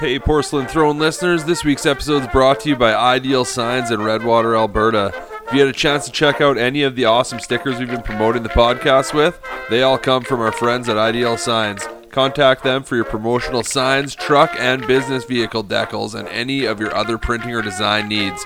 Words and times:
Hey, 0.00 0.18
Porcelain 0.18 0.66
Throne 0.66 0.98
listeners, 0.98 1.44
this 1.44 1.62
week's 1.62 1.84
episode 1.84 2.22
is 2.22 2.28
brought 2.28 2.60
to 2.60 2.70
you 2.70 2.76
by 2.76 2.94
Ideal 2.94 3.44
Signs 3.44 3.90
in 3.90 4.00
Redwater, 4.00 4.56
Alberta. 4.56 5.12
If 5.46 5.52
you 5.52 5.60
had 5.60 5.68
a 5.68 5.74
chance 5.74 6.06
to 6.06 6.10
check 6.10 6.40
out 6.40 6.56
any 6.56 6.84
of 6.84 6.96
the 6.96 7.04
awesome 7.04 7.38
stickers 7.38 7.78
we've 7.78 7.90
been 7.90 8.00
promoting 8.00 8.42
the 8.42 8.48
podcast 8.48 9.12
with, 9.12 9.38
they 9.68 9.82
all 9.82 9.98
come 9.98 10.22
from 10.22 10.40
our 10.40 10.52
friends 10.52 10.88
at 10.88 10.96
Ideal 10.96 11.36
Signs. 11.36 11.86
Contact 12.08 12.64
them 12.64 12.82
for 12.82 12.96
your 12.96 13.04
promotional 13.04 13.62
signs, 13.62 14.14
truck, 14.14 14.56
and 14.58 14.86
business 14.86 15.26
vehicle 15.26 15.64
decals, 15.64 16.18
and 16.18 16.26
any 16.28 16.64
of 16.64 16.80
your 16.80 16.94
other 16.94 17.18
printing 17.18 17.54
or 17.54 17.60
design 17.60 18.08
needs. 18.08 18.42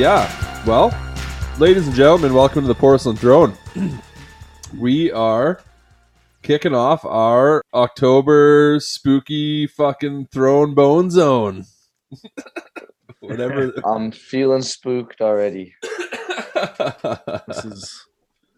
Yeah. 0.09 0.65
Well, 0.65 0.99
ladies 1.59 1.87
and 1.87 1.95
gentlemen, 1.95 2.33
welcome 2.33 2.63
to 2.63 2.67
the 2.67 2.75
Porcelain 2.75 3.17
Throne. 3.17 3.53
we 4.79 5.13
are 5.13 5.61
kicking 6.41 6.75
off 6.75 7.05
our 7.05 7.63
October 7.75 8.81
spooky 8.81 9.67
fucking 9.67 10.29
throne 10.33 10.73
bone 10.73 11.11
zone. 11.11 11.67
Whatever. 13.21 13.71
I'm 13.85 14.11
feeling 14.11 14.63
spooked 14.63 15.21
already. 15.21 15.75
This 17.47 17.67
is. 17.67 18.07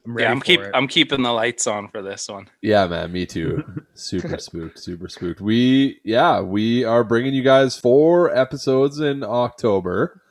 I'm 0.06 0.14
ready 0.14 0.26
Yeah, 0.26 0.30
I'm 0.30 0.40
keep 0.40 0.60
it. 0.60 0.70
I'm 0.72 0.86
keeping 0.86 1.22
the 1.22 1.32
lights 1.32 1.66
on 1.66 1.88
for 1.88 2.00
this 2.00 2.28
one. 2.28 2.48
yeah, 2.62 2.86
man, 2.86 3.10
me 3.10 3.26
too. 3.26 3.64
Super 3.94 4.38
spooked, 4.38 4.78
super 4.78 5.08
spooked. 5.08 5.40
We 5.40 6.00
yeah, 6.04 6.42
we 6.42 6.84
are 6.84 7.02
bringing 7.02 7.34
you 7.34 7.42
guys 7.42 7.76
four 7.76 8.32
episodes 8.36 9.00
in 9.00 9.24
October. 9.24 10.22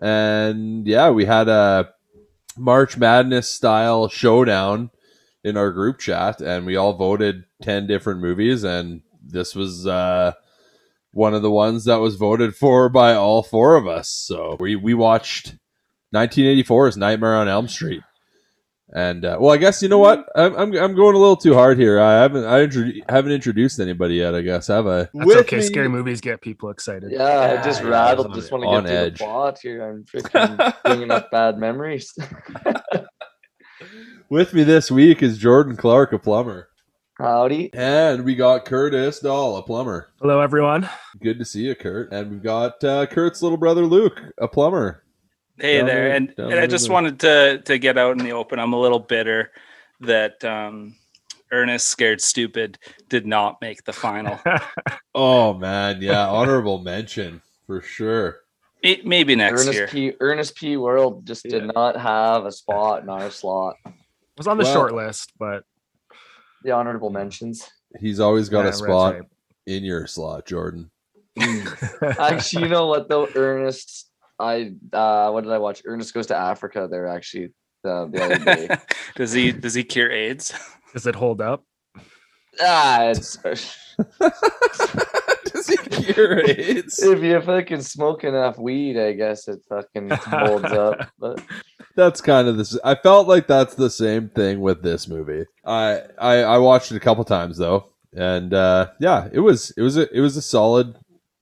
And 0.00 0.86
yeah, 0.86 1.10
we 1.10 1.24
had 1.24 1.48
a 1.48 1.90
March 2.56 2.96
Madness 2.96 3.48
style 3.48 4.08
showdown 4.08 4.90
in 5.42 5.56
our 5.56 5.70
group 5.70 5.98
chat 5.98 6.40
and 6.40 6.64
we 6.64 6.76
all 6.76 6.94
voted 6.94 7.44
10 7.62 7.86
different 7.86 8.20
movies 8.20 8.64
and 8.64 9.02
this 9.22 9.54
was 9.54 9.86
uh 9.86 10.32
one 11.12 11.34
of 11.34 11.42
the 11.42 11.50
ones 11.50 11.84
that 11.84 12.00
was 12.00 12.16
voted 12.16 12.56
for 12.56 12.88
by 12.88 13.14
all 13.14 13.42
four 13.42 13.76
of 13.76 13.86
us. 13.86 14.08
So 14.08 14.56
we 14.58 14.74
we 14.76 14.94
watched 14.94 15.54
1984's 16.14 16.96
Nightmare 16.96 17.36
on 17.36 17.48
Elm 17.48 17.68
Street. 17.68 18.02
And 18.96 19.24
uh, 19.24 19.36
well, 19.40 19.52
I 19.52 19.56
guess 19.56 19.82
you 19.82 19.88
know 19.88 19.98
what 19.98 20.24
I'm, 20.36 20.54
I'm 20.54 20.72
I'm 20.76 20.94
going 20.94 21.16
a 21.16 21.18
little 21.18 21.36
too 21.36 21.52
hard 21.52 21.78
here. 21.78 21.98
I 21.98 22.12
haven't 22.12 22.44
I 22.44 22.62
intro- 22.62 22.92
haven't 23.08 23.32
introduced 23.32 23.80
anybody 23.80 24.14
yet. 24.14 24.36
I 24.36 24.40
guess 24.40 24.68
have 24.68 24.86
I? 24.86 25.08
That's 25.12 25.34
okay. 25.38 25.62
Scary 25.62 25.88
movies 25.88 26.20
get 26.20 26.40
people 26.40 26.70
excited. 26.70 27.10
Yeah, 27.10 27.58
I 27.60 27.64
just 27.64 27.82
Yeah, 27.82 27.88
rattled. 27.88 28.28
yeah, 28.30 28.34
Just 28.36 28.52
want 28.52 28.62
to 28.62 28.88
get 28.92 29.04
to 29.06 29.10
the 29.10 29.16
plot 29.24 29.58
here. 29.60 29.82
I'm 29.90 30.04
freaking 30.22 30.74
bringing 30.84 31.10
up 31.10 31.28
bad 31.32 31.58
memories. 31.58 32.14
With 34.30 34.54
me 34.54 34.64
this 34.64 34.90
week 34.90 35.22
is 35.22 35.38
Jordan 35.38 35.76
Clark, 35.76 36.12
a 36.12 36.18
plumber, 36.18 36.68
Howdy. 37.18 37.70
and 37.74 38.24
we 38.24 38.34
got 38.34 38.64
Curtis 38.64 39.20
Dahl, 39.20 39.56
a 39.58 39.62
plumber. 39.62 40.10
Hello, 40.20 40.40
everyone. 40.40 40.88
Good 41.20 41.38
to 41.38 41.44
see 41.44 41.66
you, 41.66 41.74
Kurt. 41.74 42.12
And 42.12 42.30
we've 42.30 42.42
got 42.42 42.82
uh, 42.82 43.06
Kurt's 43.06 43.42
little 43.42 43.58
brother 43.58 43.84
Luke, 43.84 44.20
a 44.38 44.48
plumber. 44.48 45.03
Hey 45.58 45.78
Down 45.78 45.86
there, 45.86 45.94
there, 46.08 46.16
and, 46.16 46.34
and 46.38 46.54
I 46.60 46.66
just 46.66 46.86
there. 46.86 46.92
wanted 46.94 47.20
to 47.20 47.62
to 47.66 47.78
get 47.78 47.96
out 47.98 48.18
in 48.18 48.24
the 48.24 48.32
open. 48.32 48.58
I'm 48.58 48.72
a 48.72 48.80
little 48.80 48.98
bitter 48.98 49.52
that 50.00 50.44
um, 50.44 50.96
Ernest 51.52 51.86
Scared 51.86 52.20
Stupid 52.20 52.78
did 53.08 53.26
not 53.26 53.60
make 53.60 53.84
the 53.84 53.92
final. 53.92 54.38
Oh 55.16 55.54
man, 55.54 56.02
yeah, 56.02 56.26
honorable 56.28 56.78
mention 56.78 57.40
for 57.68 57.80
sure. 57.80 58.38
May- 58.82 59.00
Maybe 59.04 59.36
next 59.36 59.62
Ernest 59.62 59.72
year. 59.74 59.86
P. 59.86 60.12
Ernest 60.18 60.56
P. 60.56 60.76
World 60.76 61.24
just 61.24 61.44
did 61.44 61.62
Yeah. 61.66 61.70
not 61.72 61.96
have 61.96 62.46
a 62.46 62.50
spot 62.50 63.04
in 63.04 63.08
our 63.08 63.30
slot. 63.30 63.76
It 63.86 63.92
was 64.36 64.48
on 64.48 64.58
the 64.58 64.64
Well- 64.64 64.72
short 64.74 64.92
list, 64.92 65.32
but 65.38 65.62
The 66.64 66.72
honorable 66.72 67.10
mentions. 67.10 67.70
He's 68.00 68.18
always 68.18 68.48
got 68.48 68.62
Yeah, 68.64 68.70
a 68.70 68.72
spot 68.72 69.14
right. 69.14 69.22
in 69.68 69.84
your 69.84 70.08
slot, 70.08 70.46
Jordan. 70.46 70.90
Actually, 71.38 72.64
you 72.64 72.68
know 72.70 72.88
what 72.88 73.08
though? 73.08 73.28
Ernest, 73.36 74.10
I 74.38 74.72
uh, 74.92 75.30
what 75.30 75.44
did 75.44 75.52
I 75.52 75.58
watch? 75.58 75.82
Ernest 75.84 76.14
goes 76.14 76.26
to 76.28 76.36
Africa. 76.36 76.88
There 76.90 77.06
actually 77.06 77.52
the, 77.82 78.08
the 78.12 78.24
other 78.24 78.38
day. 78.38 78.76
does 79.16 79.32
he 79.32 79.52
does 79.52 79.74
he 79.74 79.84
cure 79.84 80.10
AIDS? 80.10 80.52
Does 80.92 81.06
it 81.06 81.14
hold 81.14 81.40
up? 81.40 81.64
ah, 82.60 83.04
it's 83.04 83.36
Does 85.52 85.68
he 85.68 85.76
cure 85.76 86.40
AIDS? 86.48 87.02
if 87.02 87.22
you 87.22 87.40
fucking 87.40 87.82
smoke 87.82 88.24
enough 88.24 88.58
weed, 88.58 88.98
I 88.98 89.12
guess 89.12 89.48
it 89.48 89.60
fucking 89.68 90.10
holds 90.10 90.64
up. 90.64 91.10
But 91.18 91.42
that's 91.96 92.20
kind 92.20 92.48
of 92.48 92.56
this. 92.56 92.78
I 92.84 92.96
felt 92.96 93.28
like 93.28 93.46
that's 93.46 93.74
the 93.74 93.90
same 93.90 94.28
thing 94.30 94.60
with 94.60 94.82
this 94.82 95.06
movie. 95.06 95.44
I 95.64 96.02
I, 96.18 96.34
I 96.42 96.58
watched 96.58 96.90
it 96.90 96.96
a 96.96 97.00
couple 97.00 97.24
times 97.24 97.58
though, 97.58 97.90
and 98.12 98.52
uh, 98.52 98.88
yeah, 99.00 99.28
it 99.32 99.40
was 99.40 99.72
it 99.76 99.82
was 99.82 99.96
a 99.96 100.12
it 100.14 100.20
was 100.20 100.36
a 100.36 100.42
solid 100.42 100.96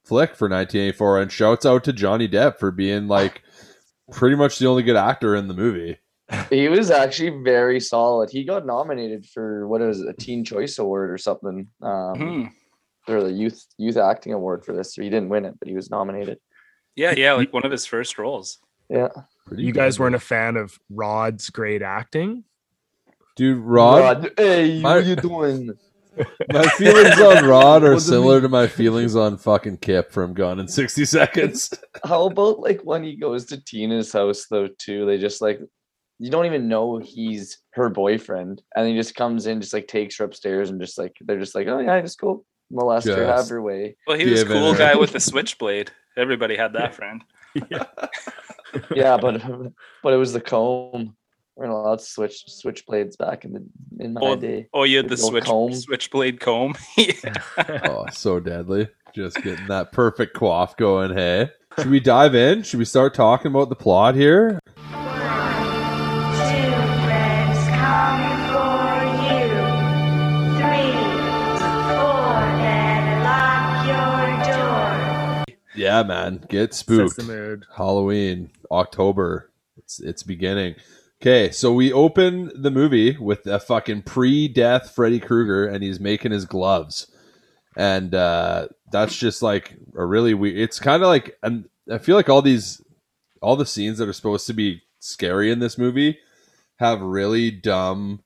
flick 0.04 0.30
for 0.36 0.48
1984. 0.48 1.20
And 1.22 1.32
shouts 1.32 1.66
out 1.66 1.84
to 1.84 1.92
Johnny 1.92 2.28
Depp 2.28 2.58
for 2.58 2.70
being 2.70 3.08
like 3.08 3.42
pretty 4.10 4.36
much 4.36 4.58
the 4.58 4.66
only 4.66 4.82
good 4.82 4.96
actor 4.96 5.34
in 5.36 5.48
the 5.48 5.54
movie. 5.54 5.98
He 6.48 6.66
was 6.68 6.90
actually 6.90 7.42
very 7.42 7.78
solid. 7.78 8.30
He 8.30 8.44
got 8.44 8.64
nominated 8.64 9.26
for 9.26 9.68
what 9.68 9.82
is 9.82 10.00
it, 10.00 10.08
a 10.08 10.14
Teen 10.14 10.44
Choice 10.44 10.78
Award 10.78 11.10
or 11.10 11.18
something, 11.18 11.68
um, 11.82 12.16
Hmm. 13.06 13.12
or 13.12 13.22
the 13.22 13.30
youth 13.32 13.62
youth 13.76 13.98
acting 13.98 14.32
award 14.32 14.64
for 14.64 14.72
this. 14.72 14.94
So 14.94 15.02
he 15.02 15.10
didn't 15.10 15.28
win 15.28 15.44
it, 15.44 15.58
but 15.58 15.68
he 15.68 15.74
was 15.74 15.90
nominated. 15.90 16.38
Yeah, 16.96 17.12
yeah, 17.14 17.34
like 17.34 17.52
one 17.52 17.66
of 17.66 17.70
his 17.70 17.84
first 17.84 18.16
roles. 18.16 18.58
Yeah, 18.88 19.08
Pretty 19.46 19.62
You 19.64 19.72
guys 19.72 19.96
good. 19.98 20.04
weren't 20.04 20.14
a 20.14 20.20
fan 20.20 20.56
of 20.56 20.78
Rod's 20.88 21.50
great 21.50 21.82
acting? 21.82 22.44
dude. 23.36 23.58
Rod, 23.58 24.00
Rod, 24.24 24.30
hey, 24.38 24.80
my- 24.80 24.96
what 24.96 25.04
you 25.04 25.16
doing? 25.16 25.70
My 26.52 26.66
feelings 26.70 27.20
on 27.20 27.44
Rod 27.44 27.82
are 27.84 27.86
What 27.86 27.88
do 27.88 27.92
you 27.94 28.00
similar 28.00 28.34
mean? 28.34 28.42
to 28.42 28.48
my 28.48 28.66
feelings 28.66 29.16
on 29.16 29.38
fucking 29.38 29.78
Kip 29.78 30.12
from 30.12 30.34
Gone 30.34 30.60
in 30.60 30.68
60 30.68 31.04
Seconds. 31.04 31.72
How 32.04 32.26
about 32.26 32.60
like 32.60 32.80
when 32.82 33.02
he 33.02 33.16
goes 33.16 33.46
to 33.46 33.62
Tina's 33.62 34.12
house 34.12 34.46
though 34.50 34.68
too? 34.78 35.06
They 35.06 35.18
just 35.18 35.40
like 35.40 35.60
you 36.18 36.30
don't 36.30 36.46
even 36.46 36.68
know 36.68 36.98
he's 36.98 37.58
her 37.72 37.88
boyfriend, 37.88 38.62
and 38.76 38.86
he 38.86 38.94
just 38.94 39.14
comes 39.14 39.46
in, 39.46 39.60
just 39.60 39.72
like 39.72 39.88
takes 39.88 40.16
her 40.18 40.24
upstairs, 40.24 40.70
and 40.70 40.80
just 40.80 40.96
like 40.98 41.16
they're 41.20 41.40
just 41.40 41.54
like, 41.54 41.66
oh 41.66 41.80
yeah, 41.80 42.00
just 42.00 42.20
go 42.20 42.44
molest 42.70 43.06
her, 43.08 43.26
have 43.26 43.38
Just- 43.38 43.50
her 43.50 43.60
way. 43.62 43.96
Well, 44.06 44.18
he 44.18 44.30
was 44.30 44.42
a 44.42 44.46
cool 44.46 44.74
guy 44.74 44.94
with 44.94 45.12
the 45.12 45.20
switchblade. 45.20 45.90
Everybody 46.16 46.56
had 46.56 46.74
that 46.74 46.94
friend. 46.94 47.22
Yeah, 48.94 49.18
but 49.18 49.42
but 50.02 50.12
it 50.14 50.16
was 50.16 50.32
the 50.32 50.40
comb. 50.40 51.14
We're 51.56 51.66
not 51.66 51.74
allowed 51.82 51.98
to 51.98 52.04
switch 52.04 52.44
switchblades 52.48 53.18
back 53.18 53.44
in 53.44 53.52
the 53.52 53.62
in 54.02 54.14
my 54.14 54.20
Oh, 54.22 54.36
day. 54.36 54.68
Oh, 54.72 54.84
you 54.84 54.96
had 54.96 55.06
the 55.06 55.16
Little 55.16 55.28
switch 55.28 55.44
comb. 55.44 55.74
switchblade 55.74 56.40
comb. 56.40 56.74
oh, 57.84 58.06
so 58.12 58.40
deadly. 58.40 58.88
Just 59.14 59.36
getting 59.42 59.66
that 59.66 59.92
perfect 59.92 60.32
quaff 60.34 60.76
going, 60.78 61.12
hey. 61.14 61.50
Should 61.78 61.90
we 61.90 62.00
dive 62.00 62.34
in? 62.34 62.62
Should 62.62 62.78
we 62.78 62.84
start 62.86 63.12
talking 63.14 63.50
about 63.50 63.68
the 63.68 63.74
plot 63.76 64.14
here? 64.14 64.58
Two 64.78 64.88
friends 67.04 67.68
coming 67.68 68.38
for 68.48 69.04
you. 69.24 69.48
Three, 70.56 70.92
four, 71.58 72.40
then 72.60 73.22
lock 73.24 73.86
your 73.86 74.54
door. 74.54 75.56
Yeah, 75.74 76.02
man. 76.02 76.44
Get 76.48 76.72
Sets 76.74 76.78
spooked. 77.16 77.66
Halloween, 77.76 78.50
October. 78.70 79.50
It's 79.76 80.00
it's 80.00 80.22
beginning. 80.22 80.76
Okay, 81.22 81.52
so 81.52 81.72
we 81.72 81.92
open 81.92 82.50
the 82.52 82.72
movie 82.72 83.16
with 83.16 83.46
a 83.46 83.60
fucking 83.60 84.02
pre-death 84.02 84.90
Freddy 84.90 85.20
Krueger, 85.20 85.68
and 85.68 85.80
he's 85.80 86.00
making 86.00 86.32
his 86.32 86.46
gloves, 86.46 87.06
and 87.76 88.12
uh, 88.12 88.66
that's 88.90 89.16
just 89.16 89.40
like 89.40 89.76
a 89.96 90.04
really 90.04 90.34
weird. 90.34 90.58
It's 90.58 90.80
kind 90.80 91.00
of 91.00 91.06
like, 91.06 91.38
and 91.40 91.68
I 91.88 91.98
feel 91.98 92.16
like 92.16 92.28
all 92.28 92.42
these, 92.42 92.82
all 93.40 93.54
the 93.54 93.64
scenes 93.64 93.98
that 93.98 94.08
are 94.08 94.12
supposed 94.12 94.48
to 94.48 94.52
be 94.52 94.82
scary 94.98 95.52
in 95.52 95.60
this 95.60 95.78
movie, 95.78 96.18
have 96.80 97.00
really 97.00 97.52
dumb 97.52 98.24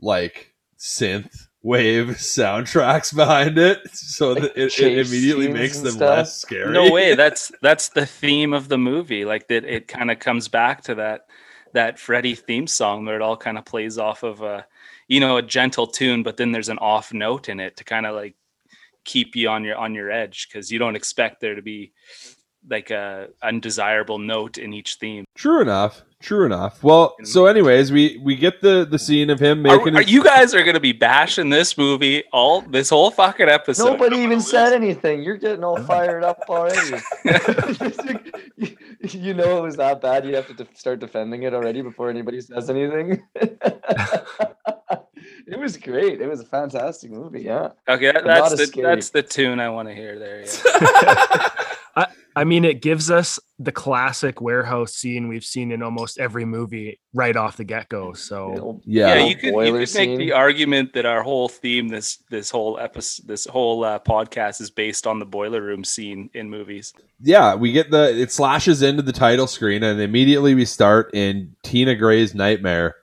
like 0.00 0.54
synth 0.78 1.48
wave 1.60 2.06
soundtracks 2.10 3.12
behind 3.12 3.58
it 3.58 3.80
so 3.92 4.34
Like 4.34 4.42
that 4.42 4.56
it, 4.56 4.78
it 4.78 5.06
immediately 5.08 5.48
makes 5.48 5.80
them 5.80 5.94
stuff? 5.94 6.18
less 6.18 6.40
scary 6.40 6.72
no 6.72 6.90
way 6.90 7.14
that's 7.16 7.50
that's 7.62 7.88
the 7.90 8.06
theme 8.06 8.52
of 8.52 8.68
the 8.68 8.78
movie 8.78 9.24
like 9.24 9.46
that 9.48 9.64
it 9.64 9.86
kind 9.86 10.10
of 10.10 10.18
comes 10.18 10.48
back 10.48 10.82
to 10.82 10.96
that 10.96 11.26
that 11.72 11.98
freddy 11.98 12.34
theme 12.34 12.66
song 12.66 13.04
where 13.04 13.16
it 13.16 13.22
all 13.22 13.36
kind 13.36 13.58
of 13.58 13.64
plays 13.64 13.98
off 13.98 14.22
of 14.22 14.42
a 14.42 14.66
you 15.08 15.20
know 15.20 15.36
a 15.36 15.42
gentle 15.42 15.86
tune 15.86 16.22
but 16.22 16.36
then 16.36 16.52
there's 16.52 16.68
an 16.68 16.78
off 16.78 17.12
note 17.12 17.48
in 17.48 17.60
it 17.60 17.76
to 17.76 17.84
kind 17.84 18.06
of 18.06 18.14
like 18.14 18.34
keep 19.04 19.34
you 19.34 19.48
on 19.48 19.64
your 19.64 19.76
on 19.76 19.94
your 19.94 20.10
edge 20.10 20.48
because 20.48 20.70
you 20.70 20.78
don't 20.78 20.96
expect 20.96 21.40
there 21.40 21.54
to 21.54 21.62
be 21.62 21.92
like 22.68 22.90
a 22.90 23.28
undesirable 23.42 24.18
note 24.18 24.56
in 24.58 24.72
each 24.72 24.94
theme. 24.96 25.24
True 25.34 25.60
enough 25.60 26.02
true 26.22 26.46
enough 26.46 26.82
well 26.82 27.16
so 27.24 27.46
anyways 27.46 27.90
we 27.92 28.18
we 28.22 28.36
get 28.36 28.60
the 28.62 28.86
the 28.88 28.98
scene 28.98 29.28
of 29.28 29.38
him 29.40 29.60
making 29.62 29.96
are 29.96 30.00
his- 30.00 30.10
you 30.10 30.22
guys 30.24 30.54
are 30.54 30.62
gonna 30.64 30.80
be 30.80 30.92
bashing 30.92 31.50
this 31.50 31.76
movie 31.76 32.22
all 32.32 32.60
this 32.62 32.88
whole 32.90 33.10
fucking 33.10 33.48
episode 33.48 33.84
Nobody 33.84 34.16
even 34.18 34.40
said 34.40 34.72
anything. 34.72 35.22
You're 35.22 35.36
getting 35.36 35.64
all 35.64 35.82
fired 35.82 36.24
up 36.24 36.40
already. 36.48 37.02
you, 38.56 38.68
you 39.10 39.34
know 39.34 39.58
it 39.58 39.62
was 39.62 39.76
that 39.76 40.00
bad. 40.00 40.24
You 40.26 40.34
have 40.36 40.46
to 40.46 40.54
def- 40.54 40.76
start 40.76 41.00
defending 41.00 41.42
it 41.42 41.52
already 41.54 41.82
before 41.82 42.08
anybody 42.08 42.40
says 42.40 42.70
anything. 42.70 43.22
it 45.46 45.58
was 45.58 45.76
great. 45.76 46.20
It 46.20 46.28
was 46.28 46.40
a 46.40 46.44
fantastic 46.44 47.10
movie. 47.10 47.42
Yeah. 47.42 47.70
okay 47.88 48.12
that, 48.12 48.24
that's 48.24 48.56
the 48.56 48.66
scary. 48.66 48.86
that's 48.86 49.10
the 49.10 49.22
tune 49.22 49.60
i 49.60 49.68
want 49.68 49.88
to 49.88 49.94
hear 49.94 50.18
there 50.18 50.40
yeah. 50.40 51.48
I 52.34 52.44
mean, 52.44 52.64
it 52.64 52.80
gives 52.80 53.10
us 53.10 53.38
the 53.58 53.72
classic 53.72 54.40
warehouse 54.40 54.94
scene 54.94 55.28
we've 55.28 55.44
seen 55.44 55.70
in 55.70 55.82
almost 55.82 56.18
every 56.18 56.46
movie 56.46 56.98
right 57.12 57.36
off 57.36 57.58
the 57.58 57.64
get 57.64 57.90
go. 57.90 58.14
So 58.14 58.80
yeah, 58.86 59.08
yeah, 59.08 59.14
Yeah. 59.16 59.24
you 59.26 59.34
could, 59.36 59.44
you 59.48 59.72
could 59.72 59.74
make 59.74 59.88
scene. 59.88 60.18
the 60.18 60.32
argument 60.32 60.94
that 60.94 61.04
our 61.04 61.22
whole 61.22 61.50
theme 61.50 61.88
this 61.88 62.16
this 62.30 62.50
whole 62.50 62.78
episode 62.78 63.28
this 63.28 63.44
whole 63.44 63.84
uh, 63.84 63.98
podcast 63.98 64.62
is 64.62 64.70
based 64.70 65.06
on 65.06 65.18
the 65.18 65.26
boiler 65.26 65.60
room 65.60 65.84
scene 65.84 66.30
in 66.32 66.48
movies 66.48 66.94
yeah, 67.24 67.54
we 67.54 67.70
get 67.70 67.90
the 67.90 68.18
it 68.18 68.32
slashes 68.32 68.82
into 68.82 69.02
the 69.02 69.12
title 69.12 69.46
screen, 69.46 69.82
and 69.84 70.00
immediately 70.00 70.54
we 70.56 70.64
start 70.64 71.10
in 71.14 71.54
Tina 71.62 71.94
Gray's 71.94 72.34
nightmare, 72.34 72.96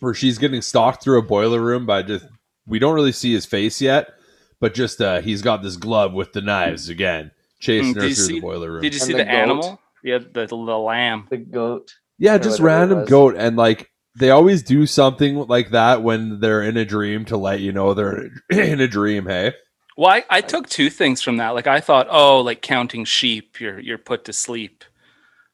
where 0.00 0.12
she's 0.12 0.36
getting 0.36 0.60
stalked 0.60 1.02
through 1.02 1.18
a 1.18 1.22
boiler 1.22 1.60
room 1.60 1.86
by 1.86 2.02
just 2.02 2.26
we 2.66 2.78
don't 2.78 2.94
really 2.94 3.12
see 3.12 3.32
his 3.32 3.46
face 3.46 3.80
yet, 3.80 4.08
but 4.60 4.74
just 4.74 5.00
uh 5.00 5.20
he's 5.22 5.40
got 5.42 5.62
this 5.62 5.76
glove 5.76 6.12
with 6.12 6.32
the 6.32 6.42
knives 6.42 6.88
again, 6.90 7.30
chasing 7.58 7.94
Mm, 7.94 7.94
her 7.96 8.00
through 8.02 8.14
see- 8.14 8.34
the 8.34 8.40
boiler 8.40 8.72
room. 8.72 8.82
did 8.82 8.94
you 8.94 9.00
And 9.00 9.08
see 9.08 9.12
the 9.12 9.18
the, 9.24 9.30
animal 9.30 9.80
yeah 10.04 10.18
the, 10.18 10.46
the, 10.46 10.54
lamb 10.56 11.26
The 11.30 11.36
goat. 11.38 11.92
yeah, 12.18 12.38
just 12.38 12.60
random 12.60 13.04
goat, 13.06 13.34
and 13.36 13.56
like 13.56 13.90
they 14.18 14.30
always 14.30 14.62
do 14.62 14.86
something 14.86 15.36
like 15.46 15.70
that 15.70 16.02
when 16.02 16.40
they're 16.40 16.62
in 16.62 16.76
a 16.76 16.84
dream 16.84 17.24
to 17.26 17.36
let 17.36 17.60
you 17.60 17.72
know 17.72 17.94
they're 17.94 18.30
in 18.50 18.80
a 18.80 18.88
dream. 18.88 19.26
Hey, 19.26 19.54
well 19.96 20.10
I, 20.10 20.24
I 20.30 20.40
took 20.40 20.68
two 20.68 20.90
things 20.90 21.20
from 21.22 21.38
that 21.38 21.50
like 21.50 21.66
i 21.66 21.80
thought 21.80 22.06
oh 22.10 22.40
like 22.40 22.62
counting 22.62 23.04
sheep 23.04 23.60
you're 23.60 23.80
you're 23.80 23.98
put 23.98 24.24
to 24.26 24.32
sleep 24.32 24.84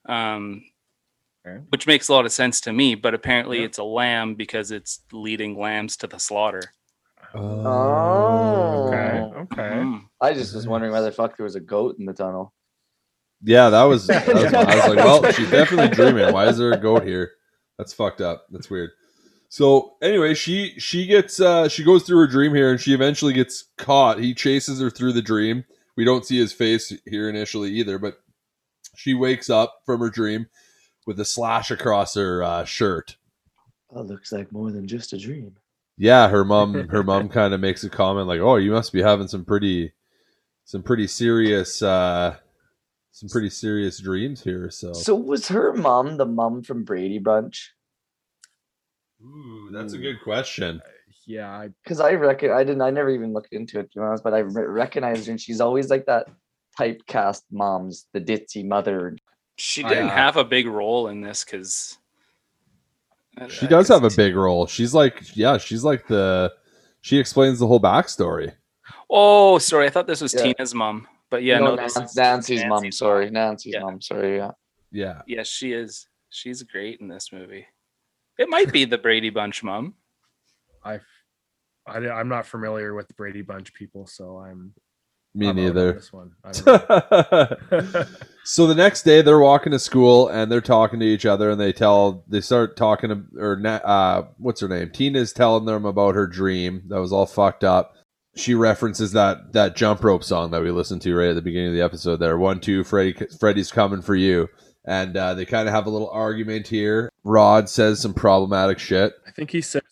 um 0.09 0.63
Okay. 1.47 1.63
which 1.71 1.87
makes 1.87 2.09
a 2.09 2.13
lot 2.15 2.25
of 2.25 2.33
sense 2.33 2.61
to 2.63 2.73
me 2.73 2.95
but 2.95 3.13
apparently 3.15 3.63
it's 3.63 3.77
a 3.79 3.85
lamb 3.85 4.35
because 4.35 4.71
it's 4.71 5.01
leading 5.13 5.59
lambs 5.59 5.97
to 5.99 6.07
the 6.07 6.19
slaughter 6.19 6.63
Oh. 7.35 8.89
okay, 8.89 9.21
okay. 9.41 9.75
Mm. 9.77 10.03
I 10.21 10.33
just 10.33 10.55
was 10.55 10.67
wondering 10.67 10.93
why 10.93 11.01
the 11.01 11.13
fuck 11.13 11.37
there 11.37 11.45
was 11.45 11.57
a 11.57 11.61
goat 11.61 11.97
in 11.99 12.07
the 12.07 12.13
tunnel. 12.13 12.53
Yeah, 13.43 13.71
that 13.71 13.83
was. 13.85 14.07
That 14.07 14.27
was 14.27 14.55
I 14.55 14.77
was 14.77 14.97
like, 14.97 15.05
well, 15.05 15.33
she's 15.33 15.51
definitely 15.51 15.95
dreaming. 15.95 16.33
Why 16.33 16.47
is 16.47 16.59
there 16.59 16.73
a 16.73 16.81
goat 16.81 17.05
here? 17.05 17.33
That's 17.79 17.93
fucked 17.93 18.21
up. 18.21 18.47
That's 18.51 18.71
weird. 18.71 18.91
So 19.49 19.95
anyway, 20.03 20.35
she 20.35 20.75
she 20.79 21.07
gets 21.07 21.41
uh 21.41 21.69
she 21.69 21.85
goes 21.85 22.05
through 22.05 22.19
her 22.19 22.27
dream 22.27 22.55
here, 22.55 22.71
and 22.71 22.81
she 22.81 22.95
eventually 22.95 23.33
gets 23.33 23.65
caught. 23.77 24.19
He 24.19 24.35
chases 24.35 24.81
her 24.81 24.91
through 24.91 25.13
the 25.13 25.23
dream. 25.23 25.65
We 25.97 26.05
don't 26.05 26.25
see 26.25 26.39
his 26.39 26.53
face 26.53 26.93
here 27.07 27.29
initially 27.29 27.71
either, 27.73 27.99
but 27.99 28.19
she 28.97 29.15
wakes 29.15 29.51
up 29.51 29.83
from 29.85 30.01
her 30.01 30.11
dream 30.11 30.47
with 31.07 31.21
a 31.21 31.25
slash 31.25 31.71
across 31.71 32.15
her 32.15 32.43
uh, 32.43 32.65
shirt. 32.65 33.17
Oh, 33.91 34.03
looks 34.03 34.33
like 34.33 34.51
more 34.51 34.73
than 34.73 34.89
just 34.89 35.13
a 35.13 35.19
dream. 35.19 35.57
Yeah, 35.97 36.29
her 36.29 36.45
mom 36.45 36.89
her 36.89 37.03
mom 37.03 37.29
kind 37.29 37.55
of 37.55 37.61
makes 37.61 37.85
a 37.85 37.91
comment 37.91 38.27
like, 38.27 38.41
"Oh, 38.41 38.57
you 38.57 38.73
must 38.73 38.93
be 38.93 39.03
having 39.03 39.29
some 39.29 39.45
pretty 39.45 39.93
some 40.65 40.83
pretty 40.83 41.07
serious 41.07 41.83
uh 41.83 42.37
some 43.13 43.29
pretty 43.29 43.51
serious 43.51 44.01
dreams 44.01 44.43
here." 44.43 44.71
So, 44.71 44.93
So 44.93 45.15
was 45.15 45.49
her 45.49 45.73
mom 45.73 46.17
the 46.17 46.27
mom 46.27 46.63
from 46.63 46.85
Brady 46.85 47.19
Bunch? 47.19 47.73
Ooh, 49.23 49.71
that's 49.73 49.95
a 49.95 49.99
good 49.99 50.21
question. 50.23 50.83
Yeah, 51.27 51.51
I, 51.51 51.69
Because 51.83 52.01
I 52.01 52.13
reckon 52.13 52.51
I 52.51 52.65
didn't. 52.65 52.83
I 52.83 52.91
never 52.91 53.09
even 53.11 53.33
looked 53.33 53.53
into 53.55 53.79
it 53.79 53.91
to 53.93 53.99
be 53.99 54.05
honest, 54.05 54.23
but 54.23 54.35
I 54.35 54.41
re- 54.41 54.67
recognized 54.67 55.27
her, 55.27 55.31
and 55.31 55.41
she's 55.41 55.61
always 55.61 55.89
like 55.89 56.05
that 56.07 56.27
typecast 56.79 57.43
mom's 57.51 58.07
the 58.13 58.21
ditzy 58.21 58.67
mother. 58.67 59.17
she 59.57 59.83
didn't 59.85 60.09
uh, 60.11 60.15
have 60.15 60.37
a 60.37 60.45
big 60.45 60.67
role 60.67 61.09
in 61.09 61.21
this 61.23 61.45
because 61.45 61.97
She 63.49 63.67
does 63.67 63.89
have 63.89 64.05
a 64.05 64.11
big 64.11 64.37
role. 64.37 64.67
She's 64.67 64.95
like, 64.95 65.37
yeah, 65.37 65.59
she's 65.59 65.85
like 65.85 66.07
the. 66.07 66.53
She 67.01 67.19
explains 67.19 67.59
the 67.59 67.67
whole 67.67 67.81
backstory. 67.81 68.53
Oh, 69.11 69.59
sorry. 69.59 69.87
I 69.87 69.91
thought 69.91 70.07
this 70.07 70.21
was 70.21 70.33
Yeah. 70.33 70.43
Tina's 70.43 70.75
mom. 70.75 71.07
But 71.31 71.43
yeah, 71.43 71.59
no, 71.59 71.65
no, 71.65 71.75
Nan- 71.75 71.85
this 71.85 71.97
is 71.97 72.17
Nancy's, 72.17 72.61
mom. 72.65 72.83
Nancy's 72.83 72.99
Sorry, 72.99 73.31
Nancy's 73.31 73.75
Yeah. 73.75 73.81
mom. 73.81 74.01
Sorry, 74.01 74.37
yeah. 74.37 74.53
Yeah, 74.93 75.23
Yes, 75.27 75.49
she 75.49 75.73
is. 75.73 76.07
She's 76.31 76.63
great 76.63 77.01
in 77.01 77.09
this 77.09 77.33
movie. 77.33 77.67
It 78.39 78.49
might 78.49 78.73
be 78.73 78.85
the 78.85 78.99
Brady 78.99 79.31
Bunch 79.31 79.63
mom. 79.63 79.95
I, 80.85 81.01
I, 81.87 82.21
am 82.21 82.29
not 82.29 82.47
familiar 82.47 82.95
with 82.95 83.09
the 83.09 83.15
Brady 83.15 83.43
Bunch 83.43 83.75
people, 83.75 84.07
so 84.07 84.39
I'm 84.39 84.73
me 85.35 85.49
I'm 85.49 85.59
out 85.59 85.61
on 85.61 85.67
neither. 85.67 85.93
This 85.93 86.13
one. 86.13 86.33
I 86.45 86.53
don't 86.53 87.93
know. 87.95 88.05
so 88.45 88.67
the 88.67 88.75
next 88.75 89.03
day, 89.03 89.23
they're 89.23 89.39
walking 89.39 89.73
to 89.73 89.79
school 89.79 90.29
and 90.29 90.51
they're 90.51 90.61
talking 90.61 91.01
to 91.01 91.07
each 91.07 91.27
other, 91.27 91.51
and 91.51 91.61
they 91.61 91.73
tell 91.73 92.25
they 92.29 92.41
start 92.41 92.77
talking 92.77 93.11
to 93.11 93.25
or 93.39 93.61
uh, 93.67 94.25
what's 94.39 94.61
her 94.61 94.69
name? 94.69 94.91
Tina's 94.91 95.33
telling 95.33 95.65
them 95.65 95.85
about 95.85 96.15
her 96.15 96.27
dream 96.27 96.83
that 96.89 97.01
was 97.01 97.13
all 97.13 97.27
fucked 97.27 97.65
up. 97.65 97.95
She 98.37 98.55
references 98.55 99.13
that 99.13 99.53
that 99.53 99.77
jump 99.77 100.03
rope 100.03 100.25
song 100.25 100.51
that 100.51 100.63
we 100.63 100.71
listened 100.71 101.03
to 101.03 101.15
right 101.15 101.31
at 101.31 101.35
the 101.35 101.43
beginning 101.43 101.69
of 101.69 101.75
the 101.75 101.83
episode. 101.85 102.17
There, 102.17 102.39
one, 102.39 102.61
two, 102.61 102.85
Freddy, 102.85 103.15
Freddy's 103.39 103.71
coming 103.71 104.03
for 104.03 104.17
you, 104.17 104.49
and 104.85 105.17
uh, 105.17 105.35
they 105.35 105.45
kind 105.45 105.69
of 105.69 105.75
have 105.75 105.87
a 105.87 105.91
little 105.91 106.11
argument 106.11 106.67
here. 106.67 107.11
Rod 107.23 107.69
says 107.69 108.01
some 108.01 108.15
problematic 108.15 108.79
shit. 108.79 109.13
I 109.27 109.31
think 109.31 109.51
he 109.51 109.61
says 109.61 109.83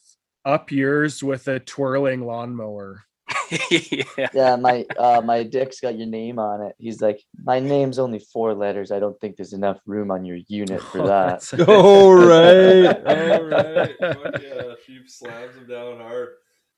up 0.44 0.72
yours 0.72 1.22
with 1.22 1.46
a 1.48 1.60
twirling 1.60 2.26
lawnmower. 2.26 3.04
yeah. 4.16 4.28
Yeah, 4.34 4.56
my 4.56 4.84
uh, 4.98 5.20
my 5.24 5.42
dick's 5.42 5.80
got 5.80 5.96
your 5.98 6.06
name 6.06 6.38
on 6.38 6.62
it. 6.62 6.74
He's 6.78 7.00
like, 7.00 7.22
my 7.44 7.60
name's 7.60 7.98
only 7.98 8.18
four 8.18 8.54
letters. 8.54 8.90
I 8.90 8.98
don't 8.98 9.18
think 9.20 9.36
there's 9.36 9.52
enough 9.52 9.80
room 9.86 10.10
on 10.10 10.24
your 10.24 10.38
unit 10.48 10.82
for 10.82 10.98
that. 11.06 11.40
That's- 11.40 11.54
All 11.68 12.14
right, 12.14 12.86
all 13.06 13.44
right. 13.44 13.90
Fuck 13.98 14.42
yeah, 14.42 14.74
she 14.86 15.00
slams 15.06 15.56
him 15.56 15.66
down 15.68 15.98
hard. 16.00 16.28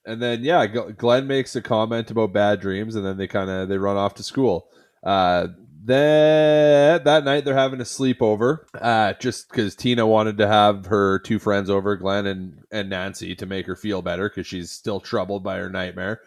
And 0.06 0.20
then 0.20 0.44
yeah, 0.44 0.66
Gl- 0.66 0.96
Glenn 0.96 1.26
makes 1.26 1.56
a 1.56 1.62
comment 1.62 2.10
about 2.10 2.32
bad 2.32 2.60
dreams, 2.60 2.94
and 2.94 3.04
then 3.06 3.16
they 3.16 3.26
kind 3.26 3.48
of 3.50 3.68
they 3.68 3.78
run 3.78 3.96
off 3.96 4.14
to 4.14 4.22
school. 4.22 4.68
Uh, 5.02 5.48
then 5.86 7.02
that 7.04 7.24
night 7.24 7.44
they're 7.44 7.54
having 7.54 7.80
a 7.80 7.84
sleepover, 7.84 8.60
uh, 8.80 9.12
just 9.20 9.50
because 9.50 9.74
Tina 9.74 10.06
wanted 10.06 10.38
to 10.38 10.46
have 10.46 10.86
her 10.86 11.18
two 11.18 11.38
friends 11.38 11.68
over, 11.70 11.96
Glenn 11.96 12.26
and 12.26 12.62
and 12.70 12.88
Nancy, 12.90 13.34
to 13.36 13.46
make 13.46 13.66
her 13.66 13.76
feel 13.76 14.00
better 14.02 14.28
because 14.28 14.46
she's 14.46 14.70
still 14.70 15.00
troubled 15.00 15.42
by 15.44 15.58
her 15.58 15.68
nightmare. 15.70 16.20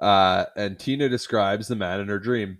Uh, 0.00 0.46
and 0.56 0.78
Tina 0.78 1.08
describes 1.08 1.68
the 1.68 1.76
man 1.76 2.00
in 2.00 2.08
her 2.08 2.18
dream. 2.18 2.58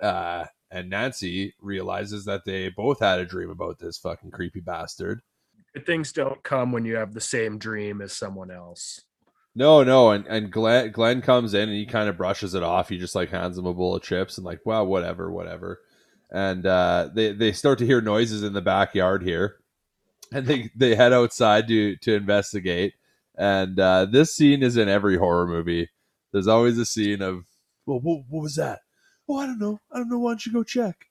Uh, 0.00 0.46
and 0.70 0.90
Nancy 0.90 1.54
realizes 1.60 2.24
that 2.24 2.44
they 2.44 2.68
both 2.70 3.00
had 3.00 3.20
a 3.20 3.26
dream 3.26 3.50
about 3.50 3.78
this 3.78 3.98
fucking 3.98 4.30
creepy 4.30 4.60
bastard. 4.60 5.20
Things 5.86 6.12
don't 6.12 6.42
come 6.42 6.72
when 6.72 6.84
you 6.84 6.96
have 6.96 7.14
the 7.14 7.20
same 7.20 7.58
dream 7.58 8.00
as 8.00 8.12
someone 8.12 8.50
else. 8.50 9.00
No, 9.56 9.84
no, 9.84 10.10
and 10.10 10.26
and 10.26 10.50
Glenn 10.50 10.90
Glenn 10.90 11.22
comes 11.22 11.54
in 11.54 11.68
and 11.68 11.78
he 11.78 11.86
kind 11.86 12.08
of 12.08 12.16
brushes 12.16 12.54
it 12.54 12.64
off. 12.64 12.88
He 12.88 12.98
just 12.98 13.14
like 13.14 13.30
hands 13.30 13.56
him 13.56 13.66
a 13.66 13.74
bowl 13.74 13.94
of 13.94 14.02
chips 14.02 14.36
and 14.36 14.44
like, 14.44 14.60
well, 14.64 14.84
whatever, 14.84 15.30
whatever. 15.30 15.80
And 16.32 16.66
uh, 16.66 17.10
they 17.14 17.32
they 17.32 17.52
start 17.52 17.78
to 17.78 17.86
hear 17.86 18.00
noises 18.00 18.42
in 18.42 18.52
the 18.52 18.60
backyard 18.60 19.22
here, 19.22 19.58
and 20.32 20.46
they 20.46 20.70
they 20.74 20.96
head 20.96 21.12
outside 21.12 21.68
to 21.68 21.96
to 21.96 22.14
investigate. 22.14 22.94
And 23.36 23.78
uh, 23.78 24.06
this 24.06 24.34
scene 24.34 24.62
is 24.62 24.76
in 24.76 24.88
every 24.88 25.16
horror 25.16 25.46
movie. 25.46 25.88
There's 26.34 26.48
always 26.48 26.76
a 26.78 26.84
scene 26.84 27.22
of, 27.22 27.44
well, 27.86 28.00
what, 28.00 28.24
what 28.28 28.42
was 28.42 28.56
that? 28.56 28.80
Oh, 29.28 29.38
I 29.38 29.46
don't 29.46 29.58
know. 29.58 29.80
I 29.90 29.96
don't 29.98 30.10
know. 30.10 30.18
Why 30.18 30.32
don't 30.32 30.44
you 30.44 30.52
go 30.52 30.62
check? 30.64 31.06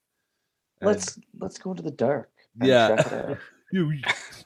And- 0.82 0.88
Let's 0.90 1.18
let's 1.40 1.58
go 1.58 1.72
into 1.72 1.82
the 1.82 1.90
dark. 1.92 2.30
Yeah. 2.62 2.96
check 2.98 3.06
it 3.08 3.14
out. 3.32 3.38
you 3.72 4.00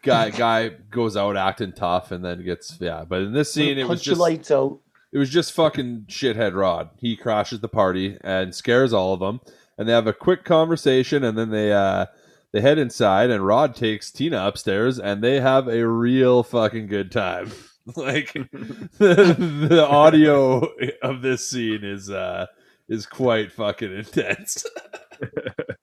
guy 0.03 0.29
guy 0.29 0.69
goes 0.69 1.17
out 1.17 1.35
acting 1.35 1.73
tough 1.73 2.11
and 2.11 2.23
then 2.23 2.45
gets 2.45 2.77
yeah. 2.79 3.03
But 3.09 3.23
in 3.23 3.33
this 3.33 3.51
scene, 3.51 3.77
it 3.77 3.87
was 3.89 4.01
just 4.01 4.21
lights 4.21 4.51
out. 4.51 4.79
it 5.11 5.17
was 5.17 5.29
just 5.29 5.51
fucking 5.53 6.05
shithead 6.07 6.53
Rod. 6.55 6.91
He 6.97 7.17
crashes 7.17 7.59
the 7.59 7.67
party 7.67 8.17
and 8.21 8.53
scares 8.55 8.93
all 8.93 9.13
of 9.13 9.19
them, 9.19 9.41
and 9.77 9.89
they 9.89 9.93
have 9.93 10.07
a 10.07 10.13
quick 10.13 10.45
conversation, 10.45 11.23
and 11.25 11.37
then 11.37 11.49
they 11.49 11.73
uh 11.73 12.05
They 12.53 12.61
head 12.61 12.77
inside, 12.77 13.29
and 13.29 13.45
Rod 13.45 13.75
takes 13.75 14.11
Tina 14.11 14.45
upstairs, 14.47 14.99
and 14.99 15.21
they 15.23 15.41
have 15.41 15.67
a 15.67 15.85
real 15.87 16.43
fucking 16.43 16.87
good 16.87 17.11
time. 17.11 17.51
like 17.95 18.33
the, 18.33 19.35
the 19.69 19.87
audio 19.87 20.59
of 21.01 21.21
this 21.21 21.47
scene 21.47 21.83
is 21.83 22.09
uh 22.09 22.45
is 22.89 23.05
quite 23.05 23.51
fucking 23.51 23.93
intense. 23.93 24.65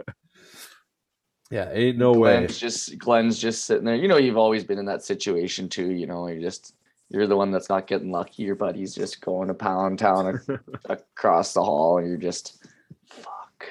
yeah, 1.51 1.71
ain't 1.73 1.97
no 1.97 2.13
way. 2.13 2.47
Just 2.47 2.99
Glenn's 2.99 3.39
just 3.39 3.65
sitting 3.65 3.85
there. 3.85 3.95
You 3.95 4.09
know, 4.09 4.19
you've 4.19 4.37
always 4.37 4.65
been 4.65 4.79
in 4.79 4.85
that 4.87 5.03
situation 5.03 5.69
too. 5.69 5.93
You 5.93 6.07
know, 6.07 6.27
you're 6.27 6.43
just 6.43 6.75
you're 7.09 7.27
the 7.27 7.37
one 7.37 7.51
that's 7.51 7.71
not 7.71 7.87
getting 7.87 8.11
lucky. 8.11 8.43
Your 8.43 8.57
buddy's 8.57 8.95
just 8.95 9.23
going 9.23 9.49
to 9.49 9.55
pound 9.55 9.99
town 9.99 10.41
across 10.87 11.55
the 11.55 11.63
hall, 11.65 11.99
and 11.99 12.09
you're 12.09 12.19
just 12.19 12.67
fuck. 13.07 13.67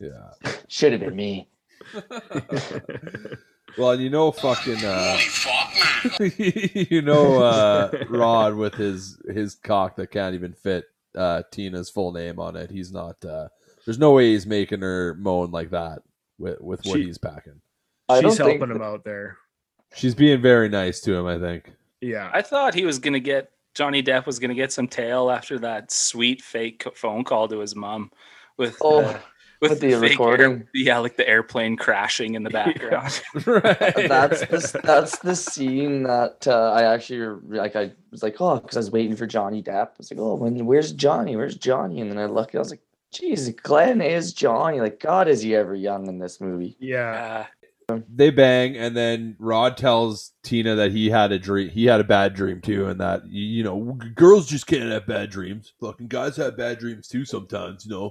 Yeah. 0.00 0.52
Should 0.68 0.92
have 0.92 1.00
been 1.02 1.16
me. 1.16 1.48
Well, 3.78 3.98
you 4.00 4.10
know, 4.10 4.32
fucking, 4.32 4.84
uh, 4.84 5.18
you 6.36 7.02
know, 7.02 7.42
uh, 7.42 7.90
Rod 8.08 8.54
with 8.54 8.74
his 8.74 9.18
his 9.32 9.54
cock 9.54 9.96
that 9.96 10.10
can't 10.10 10.34
even 10.34 10.52
fit 10.52 10.84
uh, 11.16 11.42
Tina's 11.50 11.90
full 11.90 12.12
name 12.12 12.38
on 12.38 12.56
it. 12.56 12.70
He's 12.70 12.92
not. 12.92 13.22
Uh, 13.24 13.48
there's 13.84 13.98
no 13.98 14.12
way 14.12 14.32
he's 14.32 14.46
making 14.46 14.80
her 14.80 15.14
moan 15.18 15.50
like 15.50 15.70
that 15.70 16.00
with 16.38 16.60
with 16.60 16.84
what 16.84 16.98
She- 16.98 17.06
he's 17.06 17.18
packing. 17.18 17.60
I 18.08 18.20
don't 18.22 18.30
She's 18.32 18.38
think 18.38 18.58
helping 18.60 18.74
him 18.74 18.82
out 18.82 19.04
there. 19.04 19.36
She's 19.94 20.14
being 20.14 20.40
very 20.40 20.68
nice 20.68 21.00
to 21.02 21.14
him. 21.14 21.26
I 21.26 21.38
think. 21.38 21.72
Yeah. 22.00 22.30
I 22.32 22.42
thought 22.42 22.74
he 22.74 22.84
was 22.86 22.98
gonna 22.98 23.20
get 23.20 23.50
Johnny 23.74 24.02
Depp 24.02 24.24
was 24.26 24.38
gonna 24.38 24.54
get 24.54 24.72
some 24.72 24.88
tail 24.88 25.30
after 25.30 25.58
that 25.60 25.90
sweet 25.90 26.40
fake 26.42 26.86
phone 26.94 27.22
call 27.24 27.48
to 27.48 27.58
his 27.58 27.76
mom 27.76 28.10
with 28.56 28.76
Oh, 28.80 29.00
uh, 29.02 29.18
with 29.60 29.70
with 29.70 29.80
the 29.80 29.98
fake 29.98 30.20
air- 30.20 30.66
yeah, 30.74 30.98
like 30.98 31.16
the 31.16 31.28
airplane 31.28 31.76
crashing 31.76 32.34
in 32.34 32.42
the 32.42 32.50
background. 32.62 33.20
right. 33.46 34.08
that's 34.08 34.40
the 34.42 34.80
that's 34.84 35.18
the 35.18 35.34
scene 35.34 36.04
that 36.04 36.46
uh, 36.46 36.72
I 36.72 36.82
actually 36.94 37.40
like. 37.48 37.76
I 37.76 37.92
was 38.10 38.22
like, 38.22 38.40
oh, 38.40 38.60
because 38.60 38.76
I 38.76 38.80
was 38.80 38.90
waiting 38.90 39.16
for 39.16 39.26
Johnny 39.26 39.62
Depp. 39.62 39.88
I 39.88 39.98
was 39.98 40.10
like, 40.10 40.20
oh, 40.20 40.34
when, 40.34 40.64
where's 40.66 40.92
Johnny? 40.92 41.36
Where's 41.36 41.56
Johnny? 41.56 42.00
And 42.00 42.10
then 42.10 42.18
I 42.18 42.26
looked. 42.26 42.54
I 42.54 42.58
was 42.58 42.70
like, 42.70 42.82
geez, 43.12 43.48
Glenn 43.50 44.00
is 44.00 44.32
Johnny. 44.32 44.80
Like, 44.80 45.00
God, 45.00 45.28
is 45.28 45.42
he 45.42 45.54
ever 45.54 45.74
young 45.74 46.06
in 46.06 46.18
this 46.18 46.40
movie? 46.40 46.76
Yeah. 46.78 47.46
Uh, 47.88 48.00
they 48.14 48.28
bang 48.28 48.76
and 48.76 48.94
then 48.94 49.34
rod 49.38 49.78
tells 49.78 50.32
tina 50.42 50.74
that 50.74 50.92
he 50.92 51.08
had 51.08 51.32
a 51.32 51.38
dream 51.38 51.70
he 51.70 51.86
had 51.86 52.00
a 52.00 52.04
bad 52.04 52.34
dream 52.34 52.60
too 52.60 52.86
and 52.86 53.00
that 53.00 53.26
you 53.26 53.42
you 53.42 53.64
know 53.64 53.96
g- 54.02 54.10
girls 54.10 54.46
just 54.46 54.66
can't 54.66 54.90
have 54.90 55.06
bad 55.06 55.30
dreams 55.30 55.72
fucking 55.80 56.06
guys 56.06 56.36
have 56.36 56.54
bad 56.54 56.78
dreams 56.78 57.08
too 57.08 57.24
sometimes 57.24 57.86
you 57.86 57.90
know 57.90 58.10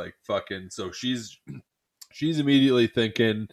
like 0.00 0.14
fucking 0.26 0.68
so 0.70 0.90
she's 0.90 1.38
she's 2.12 2.38
immediately 2.38 2.86
thinking 2.86 3.48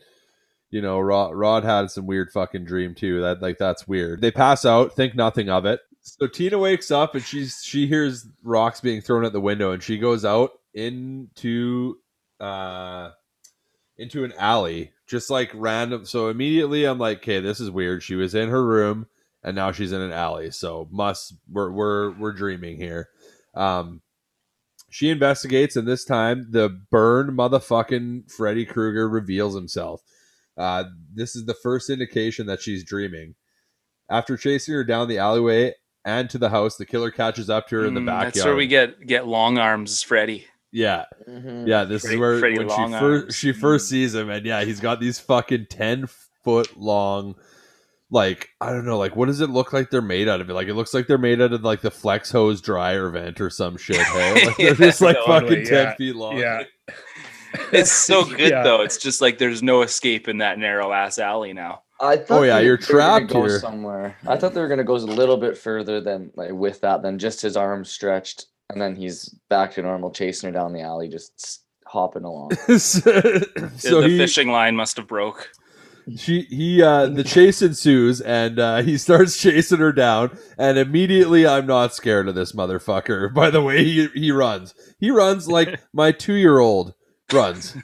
you 0.70 0.82
know 0.82 1.00
rod, 1.00 1.34
rod 1.36 1.63
had 1.63 1.89
some 1.92 2.06
weird 2.06 2.32
fucking 2.32 2.66
dream 2.66 2.96
too 2.96 3.22
that 3.22 3.42
like 3.42 3.58
that's 3.58 3.88
weird 3.88 4.22
they 4.22 4.32
pass 4.32 4.66
out 4.66 4.96
think 4.96 5.16
nothing 5.16 5.50
of 5.50 5.66
it 5.66 5.82
so 6.01 6.27
tina 6.27 6.58
wakes 6.58 6.92
up 6.92 7.16
and 7.16 7.24
she's 7.24 7.62
she 7.63 7.88
hears 7.88 8.27
rocks 8.44 8.82
being 8.82 9.01
thrown 9.01 9.25
at 9.25 9.34
the 9.34 9.42
window 9.42 9.72
and 9.72 9.84
she 9.84 9.98
goes 9.98 10.25
out 10.25 10.51
into 10.74 11.98
uh 12.39 13.10
into 13.98 14.24
an 14.24 14.34
alley, 14.38 14.92
just 15.08 15.30
like 15.30 15.51
random. 15.54 16.06
So 16.06 16.30
immediately 16.30 16.86
I'm 16.86 17.00
like, 17.00 17.20
okay, 17.20 17.39
this 17.39 17.60
is 17.60 17.72
weird. 17.72 18.04
She 18.04 18.16
was 18.16 18.36
in 18.36 18.50
her 18.50 18.66
room 18.66 19.08
and 19.44 19.56
now 19.56 19.72
she's 19.72 19.92
in 19.92 20.01
an 20.01 20.12
alley. 20.12 20.51
So 20.51 20.88
must 20.92 21.34
we're 21.50 21.72
we're 21.72 22.12
we're 22.12 22.34
dreaming 22.34 22.77
here. 22.77 23.10
Um 23.54 24.01
she 24.98 25.10
investigates 25.12 25.75
and 25.75 25.88
this 25.88 26.04
time 26.04 26.48
the 26.50 26.70
burned 26.89 27.38
motherfucking 27.38 28.32
Freddy 28.32 28.66
Krueger 28.66 29.08
reveals 29.08 29.54
himself. 29.54 30.01
Uh 30.58 30.86
this 31.13 31.36
is 31.36 31.46
the 31.46 31.54
first 31.54 31.92
indication 31.92 32.48
that 32.48 32.63
she's 32.63 32.84
dreaming. 32.84 33.36
After 34.10 34.36
chasing 34.38 34.74
her 34.74 34.84
down 34.84 35.08
the 35.08 35.20
alleyway 35.20 35.75
and 36.04 36.27
to 36.32 36.39
the 36.39 36.50
house, 36.50 36.77
the 36.77 36.86
killer 36.88 37.12
catches 37.12 37.48
up 37.48 37.68
to 37.68 37.75
her 37.75 37.86
in 37.86 37.94
the 37.94 38.00
mm, 38.01 38.08
backyard. 38.08 38.34
That's 38.34 38.46
where 38.46 38.56
we 38.56 38.66
get 38.66 39.06
get 39.06 39.27
long 39.27 39.60
arms, 39.60 40.01
Freddy. 40.01 40.46
yeah, 40.72 41.06
Mhm. 41.30 41.68
yeah, 41.68 41.84
this 41.84 42.01
Freddy- 42.01 42.16
is 42.16 42.20
where 42.20 42.39
Freddy 42.39 42.58
when 42.58 42.70
she 42.70 42.75
Long 42.75 42.92
first 42.94 43.38
she 43.38 43.51
first 43.51 43.88
sees 43.89 44.16
him, 44.16 44.32
and 44.32 44.46
yeah, 44.48 44.63
he's 44.63 44.80
got 44.80 45.00
these 45.00 45.20
fucking 45.20 45.68
ten 45.70 46.08
foot 46.44 46.75
long, 46.75 47.36
like 48.10 48.50
I 48.62 48.72
don't 48.72 48.86
know, 48.86 48.98
like 48.98 49.16
what 49.16 49.26
does 49.28 49.42
it 49.42 49.50
look 49.50 49.74
like 49.74 49.90
they're 49.90 50.02
made 50.02 50.28
out 50.28 50.42
of? 50.42 50.50
It 50.50 50.54
like 50.54 50.68
it 50.68 50.74
looks 50.76 50.94
like 50.94 51.08
they're 51.08 51.18
made 51.18 51.42
out 51.42 51.54
of 51.54 51.64
like 51.64 51.82
the 51.82 51.92
flex 51.92 52.32
hose 52.32 52.62
dryer 52.62 53.10
vent 53.10 53.42
or 53.42 53.50
some 53.50 53.78
shit. 53.78 53.98
Hey, 53.98 54.46
like, 54.48 54.58
they're 54.58 54.74
just 54.76 55.02
like 55.02 55.18
totally, 55.18 55.40
fucking 55.50 55.66
ten 55.66 55.86
yeah, 55.88 55.96
feet 55.96 56.16
long. 56.16 56.38
Yeah. 56.38 56.64
It's 57.72 57.92
so 57.92 58.24
good 58.30 58.40
Yeah. 58.52 58.62
though. 58.64 58.82
It's 58.82 58.98
just 58.98 59.22
like 59.22 59.38
there's 59.38 59.64
no 59.64 59.82
escape 59.82 60.28
in 60.28 60.40
that 60.40 60.60
narrow 60.60 60.92
ass 60.92 61.18
alley 61.18 61.54
now. 61.54 61.82
I 62.00 62.18
thought 62.18 62.42
Oh, 62.42 62.44
yeah, 62.44 62.60
you're 62.60 62.78
they 62.78 62.94
were 62.94 63.00
gonna 63.00 63.20
trapped 63.20 63.34
go 63.34 63.42
here. 63.46 63.60
somewhere. 63.60 64.18
I 64.28 64.38
thought 64.38 64.54
they 64.54 64.60
were 64.62 64.68
gonna 64.68 64.84
go 64.84 64.96
a 64.96 64.98
little 64.98 65.38
bit 65.38 65.58
further 65.58 66.00
than 66.02 66.30
like 66.36 66.52
with 66.52 66.82
that 66.82 67.02
than 67.02 67.18
just 67.18 67.42
his 67.42 67.56
arms 67.58 67.90
stretched, 67.90 68.46
and 68.70 68.80
then 68.82 68.96
he's 68.96 69.30
back 69.50 69.74
to 69.74 69.82
normal, 69.82 70.12
chasing 70.12 70.48
her 70.48 70.54
down 70.54 70.74
the 70.74 70.82
alley, 70.82 71.08
just 71.08 71.64
hopping 71.88 72.26
along. 72.26 72.52
so 72.78 73.00
the 74.02 74.08
he, 74.08 74.18
fishing 74.18 74.50
line 74.50 74.76
must 74.76 74.98
have 74.98 75.08
broke. 75.08 75.50
She 76.16 76.42
he 76.44 76.82
uh 76.82 77.08
the 77.08 77.24
chase 77.24 77.62
ensues 77.62 78.22
and 78.22 78.60
uh 78.60 78.82
he 78.82 78.98
starts 78.98 79.36
chasing 79.42 79.80
her 79.80 79.92
down 79.92 80.38
and 80.58 80.78
immediately 80.78 81.46
i'm 81.46 81.66
not 81.66 81.94
scared 81.94 82.28
of 82.30 82.36
this 82.36 82.54
motherfucker 82.54 83.34
by 83.34 83.50
the 83.50 83.62
way 83.62 83.84
he 83.84 84.08
he 84.14 84.32
runs. 84.32 84.74
He 85.00 85.12
runs 85.12 85.48
like 85.50 85.80
my 85.94 86.12
two-year-old 86.14 86.94
runs. 87.34 87.76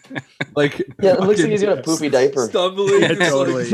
Like 0.56 0.77
Yeah, 1.01 1.13
it 1.15 1.20
looks 1.20 1.42
like 1.42 1.50
he's 1.51 1.63
got 1.63 1.80
a 1.80 1.82
poopy 1.82 2.10
diaper. 2.10 2.48
stumbling 2.48 3.01
Yeah, 3.01 3.08
just 3.13 3.20
like- 3.20 3.30
totally, 3.30 3.70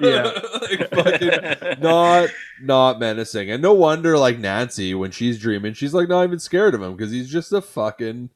yeah. 0.00 0.32
Like 0.60 0.90
fucking 0.90 1.80
not 1.82 2.28
not 2.62 2.98
menacing. 2.98 3.50
And 3.50 3.62
no 3.62 3.72
wonder 3.74 4.16
like 4.18 4.38
nancy 4.38 4.94
when 4.94 5.10
she's 5.10 5.38
dreaming 5.38 5.74
she's 5.74 5.94
like 5.94 6.08
not 6.08 6.24
even 6.24 6.38
scared 6.38 6.74
of 6.74 6.82
him 6.82 6.96
because 6.96 7.12
he's 7.12 7.30
just 7.30 7.52
a 7.52 7.60
fucking 7.60 8.30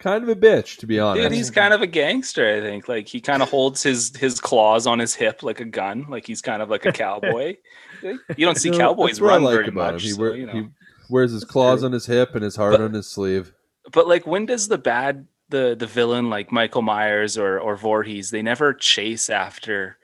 kind 0.00 0.22
of 0.24 0.28
a 0.28 0.34
bitch 0.34 0.78
to 0.78 0.86
be 0.86 0.98
honest 0.98 1.22
Dude, 1.28 1.32
he's 1.32 1.50
kind 1.50 1.72
of 1.72 1.82
a 1.82 1.86
gangster, 1.86 2.56
I 2.56 2.60
think. 2.60 2.88
Like 2.88 3.06
he 3.06 3.20
kind 3.20 3.42
of 3.42 3.48
holds 3.50 3.82
his 3.82 4.16
his 4.16 4.40
claws 4.40 4.86
on 4.86 4.98
his 4.98 5.14
hip 5.14 5.42
like 5.42 5.60
a 5.60 5.64
gun, 5.64 6.06
like 6.08 6.26
he's 6.26 6.42
kind 6.42 6.60
of 6.62 6.68
like 6.70 6.84
a 6.86 6.92
cowboy. 6.92 7.56
you 8.02 8.18
don't 8.46 8.56
see 8.56 8.70
You 8.70 8.78
know, 8.78 8.78
cowboys 8.88 9.10
that's 9.12 9.20
what 9.20 9.30
I 9.30 9.34
run 9.34 9.42
like 9.44 9.54
very 9.54 9.70
much. 9.70 10.02
He, 10.02 10.10
so, 10.10 10.20
wear- 10.20 10.36
you 10.36 10.46
know. 10.46 10.52
he 10.52 10.66
wears 11.08 11.32
his 11.32 11.44
claws 11.44 11.84
on 11.84 11.92
his 11.92 12.06
hip 12.06 12.34
and 12.34 12.42
his 12.42 12.56
heart 12.56 12.72
But- 12.72 12.80
on 12.80 12.94
his 12.94 13.06
sleeve. 13.08 13.52
But 13.92 14.08
like, 14.08 14.26
when 14.26 14.46
does 14.46 14.68
the 14.68 14.78
bad 14.78 15.26
the 15.48 15.74
the 15.78 15.86
villain 15.86 16.30
like 16.30 16.50
Michael 16.52 16.82
Myers 16.82 17.36
or 17.38 17.58
or 17.58 17.76
Voorhees? 17.76 18.30
They 18.30 18.42
never 18.42 18.72
chase 18.72 19.28
after 19.30 19.96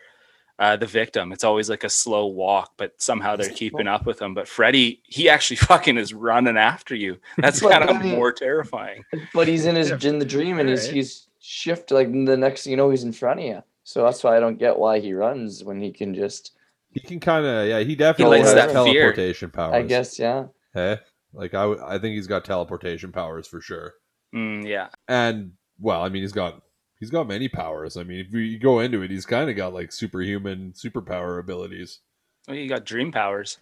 uh, 0.59 0.77
the 0.77 0.87
victim. 0.87 1.33
It's 1.33 1.45
always 1.45 1.69
like 1.69 1.85
a 1.85 1.89
slow 1.91 2.27
walk, 2.27 2.73
but 2.77 3.01
somehow 3.01 3.37
they're 3.37 3.51
keeping 3.51 3.87
up 3.87 4.07
with 4.07 4.21
him. 4.23 4.33
But 4.35 4.49
Freddy, 4.49 5.03
he 5.05 5.29
actually 5.29 5.57
fucking 5.71 5.99
is 5.99 6.15
running 6.15 6.57
after 6.57 6.95
you. 6.95 7.19
That's 7.39 7.61
kind 7.61 7.85
of 7.89 8.03
more 8.05 8.33
terrifying. 8.33 9.05
But 9.35 9.49
he's 9.49 9.67
in 9.67 9.77
his 9.77 9.91
Yeah. 9.91 10.09
in 10.11 10.19
the 10.19 10.25
dream, 10.25 10.59
and 10.59 10.69
he's 10.69 10.89
he's 10.89 11.29
shift 11.41 11.91
like 11.91 12.11
the 12.11 12.37
next 12.37 12.67
you 12.67 12.77
know 12.77 12.91
he's 12.91 13.05
in 13.05 13.13
front 13.13 13.41
of 13.41 13.47
you. 13.47 13.63
So 13.85 14.03
that's 14.05 14.25
why 14.25 14.37
I 14.37 14.41
don't 14.41 14.59
get 14.59 14.79
why 14.79 14.99
he 14.99 15.13
runs 15.13 15.63
when 15.63 15.81
he 15.81 15.93
can 15.93 16.15
just. 16.15 16.53
He 16.91 17.01
can 17.01 17.21
kind 17.21 17.45
of 17.45 17.69
yeah. 17.69 17.81
He 17.81 17.95
definitely 17.95 18.39
lights 18.39 18.53
has 18.53 18.55
that 18.55 18.71
fear. 18.85 19.13
teleportation 19.13 19.51
powers. 19.51 19.75
I 19.75 19.83
guess 19.83 20.19
yeah. 20.19 20.47
Hey, 20.73 20.99
like 21.35 21.53
I 21.55 21.71
I 21.87 21.99
think 21.99 22.15
he's 22.15 22.27
got 22.27 22.45
teleportation 22.47 23.13
powers 23.13 23.47
for 23.47 23.61
sure. 23.61 23.95
Mm, 24.35 24.67
yeah, 24.67 24.89
And 25.07 25.53
well, 25.79 26.03
I 26.03 26.09
mean 26.09 26.23
he's 26.23 26.33
got 26.33 26.63
he's 27.01 27.11
got 27.11 27.27
many 27.29 27.49
powers. 27.49 27.97
I 27.97 28.03
mean 28.05 28.21
if 28.27 28.33
you 28.33 28.59
go 28.59 28.81
into 28.81 29.03
it, 29.03 29.11
he's 29.11 29.27
kind 29.27 29.49
of 29.51 29.57
got 29.57 29.75
like 29.75 29.93
superhuman 29.93 30.73
superpower 30.73 31.39
abilities. 31.39 32.01
Oh, 32.49 32.53
well, 32.53 32.57
you 32.61 32.69
got 32.69 32.85
dream 32.85 33.11
powers. 33.13 33.59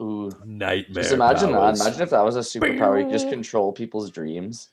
Ooh. 0.00 0.30
Nightmare. 0.44 1.02
Just 1.02 1.12
imagine 1.14 1.50
powers. 1.52 1.78
that. 1.78 1.86
Imagine 1.86 2.02
if 2.02 2.10
that 2.10 2.24
was 2.24 2.36
a 2.36 2.40
superpower. 2.40 2.98
You 2.98 3.04
could 3.06 3.12
just 3.12 3.28
control 3.28 3.72
people's 3.72 4.10
dreams. 4.10 4.70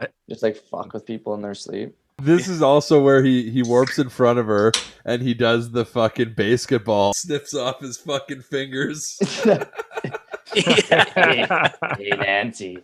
I- 0.00 0.08
Just 0.28 0.42
like 0.42 0.56
fuck 0.56 0.92
with 0.92 1.06
people 1.06 1.34
in 1.34 1.42
their 1.42 1.54
sleep. 1.54 1.96
This 2.22 2.48
is 2.48 2.62
also 2.62 3.02
where 3.02 3.22
he 3.22 3.50
he 3.50 3.62
warps 3.62 3.98
in 3.98 4.08
front 4.08 4.38
of 4.38 4.46
her 4.46 4.72
and 5.04 5.20
he 5.22 5.34
does 5.34 5.72
the 5.72 5.84
fucking 5.84 6.32
basketball, 6.34 7.12
snips 7.14 7.54
off 7.54 7.80
his 7.80 7.98
fucking 7.98 8.40
fingers. 8.42 9.18
yeah. 10.54 11.72
hey 11.98 12.10
Nancy. 12.16 12.78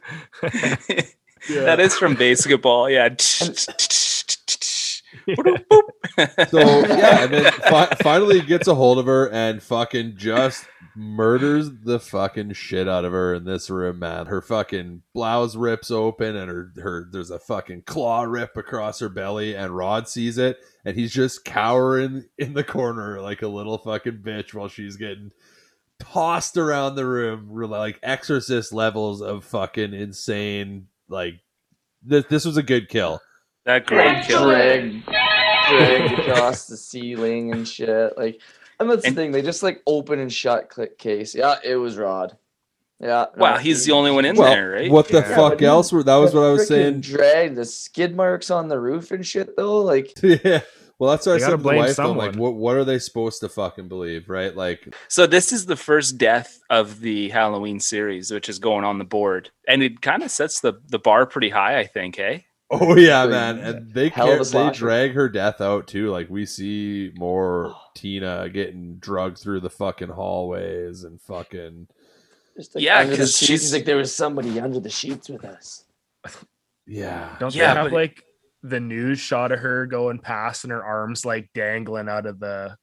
That 1.50 1.80
is 1.80 1.94
from 1.96 2.14
basketball. 2.14 2.88
Yeah. 2.90 3.14
So 6.48 6.58
yeah, 6.58 7.24
and 7.24 7.32
then 7.32 7.52
fi- 7.52 7.94
finally 8.02 8.40
he 8.40 8.46
gets 8.46 8.66
a 8.66 8.74
hold 8.74 8.98
of 8.98 9.06
her 9.06 9.30
and 9.30 9.62
fucking 9.62 10.14
just 10.16 10.66
murders 10.96 11.70
the 11.84 12.00
fucking 12.00 12.52
shit 12.52 12.88
out 12.88 13.04
of 13.04 13.12
her 13.12 13.34
in 13.34 13.44
this 13.44 13.70
room, 13.70 14.00
man. 14.00 14.26
Her 14.26 14.42
fucking 14.42 15.02
blouse 15.14 15.54
rips 15.54 15.90
open 15.90 16.36
and 16.36 16.50
her 16.50 16.72
her 16.76 17.08
there's 17.10 17.30
a 17.30 17.38
fucking 17.38 17.82
claw 17.82 18.22
rip 18.22 18.56
across 18.56 19.00
her 19.00 19.08
belly, 19.08 19.54
and 19.54 19.76
Rod 19.76 20.08
sees 20.08 20.38
it 20.38 20.58
and 20.84 20.96
he's 20.96 21.12
just 21.12 21.44
cowering 21.44 22.24
in 22.38 22.54
the 22.54 22.64
corner 22.64 23.20
like 23.20 23.42
a 23.42 23.48
little 23.48 23.78
fucking 23.78 24.18
bitch 24.24 24.54
while 24.54 24.68
she's 24.68 24.96
getting 24.96 25.30
tossed 26.00 26.56
around 26.56 26.96
the 26.96 27.06
room, 27.06 27.48
like 27.70 28.00
exorcist 28.02 28.72
levels 28.72 29.22
of 29.22 29.44
fucking 29.44 29.94
insane. 29.94 30.88
Like 31.12 31.34
this, 32.02 32.24
this 32.28 32.44
was 32.44 32.56
a 32.56 32.62
good 32.62 32.88
kill. 32.88 33.20
That 33.64 33.86
great 33.86 34.24
kill. 34.24 34.44
Drag, 34.44 35.04
drag 35.04 36.18
across 36.18 36.66
the 36.66 36.76
ceiling 36.76 37.52
and 37.52 37.68
shit. 37.68 38.16
Like, 38.18 38.40
and 38.80 38.90
that's 38.90 39.04
And- 39.04 39.14
the 39.14 39.20
thing. 39.20 39.30
They 39.32 39.42
just 39.42 39.62
like 39.62 39.82
open 39.86 40.18
and 40.18 40.32
shut 40.32 40.68
click 40.70 40.98
case. 40.98 41.34
Yeah, 41.34 41.56
it 41.62 41.76
was 41.76 41.96
Rod. 41.96 42.36
Yeah. 42.98 43.26
Wow, 43.36 43.54
no, 43.54 43.58
he's 43.58 43.84
the 43.84 43.92
only 43.92 44.10
one 44.12 44.24
in 44.24 44.36
Well, 44.36 44.48
there, 44.50 44.70
right? 44.70 44.90
what 44.90 45.08
the 45.08 45.18
Yeah. 45.18 45.28
Yeah, 45.28 45.36
fuck 45.36 45.52
but 45.52 45.60
he- 45.60 45.66
else 45.66 45.92
were 45.92 46.02
that 46.04 46.16
was 46.16 46.34
what 46.34 46.44
I 46.44 46.52
was 46.52 46.66
saying. 46.68 47.00
Drag 47.00 47.54
the 47.56 47.64
skid 47.64 48.16
marks 48.16 48.50
on 48.50 48.68
the 48.68 48.78
roof 48.80 49.10
and 49.10 49.26
shit 49.26 49.56
though. 49.56 49.80
Like, 49.80 50.12
yeah. 50.22 50.60
Well, 51.02 51.10
that's 51.10 51.26
what 51.26 51.32
I 51.34 51.38
said 51.38 51.44
gotta 51.46 51.50
to 51.50 51.56
the 51.56 51.62
blame 51.64 51.78
wife. 51.78 51.96
though, 51.96 52.10
I'm 52.12 52.16
like, 52.16 52.36
what 52.36 52.54
what 52.54 52.76
are 52.76 52.84
they 52.84 53.00
supposed 53.00 53.40
to 53.40 53.48
fucking 53.48 53.88
believe, 53.88 54.28
right? 54.28 54.54
Like, 54.54 54.94
So 55.08 55.26
this 55.26 55.52
is 55.52 55.66
the 55.66 55.74
first 55.74 56.16
death 56.16 56.60
of 56.70 57.00
the 57.00 57.28
Halloween 57.30 57.80
series, 57.80 58.30
which 58.30 58.48
is 58.48 58.60
going 58.60 58.84
on 58.84 58.98
the 58.98 59.04
board, 59.04 59.50
and 59.66 59.82
it 59.82 60.00
kind 60.00 60.22
of 60.22 60.30
sets 60.30 60.60
the 60.60 60.74
the 60.90 61.00
bar 61.00 61.26
pretty 61.26 61.50
high, 61.50 61.80
I 61.80 61.86
think. 61.86 62.14
Hey, 62.14 62.46
oh 62.70 62.96
yeah, 62.96 63.26
man, 63.26 63.58
and 63.58 63.92
they 63.92 64.10
hell 64.10 64.26
care, 64.28 64.44
they 64.44 64.70
drag 64.70 65.14
her 65.14 65.28
death 65.28 65.60
out 65.60 65.88
too. 65.88 66.10
Like 66.12 66.30
we 66.30 66.46
see 66.46 67.10
more 67.16 67.74
Tina 67.96 68.48
getting 68.48 68.98
drugged 68.98 69.38
through 69.38 69.58
the 69.58 69.70
fucking 69.70 70.10
hallways 70.10 71.02
and 71.02 71.20
fucking 71.20 71.88
just 72.56 72.76
like 72.76 72.84
Yeah, 72.84 73.00
under 73.00 73.10
the 73.12 73.16
'cause 73.16 73.36
sheets. 73.36 73.46
she's- 73.62 73.72
like, 73.72 73.86
there 73.86 73.96
was 73.96 74.14
somebody 74.14 74.60
under 74.60 74.78
the 74.78 74.88
sheets 74.90 75.28
with 75.28 75.44
us. 75.44 75.84
yeah. 76.86 77.34
Don't 77.40 77.52
Yeah, 77.54 77.74
they 77.74 77.80
have 77.80 77.90
but- 77.90 77.92
like 77.92 78.24
the 78.62 78.80
news 78.80 79.18
shot 79.18 79.52
of 79.52 79.58
her 79.60 79.86
going 79.86 80.18
past 80.18 80.64
and 80.64 80.70
her 80.72 80.84
arms 80.84 81.24
like 81.24 81.50
dangling 81.54 82.08
out 82.08 82.26
of 82.26 82.38
the 82.38 82.76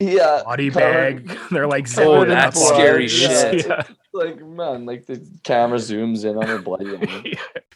Yeah. 0.00 0.42
body 0.44 0.70
covered- 0.70 1.26
bag? 1.26 1.38
They're 1.50 1.66
like 1.68 1.84
covered 1.92 2.04
zipping 2.06 2.22
in 2.22 2.28
that's 2.30 2.58
blood. 2.58 2.74
scary 2.74 3.06
blood. 3.06 3.10
shit. 3.10 3.66
Yeah. 3.66 3.82
Like 4.12 4.40
man, 4.44 4.86
like 4.86 5.06
the 5.06 5.24
camera 5.44 5.78
zooms 5.78 6.24
in 6.24 6.36
on 6.36 6.44
her 6.48 6.58
bloody 6.58 6.96
arm. 6.96 7.24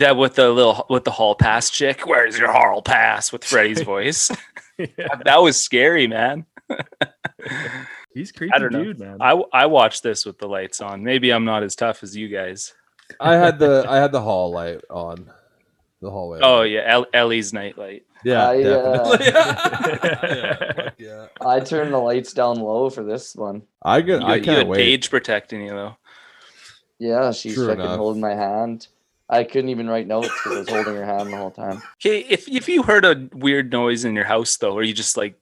that 0.00 0.16
with 0.16 0.34
the 0.34 0.50
little 0.50 0.84
with 0.90 1.04
the 1.04 1.12
hall 1.12 1.36
pass 1.36 1.70
chick. 1.70 2.06
Where's 2.08 2.36
your 2.36 2.50
hall 2.50 2.82
pass 2.82 3.30
with 3.32 3.44
Freddy's 3.44 3.82
voice? 3.82 4.32
Yeah. 4.76 4.88
that 5.24 5.40
was 5.40 5.60
scary, 5.62 6.08
man. 6.08 6.44
He's 8.12 8.32
creepy 8.32 8.52
I 8.52 8.58
don't 8.58 8.72
know. 8.72 8.82
dude, 8.82 8.98
man. 8.98 9.18
I 9.20 9.40
I 9.52 9.66
watched 9.66 10.02
this 10.02 10.26
with 10.26 10.38
the 10.38 10.48
lights 10.48 10.80
on. 10.80 11.04
Maybe 11.04 11.30
I'm 11.32 11.44
not 11.44 11.62
as 11.62 11.76
tough 11.76 12.02
as 12.02 12.16
you 12.16 12.26
guys. 12.28 12.74
I 13.20 13.34
had 13.34 13.60
the 13.60 13.84
I 13.88 13.98
had 13.98 14.10
the 14.10 14.20
hall 14.20 14.50
light 14.50 14.80
on, 14.90 15.30
the 16.04 16.10
hallway. 16.10 16.40
Oh 16.42 16.58
light. 16.58 16.70
yeah, 16.70 16.82
El- 16.86 17.06
Ellie's 17.12 17.52
nightlight. 17.52 18.04
yeah, 18.24 18.48
I, 18.48 18.62
uh, 18.62 19.16
definitely. 19.16 19.26
yeah, 19.26 20.90
yeah. 20.98 21.26
I 21.46 21.60
turned 21.60 21.92
the 21.92 21.98
lights 21.98 22.32
down 22.32 22.58
low 22.60 22.90
for 22.90 23.02
this 23.02 23.34
one. 23.34 23.62
I 23.82 23.98
You. 23.98 24.18
I 24.22 24.40
can't 24.40 24.58
had 24.58 24.68
wait. 24.68 24.78
Paige 24.78 25.10
protecting 25.10 25.62
you 25.62 25.70
though. 25.70 25.96
Yeah, 26.98 27.32
she's 27.32 27.54
True 27.54 27.66
fucking 27.68 27.80
enough. 27.84 27.98
holding 27.98 28.20
my 28.22 28.34
hand. 28.34 28.86
I 29.28 29.42
couldn't 29.44 29.70
even 29.70 29.88
write 29.88 30.06
notes 30.06 30.28
because 30.28 30.52
I 30.52 30.58
was 30.60 30.68
holding 30.68 30.94
her 30.94 31.04
hand 31.04 31.32
the 31.32 31.36
whole 31.36 31.50
time. 31.50 31.82
Okay, 32.00 32.20
if 32.28 32.46
if 32.48 32.68
you 32.68 32.82
heard 32.82 33.04
a 33.04 33.28
weird 33.32 33.72
noise 33.72 34.04
in 34.04 34.14
your 34.14 34.24
house 34.24 34.56
though, 34.56 34.76
are 34.76 34.82
you 34.82 34.92
just 34.94 35.16
like 35.16 35.38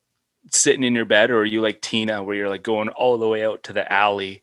sitting 0.50 0.82
in 0.84 0.94
your 0.94 1.04
bed, 1.04 1.30
or 1.30 1.40
are 1.40 1.44
you 1.44 1.60
like 1.60 1.80
Tina, 1.80 2.22
where 2.22 2.34
you're 2.36 2.48
like 2.48 2.62
going 2.62 2.88
all 2.90 3.18
the 3.18 3.28
way 3.28 3.44
out 3.44 3.62
to 3.64 3.72
the 3.72 3.90
alley 3.92 4.42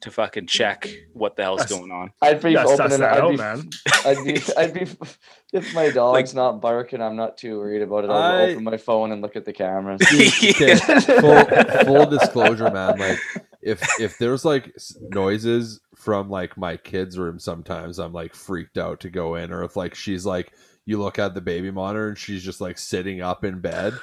to 0.00 0.10
fucking 0.10 0.46
check 0.46 0.88
what 1.12 1.36
the 1.36 1.42
hell's 1.42 1.60
That's- 1.60 1.78
going 1.78 1.90
on? 1.90 2.12
I'd 2.22 2.40
be 2.42 2.50
You 2.50 2.56
gotta 2.56 2.68
suss 2.76 2.80
opening. 2.80 3.00
that 3.00 3.12
I'd 3.14 3.20
out, 3.20 3.30
be, 3.30 3.36
man. 3.36 3.70
I'd 4.04 4.24
be, 4.24 4.42
I'd 4.56 4.74
be, 4.74 4.86
if 5.52 5.74
my 5.74 5.90
dog's 5.90 6.34
not 6.34 6.60
barking, 6.60 7.00
I'm 7.02 7.16
not 7.16 7.36
too 7.36 7.58
worried 7.58 7.82
about 7.82 8.04
it. 8.04 8.10
I'll 8.10 8.16
I- 8.22 8.50
open 8.50 8.64
my 8.64 8.76
phone 8.76 9.12
and 9.12 9.22
look 9.22 9.36
at 9.36 9.44
the 9.44 9.52
cameras. 9.52 10.00
Okay, 10.10 10.74
full, 10.76 11.44
full 11.84 12.06
disclosure, 12.06 12.70
man. 12.70 12.98
Like, 12.98 13.18
if 13.62 13.82
if 14.00 14.18
there's 14.18 14.44
like 14.44 14.72
noises 15.10 15.80
from 15.96 16.30
like 16.30 16.56
my 16.56 16.76
kids' 16.76 17.18
room, 17.18 17.38
sometimes 17.38 17.98
I'm 17.98 18.12
like 18.12 18.34
freaked 18.34 18.78
out 18.78 19.00
to 19.00 19.10
go 19.10 19.34
in, 19.34 19.52
or 19.52 19.64
if 19.64 19.76
like 19.76 19.94
she's 19.94 20.24
like, 20.24 20.52
you 20.86 20.98
look 21.00 21.18
at 21.18 21.34
the 21.34 21.40
baby 21.40 21.70
monitor 21.70 22.08
and 22.08 22.16
she's 22.16 22.42
just 22.42 22.60
like 22.60 22.78
sitting 22.78 23.20
up 23.20 23.44
in 23.44 23.60
bed, 23.60 23.94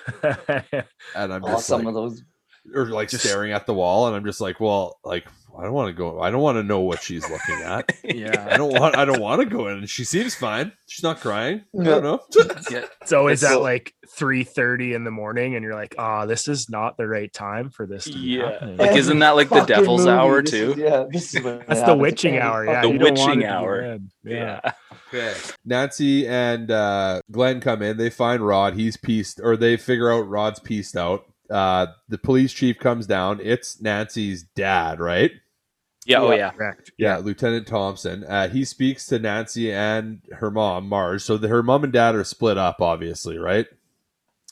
and 1.16 1.34
I'm 1.34 1.44
Oh, 1.44 1.48
just 1.54 1.68
some 1.68 1.80
like, 1.84 1.88
of 1.90 1.94
those. 1.94 2.22
or 2.76 2.86
like 2.88 3.10
Just- 3.10 3.24
staring 3.24 3.52
at 3.54 3.66
the 3.66 3.74
wall, 3.74 4.08
and 4.08 4.16
I'm 4.16 4.26
just 4.26 4.42
like, 4.42 4.60
well, 4.60 5.00
like 5.04 5.26
I 5.60 5.64
don't 5.64 5.74
want 5.74 5.88
to 5.88 5.94
go. 5.94 6.22
I 6.22 6.30
don't 6.32 6.42
want 6.42 6.58
to 6.58 6.64
know 6.64 6.80
what 6.82 7.02
she's 7.02 7.30
looking 7.30 7.62
at. 7.64 7.90
yeah, 8.04 8.12
I 8.46 8.50
yeah. 8.52 8.58
don't 8.58 8.74
want. 8.80 8.98
I 8.98 9.06
don't 9.06 9.22
want 9.22 9.42
to 9.42 9.46
go 9.48 9.68
in. 9.68 9.86
She 9.86 10.04
seems 10.04 10.36
fine. 10.36 10.72
She's 10.88 11.04
not 11.04 11.20
crying. 11.22 11.64
I 11.80 11.84
Yeah. 11.84 11.84
don't 12.00 12.04
know. 12.04 12.20
It's 13.02 13.14
always 13.14 13.44
It's 13.44 13.52
at 13.52 13.56
so- 13.56 13.62
like 13.62 13.94
three 14.10 14.44
thirty 14.44 14.94
in 14.94 15.04
the 15.04 15.12
morning, 15.12 15.56
and 15.56 15.64
you're 15.64 15.76
like, 15.76 15.96
"Ah, 16.00 16.26
this 16.26 16.48
is 16.48 16.70
not 16.70 16.98
the 16.98 17.08
right 17.08 17.32
time 17.32 17.70
for 17.70 17.86
this." 17.86 18.06
To 18.06 18.12
Yeah, 18.18 18.52
happening." 18.52 18.78
like 18.78 18.96
isn't 18.96 19.20
that 19.20 19.36
like 19.36 19.50
the 19.50 19.64
devil's 19.66 20.02
movie, 20.06 20.12
hour 20.18 20.42
this 20.42 20.52
too? 20.52 20.72
is- 20.72 20.78
yeah, 20.78 21.06
this 21.12 21.36
is 21.36 21.44
That's 21.68 21.84
the 21.84 21.96
witching 21.96 22.38
hour. 22.40 22.66
Yeah, 22.66 22.82
The 22.82 22.90
you 22.90 22.98
don't 22.98 23.18
want 23.18 23.20
witching 23.20 23.42
it 23.42 23.44
to 23.44 23.48
be 23.48 23.54
hour. 23.54 24.00
Yeah. 24.24 24.60
Yeah. 24.64 24.72
Okay. 25.14 25.34
Nancy 25.64 26.28
and 26.28 26.72
uh, 26.72 27.22
Glenn 27.32 27.62
come 27.62 27.82
in. 27.84 27.98
They 27.98 28.10
find 28.10 28.42
Rod. 28.46 28.74
He's 28.74 28.98
pieced, 28.98 29.40
or 29.44 29.56
they 29.56 29.78
figure 29.78 30.12
out 30.12 30.28
Rod's 30.28 30.60
pieced 30.60 30.98
out. 30.98 31.26
Uh, 31.50 31.86
the 32.10 32.18
police 32.18 32.52
chief 32.54 32.80
comes 32.80 33.06
down. 33.06 33.40
It's 33.42 33.80
Nancy's 33.80 34.44
dad, 34.56 35.00
right? 35.00 35.32
Yeah. 36.06 36.20
Oh 36.22 36.30
Yeah. 36.32 36.38
yeah. 36.38 36.50
Correct. 36.52 36.92
Yeah, 36.98 37.18
Lieutenant 37.18 37.68
Thompson. 37.68 38.24
Uh, 38.24 38.48
he 38.48 38.64
speaks 38.66 39.06
to 39.08 39.20
Nancy 39.20 39.72
and 39.72 40.22
her 40.34 40.52
mom, 40.52 40.88
Marge. 40.88 41.22
So 41.22 41.38
the, 41.38 41.48
her 41.48 41.64
mom 41.64 41.84
and 41.84 41.94
dad 41.94 42.16
are 42.16 42.24
split 42.24 42.58
up, 42.58 42.82
obviously, 42.82 43.38
right? 43.38 43.66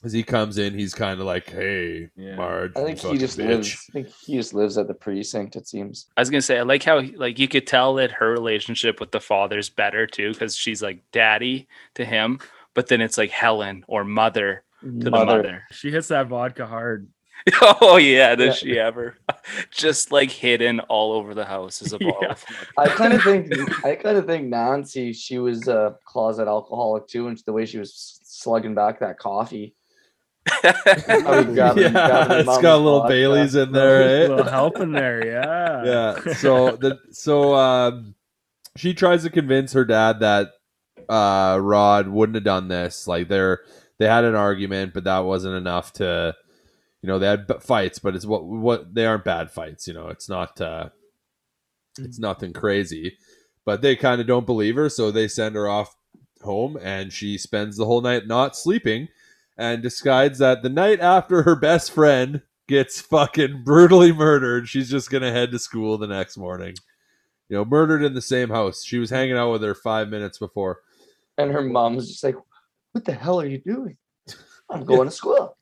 As 0.03 0.11
he 0.11 0.21
comes 0.21 0.57
in, 0.57 0.73
he's 0.73 0.93
kind 0.93 1.21
of 1.21 1.25
like, 1.25 1.49
"Hey, 1.49 2.09
Yeah. 2.17 2.35
Marge, 2.35 2.73
I 2.75 2.83
think 2.83 2.99
he 2.99 3.17
just 3.17 3.37
bitch." 3.39 3.47
lives. 3.47 3.85
I 3.89 3.93
think 3.93 4.07
he 4.25 4.35
just 4.35 4.53
lives 4.53 4.77
at 4.77 4.87
the 4.89 4.93
precinct. 4.93 5.55
It 5.55 5.65
seems. 5.65 6.07
I 6.17 6.21
was 6.21 6.29
gonna 6.29 6.41
say 6.41 6.59
I 6.59 6.63
like 6.63 6.83
how 6.83 7.01
like 7.15 7.39
you 7.39 7.47
could 7.47 7.65
tell 7.65 7.93
that 7.95 8.11
her 8.11 8.29
relationship 8.29 8.99
with 8.99 9.11
the 9.11 9.21
father's 9.21 9.69
better 9.69 10.05
too 10.05 10.33
because 10.33 10.57
she's 10.57 10.81
like 10.83 10.99
daddy 11.13 11.69
to 11.93 12.03
him, 12.03 12.39
but 12.73 12.87
then 12.87 12.99
it's 12.99 13.17
like 13.17 13.29
Helen 13.31 13.85
or 13.87 14.03
mother 14.03 14.63
to 14.81 14.89
the 14.91 15.09
mother. 15.11 15.63
She 15.71 15.89
hits 15.89 16.09
that 16.09 16.27
vodka 16.27 16.65
hard. 16.65 17.07
oh 17.61 17.97
yeah, 17.97 18.35
does 18.35 18.61
Yeah. 18.63 18.73
she 18.73 18.79
ever? 18.79 19.17
Just 19.71 20.11
like 20.11 20.29
hidden 20.31 20.79
all 20.81 21.11
over 21.13 21.33
the 21.33 21.45
house 21.45 21.81
is 21.81 21.93
a 21.93 21.99
bottle. 21.99 22.17
Yeah. 22.21 22.35
I 22.77 22.87
kind 22.87 23.13
of 23.13 23.21
think. 23.23 23.51
I 23.85 23.95
kind 23.95 24.17
of 24.17 24.25
think 24.25 24.47
Nancy. 24.47 25.13
She 25.13 25.39
was 25.39 25.67
a 25.67 25.95
closet 26.05 26.47
alcoholic 26.47 27.07
too, 27.07 27.27
and 27.27 27.37
the 27.45 27.53
way 27.53 27.65
she 27.65 27.79
was 27.79 28.19
slugging 28.23 28.75
back 28.75 28.99
that 28.99 29.19
coffee. 29.19 29.75
Oh, 30.63 31.39
you 31.39 31.53
grabbing- 31.53 31.83
yeah, 31.83 31.89
grabbing 31.91 32.37
it's 32.39 32.45
mom's 32.47 32.61
got 32.61 32.75
a 32.75 32.77
little 32.77 32.99
vodka. 32.99 33.13
Bailey's 33.13 33.55
in 33.55 33.71
there, 33.71 34.01
A 34.01 34.07
there, 34.07 34.29
little 34.29 34.47
eh? 34.47 34.51
help 34.51 34.79
in 34.79 34.91
there, 34.91 35.25
yeah. 35.25 35.83
yeah. 36.25 36.33
So 36.35 36.75
the 36.75 36.99
so 37.11 37.55
um, 37.55 38.15
she 38.75 38.93
tries 38.93 39.23
to 39.23 39.29
convince 39.29 39.73
her 39.73 39.85
dad 39.85 40.19
that 40.19 40.49
uh 41.09 41.57
Rod 41.61 42.07
wouldn't 42.07 42.35
have 42.35 42.43
done 42.43 42.67
this. 42.67 43.07
Like 43.07 43.27
they're 43.29 43.61
they 43.99 44.07
had 44.07 44.23
an 44.25 44.35
argument, 44.35 44.93
but 44.93 45.03
that 45.05 45.19
wasn't 45.19 45.55
enough 45.55 45.93
to, 45.93 46.35
you 47.03 47.07
know, 47.07 47.19
they 47.19 47.27
had 47.27 47.47
b- 47.47 47.55
fights, 47.59 47.99
but 47.99 48.15
it's 48.15 48.25
what 48.25 48.45
what 48.45 48.95
they 48.95 49.05
aren't 49.05 49.25
bad 49.25 49.51
fights. 49.51 49.87
You 49.87 49.93
know, 49.93 50.07
it's 50.07 50.29
not 50.29 50.59
uh, 50.61 50.89
it's 51.99 52.17
nothing 52.17 52.53
crazy, 52.53 53.17
but 53.65 53.81
they 53.81 53.97
kind 53.97 54.21
of 54.21 54.25
don't 54.25 54.45
believe 54.45 54.77
her, 54.77 54.87
so 54.87 55.11
they 55.11 55.27
send 55.27 55.55
her 55.55 55.67
off 55.67 55.97
home, 56.41 56.77
and 56.81 57.11
she 57.11 57.37
spends 57.37 57.75
the 57.75 57.85
whole 57.85 57.99
night 57.99 58.25
not 58.25 58.55
sleeping, 58.55 59.09
and 59.57 59.83
decides 59.83 60.39
that 60.39 60.63
the 60.63 60.69
night 60.69 61.01
after 61.01 61.43
her 61.43 61.57
best 61.57 61.91
friend 61.91 62.41
gets 62.69 63.01
fucking 63.01 63.63
brutally 63.65 64.13
murdered, 64.13 64.69
she's 64.69 64.89
just 64.89 65.11
gonna 65.11 65.31
head 65.31 65.51
to 65.51 65.59
school 65.59 65.97
the 65.97 66.07
next 66.07 66.37
morning. 66.37 66.73
You 67.49 67.57
know, 67.57 67.65
murdered 67.65 68.01
in 68.01 68.13
the 68.13 68.21
same 68.21 68.49
house. 68.49 68.81
She 68.81 68.97
was 68.97 69.09
hanging 69.09 69.35
out 69.35 69.51
with 69.51 69.61
her 69.63 69.75
five 69.75 70.07
minutes 70.07 70.37
before. 70.39 70.79
And 71.37 71.51
her 71.51 71.63
mom's 71.63 72.07
just 72.07 72.23
like, 72.23 72.37
"What 72.93 73.03
the 73.03 73.13
hell 73.13 73.41
are 73.41 73.45
you 73.45 73.57
doing? 73.57 73.97
I'm 74.69 74.85
going 74.85 75.09
to 75.09 75.13
school." 75.13 75.57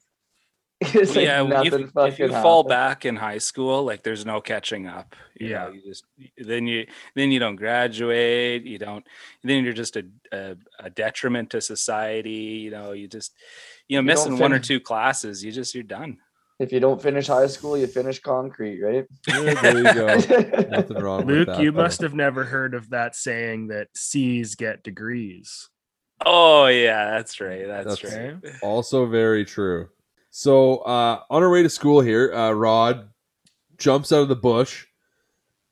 It's 0.94 1.16
like 1.16 1.26
yeah, 1.26 1.44
nothing 1.44 1.74
if, 1.74 1.80
if 1.82 1.92
fucking 1.92 2.26
you 2.28 2.32
fall 2.32 2.64
back 2.64 3.06
in 3.06 3.16
high 3.16 3.38
school, 3.38 3.84
like 3.84 4.02
there's 4.02 4.26
no 4.26 4.42
catching 4.42 4.88
up. 4.88 5.16
You 5.40 5.50
Yeah. 5.50 5.66
know, 5.66 5.72
you 5.74 5.82
just 5.86 6.06
then 6.38 6.66
you 6.66 6.88
then 7.16 7.32
you 7.32 7.40
don't 7.40 7.56
graduate. 7.56 8.64
You 8.66 8.80
don't. 8.80 9.06
Then 9.44 9.64
you're 9.64 9.74
just 9.74 9.96
a 9.96 10.04
a, 10.32 10.56
a 10.80 10.90
detriment 10.90 11.52
to 11.52 11.62
society. 11.62 12.60
You 12.66 12.72
know, 12.72 12.94
you 12.94 13.08
just 13.08 13.32
you 13.88 13.98
know 13.98 14.02
You 14.02 14.08
missing 14.08 14.40
one 14.40 14.54
or 14.54 14.60
two 14.60 14.80
classes. 14.80 15.44
You 15.44 15.52
just 15.52 15.76
you're 15.76 15.84
done. 15.84 16.18
If 16.60 16.72
you 16.72 16.80
don't 16.80 17.02
finish 17.02 17.28
high 17.28 17.48
school, 17.48 17.78
you 17.78 17.88
finish 17.88 18.20
concrete, 18.20 18.82
right? 18.82 19.06
There 19.28 19.78
you 19.78 19.84
go. 19.94 20.08
Nothing 20.70 20.98
wrong 20.98 21.26
with 21.26 21.36
Luke, 21.36 21.48
that. 21.48 21.60
you 21.62 21.72
though. 21.72 21.82
must 21.84 22.02
have 22.02 22.14
never 22.14 22.44
heard 22.44 22.74
of 22.76 22.90
that 22.92 23.16
saying 23.16 23.68
that 23.68 23.88
C's 23.96 24.56
get 24.56 24.84
degrees. 24.84 25.70
Oh 26.26 26.68
yeah, 26.68 27.12
that's 27.12 27.40
right. 27.40 27.68
That's, 27.68 28.02
That's- 28.02 28.42
right. 28.44 28.54
Also 28.64 29.06
very 29.08 29.46
true. 29.46 29.90
So 30.32 30.78
uh, 30.78 31.20
on 31.30 31.44
our 31.44 31.52
way 31.52 31.62
to 31.62 31.70
school 31.70 32.00
here, 32.00 32.34
uh, 32.34 32.52
Rod 32.54 33.10
jumps 33.78 34.12
out 34.14 34.22
of 34.22 34.30
the 34.30 34.36
bush 34.36 34.86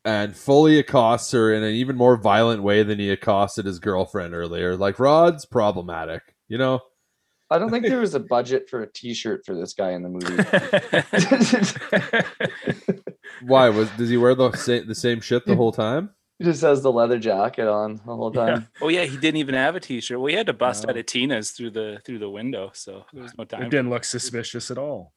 and 0.04 0.36
fully 0.36 0.80
accosts 0.80 1.32
her 1.32 1.54
in 1.54 1.63
an 1.63 1.74
even 1.74 1.95
more 1.95 2.17
violent 2.17 2.62
way 2.62 2.84
than 2.84 3.00
he 3.00 3.10
accosted 3.10 3.65
his 3.65 3.80
girlfriend 3.80 4.34
earlier. 4.34 4.76
Like 4.76 5.00
Rod's 5.00 5.45
problematic, 5.45 6.22
you 6.50 6.58
know. 6.58 6.82
I 7.50 7.58
don't 7.58 7.72
think 7.72 7.86
there 7.86 8.02
was 8.02 8.13
a 8.13 8.19
budget 8.19 8.69
for 8.69 8.84
a 8.84 8.91
T-shirt 8.91 9.45
for 9.45 9.56
this 9.56 9.74
guy 9.74 9.91
in 9.91 10.04
the 10.04 10.10
movie. 10.10 10.43
Why 13.41 13.69
was 13.69 13.89
does 13.91 14.10
he 14.10 14.17
wear 14.17 14.36
the 14.36 14.52
same 14.52 14.88
the 14.88 14.93
same 14.93 15.22
shit 15.22 15.45
the 15.45 15.56
whole 15.58 15.72
time? 15.72 16.12
He 16.39 16.45
just 16.45 16.62
has 16.62 16.82
the 16.82 16.91
leather 16.91 17.19
jacket 17.19 17.67
on 17.67 17.97
the 17.97 18.15
whole 18.15 18.32
Yeah. 18.34 18.45
time. 18.45 18.67
Oh 18.82 18.88
yeah, 18.88 19.04
he 19.04 19.17
didn't 19.17 19.38
even 19.38 19.56
have 19.56 19.75
a 19.75 19.80
t-shirt. 19.80 20.17
Well, 20.19 20.28
he 20.28 20.36
had 20.36 20.47
to 20.47 20.54
bust 20.54 20.86
No. 20.86 20.91
out 20.91 20.97
of 20.97 21.06
Tina's 21.06 21.52
through 21.52 21.71
the 21.71 21.99
through 22.06 22.19
the 22.19 22.30
window, 22.30 22.71
so 22.73 23.06
there 23.13 23.23
was 23.23 23.38
no 23.38 23.43
time. 23.43 23.63
It 23.63 23.69
didn't 23.69 23.89
look 23.89 24.04
suspicious 24.06 24.71
at 24.71 24.78
all. 24.78 25.12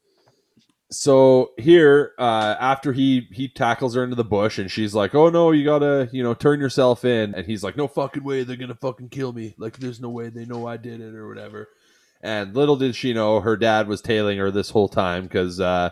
so 0.90 1.52
here 1.56 2.12
uh 2.18 2.54
after 2.60 2.92
he 2.92 3.26
he 3.32 3.48
tackles 3.48 3.94
her 3.94 4.04
into 4.04 4.14
the 4.16 4.24
bush 4.24 4.58
and 4.58 4.70
she's 4.70 4.94
like 4.94 5.14
oh 5.14 5.30
no 5.30 5.50
you 5.50 5.64
gotta 5.64 6.06
you 6.12 6.22
know 6.22 6.34
turn 6.34 6.60
yourself 6.60 7.02
in 7.06 7.34
and 7.34 7.46
he's 7.46 7.64
like 7.64 7.78
no 7.78 7.88
fucking 7.88 8.22
way 8.22 8.44
they're 8.44 8.56
gonna 8.56 8.74
fucking 8.74 9.08
kill 9.08 9.32
me 9.32 9.54
like 9.56 9.78
there's 9.78 10.00
no 10.02 10.10
way 10.10 10.28
they 10.28 10.44
know 10.44 10.66
i 10.66 10.76
did 10.76 11.00
it 11.00 11.14
or 11.14 11.26
whatever 11.28 11.66
and 12.20 12.54
little 12.54 12.76
did 12.76 12.94
she 12.94 13.14
know 13.14 13.40
her 13.40 13.56
dad 13.56 13.88
was 13.88 14.02
tailing 14.02 14.36
her 14.36 14.50
this 14.50 14.68
whole 14.68 14.88
time 14.88 15.22
because 15.22 15.60
uh 15.60 15.88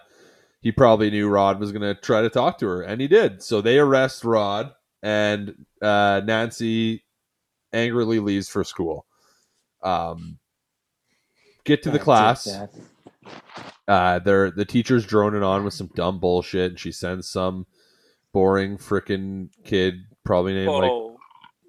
he 0.60 0.70
probably 0.70 1.10
knew 1.10 1.30
rod 1.30 1.58
was 1.58 1.72
gonna 1.72 1.94
try 1.94 2.20
to 2.20 2.28
talk 2.28 2.58
to 2.58 2.66
her 2.66 2.82
and 2.82 3.00
he 3.00 3.08
did 3.08 3.42
so 3.42 3.62
they 3.62 3.78
arrest 3.78 4.22
rod 4.22 4.70
and 5.02 5.54
uh 5.82 6.20
nancy 6.24 7.04
angrily 7.72 8.18
leaves 8.18 8.48
for 8.48 8.64
school. 8.64 9.06
Um 9.82 10.38
get 11.64 11.82
to 11.84 11.90
the 11.90 11.98
That's 11.98 12.04
class. 12.04 12.44
Dad. 12.44 12.70
uh 13.88 14.18
they're 14.20 14.50
the 14.50 14.64
teacher's 14.64 15.06
droning 15.06 15.42
on 15.42 15.64
with 15.64 15.74
some 15.74 15.90
dumb 15.94 16.18
bullshit 16.20 16.72
and 16.72 16.78
she 16.80 16.92
sends 16.92 17.28
some 17.28 17.66
boring 18.32 18.78
freaking 18.78 19.48
kid 19.64 19.94
probably 20.24 20.54
named 20.54 20.70
like 20.70 21.09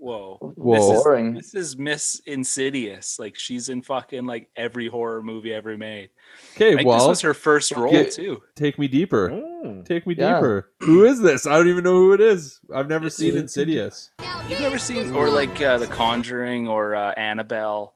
Whoa, 0.02 0.38
whoa, 0.42 0.54
Whoa. 0.56 0.76
This 0.76 0.98
is, 0.98 1.04
Boring. 1.04 1.34
this 1.36 1.54
is 1.54 1.78
Miss 1.78 2.22
Insidious. 2.26 3.20
Like 3.20 3.38
she's 3.38 3.70
in 3.70 3.84
fucking 3.84 4.26
like 4.26 4.50
every 4.56 4.88
horror 4.88 5.22
movie 5.22 5.54
ever 5.54 5.78
made. 5.78 6.10
okay 6.56 6.74
Like, 6.76 6.88
well 6.88 6.98
this 6.98 7.08
was 7.08 7.22
her 7.22 7.36
first 7.36 7.72
role 7.76 7.92
get- 7.92 8.12
too. 8.12 8.42
take 8.56 8.80
me 8.80 8.88
deeper 8.88 9.30
Oh. 9.32 9.84
take 9.86 10.08
me 10.08 10.16
Yeah. 10.18 10.34
deeper 10.36 10.72
who 10.80 11.06
is 11.06 11.20
this 11.22 11.46
i 11.46 11.56
don't 11.56 11.68
even 11.68 11.84
know 11.84 11.94
who 11.98 12.14
it 12.14 12.22
is 12.22 12.60
i've 12.74 12.90
never 12.90 13.06
This 13.06 13.18
seen 13.18 13.36
is- 13.36 13.42
insidious 13.42 14.10
You've 14.50 14.60
never 14.60 14.80
seen 14.80 15.14
or 15.14 15.30
like 15.30 15.62
uh, 15.62 15.78
The 15.78 15.86
Conjuring 15.88 16.68
or 16.68 16.96
uh, 16.96 17.12
Annabelle. 17.16 17.94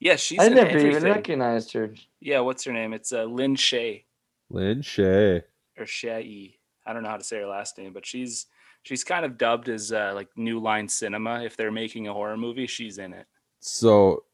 Yeah, 0.00 0.16
she's 0.16 0.40
I 0.40 0.46
in 0.46 0.54
never 0.54 0.76
even 0.78 1.04
recognized 1.04 1.72
her. 1.74 1.94
Yeah, 2.20 2.40
what's 2.40 2.64
her 2.64 2.72
name? 2.72 2.92
It's 2.92 3.12
uh, 3.12 3.24
Lin 3.24 3.54
Shaye 3.54 4.02
lin 4.50 4.80
shaye 4.82 5.42
or 5.78 5.84
Shaye. 5.84 6.54
I 6.84 6.92
don't 6.92 7.02
know 7.04 7.08
how 7.08 7.18
to 7.18 7.24
say 7.24 7.38
her 7.38 7.46
last 7.46 7.78
name, 7.78 7.92
but 7.92 8.04
she's 8.04 8.46
she's 8.82 9.04
kind 9.04 9.24
of 9.24 9.38
dubbed 9.38 9.68
as 9.68 9.92
uh, 9.92 10.12
like 10.14 10.28
New 10.36 10.58
Line 10.60 10.88
Cinema. 10.88 11.42
If 11.42 11.56
they're 11.56 11.72
making 11.72 12.08
a 12.08 12.12
horror 12.12 12.36
movie, 12.36 12.66
she's 12.66 12.98
in 12.98 13.12
it. 13.12 13.26
so 13.60 14.24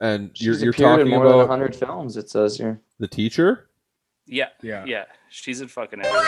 and 0.00 0.30
you're, 0.34 0.54
She's 0.54 0.62
you're 0.62 0.70
appeared 0.72 1.00
in 1.00 1.06
talking 1.06 1.10
more 1.14 1.24
than 1.28 1.34
about 1.36 1.48
100 1.48 1.76
films, 1.76 2.16
it 2.16 2.28
says 2.28 2.58
here. 2.58 2.80
the 2.98 3.06
teacher 3.08 3.70
Yeah, 4.26 4.48
Yeah. 4.60 4.84
yeah, 4.86 5.04
she's 5.30 5.60
in 5.60 5.68
fucking 5.68 6.00
everything. 6.04 6.20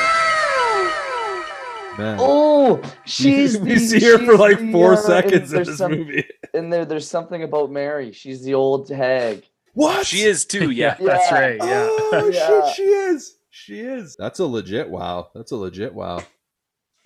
man 1.98 2.16
Oh, 2.20 2.80
she's 3.04 3.58
we 3.58 3.74
the- 3.74 3.80
see 3.80 4.00
her 4.04 4.18
for 4.18 4.32
she's 4.32 4.38
like 4.40 4.58
the, 4.60 4.72
four 4.72 4.92
uh, 4.92 4.96
and 4.96 5.04
seconds 5.04 5.50
in 5.52 5.56
there's 5.56 5.66
this 5.68 5.78
some- 5.78 5.92
movie 5.92 6.24
In 6.54 6.70
there, 6.70 6.84
there's 6.84 7.08
something 7.08 7.42
about 7.42 7.70
Mary. 7.70 8.12
She's 8.12 8.42
the 8.44 8.54
old 8.54 8.88
hag. 8.88 9.44
what 9.74 10.06
She 10.06 10.22
is 10.22 10.44
too. 10.46 10.70
Yeah. 10.82 10.94
That's 10.98 11.32
right. 11.32 11.56
Yeah. 11.58 11.86
oh 11.90 12.30
Yeah. 12.32 12.66
shit 12.68 12.76
she 12.76 12.82
is 12.82 13.36
she 13.50 13.80
is 13.80 14.16
that's 14.18 14.38
a 14.38 14.44
legit 14.46 14.88
wow 14.88 15.30
that's 15.34 15.50
a 15.50 15.56
legit 15.56 15.92
wow 15.92 16.22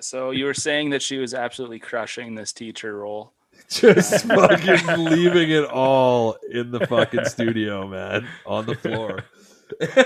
So 0.00 0.30
you 0.30 0.44
were 0.44 0.54
saying 0.54 0.90
that 0.90 1.02
she 1.02 1.18
was 1.18 1.34
absolutely 1.34 1.78
crushing 1.78 2.34
this 2.34 2.52
teacher 2.52 2.98
role. 2.98 3.32
just 3.68 4.26
fucking 4.26 5.04
leaving 5.04 5.50
it 5.50 5.64
all 5.64 6.36
in 6.50 6.70
the 6.70 6.86
fucking 6.86 7.24
studio, 7.26 7.86
man, 7.86 8.26
on 8.46 8.66
the 8.66 8.74
floor. 8.74 9.24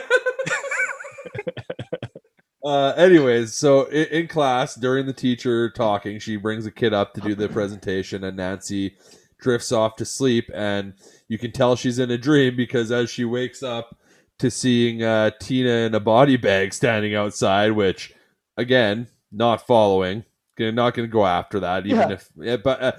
uh, 2.64 2.92
anyways, 2.96 3.54
so 3.54 3.84
in, 3.86 4.06
in 4.06 4.28
class 4.28 4.74
during 4.74 5.06
the 5.06 5.12
teacher 5.12 5.70
talking, 5.70 6.18
she 6.18 6.36
brings 6.36 6.66
a 6.66 6.70
kid 6.70 6.92
up 6.92 7.14
to 7.14 7.20
do 7.20 7.34
the 7.34 7.48
presentation, 7.48 8.24
and 8.24 8.36
Nancy 8.36 8.96
drifts 9.38 9.72
off 9.72 9.96
to 9.96 10.04
sleep, 10.04 10.50
and 10.54 10.94
you 11.28 11.38
can 11.38 11.52
tell 11.52 11.76
she's 11.76 11.98
in 11.98 12.10
a 12.10 12.18
dream 12.18 12.56
because 12.56 12.90
as 12.90 13.10
she 13.10 13.24
wakes 13.24 13.62
up 13.62 13.96
to 14.38 14.50
seeing 14.50 15.02
uh, 15.02 15.30
Tina 15.40 15.86
in 15.86 15.94
a 15.94 16.00
body 16.00 16.36
bag 16.36 16.74
standing 16.74 17.14
outside, 17.14 17.72
which 17.72 18.12
again, 18.56 19.06
not 19.34 19.66
following, 19.66 20.24
not 20.58 20.94
gonna 20.94 21.08
go 21.08 21.26
after 21.26 21.60
that, 21.60 21.86
even 21.86 21.98
Yeah. 21.98 22.10
if, 22.14 22.28
yeah, 22.36 22.56
but. 22.56 22.82
Uh, 22.82 22.92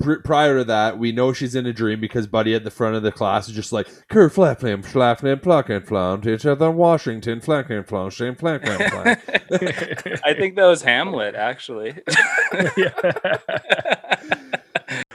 pr- 0.00 0.20
prior 0.24 0.58
to 0.58 0.64
that, 0.64 0.98
we 0.98 1.12
know 1.12 1.32
she's 1.32 1.54
in 1.54 1.66
a 1.66 1.72
dream 1.72 2.00
because 2.00 2.26
Buddy 2.26 2.54
at 2.54 2.64
the 2.64 2.70
front 2.70 2.96
of 2.96 3.02
the 3.02 3.12
class 3.12 3.48
is 3.48 3.54
just 3.54 3.72
like, 3.72 3.86
Kurt 4.08 4.32
Flaplin, 4.32 4.82
Flaplin, 4.84 5.40
Pluckin, 5.42 5.86
Flon, 5.86 6.22
teacher 6.22 6.54
than 6.54 6.76
Washington, 6.76 7.40
Flankin, 7.40 7.86
Flon, 7.86 8.10
Shane, 8.10 8.34
Flankin, 8.34 8.78
Flon. 8.78 10.20
I 10.24 10.34
think 10.34 10.56
that 10.56 10.66
was 10.66 10.82
Hamlet, 10.82 11.34
actually. 11.34 11.98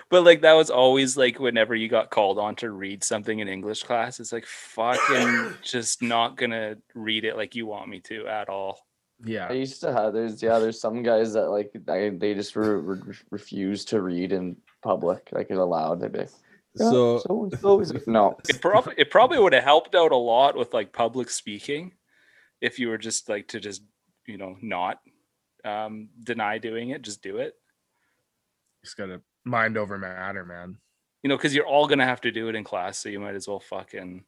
but 0.10 0.24
like 0.24 0.42
that 0.42 0.54
was 0.54 0.70
always 0.70 1.18
like 1.18 1.40
whenever 1.40 1.76
you 1.76 1.88
got 1.90 2.12
called 2.12 2.38
on 2.38 2.56
to 2.58 2.70
read 2.70 3.04
something 3.04 3.40
in 3.40 3.48
English 3.48 3.84
class, 3.84 4.20
it's 4.20 4.32
like 4.32 4.46
fucking 4.46 5.54
just 5.64 6.02
not 6.02 6.38
gonna 6.38 6.76
read 6.94 7.26
it 7.26 7.36
like 7.36 7.56
you 7.56 7.66
want 7.66 7.90
me 7.90 8.00
to 8.02 8.28
at 8.28 8.50
all. 8.50 8.85
I 9.48 9.54
used 9.54 9.82
to 9.82 9.94
have 9.94 10.14
there's 10.14 10.42
yeah 10.44 10.60
there's 10.60 10.80
some 10.80 11.02
guys 11.04 11.34
that 11.34 11.50
like 11.50 11.72
I, 11.88 12.10
they 12.10 12.34
just 12.34 12.56
re- 12.56 12.68
re- 12.68 13.16
refuse 13.32 13.86
to 13.86 14.02
read 14.02 14.32
in 14.32 14.58
public 14.84 15.30
like 15.32 15.50
it 15.50 15.58
allowed 15.58 16.02
they'd 16.02 16.12
be 16.12 16.20
like, 16.20 16.30
"Yeah, 16.76 16.90
So, 16.90 17.20
so 17.20 17.44
and 17.44 17.60
so 17.60 17.80
is 17.80 18.08
no 18.08 18.38
It 18.50 18.62
probably 18.62 18.94
it 18.98 19.10
probably 19.10 19.40
would 19.40 19.54
have 19.54 19.64
helped 19.64 19.96
out 19.96 20.12
a 20.12 20.18
lot 20.18 20.58
with 20.58 20.74
like 20.74 20.92
public 20.92 21.30
speaking 21.30 21.94
if 22.62 22.78
you 22.78 22.90
were 22.90 22.98
just 22.98 23.30
like 23.30 23.48
to 23.50 23.60
just 23.60 23.84
you 24.28 24.38
know 24.38 24.58
not 24.62 25.00
um 25.64 26.10
deny 26.24 26.58
doing 26.58 26.90
it, 26.90 27.02
just 27.02 27.22
do 27.22 27.38
it. 27.38 27.54
Just 28.84 28.98
gotta 28.98 29.22
mind 29.46 29.78
over 29.78 29.98
matter, 29.98 30.46
man. 30.46 30.78
you 31.24 31.30
know, 31.30 31.38
because 31.38 31.56
you're 31.56 31.66
all 31.66 31.88
gonna 31.88 32.06
have 32.06 32.22
to 32.22 32.32
do 32.32 32.50
it 32.50 32.56
in 32.56 32.64
class, 32.64 33.00
so 33.00 33.10
you 33.10 33.20
might 33.20 33.36
as 33.36 33.48
well 33.48 33.60
fucking. 33.60 34.24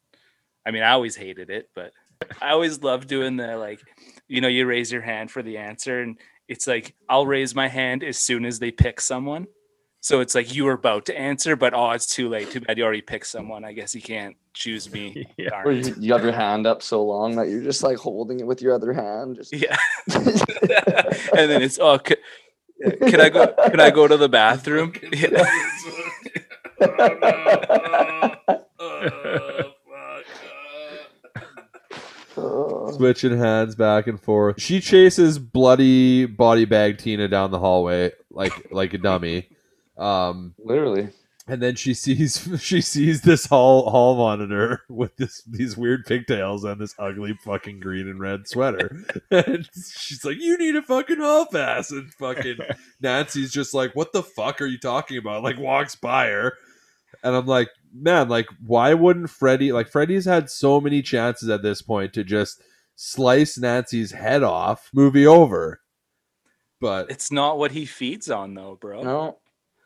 I 0.66 0.70
mean, 0.70 0.82
I 0.82 0.90
always 0.90 1.14
hated 1.14 1.50
it, 1.50 1.70
but 1.74 1.92
I 2.40 2.50
always 2.50 2.82
love 2.82 3.06
doing 3.06 3.36
the 3.36 3.56
like, 3.56 3.80
you 4.28 4.40
know, 4.40 4.48
you 4.48 4.66
raise 4.66 4.92
your 4.92 5.02
hand 5.02 5.30
for 5.30 5.42
the 5.42 5.58
answer, 5.58 6.00
and 6.00 6.18
it's 6.48 6.66
like 6.66 6.94
I'll 7.08 7.26
raise 7.26 7.54
my 7.54 7.68
hand 7.68 8.02
as 8.02 8.18
soon 8.18 8.44
as 8.44 8.58
they 8.58 8.70
pick 8.70 9.00
someone. 9.00 9.46
So 10.00 10.20
it's 10.20 10.34
like 10.34 10.54
you 10.54 10.64
were 10.64 10.72
about 10.72 11.06
to 11.06 11.18
answer, 11.18 11.56
but 11.56 11.74
oh, 11.74 11.90
it's 11.90 12.06
too 12.06 12.28
late. 12.28 12.50
Too 12.50 12.60
bad 12.60 12.78
you 12.78 12.84
already 12.84 13.02
picked 13.02 13.26
someone. 13.26 13.64
I 13.64 13.72
guess 13.72 13.94
you 13.94 14.02
can't 14.02 14.36
choose 14.54 14.90
me. 14.92 15.26
Yeah. 15.36 15.62
Or 15.64 15.72
you, 15.72 15.94
you 15.98 16.12
have 16.12 16.22
your 16.22 16.32
hand 16.32 16.66
up 16.66 16.82
so 16.82 17.04
long 17.04 17.36
that 17.36 17.48
you're 17.48 17.62
just 17.62 17.82
like 17.82 17.96
holding 17.96 18.40
it 18.40 18.46
with 18.46 18.60
your 18.60 18.74
other 18.74 18.92
hand 18.92 19.36
just 19.36 19.52
Yeah. 19.52 19.76
and 20.14 21.50
then 21.50 21.62
it's 21.62 21.78
oh, 21.78 21.98
can, 21.98 22.16
can 23.00 23.20
I 23.20 23.28
go? 23.28 23.46
Can 23.70 23.80
I 23.80 23.90
go 23.90 24.08
to 24.08 24.16
the 24.16 24.28
bathroom? 24.28 24.92
Yeah. 25.12 25.46
Oh. 26.80 28.60
oh 28.80 29.67
switching 32.92 33.36
hands 33.36 33.74
back 33.74 34.06
and 34.06 34.20
forth. 34.20 34.60
She 34.60 34.80
chases 34.80 35.38
bloody 35.38 36.26
body 36.26 36.64
bag 36.64 36.98
Tina 36.98 37.28
down 37.28 37.50
the 37.50 37.58
hallway 37.58 38.12
like 38.30 38.70
like 38.70 38.94
a 38.94 38.98
dummy. 38.98 39.48
Um, 39.96 40.54
literally 40.58 41.10
and 41.48 41.62
then 41.62 41.74
she 41.74 41.94
sees 41.94 42.46
she 42.62 42.80
sees 42.80 43.22
this 43.22 43.46
hall 43.46 43.90
hall 43.90 44.16
monitor 44.16 44.82
with 44.88 45.16
this 45.16 45.42
these 45.42 45.76
weird 45.76 46.04
pigtails 46.04 46.62
and 46.62 46.80
this 46.80 46.94
ugly 46.98 47.34
fucking 47.42 47.80
green 47.80 48.06
and 48.06 48.20
red 48.20 48.46
sweater. 48.46 49.04
and 49.30 49.68
she's 49.74 50.24
like, 50.24 50.36
"You 50.38 50.58
need 50.58 50.76
a 50.76 50.82
fucking 50.82 51.18
hall 51.18 51.46
pass." 51.46 51.90
And 51.90 52.12
fucking 52.14 52.58
Nancy's 53.00 53.50
just 53.50 53.74
like, 53.74 53.96
"What 53.96 54.12
the 54.12 54.22
fuck 54.22 54.60
are 54.60 54.66
you 54.66 54.78
talking 54.78 55.16
about?" 55.16 55.42
Like 55.42 55.58
walks 55.58 55.96
by 55.96 56.26
her, 56.26 56.54
and 57.24 57.34
I'm 57.34 57.46
like, 57.46 57.70
"Man, 57.92 58.28
like 58.28 58.46
why 58.64 58.94
wouldn't 58.94 59.30
Freddy? 59.30 59.72
Like 59.72 59.88
Freddy's 59.88 60.26
had 60.26 60.50
so 60.50 60.80
many 60.80 61.02
chances 61.02 61.48
at 61.48 61.62
this 61.62 61.80
point 61.82 62.12
to 62.12 62.22
just 62.22 62.62
slice 63.00 63.56
Nancy's 63.56 64.10
head 64.12 64.42
off, 64.42 64.90
movie 64.92 65.26
over." 65.26 65.80
But 66.80 67.10
It's 67.10 67.30
not 67.32 67.58
what 67.58 67.70
he 67.72 67.86
feeds 67.86 68.30
on, 68.30 68.54
though, 68.54 68.76
bro. 68.80 69.02
no 69.02 69.38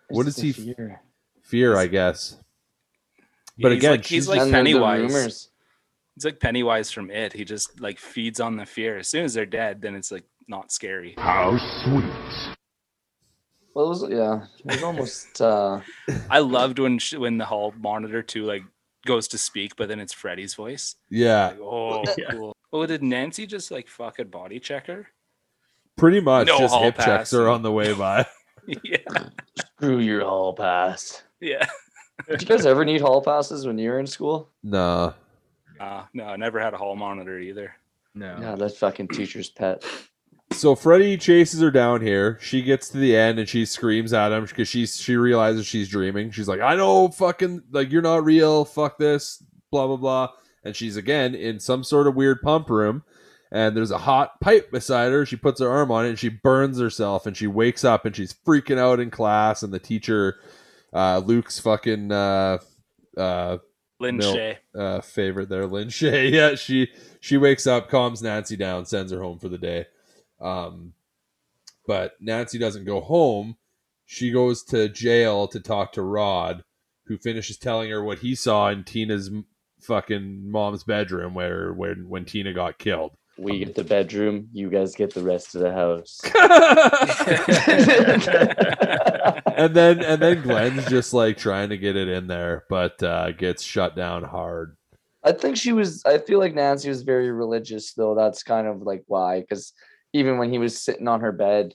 What 0.09 0.25
does 0.27 0.37
he 0.37 0.53
fear. 0.53 1.01
fear, 1.43 1.77
I 1.77 1.87
guess. 1.87 2.37
Yeah, 3.57 3.63
But 3.63 3.73
he's 3.73 3.79
again, 3.81 3.91
like, 3.93 4.05
he's 4.07 4.29
like 4.29 4.41
And 4.41 4.49
the- 4.49 4.51
the 4.53 4.57
Pennywise. 4.59 5.01
rumors. 5.01 5.49
He's 6.15 6.25
like 6.25 6.41
Pennywise 6.41 6.91
from 6.91 7.11
It. 7.11 7.33
He 7.33 7.45
just 7.45 7.81
like 7.81 7.99
feeds 7.99 8.41
on 8.41 8.57
the 8.57 8.67
fear. 8.67 8.99
As 8.99 9.09
soon 9.09 9.25
as 9.25 9.33
they're 9.35 9.47
dead, 9.47 9.81
then 9.81 9.95
it's 9.95 10.11
like 10.13 10.25
not 10.49 10.71
scary. 10.73 11.15
How 11.19 11.57
sweet. 11.83 12.05
well 13.75 13.87
it 13.87 13.89
was, 13.89 14.07
yeah 14.11 14.45
it 14.67 14.73
was 14.73 14.83
almost 14.83 15.41
uh 15.41 15.81
I 16.31 16.41
loved 16.41 16.79
when 16.79 16.99
sh- 16.99 17.15
when 17.15 17.39
the 17.39 17.47
hall 17.47 17.73
monitor 17.79 18.23
too 18.23 18.45
like 18.45 18.65
goes 19.07 19.29
to 19.29 19.39
speak, 19.39 19.77
but 19.77 19.89
then 19.89 19.99
it's 20.01 20.13
Freddy's 20.13 20.55
voice. 20.55 20.95
Yeah, 21.09 21.47
Like, 21.49 21.59
oh, 21.61 22.05
Yeah. 22.19 22.31
cool. 22.33 22.57
Oh, 22.73 22.87
did 22.87 23.03
Nancy 23.03 23.47
just 23.47 23.71
like 23.71 23.89
fucking 23.89 24.29
body 24.29 24.59
check 24.59 24.87
her? 24.87 25.09
pretty 25.97 26.21
much 26.21 26.47
No 26.47 26.59
just 26.59 26.73
hall 26.73 26.85
hip 26.85 26.97
checks 26.97 27.07
pass. 27.31 27.35
are 27.35 27.49
on 27.49 27.63
the 27.63 27.71
way 27.71 27.93
by. 27.93 28.27
yeah, 28.67 28.97
screw 29.77 29.99
your 29.99 30.25
hall 30.25 30.55
pass 30.55 31.23
yeah. 31.41 31.67
did 32.31 32.41
you 32.41 32.49
guys 32.49 32.65
ever 32.65 32.85
need 32.85 33.01
hall 33.01 33.21
passes 33.21 33.67
when 33.67 33.79
you 33.79 33.91
were 33.91 33.99
in 33.99 34.07
school 34.07 34.49
nah. 34.63 35.13
Uh, 35.81 36.05
no, 36.15 36.25
I 36.25 36.37
never 36.37 36.61
had 36.61 36.75
a 36.75 36.77
hall 36.79 36.95
monitor 36.97 37.39
either. 37.41 37.75
No. 38.15 38.39
yeah 38.41 38.55
that 38.55 38.77
fucking 38.77 39.09
teacher's 39.09 39.51
pet 39.51 39.85
so 40.53 40.75
Freddy 40.75 41.17
chases 41.17 41.63
her 41.63 41.71
down 41.71 42.03
here. 42.03 42.39
She 42.43 42.61
gets 42.61 42.91
to 42.91 42.99
the 42.99 43.17
end 43.17 43.39
and 43.39 43.49
she 43.49 43.65
screams 43.65 44.13
at 44.13 44.33
him 44.33 44.45
because 44.45 44.69
she 44.69 44.85
she 44.85 45.17
realizes 45.17 45.67
she's 45.67 45.89
dreaming. 45.89 46.31
She's 46.31 46.47
like, 46.47 46.61
"I 46.61 46.75
know, 46.77 47.09
fucking 47.09 47.63
like 47.71 47.91
you're 47.91 48.03
not 48.03 48.23
real. 48.25 48.67
Fuck 48.67 48.99
this." 48.99 49.43
Blah 49.71 49.87
blah 49.87 49.97
blah. 49.97 50.29
And 50.65 50.77
she's 50.77 50.97
again 50.97 51.35
in 51.35 51.59
some 51.61 51.83
sort 51.85 52.07
of 52.07 52.15
weird 52.15 52.41
pump 52.43 52.71
room. 52.71 53.03
And 53.51 53.77
there's 53.77 53.91
a 53.91 53.99
hot 53.99 54.41
pipe 54.41 54.71
beside 54.71 55.13
her. 55.13 55.27
She 55.27 55.37
puts 55.37 55.61
her 55.61 55.69
arm 55.69 55.91
on 55.91 56.07
it 56.07 56.11
and 56.11 56.19
she 56.19 56.31
burns 56.31 56.79
herself. 56.79 57.27
And 57.27 57.37
she 57.37 57.47
wakes 57.47 57.85
up 57.85 58.07
and 58.07 58.17
she's 58.17 58.33
freaking 58.33 58.79
out 58.79 58.99
in 59.01 59.11
class. 59.11 59.63
And 59.63 59.75
the 59.75 59.79
teacher, 59.79 60.39
uh, 60.93 61.19
Luke's 61.25 61.59
fucking 61.59 62.11
uh, 62.13 62.59
uh, 63.17 63.59
Lin 64.01 64.17
Mil- 64.17 64.35
Shaye. 64.35 64.57
uh, 64.75 65.01
favorite 65.03 65.49
there, 65.51 65.67
Lin 65.67 65.89
Shaye. 65.89 66.31
Yeah, 66.33 66.55
she 66.55 66.89
she 67.21 67.37
wakes 67.37 67.67
up, 67.67 67.91
calms 67.91 68.23
Nancy 68.23 68.57
down, 68.57 68.87
sends 68.87 69.13
her 69.13 69.21
home 69.21 69.39
for 69.39 69.49
the 69.51 69.59
day. 69.59 69.87
Um, 70.41 70.95
but 71.87 72.15
Nancy 72.21 72.59
doesn't 72.59 72.85
go 72.85 73.01
home. 73.01 73.57
She 74.07 74.31
goes 74.31 74.63
to 74.65 74.89
jail 74.89 75.47
to 75.49 75.61
talk 75.61 75.93
to 75.93 76.03
Rod, 76.03 76.65
who 77.07 77.19
finishes 77.19 77.59
telling 77.59 77.91
her 77.91 78.03
what 78.03 78.21
he 78.21 78.35
saw 78.35 78.69
in 78.71 78.85
Tina's 78.85 79.31
fucking 79.83 80.51
mom's 80.51 80.85
bedroom, 80.85 81.35
where 81.35 81.73
when 81.73 82.09
when 82.09 82.25
Tina 82.25 82.53
got 82.53 82.79
killed. 82.79 83.13
We 83.39 83.61
get 83.61 83.75
the 83.75 83.85
bedroom. 83.85 84.49
You 84.53 84.69
guys 84.69 84.95
get 84.95 85.15
the 85.15 85.23
rest 85.23 85.55
of 85.55 85.63
the 85.63 85.73
house. 85.73 86.21
and 89.57 89.75
then 89.75 90.03
and 90.03 90.21
then 90.21 90.43
Glenn's 90.43 90.85
just 90.87 91.15
like 91.15 91.39
trying 91.39 91.71
to 91.71 91.79
get 91.79 91.97
it 91.97 92.09
in 92.09 92.27
there, 92.27 92.65
but 92.69 93.03
uh, 93.03 93.33
gets 93.33 93.63
shut 93.63 93.97
down 93.97 94.23
hard. 94.23 94.77
I 95.25 95.33
think 95.33 95.57
she 95.57 95.73
was. 95.73 96.03
I 96.05 96.19
feel 96.19 96.39
like 96.39 96.55
Nancy 96.55 96.89
was 96.89 97.03
very 97.03 97.31
religious, 97.31 97.95
though. 97.95 98.15
That's 98.15 98.43
kind 98.43 98.67
of 98.67 98.83
like 98.83 99.05
why, 99.07 99.41
because 99.41 99.73
even 100.13 100.39
when 100.39 100.51
he 100.51 100.59
was 100.59 100.81
sitting 100.81 101.09
on 101.09 101.21
her 101.21 101.33
bed, 101.33 101.75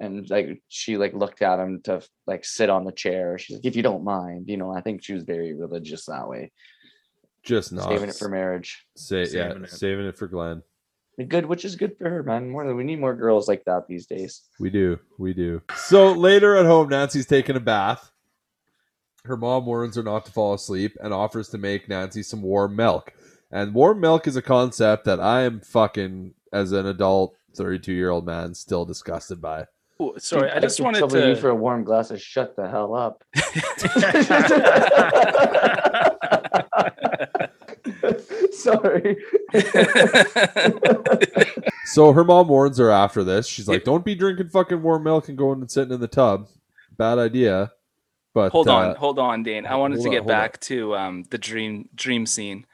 and 0.00 0.28
like 0.30 0.62
she 0.68 0.96
like 0.96 1.12
looked 1.12 1.42
at 1.42 1.58
him 1.58 1.80
to 1.84 2.02
like 2.26 2.44
sit 2.44 2.70
on 2.70 2.84
the 2.84 2.92
chair, 2.92 3.36
she's 3.36 3.56
like, 3.56 3.66
"If 3.66 3.74
you 3.74 3.82
don't 3.82 4.04
mind," 4.04 4.48
you 4.48 4.56
know. 4.56 4.72
I 4.72 4.80
think 4.80 5.02
she 5.02 5.12
was 5.12 5.24
very 5.24 5.54
religious 5.54 6.06
that 6.06 6.28
way, 6.28 6.52
Just 7.42 7.72
not 7.72 7.88
saving 7.88 8.08
it 8.08 8.16
for 8.16 8.28
marriage. 8.28 8.86
Say, 8.96 9.20
yeah, 9.20 9.48
Saving 9.48 9.64
it. 9.64 9.70
saving 9.70 10.06
it 10.06 10.18
for 10.18 10.26
Glenn. 10.26 10.62
Good, 11.26 11.46
which 11.46 11.64
is 11.64 11.74
good 11.74 11.96
for 11.98 12.08
her, 12.08 12.22
man. 12.22 12.48
More 12.48 12.64
than 12.64 12.76
we 12.76 12.84
need 12.84 13.00
more 13.00 13.14
girls 13.14 13.48
like 13.48 13.64
that 13.64 13.88
these 13.88 14.06
days. 14.06 14.42
We 14.60 14.70
do. 14.70 15.00
We 15.18 15.34
do. 15.34 15.62
So 15.76 16.12
later 16.12 16.56
at 16.56 16.66
home, 16.66 16.90
Nancy's 16.90 17.26
taking 17.26 17.56
a 17.56 17.60
bath. 17.60 18.12
Her 19.24 19.36
mom 19.36 19.66
warns 19.66 19.96
her 19.96 20.04
not 20.04 20.26
to 20.26 20.32
fall 20.32 20.54
asleep 20.54 20.96
and 21.02 21.12
offers 21.12 21.48
to 21.48 21.58
make 21.58 21.88
Nancy 21.88 22.22
some 22.22 22.40
warm 22.40 22.76
milk. 22.76 23.12
And 23.50 23.74
warm 23.74 24.00
milk 24.00 24.28
is 24.28 24.36
a 24.36 24.42
concept 24.42 25.06
that 25.06 25.18
I 25.18 25.42
am 25.42 25.60
fucking, 25.60 26.34
as 26.52 26.70
an 26.70 26.86
adult, 26.86 27.34
32 27.56 27.92
year 27.92 28.10
old 28.10 28.24
man, 28.24 28.54
still 28.54 28.84
disgusted 28.84 29.40
by. 29.40 29.66
Ooh, 30.00 30.14
sorry, 30.18 30.52
I 30.52 30.60
just 30.60 30.76
could 30.76 30.84
wanted 30.84 30.98
trouble 30.98 31.28
you 31.28 31.34
for 31.34 31.48
a 31.48 31.54
warm 31.54 31.82
glass 31.82 32.12
of 32.12 32.22
shut 32.22 32.54
the 32.54 32.68
hell 32.68 32.94
up. 32.94 33.24
Sorry. 38.52 39.16
So 41.88 42.12
her 42.12 42.22
mom 42.22 42.48
warns 42.48 42.76
her 42.76 42.90
after 42.90 43.24
this. 43.24 43.46
She's 43.46 43.66
like, 43.66 43.82
don't 43.82 44.04
be 44.04 44.14
drinking 44.14 44.50
fucking 44.50 44.82
warm 44.82 45.04
milk 45.04 45.30
and 45.30 45.38
going 45.38 45.60
and 45.60 45.70
sitting 45.70 45.94
in 45.94 46.00
the 46.00 46.06
tub. 46.06 46.46
Bad 46.98 47.18
idea. 47.18 47.72
But 48.34 48.52
hold 48.52 48.68
on, 48.68 48.90
uh, 48.90 48.94
hold 48.94 49.18
on, 49.18 49.42
Dane. 49.42 49.64
I 49.64 49.74
wanted 49.76 50.02
to 50.02 50.10
get 50.10 50.20
on. 50.20 50.26
back 50.26 50.60
to 50.60 50.94
um, 50.94 51.24
the 51.30 51.38
dream 51.38 51.88
dream 51.94 52.26
scene 52.26 52.66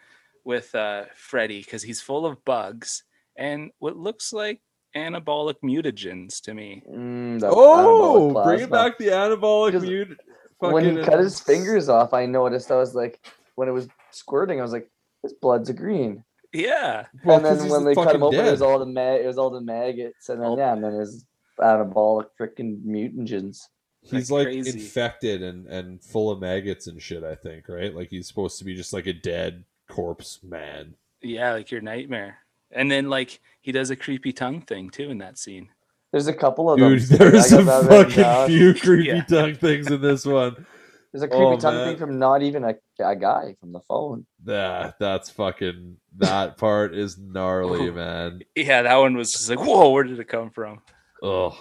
with 0.42 0.74
uh, 0.74 1.04
Freddy 1.14 1.60
because 1.60 1.82
he's 1.82 2.00
full 2.00 2.26
of 2.26 2.44
bugs 2.44 3.04
and 3.36 3.70
what 3.78 3.96
looks 3.96 4.32
like 4.32 4.60
anabolic 4.96 5.54
mutagens 5.64 6.40
to 6.42 6.52
me. 6.52 6.82
Mm, 6.92 7.40
Oh, 7.44 8.32
anabolic 8.34 8.44
bring 8.44 8.60
it 8.62 8.70
back 8.70 8.98
the 8.98 9.06
anabolic 9.08 9.68
Because 9.72 9.84
mute. 9.84 10.18
when 10.58 10.96
he 10.98 11.04
cut 11.04 11.20
his 11.20 11.38
fingers 11.38 11.88
off, 11.88 12.12
I 12.12 12.26
noticed 12.26 12.72
I 12.72 12.76
was 12.76 12.96
like, 12.96 13.24
when 13.56 13.68
it 13.68 13.72
was 13.72 13.88
squirting, 14.10 14.58
I 14.58 14.62
was 14.62 14.72
like, 14.72 14.90
"His 15.22 15.32
blood's 15.32 15.68
a 15.68 15.72
green. 15.72 16.24
Yeah, 16.52 17.06
Well, 17.24 17.38
and 17.38 17.44
'cause 17.46 17.58
then 17.60 17.68
when 17.68 17.84
they 17.84 17.94
cut 17.94 18.14
him 18.14 18.22
open, 18.22 18.38
it 18.46 18.50
was 18.50 18.62
all 18.62 18.78
the 18.78 18.86
ma- 18.86 19.14
it 19.16 19.26
was 19.26 19.38
all 19.38 19.50
the 19.50 19.60
maggots, 19.60 20.28
and 20.28 20.40
then 20.40 20.50
Oh. 20.50 20.56
yeah, 20.56 20.72
and 20.72 20.84
then 20.84 20.92
his 20.94 21.24
anabolic 21.60 22.26
freaking 22.40 22.82
mutagens. 22.84 23.68
He's 24.02 24.30
Like 24.30 24.48
like 24.48 24.56
infected 24.66 25.42
and 25.42 25.66
and 25.66 26.02
full 26.02 26.30
of 26.30 26.40
maggots 26.40 26.86
and 26.86 27.00
shit. 27.02 27.24
I 27.24 27.34
think 27.34 27.68
right. 27.68 27.94
Like 27.94 28.10
he's 28.10 28.28
supposed 28.28 28.58
to 28.58 28.64
be 28.64 28.74
just 28.76 28.92
like 28.92 29.06
a 29.06 29.12
dead 29.12 29.64
corpse 29.88 30.40
man. 30.42 30.94
yeah, 31.22 31.52
like 31.52 31.70
your 31.70 31.80
nightmare. 31.80 32.38
And 32.70 32.90
then 32.90 33.08
like 33.08 33.40
he 33.62 33.72
does 33.72 33.90
a 33.90 33.96
creepy 33.96 34.32
tongue 34.32 34.60
thing 34.60 34.90
too 34.90 35.10
in 35.10 35.18
that 35.18 35.38
scene. 35.38 35.70
There's 36.12 36.26
a 36.28 36.34
couple 36.34 36.70
of 36.70 36.78
Dude, 36.78 37.00
them. 37.02 37.18
there's 37.18 37.44
I 37.46 37.48
some 37.48 37.64
got 37.64 37.84
that 37.84 38.06
written 38.08 38.22
fucking 38.24 38.46
few 38.56 38.74
creepy 38.80 39.04
Yeah. 39.08 39.22
tongue 39.24 39.54
things 39.54 39.90
in 39.90 40.00
this 40.02 40.24
one. 40.26 40.66
There's 41.14 41.22
a 41.22 41.28
creepy 41.28 41.44
Oh, 41.44 41.56
tongue 41.56 41.76
man. 41.76 41.86
thing 41.90 41.96
from 41.96 42.18
not 42.18 42.42
even 42.42 42.64
a, 42.64 42.74
a 42.98 43.14
guy 43.14 43.54
from 43.60 43.70
the 43.70 43.78
phone. 43.86 44.26
Yeah, 44.44 44.90
that's 44.98 45.30
fucking. 45.30 45.96
That 46.16 46.56
part 46.56 46.92
is 46.92 47.16
gnarly, 47.16 47.88
man. 47.92 48.40
Yeah, 48.56 48.82
that 48.82 48.96
one 48.96 49.16
was 49.16 49.30
just 49.30 49.48
like, 49.48 49.60
whoa, 49.60 49.90
where 49.90 50.02
did 50.02 50.18
it 50.18 50.26
come 50.26 50.50
from? 50.50 50.80
Ugh. 51.22 51.54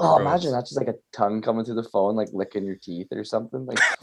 Oh, 0.00 0.16
Gross. 0.16 0.20
imagine 0.20 0.52
that's 0.52 0.70
just 0.70 0.80
like 0.80 0.88
a 0.88 0.94
tongue 1.14 1.42
coming 1.42 1.66
through 1.66 1.74
the 1.74 1.82
phone, 1.82 2.16
like 2.16 2.28
licking 2.32 2.64
your 2.64 2.76
teeth 2.76 3.08
or 3.12 3.24
something. 3.24 3.66
Like, 3.66 3.78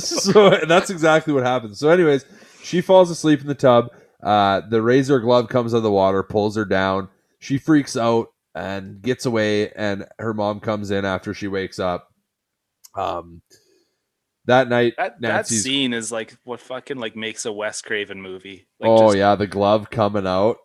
so 0.00 0.58
that's 0.66 0.88
exactly 0.90 1.34
what 1.34 1.44
happens. 1.44 1.78
So, 1.78 1.90
anyways, 1.90 2.24
she 2.62 2.80
falls 2.80 3.10
asleep 3.10 3.42
in 3.42 3.46
the 3.48 3.54
tub. 3.54 3.88
Uh, 4.22 4.62
the 4.68 4.80
razor 4.80 5.20
glove 5.20 5.48
comes 5.48 5.74
out 5.74 5.78
of 5.78 5.82
the 5.82 5.90
water, 5.92 6.22
pulls 6.22 6.56
her 6.56 6.64
down. 6.64 7.08
She 7.38 7.58
freaks 7.58 7.96
out 7.96 8.28
and 8.54 9.02
gets 9.02 9.26
away, 9.26 9.70
and 9.72 10.06
her 10.18 10.32
mom 10.32 10.60
comes 10.60 10.90
in 10.90 11.04
after 11.04 11.34
she 11.34 11.48
wakes 11.48 11.78
up. 11.78 12.11
Um, 12.94 13.42
that 14.46 14.68
night, 14.68 14.94
That 14.98 15.20
that 15.20 15.46
scene 15.46 15.92
is 15.92 16.10
like 16.10 16.36
what 16.44 16.60
fucking 16.60 16.96
like 16.98 17.14
makes 17.14 17.46
a 17.46 17.52
Wes 17.52 17.80
Craven 17.80 18.20
movie. 18.20 18.66
Like 18.80 18.90
oh 18.90 19.08
just- 19.08 19.18
yeah, 19.18 19.34
the 19.36 19.46
glove 19.46 19.88
coming 19.90 20.26
out. 20.26 20.56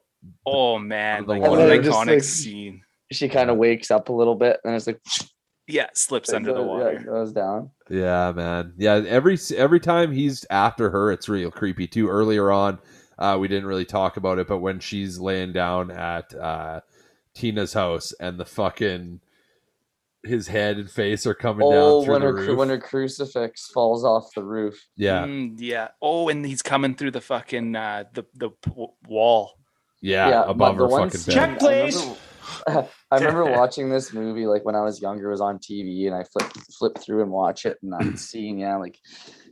Oh 0.46 0.80
man, 0.80 1.24
the 1.24 1.30
like 1.30 1.42
water. 1.42 1.52
what 1.52 1.60
an 1.62 1.72
And 1.72 1.72
then 1.72 1.84
just, 1.84 1.98
iconic 2.00 2.08
like, 2.16 2.24
scene. 2.24 2.82
she 3.12 3.30
kind 3.30 3.50
of 3.52 3.58
wakes 3.58 3.92
up 3.92 4.10
a 4.10 4.14
little 4.14 4.36
bit, 4.36 4.60
and 4.64 4.74
it's 4.76 4.88
like 4.88 5.00
Yeah, 5.68 5.88
slips 5.94 6.34
under 6.34 6.54
the 6.54 6.64
water. 6.64 6.90
it 6.90 7.06
goes 7.06 7.32
down. 7.32 7.70
Yeah, 7.90 8.32
man. 8.36 8.74
Yeah, 8.78 8.96
every 9.08 9.38
every 9.56 9.80
time 9.80 10.12
he's 10.12 10.44
after 10.50 10.90
her, 10.90 11.12
it's 11.12 11.30
real 11.30 11.52
creepy 11.52 11.88
too. 11.88 12.10
Earlier 12.10 12.52
on, 12.52 12.80
uh, 13.20 13.38
we 13.40 13.48
didn't 13.48 13.68
really 13.68 13.86
talk 13.86 14.18
about 14.18 14.40
it, 14.40 14.48
but 14.48 14.58
when 14.58 14.80
she's 14.80 15.20
laying 15.20 15.54
down 15.54 15.92
at 15.92 16.34
uh, 16.34 16.82
Tina's 17.36 17.74
house 17.74 18.12
and 18.20 18.40
the 18.40 18.46
fucking 18.46 19.22
his 20.24 20.48
head 20.48 20.78
and 20.78 20.90
face 20.90 21.26
are 21.28 21.34
coming 21.34 21.66
Oh, 21.66 21.72
down 21.72 22.04
through 22.06 22.14
when 22.14 22.22
the 22.22 22.28
her 22.28 22.34
roof. 22.34 22.58
when 22.58 22.70
her 22.70 22.80
crucifix 22.80 23.68
falls 23.70 24.04
off 24.04 24.34
the 24.36 24.44
roof. 24.44 24.84
yeah, 24.96 25.24
Mm, 25.26 25.56
yeah. 25.60 25.90
Oh, 26.02 26.30
and 26.30 26.46
he's 26.46 26.62
coming 26.62 26.96
through 26.96 27.12
the 27.12 27.22
fucking 27.22 27.76
uh, 27.76 28.06
the 28.14 28.24
the 28.36 28.50
p- 28.50 28.72
wall. 29.08 29.54
yeah, 30.02 30.30
Yeah, 30.30 30.44
above 30.44 30.78
but 30.78 30.88
the 30.88 30.96
her 30.96 31.04
fucking 31.04 31.20
scene- 31.20 31.36
bed. 31.36 31.50
Check, 31.50 31.60
please. 31.60 31.96
I 32.68 32.72
remember, 32.72 32.90
I 33.12 33.16
remember 33.18 33.46
watching 33.52 33.90
this 33.90 34.14
movie 34.14 34.46
like 34.48 34.64
when 34.66 34.76
I 34.76 34.82
was 34.82 35.02
younger. 35.02 35.28
It 35.28 35.32
was 35.32 35.42
on 35.42 35.60
TV, 35.60 36.08
and 36.08 36.16
I 36.16 36.24
flipped 36.24 36.58
flipped 36.80 37.00
through 37.00 37.22
and 37.22 37.32
watch 37.32 37.66
it, 37.66 37.78
and 37.84 37.92
that 37.94 38.18
scene, 38.20 38.58
yeah, 38.58 38.78
like 38.78 38.98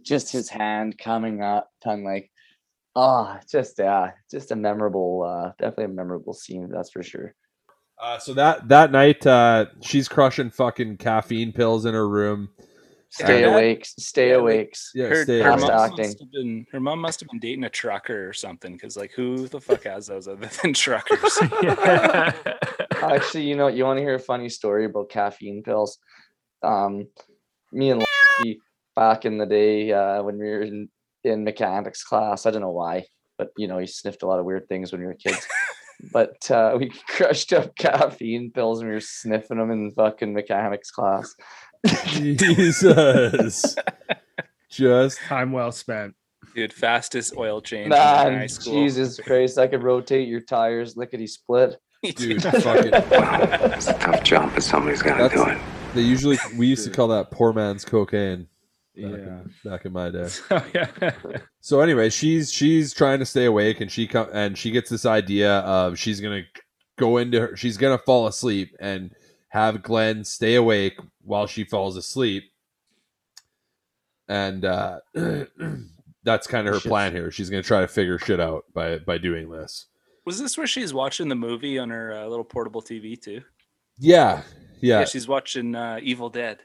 just 0.03 0.31
his 0.31 0.49
hand 0.49 0.97
coming 0.97 1.41
up, 1.43 1.69
tongue 1.83 2.03
like, 2.05 2.31
oh, 2.95 3.37
just 3.51 3.77
yeah, 3.79 4.11
just 4.31 4.51
a 4.51 4.55
memorable, 4.55 5.23
uh, 5.23 5.51
definitely 5.59 5.85
a 5.85 5.95
memorable 5.95 6.33
scene. 6.33 6.69
That's 6.71 6.91
for 6.91 7.03
sure. 7.03 7.35
Uh, 8.01 8.17
so 8.17 8.33
that 8.33 8.67
that 8.67 8.91
night, 8.91 9.25
uh, 9.25 9.65
she's 9.81 10.07
crushing 10.07 10.49
fucking 10.49 10.97
caffeine 10.97 11.51
pills 11.53 11.85
in 11.85 11.93
her 11.93 12.07
room. 12.07 12.49
Stay 13.09 13.41
Yeah. 13.43 13.53
awake, 13.53 13.85
stay 13.85 14.31
Yeah, 14.31 14.35
awake. 14.35 14.75
Yeah, 14.93 15.07
her, 15.07 15.23
stay 15.23 15.39
her 15.39 15.51
awake. 15.51 15.61
Mom 15.61 15.95
must 15.95 16.19
have 16.19 16.31
been 16.31 16.65
her 16.73 16.79
mom 16.81 16.99
must 16.99 17.19
have 17.21 17.29
been 17.29 17.39
dating 17.39 17.63
a 17.63 17.69
trucker 17.69 18.27
or 18.27 18.33
something. 18.33 18.73
Because 18.73 18.97
like, 18.97 19.11
who 19.11 19.47
the 19.47 19.61
fuck 19.61 19.83
has 19.85 20.07
those 20.07 20.27
other 20.27 20.49
than 20.61 20.73
truckers? 20.73 21.39
Actually, 23.01 23.45
you 23.45 23.55
know, 23.55 23.67
you 23.67 23.85
want 23.85 23.97
to 23.97 24.03
hear 24.03 24.15
a 24.15 24.19
funny 24.19 24.49
story 24.49 24.85
about 24.85 25.09
caffeine 25.09 25.63
pills? 25.63 25.97
Um, 26.61 27.07
me 27.71 27.91
and 27.91 28.03
Lucky, 28.39 28.59
back 28.95 29.23
in 29.23 29.37
the 29.37 29.45
day 29.45 29.91
uh, 29.93 30.21
when 30.23 30.37
we 30.37 30.45
were 30.45 30.61
in, 30.63 30.89
in 31.23 31.43
mechanics 31.45 32.03
class, 32.03 32.45
I 32.45 32.51
don't 32.51 32.61
know 32.61 32.71
why, 32.71 33.05
but 33.37 33.51
you 33.55 33.67
know, 33.67 33.77
you 33.77 33.87
sniffed 33.87 34.23
a 34.23 34.27
lot 34.27 34.39
of 34.39 34.45
weird 34.45 34.67
things 34.67 34.91
when 34.91 34.99
you 34.99 35.07
were 35.07 35.13
kids. 35.13 35.47
but 36.11 36.49
uh, 36.51 36.75
we 36.79 36.89
crushed 37.07 37.53
up 37.53 37.75
caffeine 37.75 38.51
pills 38.51 38.79
and 38.79 38.89
we 38.89 38.95
were 38.95 39.01
sniffing 39.01 39.57
them 39.57 39.71
in 39.71 39.91
fucking 39.91 40.33
mechanics 40.33 40.91
class. 40.91 41.35
Jesus, 42.05 43.75
just 44.69 45.19
Time 45.19 45.51
well 45.51 45.71
spent. 45.71 46.15
Dude, 46.55 46.73
fastest 46.73 47.35
oil 47.37 47.61
change 47.61 47.87
in 47.87 47.91
high 47.91 48.47
school. 48.47 48.73
Jesus 48.73 49.19
Christ, 49.19 49.57
I 49.57 49.67
could 49.67 49.83
rotate 49.83 50.27
your 50.27 50.39
tires 50.39 50.95
lickety 50.95 51.27
split. 51.27 51.77
dude, 52.01 52.41
fucking. 52.43 52.91
It's 52.93 53.87
a 53.87 53.93
tough 53.93 54.23
job, 54.23 54.51
but 54.53 54.63
somebody's 54.63 55.01
got 55.01 55.29
to 55.29 55.35
do 55.35 55.45
it. 55.47 55.57
They 55.93 56.01
usually 56.01 56.37
we 56.57 56.67
used 56.67 56.85
to 56.85 56.91
call 56.91 57.09
that 57.09 57.29
poor 57.31 57.53
man's 57.53 57.83
cocaine. 57.83 58.47
Back, 58.95 59.11
Yeah. 59.11 59.17
in, 59.17 59.53
back 59.65 59.85
in 59.85 59.91
my 59.93 60.09
day. 60.09 60.29
Yeah. 60.73 61.11
So 61.61 61.81
anyway, 61.81 62.09
she's 62.11 62.51
she's 62.51 62.93
trying 62.93 63.17
to 63.19 63.25
stay 63.25 63.45
awake, 63.45 63.81
and 63.81 63.91
she 63.91 64.05
come 64.07 64.27
and 64.31 64.55
she 64.57 64.69
gets 64.71 64.89
this 64.89 65.05
idea 65.05 65.59
of 65.61 65.97
she's 65.97 66.19
gonna 66.21 66.43
go 66.97 67.17
into 67.17 67.39
her. 67.41 67.57
She's 67.57 67.75
gonna 67.77 67.97
fall 67.97 68.27
asleep 68.27 68.75
and 68.79 69.09
have 69.49 69.81
Glenn 69.81 70.23
stay 70.23 70.55
awake 70.55 70.99
while 71.23 71.47
she 71.47 71.63
falls 71.63 71.97
asleep. 71.97 72.43
And 74.27 74.63
uh, 74.65 74.99
that's 76.23 76.47
kind 76.47 76.67
of 76.67 76.73
her 76.75 76.79
Shit. 76.79 76.89
plan 76.89 77.11
here. 77.13 77.31
She's 77.31 77.49
gonna 77.49 77.63
try 77.63 77.81
to 77.81 77.87
figure 77.87 78.17
shit 78.19 78.39
out 78.39 78.65
by 78.73 78.99
by 78.99 79.17
doing 79.17 79.49
this. 79.49 79.87
Was 80.25 80.39
this 80.39 80.57
where 80.57 80.67
she's 80.67 80.93
watching 80.93 81.27
the 81.29 81.35
movie 81.35 81.77
on 81.79 81.89
her 81.89 82.13
uh, 82.13 82.25
little 82.27 82.45
portable 82.45 82.81
TV 82.81 83.19
too? 83.19 83.41
Yeah, 83.97 84.41
yeah. 84.81 85.05
she's 85.05 85.27
watching 85.27 85.75
uh, 85.75 85.99
Evil 86.01 86.29
Dead. 86.29 86.59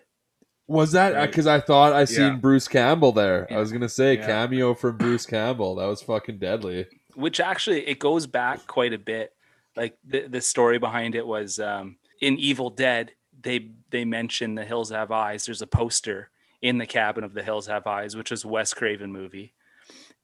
Was 0.70 0.92
that 0.92 1.14
Right. 1.14 1.26
because 1.26 1.48
I 1.48 1.58
thought 1.58 1.92
I 1.92 2.04
seen 2.04 2.20
Yeah. 2.34 2.36
Bruce 2.36 2.68
Campbell 2.68 3.10
there? 3.12 3.46
I 3.52 3.58
was 3.58 3.72
gonna 3.72 3.88
say 3.88 4.14
Yeah. 4.16 4.26
cameo 4.26 4.74
from 4.74 4.96
Bruce 4.98 5.26
Campbell. 5.26 5.74
That 5.74 5.86
was 5.86 6.00
fucking 6.02 6.38
deadly. 6.38 6.86
which 7.14 7.40
actually 7.40 7.86
it 7.88 7.98
goes 7.98 8.28
back 8.28 8.66
quite 8.68 8.92
a 8.92 8.98
bit 8.98 9.34
like 9.76 9.98
the, 10.04 10.28
the 10.28 10.40
story 10.40 10.78
behind 10.78 11.16
it 11.16 11.26
was 11.26 11.58
um, 11.58 11.96
in 12.20 12.38
evil 12.38 12.70
dead 12.70 13.10
they 13.42 13.70
they 13.90 14.04
mention 14.04 14.54
the 14.54 14.64
hills 14.64 14.90
have 14.90 15.10
eyes 15.10 15.44
there's 15.46 15.60
a 15.60 15.66
poster 15.66 16.30
in 16.62 16.78
the 16.78 16.86
cabin 16.86 17.24
of 17.24 17.34
the 17.34 17.42
hills 17.42 17.66
have 17.66 17.84
eyes 17.88 18.14
which 18.16 18.30
is 18.30 18.44
a 18.44 18.48
wes 18.48 18.72
craven 18.72 19.10
movie 19.10 19.52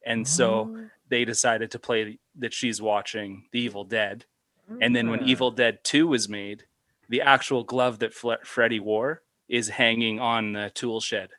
and 0.06 0.28
so 0.28 0.78
they 1.08 1.24
decided 1.24 1.72
to 1.72 1.78
play 1.80 2.18
that 2.36 2.54
she's 2.54 2.80
watching 2.80 3.46
the 3.50 3.58
evil 3.60 3.82
dead 3.84 4.24
and 4.80 4.94
then 4.94 5.10
when 5.10 5.20
Ah. 5.24 5.26
evil 5.26 5.50
dead 5.50 5.82
2 5.82 6.06
was 6.06 6.28
made 6.28 6.64
the 7.08 7.20
actual 7.20 7.64
glove 7.64 7.98
that 7.98 8.14
Fle- 8.14 8.44
freddy 8.44 8.78
wore 8.78 9.22
is 9.48 9.68
hanging 9.68 10.18
on 10.20 10.52
the 10.52 10.70
tool 10.74 11.00
shed 11.00 11.30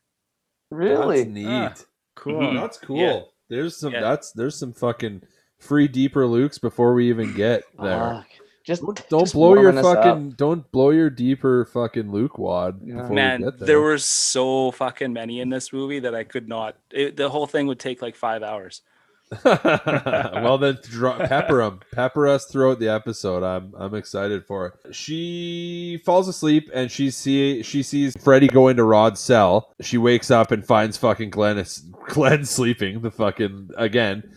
Really? 0.71 1.19
That's 1.23 1.29
neat. 1.29 1.47
Ah, 1.47 1.73
Cool. 2.15 2.41
Mhm. 2.41 2.59
That's 2.61 2.77
cool. 2.79 2.97
Yeah. 2.99 3.19
There's 3.49 3.77
some. 3.77 3.93
Yeah. 3.93 4.01
That's 4.01 4.31
there's 4.33 4.57
some 4.59 4.73
fucking 4.73 5.21
free 5.59 5.87
deeper 5.87 6.25
Lukes 6.25 6.59
before 6.59 6.93
we 6.93 7.07
even 7.09 7.33
get 7.33 7.63
there. 7.81 7.97
Fuck. 8.15 8.27
Just 8.65 8.81
don't 8.81 9.07
don't 9.09 9.19
just 9.21 9.33
blow 9.33 9.53
your 9.53 9.63
warming 9.71 9.77
us 9.77 9.85
up. 9.85 10.03
fucking 10.03 10.31
don't 10.31 10.69
blow 10.73 10.89
your 10.89 11.09
deeper 11.09 11.63
fucking 11.71 12.11
Luke 12.11 12.37
wad 12.37 12.81
Yeah. 12.83 13.07
man 13.07 13.41
there. 13.41 13.51
there 13.51 13.81
were 13.81 13.97
so 13.97 14.71
fucking 14.71 15.13
many 15.13 15.39
in 15.39 15.47
this 15.49 15.71
movie 15.71 15.99
that 15.99 16.13
i 16.13 16.25
could 16.25 16.49
not 16.49 16.75
it, 16.91 17.15
the 17.15 17.29
whole 17.29 17.47
thing 17.47 17.67
would 17.67 17.79
take 17.79 18.01
like 18.01 18.17
five 18.17 18.43
hours 18.43 18.81
well 19.43 20.57
then, 20.57 20.77
pepper 20.77 21.57
them, 21.57 21.81
pepper 21.91 22.27
us 22.27 22.45
throughout 22.45 22.79
the 22.79 22.87
episode. 22.87 23.43
I'm 23.43 23.73
I'm 23.77 23.93
excited 23.93 24.45
for 24.45 24.67
it. 24.67 24.95
She 24.95 26.01
falls 26.05 26.27
asleep 26.27 26.69
and 26.73 26.89
she 26.89 27.11
see 27.11 27.61
she 27.63 27.83
sees 27.83 28.15
Freddy 28.21 28.47
go 28.47 28.69
into 28.69 28.83
Rod's 28.83 29.19
cell. 29.19 29.73
She 29.81 29.97
wakes 29.97 30.31
up 30.31 30.51
and 30.51 30.65
finds 30.65 30.97
fucking 30.97 31.29
Glenn 31.29 31.63
Glenn 32.07 32.45
sleeping. 32.45 33.01
The 33.01 33.11
fucking 33.11 33.71
again. 33.77 34.31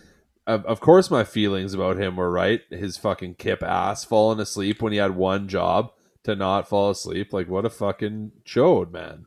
Of, 0.47 0.65
of 0.67 0.81
course, 0.81 1.11
my 1.11 1.23
feelings 1.23 1.75
about 1.75 1.97
him 1.99 2.17
were 2.17 2.31
right. 2.31 2.63
His 2.71 2.97
fucking 2.97 3.37
kip 3.37 3.63
ass 3.63 4.05
falling 4.05 4.41
asleep 4.41 4.83
when 4.83 4.93
he 4.93 4.99
had 4.99 5.15
one 5.15 5.47
job 5.47 5.93
to 6.25 6.35
not 6.35 6.69
fall 6.69 6.91
asleep. 6.91 7.33
Like 7.33 7.49
what 7.49 7.65
a 7.65 7.71
fucking 7.71 8.33
chode, 8.45 8.91
man. 8.91 9.27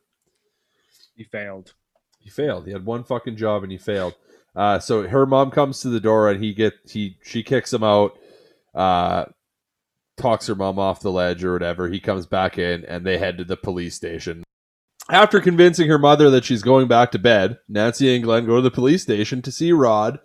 He 1.15 1.23
failed. 1.23 1.73
He 2.19 2.29
failed. 2.29 2.65
He 2.65 2.73
had 2.73 2.85
one 2.85 3.03
fucking 3.03 3.37
job 3.37 3.63
and 3.63 3.71
he 3.71 3.77
failed. 3.77 4.15
Uh, 4.55 4.79
so 4.79 5.07
her 5.07 5.25
mom 5.25 5.51
comes 5.51 5.81
to 5.81 5.89
the 5.89 5.99
door 5.99 6.29
and 6.29 6.43
he 6.43 6.53
get 6.53 6.73
he 6.85 7.17
she 7.23 7.43
kicks 7.43 7.73
him 7.73 7.83
out. 7.83 8.17
Uh, 8.73 9.25
talks 10.17 10.47
her 10.47 10.55
mom 10.55 10.77
off 10.79 11.01
the 11.01 11.11
ledge 11.11 11.43
or 11.43 11.53
whatever. 11.53 11.89
He 11.89 11.99
comes 11.99 12.25
back 12.25 12.57
in 12.57 12.85
and 12.85 13.05
they 13.05 13.17
head 13.17 13.37
to 13.37 13.43
the 13.43 13.57
police 13.57 13.95
station. 13.95 14.43
After 15.09 15.41
convincing 15.41 15.89
her 15.89 15.99
mother 15.99 16.29
that 16.29 16.45
she's 16.45 16.61
going 16.61 16.87
back 16.87 17.11
to 17.11 17.19
bed, 17.19 17.57
Nancy 17.67 18.13
and 18.15 18.23
Glenn 18.23 18.45
go 18.45 18.57
to 18.57 18.61
the 18.61 18.71
police 18.71 19.01
station 19.03 19.41
to 19.41 19.51
see 19.51 19.73
Rod, 19.73 20.19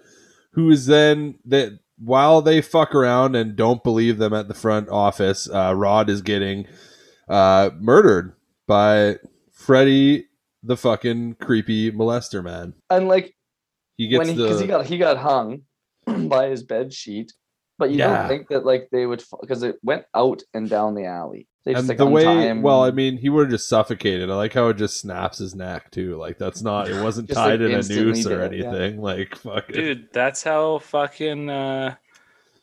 who 0.53 0.71
is 0.71 0.87
then 0.87 1.39
that 1.47 1.79
while 1.99 2.43
they 2.43 2.61
fuck 2.61 2.95
around 2.95 3.35
and 3.35 3.57
don't 3.57 3.83
believe 3.83 4.19
them 4.19 4.33
at 4.33 4.47
the 4.47 4.55
front 4.55 4.89
office, 4.89 5.49
uh, 5.51 5.75
Rod 5.75 6.09
is 6.09 6.23
getting 6.23 6.67
uh, 7.29 7.71
murdered 7.81 8.35
by 8.69 9.17
Freddy, 9.53 10.27
the 10.63 10.77
fucking 10.77 11.37
creepy 11.41 11.91
molester 11.91 12.43
man. 12.43 12.75
and 12.91 13.09
like 13.09 13.35
He 13.99 14.09
gets 14.09 14.19
when 14.21 14.29
he, 14.29 14.35
the 14.43 14.49
cause 14.49 14.61
he 14.61 14.67
got 14.67 14.87
he 14.87 14.97
got 14.97 15.19
hung 15.19 15.63
by 16.29 16.49
his 16.49 16.63
bed 16.63 16.95
sheet, 16.95 17.33
but 17.79 17.91
you 17.91 17.99
Yeah. 17.99 18.17
don't 18.21 18.29
think 18.29 18.49
that 18.49 18.65
like 18.65 18.89
they 18.91 19.05
would 19.05 19.23
because 19.43 19.63
it 19.63 19.77
went 19.83 20.05
out 20.15 20.43
and 20.55 20.71
down 20.71 20.95
the 20.95 21.05
alley. 21.05 21.47
They 21.67 21.73
just 21.75 21.81
and 21.81 21.89
like 21.91 21.99
the 21.99 22.07
way. 22.07 22.25
him. 22.25 22.63
Well, 22.63 22.83
I 22.83 22.93
mean, 22.93 23.19
he 23.19 23.29
would 23.29 23.43
have 23.43 23.51
just 23.51 23.69
suffocated. 23.69 24.31
I 24.31 24.37
like 24.37 24.55
how 24.55 24.69
it 24.69 24.79
just 24.79 24.99
snaps 25.01 25.37
his 25.37 25.55
neck 25.55 25.91
too. 25.91 26.17
Like 26.17 26.39
that's 26.39 26.63
not. 26.63 26.89
It 26.89 27.03
wasn't 27.03 27.29
Just, 27.29 27.37
tied 27.39 27.61
like, 27.61 27.71
in 27.71 27.75
a 27.75 27.83
noose 27.83 28.25
or 28.27 28.49
did 28.49 28.55
it, 28.55 28.61
yeah. 28.61 28.69
anything. 28.69 29.03
Like 29.03 29.35
fuck. 29.37 29.69
it. 29.69 29.73
Dude, 29.75 30.09
that's 30.13 30.43
how 30.43 30.79
fucking 30.79 31.51
uh 31.51 31.97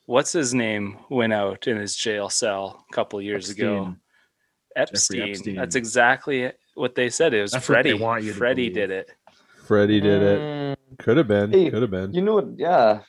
what's 0.08 0.32
his 0.32 0.54
name 0.56 0.98
went 1.10 1.34
out 1.34 1.68
in 1.68 1.78
his 1.78 1.96
jail 1.96 2.30
cell 2.30 2.86
a 2.90 2.94
couple 2.96 3.22
years 3.22 3.50
ago. 3.50 3.96
Epstein. 4.76 5.22
Epstein. 5.22 5.30
Epstein. 5.30 5.56
That's 5.56 5.76
exactly 5.76 6.52
what 6.74 6.96
they 6.96 7.10
said. 7.10 7.34
It 7.34 7.42
was 7.44 7.52
That's 7.52 7.68
what 7.70 7.84
they 7.84 7.92
Freddie. 7.92 8.04
want 8.04 8.24
you 8.24 8.32
to 8.32 8.38
Freddie 8.38 8.70
did 8.70 8.90
it. 8.92 9.12
Freddie 9.68 10.02
did 10.02 10.22
it. 10.24 10.75
Could 11.00 11.18
have 11.18 11.28
been. 11.28 11.52
Hey, 11.52 11.70
Could 11.70 11.82
have 11.82 11.92
been. 11.92 12.14
You 12.14 12.22
know 12.22 12.34
what? 12.36 12.48
Yeah. 12.58 13.02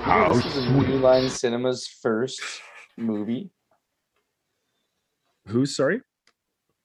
You 0.00 0.06
know 0.06 0.34
this 0.34 0.56
is 0.56 0.66
New 0.70 0.98
Line 0.98 1.28
Cinema's 1.30 1.86
first 1.86 2.40
movie. 2.96 3.50
Who's 5.46 5.76
sorry? 5.76 6.00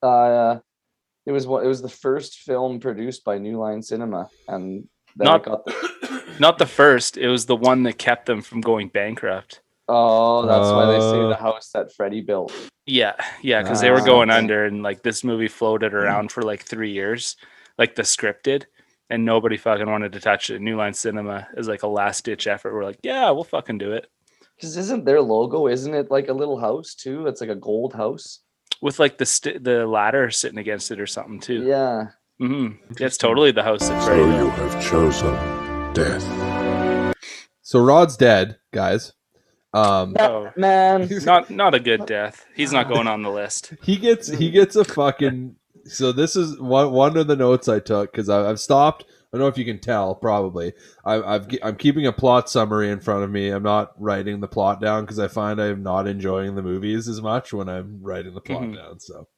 Uh, 0.02 0.58
it 1.26 1.32
was 1.32 1.46
what 1.46 1.64
it 1.64 1.68
was 1.68 1.82
the 1.82 1.88
first 1.88 2.38
film 2.40 2.80
produced 2.80 3.24
by 3.24 3.38
New 3.38 3.58
Line 3.58 3.82
Cinema, 3.82 4.28
and 4.46 4.88
then 5.16 5.24
Not- 5.26 5.44
got 5.44 5.64
the, 5.64 6.22
Not 6.40 6.58
the 6.58 6.66
first. 6.66 7.16
It 7.16 7.28
was 7.28 7.46
the 7.46 7.56
one 7.56 7.82
that 7.84 7.98
kept 7.98 8.26
them 8.26 8.42
from 8.42 8.60
going 8.60 8.88
bankrupt. 8.88 9.60
oh, 9.88 10.46
that's 10.46 10.70
why 10.70 10.86
they 10.86 11.00
say 11.00 11.24
Uh, 11.24 11.28
the 11.28 11.36
house 11.36 11.70
that 11.72 11.92
Freddie 11.94 12.20
built. 12.20 12.52
Yeah, 12.86 13.14
yeah, 13.42 13.62
because 13.62 13.80
they 13.80 13.90
were 13.90 14.00
Ah, 14.00 14.04
going 14.06 14.30
under, 14.30 14.64
and 14.64 14.82
like 14.82 15.02
this 15.02 15.22
movie 15.24 15.48
floated 15.48 15.92
around 15.94 16.30
for 16.32 16.42
like 16.42 16.62
three 16.62 16.92
years, 16.92 17.36
like 17.76 17.96
the 17.96 18.02
scripted, 18.02 18.64
and 19.10 19.24
nobody 19.24 19.56
fucking 19.56 19.90
wanted 19.90 20.12
to 20.12 20.20
touch 20.20 20.50
it. 20.50 20.60
New 20.60 20.76
Line 20.76 20.94
Cinema 20.94 21.48
is 21.56 21.68
like 21.68 21.82
a 21.82 21.86
last 21.88 22.24
ditch 22.24 22.46
effort. 22.46 22.74
We're 22.74 22.84
like, 22.84 22.98
yeah, 23.02 23.30
we'll 23.30 23.44
fucking 23.44 23.78
do 23.78 23.92
it 23.92 24.06
Because 24.56 24.76
isn't 24.76 25.04
their 25.04 25.20
logo? 25.20 25.66
Isn't 25.68 25.94
it 25.94 26.10
like 26.10 26.28
a 26.28 26.32
little 26.34 26.58
house 26.60 26.94
too? 26.94 27.26
It's 27.26 27.40
like 27.40 27.50
a 27.50 27.54
gold 27.54 27.94
house. 27.94 28.40
with 28.82 28.98
like 28.98 29.18
the 29.18 29.26
st- 29.26 29.64
the 29.64 29.86
ladder 29.86 30.30
sitting 30.30 30.58
against 30.58 30.90
it 30.90 31.00
or 31.00 31.06
something 31.06 31.40
too. 31.40 31.64
Yeah. 31.64 32.08
Mm-hmm. 32.40 33.02
It's 33.02 33.16
totally 33.16 33.50
the 33.50 33.62
house 33.64 33.88
that 33.88 34.00
So 34.02 34.06
Freddie 34.06 34.22
you 34.22 34.28
built. 34.36 34.52
have 34.52 34.84
chosen 34.90 35.34
death. 35.94 37.14
So 37.62 37.80
Rod's 37.80 38.16
dead, 38.16 38.58
guys. 38.72 39.12
Um, 39.74 40.16
Oh, 40.18 40.50
Man. 40.56 41.08
not 41.24 41.50
not 41.50 41.74
a 41.74 41.80
good 41.80 42.06
death. 42.06 42.46
He's 42.54 42.72
not 42.72 42.88
going 42.88 43.06
on 43.06 43.22
the 43.22 43.30
list. 43.30 43.74
he 43.82 43.96
gets 43.96 44.28
he 44.28 44.50
gets 44.50 44.76
a 44.76 44.84
fucking. 44.84 45.56
So 45.88 46.12
this 46.12 46.36
is 46.36 46.58
one 46.60 46.92
one 46.92 47.16
of 47.16 47.26
the 47.26 47.36
notes 47.36 47.68
I 47.68 47.80
took 47.80 48.12
because 48.12 48.28
I've 48.28 48.60
stopped. 48.60 49.04
I 49.08 49.36
don't 49.36 49.40
know 49.42 49.48
if 49.48 49.58
you 49.58 49.64
can 49.66 49.78
tell. 49.78 50.14
Probably, 50.14 50.72
I, 51.04 51.20
I've 51.20 51.46
I'm 51.62 51.76
keeping 51.76 52.06
a 52.06 52.12
plot 52.12 52.48
summary 52.48 52.90
in 52.90 53.00
front 53.00 53.24
of 53.24 53.30
me. 53.30 53.50
I'm 53.50 53.62
not 53.62 53.92
writing 54.00 54.40
the 54.40 54.48
plot 54.48 54.80
down 54.80 55.04
because 55.04 55.18
I 55.18 55.28
find 55.28 55.60
I'm 55.60 55.82
not 55.82 56.06
enjoying 56.06 56.54
the 56.54 56.62
movies 56.62 57.08
as 57.08 57.20
much 57.20 57.52
when 57.52 57.68
I'm 57.68 57.98
writing 58.02 58.32
the 58.34 58.40
plot 58.40 58.62
Mhm. 58.62 58.76
down. 58.76 59.00
So 59.00 59.28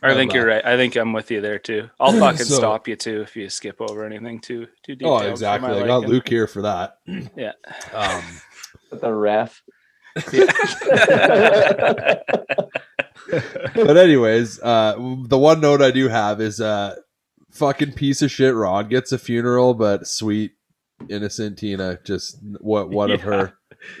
I 0.00 0.14
think 0.14 0.32
you're 0.32 0.46
right. 0.46 0.64
I 0.64 0.76
think 0.76 0.94
I'm 0.96 1.12
with 1.12 1.30
you 1.30 1.40
there 1.40 1.58
too. 1.58 1.88
I'll 1.98 2.12
fucking 2.18 2.44
So- 2.46 2.54
stop 2.56 2.86
you 2.86 2.94
too 2.96 3.20
if 3.22 3.34
you 3.34 3.48
skip 3.48 3.80
over 3.80 4.04
anything 4.04 4.40
too 4.40 4.66
too 4.84 4.94
deep. 4.94 5.08
oh, 5.08 5.18
exactly. 5.18 5.70
I 5.70 5.86
got 5.86 6.00
liking. 6.02 6.10
Luke 6.14 6.28
here 6.28 6.46
for 6.46 6.62
that. 6.62 6.98
Yeah. 7.36 7.52
Um, 7.92 8.22
The 9.00 9.12
ref. 9.12 9.62
but 13.74 13.96
anyways, 13.96 14.60
uh, 14.60 14.94
the 15.26 15.38
one 15.38 15.60
note 15.60 15.82
I 15.82 15.90
do 15.90 16.08
have 16.08 16.40
is 16.40 16.60
uh, 16.60 16.96
fucking 17.52 17.92
piece 17.92 18.22
of 18.22 18.30
shit. 18.30 18.54
Rod 18.54 18.90
gets 18.90 19.12
a 19.12 19.18
funeral, 19.18 19.74
but 19.74 20.06
sweet 20.06 20.52
innocent 21.08 21.58
Tina 21.58 21.98
just 22.04 22.38
what 22.60 22.90
what 22.90 23.10
of 23.10 23.22
her? 23.22 23.54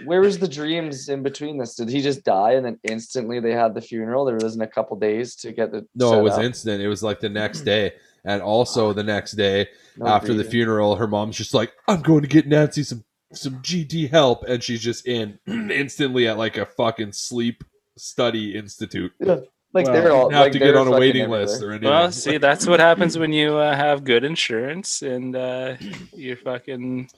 Where 0.04 0.20
was 0.20 0.38
the 0.38 0.46
dreams 0.46 1.08
in 1.08 1.22
between 1.24 1.58
this? 1.58 1.74
Did 1.74 1.88
he 1.88 2.02
just 2.02 2.22
die 2.24 2.52
and 2.52 2.64
then 2.64 2.78
instantly 2.88 3.40
they 3.40 3.52
had 3.52 3.74
the 3.74 3.80
funeral? 3.80 4.24
There 4.24 4.36
wasn't 4.40 4.62
a 4.62 4.68
couple 4.68 4.96
days 4.96 5.34
to 5.36 5.50
get 5.52 5.72
the 5.72 5.86
No, 5.94 6.18
it 6.18 6.22
was 6.22 6.34
up? 6.34 6.42
instant. 6.44 6.80
It 6.80 6.88
was 6.88 7.02
like 7.02 7.18
the 7.20 7.28
next 7.28 7.62
day, 7.62 7.92
and 8.24 8.40
also 8.42 8.92
the 8.92 9.02
next 9.02 9.32
day 9.32 9.68
No 9.96 10.06
after 10.06 10.34
the 10.34 10.44
funeral, 10.44 10.94
her 10.96 11.08
mom's 11.08 11.36
just 11.36 11.54
like, 11.54 11.72
"I'm 11.88 12.02
going 12.02 12.22
to 12.22 12.28
get 12.28 12.46
Nancy 12.46 12.84
some 12.84 13.02
some 13.32 13.56
GD 13.62 14.10
help," 14.10 14.44
and 14.44 14.62
she's 14.62 14.80
just 14.82 15.06
in 15.06 15.38
instantly 15.46 16.26
at 16.28 16.38
like 16.38 16.56
a 16.56 16.66
fucking 16.66 17.12
sleep 17.12 17.64
study 17.96 18.54
institute. 18.56 19.12
Like 19.20 19.86
Well, 19.86 19.94
they're 19.94 20.12
all 20.12 20.30
have 20.30 20.40
like 20.44 20.52
to 20.52 20.58
get 20.58 20.76
on 20.76 20.86
a 20.88 20.90
waiting 20.92 21.22
everywhere. 21.22 21.46
list 21.46 21.62
or 21.62 21.70
anything. 21.70 21.88
Well, 21.88 22.12
see, 22.12 22.36
that's 22.38 22.66
what 22.66 22.78
happens 22.80 23.16
when 23.16 23.32
you 23.32 23.56
uh, 23.56 23.74
have 23.74 24.04
good 24.04 24.22
insurance 24.24 25.00
and 25.02 25.34
uh, 25.34 25.76
you're 26.12 26.36
fucking. 26.36 27.08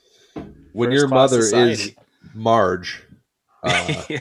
when 0.72 0.92
your 0.92 1.08
class 1.08 1.32
mother 1.32 1.68
is. 1.70 1.92
Marge. 2.34 3.02
Uh, 3.62 4.02
Yeah. 4.08 4.20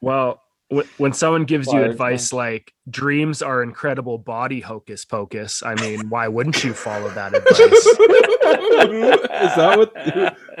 Well, 0.00 0.42
when, 0.70 0.86
when 0.98 1.12
someone 1.12 1.44
gives 1.44 1.66
you 1.66 1.80
Fire 1.80 1.84
advice 1.90 2.32
like 2.32 2.72
dreams 2.88 3.42
are 3.42 3.62
incredible 3.62 4.18
body 4.18 4.60
hocus 4.60 5.04
pocus, 5.04 5.62
I 5.64 5.74
mean, 5.74 6.08
why 6.08 6.28
wouldn't 6.28 6.62
you 6.62 6.72
follow 6.72 7.10
that 7.10 7.34
advice? 7.34 7.60
is 7.60 9.56
that 9.56 9.74
what? 9.76 9.94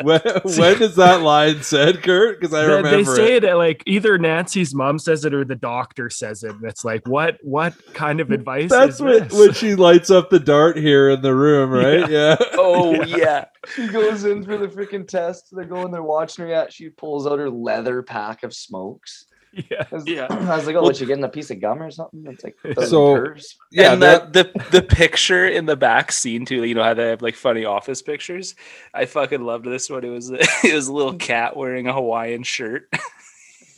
When, 0.04 0.20
when 0.58 0.82
is 0.82 0.96
that 0.96 1.22
line 1.22 1.62
said, 1.62 2.02
Kurt? 2.02 2.40
Because 2.40 2.52
I 2.52 2.62
They- 2.62 2.74
remember 2.74 2.90
they 2.90 3.04
say 3.04 3.36
it. 3.36 3.44
it. 3.44 3.54
like 3.54 3.84
either 3.86 4.18
Nancy's 4.18 4.74
mom 4.74 4.98
says 4.98 5.24
it 5.24 5.32
or 5.32 5.44
the 5.44 5.54
doctor 5.54 6.10
says 6.10 6.42
it. 6.42 6.50
And 6.56 6.64
it's 6.64 6.84
like, 6.84 7.06
what 7.06 7.38
what 7.42 7.74
kind 7.94 8.20
of 8.20 8.32
advice 8.32 8.70
That's 8.70 8.96
is 8.96 9.00
when, 9.00 9.28
this? 9.28 9.32
when 9.32 9.52
she 9.52 9.76
lights 9.76 10.10
up 10.10 10.30
the 10.30 10.40
dart 10.40 10.76
here 10.76 11.10
in 11.10 11.22
the 11.22 11.34
room, 11.34 11.70
right? 11.70 12.10
Yeah. 12.10 12.36
oh 12.54 13.02
yeah. 13.04 13.44
She 13.74 13.86
goes 13.86 14.24
in 14.24 14.42
for 14.44 14.56
the 14.56 14.66
freaking 14.66 15.06
test. 15.06 15.48
They're 15.52 15.64
going, 15.64 15.92
they're 15.92 16.02
watching 16.02 16.46
her 16.46 16.52
at. 16.52 16.72
She 16.72 16.88
pulls 16.88 17.26
out 17.28 17.38
her 17.38 17.50
leather 17.50 18.02
pack 18.02 18.42
of 18.42 18.52
smokes. 18.54 19.26
Yeah. 19.52 19.84
I 19.90 19.94
was, 19.94 20.06
Yeah. 20.06 20.26
I 20.30 20.56
was 20.56 20.66
like, 20.66 20.76
oh, 20.76 20.82
what, 20.82 21.00
you 21.00 21.06
getting 21.06 21.24
a 21.24 21.28
piece 21.28 21.50
of 21.50 21.60
gum 21.60 21.82
or 21.82 21.90
something? 21.90 22.24
It's 22.26 22.44
like, 22.44 22.56
the 22.62 22.86
So- 22.86 23.14
purse. 23.16 23.56
Yeah, 23.72 23.92
and 23.94 24.02
that, 24.02 24.32
the, 24.32 24.44
the 24.54 24.80
the 24.80 24.82
picture 24.82 25.46
in 25.46 25.66
the 25.66 25.76
back 25.76 26.12
scene 26.12 26.44
too. 26.44 26.64
You 26.64 26.74
know 26.74 26.82
how 26.82 26.94
they 26.94 27.08
have 27.10 27.22
like 27.22 27.34
funny 27.36 27.64
office 27.64 28.02
pictures. 28.02 28.54
I 28.94 29.04
fucking 29.06 29.42
loved 29.44 29.64
this 29.64 29.88
one. 29.90 30.04
It 30.04 30.08
was 30.10 30.30
it 30.64 30.74
was 30.74 30.88
a 30.88 30.92
little 30.92 31.14
cat 31.14 31.56
wearing 31.56 31.86
a 31.86 31.92
Hawaiian 31.92 32.42
shirt. 32.42 32.92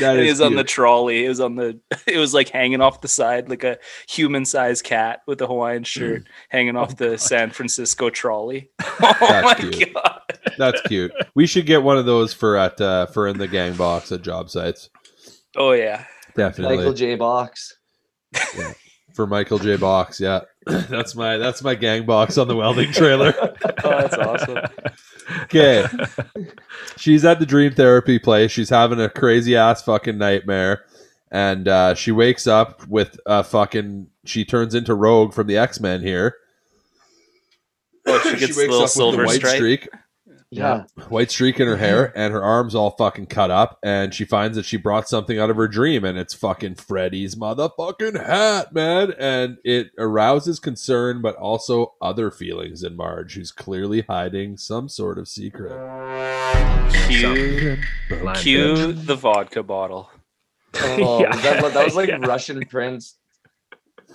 that 0.00 0.02
And 0.02 0.20
he 0.20 0.26
is 0.28 0.38
was 0.38 0.40
on 0.42 0.54
the 0.56 0.64
trolley. 0.64 1.24
It 1.24 1.28
was 1.28 1.40
on 1.40 1.54
the. 1.56 1.78
It 2.06 2.18
was 2.18 2.34
like 2.34 2.48
hanging 2.48 2.80
off 2.80 3.00
the 3.00 3.08
side, 3.08 3.48
like 3.48 3.64
a 3.64 3.78
human-sized 4.08 4.84
cat 4.84 5.20
with 5.26 5.40
a 5.40 5.46
Hawaiian 5.46 5.84
shirt 5.84 6.24
hanging 6.50 6.76
off 6.76 6.96
the 6.96 7.16
San 7.18 7.50
Francisco 7.50 8.10
trolley. 8.10 8.70
Oh 9.00 9.16
That's 9.20 9.62
my 9.62 9.70
cute. 9.70 9.94
god! 9.94 10.20
That's 10.56 10.80
cute. 10.82 11.12
We 11.34 11.46
should 11.46 11.66
get 11.66 11.82
one 11.82 11.98
of 11.98 12.06
those 12.06 12.32
for 12.32 12.56
at 12.56 12.80
uh, 12.80 13.06
for 13.06 13.26
in 13.26 13.38
the 13.38 13.48
gang 13.48 13.74
box 13.74 14.12
at 14.12 14.22
job 14.22 14.50
sites. 14.50 14.88
Oh 15.56 15.72
yeah. 15.72 16.04
Definitely 16.36 16.76
Michael 16.76 16.92
J. 16.92 17.16
Box. 17.16 17.76
for 19.14 19.26
Michael 19.26 19.58
J. 19.58 19.76
Box. 19.76 20.20
Yeah, 20.20 20.42
that's 20.66 21.14
my 21.14 21.36
that's 21.38 21.62
my 21.62 21.74
gang 21.74 22.06
box 22.06 22.38
on 22.38 22.48
the 22.48 22.56
welding 22.56 22.92
trailer. 22.92 23.34
Oh, 23.84 24.00
that's 24.00 24.16
awesome. 24.16 24.58
Okay. 25.44 25.86
She's 27.04 27.22
at 27.22 27.38
the 27.38 27.44
dream 27.44 27.70
therapy 27.70 28.18
place. 28.18 28.50
She's 28.50 28.70
having 28.70 28.98
a 28.98 29.10
crazy 29.10 29.54
ass 29.56 29.82
fucking 29.82 30.16
nightmare. 30.16 30.86
And 31.30 31.68
uh, 31.68 31.94
she 31.94 32.12
wakes 32.12 32.46
up 32.46 32.86
with 32.86 33.20
a 33.26 33.44
fucking. 33.44 34.06
She 34.24 34.46
turns 34.46 34.74
into 34.74 34.94
Rogue 34.94 35.34
from 35.34 35.46
the 35.46 35.58
X 35.58 35.80
Men 35.80 36.00
here. 36.00 36.36
Oh, 38.06 38.18
she 38.22 38.38
gets 38.38 38.56
a 38.56 38.58
wakes 38.58 38.58
little 38.58 38.76
up 38.76 38.82
with 38.84 38.90
silver 38.92 39.20
the 39.20 39.26
white 39.26 39.46
streak, 39.46 39.86
Yeah. 40.56 40.84
white 41.08 41.30
streak 41.30 41.58
in 41.60 41.66
her 41.66 41.76
hair, 41.76 42.08
mm-hmm. 42.08 42.18
and 42.18 42.32
her 42.32 42.42
arms 42.42 42.74
all 42.74 42.90
fucking 42.92 43.26
cut 43.26 43.50
up. 43.50 43.78
And 43.82 44.14
she 44.14 44.24
finds 44.24 44.56
that 44.56 44.64
she 44.64 44.76
brought 44.76 45.08
something 45.08 45.38
out 45.38 45.50
of 45.50 45.56
her 45.56 45.68
dream, 45.68 46.04
and 46.04 46.18
it's 46.18 46.34
fucking 46.34 46.76
Freddy's 46.76 47.34
motherfucking 47.34 48.24
hat, 48.24 48.72
man. 48.72 49.12
And 49.18 49.58
it 49.64 49.90
arouses 49.98 50.58
concern, 50.60 51.22
but 51.22 51.36
also 51.36 51.94
other 52.00 52.30
feelings 52.30 52.82
in 52.82 52.96
Marge, 52.96 53.34
who's 53.34 53.52
clearly 53.52 54.02
hiding 54.02 54.56
some 54.56 54.88
sort 54.88 55.18
of 55.18 55.28
secret. 55.28 55.72
Cue, 57.08 57.76
cue 58.34 58.92
the 58.92 59.14
vodka 59.16 59.62
bottle. 59.62 60.10
Oh, 60.74 61.20
Yeah. 61.20 61.34
that, 61.36 61.72
that 61.74 61.84
was 61.84 61.94
like 61.96 62.08
Yeah. 62.14 62.16
Russian 62.16 62.64
Prince. 62.66 63.18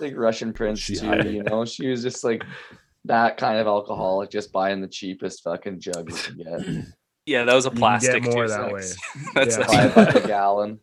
Like 0.00 0.16
Russian 0.16 0.52
Prince 0.52 0.80
She 0.80 0.96
too, 0.96 1.30
you 1.30 1.42
know. 1.42 1.64
She 1.64 1.88
was 1.88 2.02
just 2.02 2.24
like 2.24 2.42
that 3.06 3.36
kind 3.36 3.58
of 3.58 3.66
alcoholic, 3.66 4.30
just 4.30 4.52
buying 4.52 4.80
the 4.80 4.88
cheapest 4.88 5.42
fucking 5.42 5.80
jug 5.80 6.08
you 6.10 6.16
can 6.16 6.36
get. 6.36 6.84
Yeah, 7.26 7.44
that 7.44 7.54
was 7.54 7.66
a 7.66 7.68
You 7.68 7.72
can 7.72 7.78
plastic. 7.80 8.22
get 8.24 8.32
more 8.34 8.48
that 8.48 8.68
so 8.70 8.74
way. 8.74 8.82
That's 9.34 9.56
Yeah. 9.58 9.66
Five 9.66 9.94
by 9.94 10.04
the 10.20 10.26
gallon. 10.26 10.80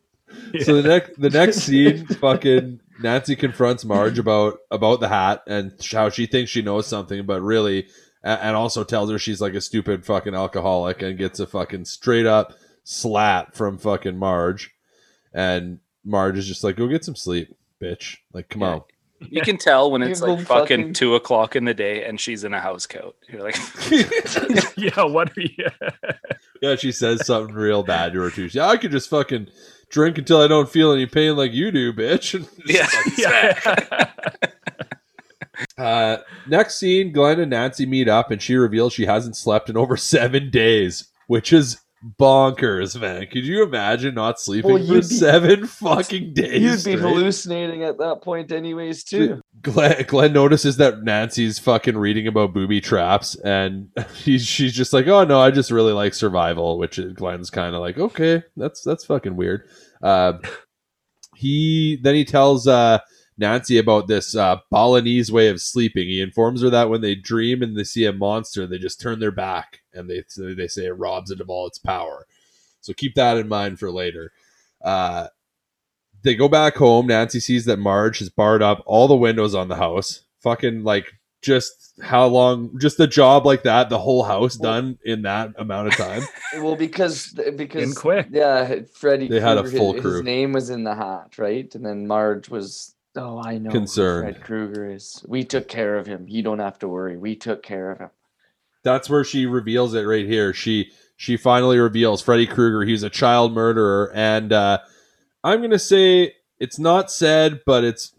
So 0.61 0.79
the 0.81 0.87
next 0.87 1.19
the 1.19 1.29
next 1.31 1.57
scene, 1.57 2.05
fucking 2.05 2.79
Nancy 3.01 3.35
confronts 3.35 3.83
Marge 3.83 4.17
about 4.19 4.59
about 4.71 4.99
the 5.01 5.09
hat 5.09 5.41
and 5.47 5.73
how 5.91 6.09
she 6.09 6.25
thinks 6.25 6.49
she 6.51 6.61
knows 6.61 6.87
something, 6.87 7.25
but 7.25 7.41
really, 7.41 7.87
and 8.23 8.55
also 8.55 8.83
tells 8.85 9.09
her 9.11 9.17
she's 9.19 9.41
like 9.41 9.55
a 9.55 9.61
stupid 9.61 10.05
fucking 10.05 10.35
alcoholic 10.35 11.01
and 11.01 11.17
gets 11.17 11.39
a 11.41 11.47
fucking 11.47 11.83
straight 11.85 12.27
up 12.27 12.53
slap 12.83 13.55
from 13.55 13.77
fucking 13.77 14.17
Marge, 14.17 14.71
and 15.33 15.79
Marge 16.05 16.37
is 16.37 16.47
just 16.47 16.63
like, 16.63 16.77
"Go 16.77 16.87
get 16.87 17.03
some 17.03 17.15
sleep, 17.15 17.53
bitch." 17.81 18.17
Like, 18.31 18.47
come 18.47 18.61
Yeah. 18.61 18.67
on. 18.69 18.81
You 19.19 19.41
can 19.41 19.57
tell 19.57 19.89
when 19.91 20.03
it's 20.03 20.21
like 20.21 20.39
fucking 20.41 20.77
fucking- 20.79 20.93
two 20.93 21.15
o'clock 21.15 21.55
in 21.55 21.65
the 21.65 21.73
day 21.73 22.05
and 22.05 22.19
she's 22.19 22.43
in 22.43 22.53
a 22.53 22.59
house 22.59 22.85
coat. 22.85 23.15
You're 23.27 23.41
like, 23.43 23.57
yeah, 24.77 25.03
what 25.03 25.29
are 25.37 25.41
you? 25.41 25.67
Yeah, 26.59 26.75
she 26.75 26.91
says 26.91 27.23
something 27.27 27.53
real 27.53 27.83
bad 27.83 28.13
to 28.13 28.21
her 28.21 28.31
too. 28.31 28.49
Yeah, 28.51 28.65
I 28.65 28.77
could 28.77 28.89
just 28.89 29.11
fucking 29.11 29.47
drink 29.89 30.17
until 30.17 30.41
I 30.41 30.47
don't 30.47 30.67
feel 30.67 30.91
any 30.91 31.05
pain 31.05 31.35
like 31.35 31.53
you 31.53 31.69
do, 31.69 31.93
bitch. 31.93 32.33
And 32.33 32.47
yeah, 32.65 32.87
like, 33.05 33.17
yeah. 33.17 34.07
Uh, 35.77 36.17
next 36.47 36.77
scene, 36.79 37.11
Glenn 37.11 37.39
and 37.39 37.51
Nancy 37.51 37.85
meet 37.85 38.07
up, 38.07 38.31
and 38.31 38.41
she 38.41 38.55
reveals 38.55 38.93
she 38.93 39.05
hasn't 39.05 39.35
slept 39.35 39.69
in 39.69 39.77
over 39.77 39.97
seven 39.97 40.49
days, 40.49 41.09
which 41.27 41.53
is 41.53 41.79
bonkers, 42.19 42.99
man. 42.99 43.27
Could 43.27 43.45
you 43.45 43.63
imagine 43.63 44.15
not 44.15 44.39
sleeping 44.39 44.71
Well, 44.73 44.85
for 44.87 44.93
be- 44.95 45.01
seven 45.01 45.67
fucking 45.67 46.33
days? 46.33 46.61
You'd 46.61 46.71
be 46.71 46.77
straight? 46.77 46.99
hallucinating 46.99 47.83
at 47.83 47.97
that 47.97 48.21
point, 48.21 48.51
anyways, 48.51 49.03
too. 49.03 49.41
Glenn, 49.61 50.03
Glenn 50.07 50.33
notices 50.33 50.77
that 50.77 51.03
Nancy's 51.03 51.57
fucking 51.59 51.97
reading 51.97 52.27
about 52.27 52.53
booby 52.53 52.79
traps, 52.81 53.35
and 53.35 53.89
he's 54.23 54.45
she's 54.45 54.73
just 54.73 54.93
like, 54.93 55.07
"Oh 55.07 55.23
no, 55.23 55.39
I 55.39 55.49
just 55.51 55.71
really 55.71 55.93
like 55.93 56.13
survival," 56.13 56.77
which 56.77 56.99
Glenn's 57.15 57.49
kind 57.49 57.73
of 57.75 57.81
like, 57.81 57.97
"Okay, 57.97 58.43
that's 58.55 58.83
that's 58.83 59.05
fucking 59.05 59.35
weird." 59.35 59.67
Uh, 60.01 60.33
he 61.35 61.99
then 62.03 62.15
he 62.15 62.23
tells 62.25 62.67
uh, 62.67 62.99
Nancy 63.37 63.77
about 63.77 64.07
this 64.07 64.35
uh, 64.35 64.57
Balinese 64.71 65.31
way 65.31 65.49
of 65.49 65.61
sleeping. 65.61 66.07
He 66.07 66.21
informs 66.21 66.61
her 66.63 66.69
that 66.71 66.89
when 66.89 67.01
they 67.01 67.15
dream 67.15 67.61
and 67.61 67.77
they 67.77 67.83
see 67.83 68.05
a 68.05 68.13
monster, 68.13 68.65
they 68.65 68.77
just 68.79 68.99
turn 68.99 69.19
their 69.19 69.31
back 69.31 69.81
and 69.93 70.09
they 70.09 70.23
they 70.37 70.67
say 70.67 70.85
it 70.85 70.97
robs 70.97 71.29
it 71.31 71.39
of 71.41 71.49
all 71.49 71.67
its 71.67 71.77
power. 71.77 72.25
So 72.81 72.93
keep 72.93 73.15
that 73.15 73.37
in 73.37 73.47
mind 73.47 73.79
for 73.79 73.91
later. 73.91 74.31
Uh, 74.81 75.27
they 76.23 76.35
go 76.35 76.47
back 76.47 76.75
home. 76.75 77.07
Nancy 77.07 77.39
sees 77.39 77.65
that 77.65 77.77
Marge 77.77 78.19
has 78.19 78.29
barred 78.29 78.63
up 78.63 78.81
all 78.85 79.07
the 79.07 79.15
windows 79.15 79.53
on 79.53 79.67
the 79.67 79.75
house. 79.75 80.21
Fucking 80.41 80.83
like 80.83 81.13
just 81.41 81.93
how 82.01 82.25
long? 82.27 82.77
Just 82.79 82.99
a 82.99 83.07
job 83.07 83.45
like 83.45 83.63
that, 83.63 83.89
the 83.89 83.99
whole 83.99 84.23
house 84.23 84.55
done 84.55 84.97
in 85.03 85.23
that 85.23 85.53
amount 85.57 85.87
of 85.89 85.95
time. 85.95 86.23
Well, 86.59 86.75
because 86.77 87.33
because 87.55 87.93
quick. 87.93 88.27
yeah, 88.31 88.79
Freddie. 88.93 89.27
They 89.27 89.41
had 89.41 89.57
a 89.57 89.69
full 89.69 89.93
his- 89.93 90.01
crew. 90.01 90.13
His 90.15 90.23
name 90.23 90.53
was 90.53 90.69
in 90.69 90.83
the 90.85 90.95
hat, 90.95 91.37
right? 91.37 91.73
And 91.75 91.85
then 91.85 92.07
Marge 92.07 92.49
was. 92.49 92.95
Oh, 93.17 93.41
I 93.43 93.57
know. 93.57 93.71
who 93.71 93.79
Concerned. 93.79 94.35
Fred 94.35 94.43
Krueger 94.45 94.91
is. 94.91 95.23
We 95.27 95.43
took 95.43 95.67
care 95.67 95.97
of 95.97 96.07
him. 96.07 96.25
You 96.27 96.43
don't 96.43 96.59
have 96.59 96.79
to 96.79 96.87
worry. 96.87 97.17
We 97.17 97.35
took 97.35 97.63
care 97.63 97.91
of 97.91 97.99
him. 97.99 98.09
That's 98.83 99.09
where 99.09 99.23
she 99.23 99.45
reveals 99.45 99.93
it 99.93 100.03
right 100.03 100.25
here. 100.25 100.53
She 100.53 100.91
she 101.15 101.35
finally 101.35 101.79
reveals 101.79 102.21
Freddy 102.21 102.45
Krueger. 102.45 102.83
He's 102.83 103.03
a 103.03 103.09
child 103.09 103.53
murderer, 103.53 104.11
and 104.13 104.53
uh, 104.53 104.79
I'm 105.43 105.61
gonna 105.61 105.79
say 105.79 106.35
it's 106.59 106.79
not 106.79 107.11
said, 107.11 107.61
but 107.65 107.83
it's 107.83 108.13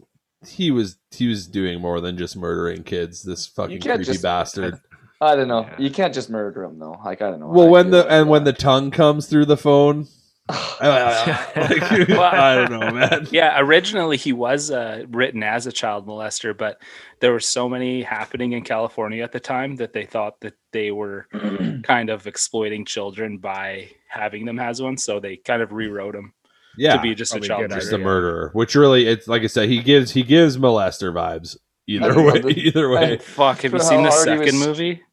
he 0.45 0.69
was 0.69 0.97
he 1.11 1.27
was 1.27 1.47
doing 1.47 1.81
more 1.81 2.01
than 2.01 2.17
just 2.17 2.35
murdering 2.35 2.83
kids. 2.83 3.23
This 3.23 3.47
fucking 3.47 3.81
creepy 3.81 4.03
just- 4.03 4.21
bastard. 4.21 4.79
I 5.21 5.35
don't 5.35 5.49
know. 5.49 5.61
Yeah. 5.63 5.75
You 5.79 5.91
can't 5.91 6.13
just 6.13 6.29
murder 6.29 6.63
him 6.63 6.79
though. 6.79 6.97
Like 7.03 7.21
I 7.21 7.29
don't 7.29 7.41
know. 7.41 7.47
Well, 7.47 7.69
when 7.69 7.89
the 7.89 8.01
about 8.05 8.11
and 8.11 8.29
when 8.29 8.45
the 8.45 8.53
tongue 8.53 8.89
comes 8.89 9.27
through 9.27 9.45
the 9.45 9.57
phone, 9.57 10.07
like, 10.81 10.81
I 12.09 12.55
don't 12.55 12.71
know, 12.79 12.91
man. 12.91 13.27
yeah. 13.31 13.59
Originally, 13.59 14.17
he 14.17 14.33
was 14.33 14.71
uh, 14.71 15.05
written 15.09 15.43
as 15.43 15.67
a 15.67 15.71
child 15.71 16.07
molester, 16.07 16.57
but 16.57 16.81
there 17.19 17.31
were 17.31 17.39
so 17.39 17.69
many 17.69 18.01
happening 18.01 18.53
in 18.53 18.63
California 18.63 19.23
at 19.23 19.31
the 19.31 19.39
time 19.39 19.75
that 19.77 19.93
they 19.93 20.05
thought 20.05 20.39
that 20.41 20.55
they 20.71 20.91
were 20.91 21.27
kind 21.83 22.09
of 22.09 22.27
exploiting 22.27 22.85
children 22.85 23.37
by 23.37 23.89
having 24.07 24.45
them 24.45 24.59
as 24.59 24.81
one. 24.81 24.97
So 24.97 25.19
they 25.19 25.37
kind 25.37 25.61
of 25.61 25.71
rewrote 25.71 26.15
him 26.15 26.33
Yeah, 26.77 26.95
to 26.95 27.01
be 27.01 27.13
just 27.15 27.35
a 27.35 27.39
child 27.39 27.69
just 27.69 27.91
murderer. 27.91 27.91
a 27.91 27.95
idea. 27.95 28.05
murderer. 28.05 28.49
Which 28.53 28.75
really, 28.75 29.07
it's 29.07 29.27
like 29.27 29.43
I 29.43 29.47
said, 29.47 29.69
he 29.69 29.81
gives 29.81 30.11
he 30.11 30.23
gives 30.23 30.57
molester 30.57 31.13
vibes. 31.13 31.57
Either 31.87 32.11
I 32.13 32.17
way, 32.23 32.41
love 32.41 32.45
either 32.57 32.89
way. 32.89 33.17
Fuck, 33.17 33.61
have 33.61 33.73
you 33.73 33.79
For 33.79 33.83
seen 33.85 34.03
the 34.03 34.09
how 34.09 34.15
hard 34.15 34.29
he 34.29 34.37
second 34.45 34.59
was- 34.59 34.67
movie? 34.67 35.03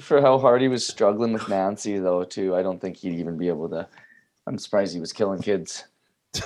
for 0.00 0.20
how 0.20 0.36
hard 0.36 0.60
he 0.60 0.66
was 0.66 0.84
struggling 0.84 1.32
with 1.32 1.48
Nancy 1.48 1.98
though 2.00 2.24
too. 2.24 2.56
I 2.56 2.62
don't 2.62 2.80
think 2.80 2.96
he'd 2.96 3.20
even 3.20 3.38
be 3.38 3.46
able 3.48 3.68
to. 3.68 3.86
I'm 4.46 4.58
surprised 4.58 4.94
he 4.94 5.00
was 5.00 5.12
killing 5.12 5.42
kids. 5.42 5.84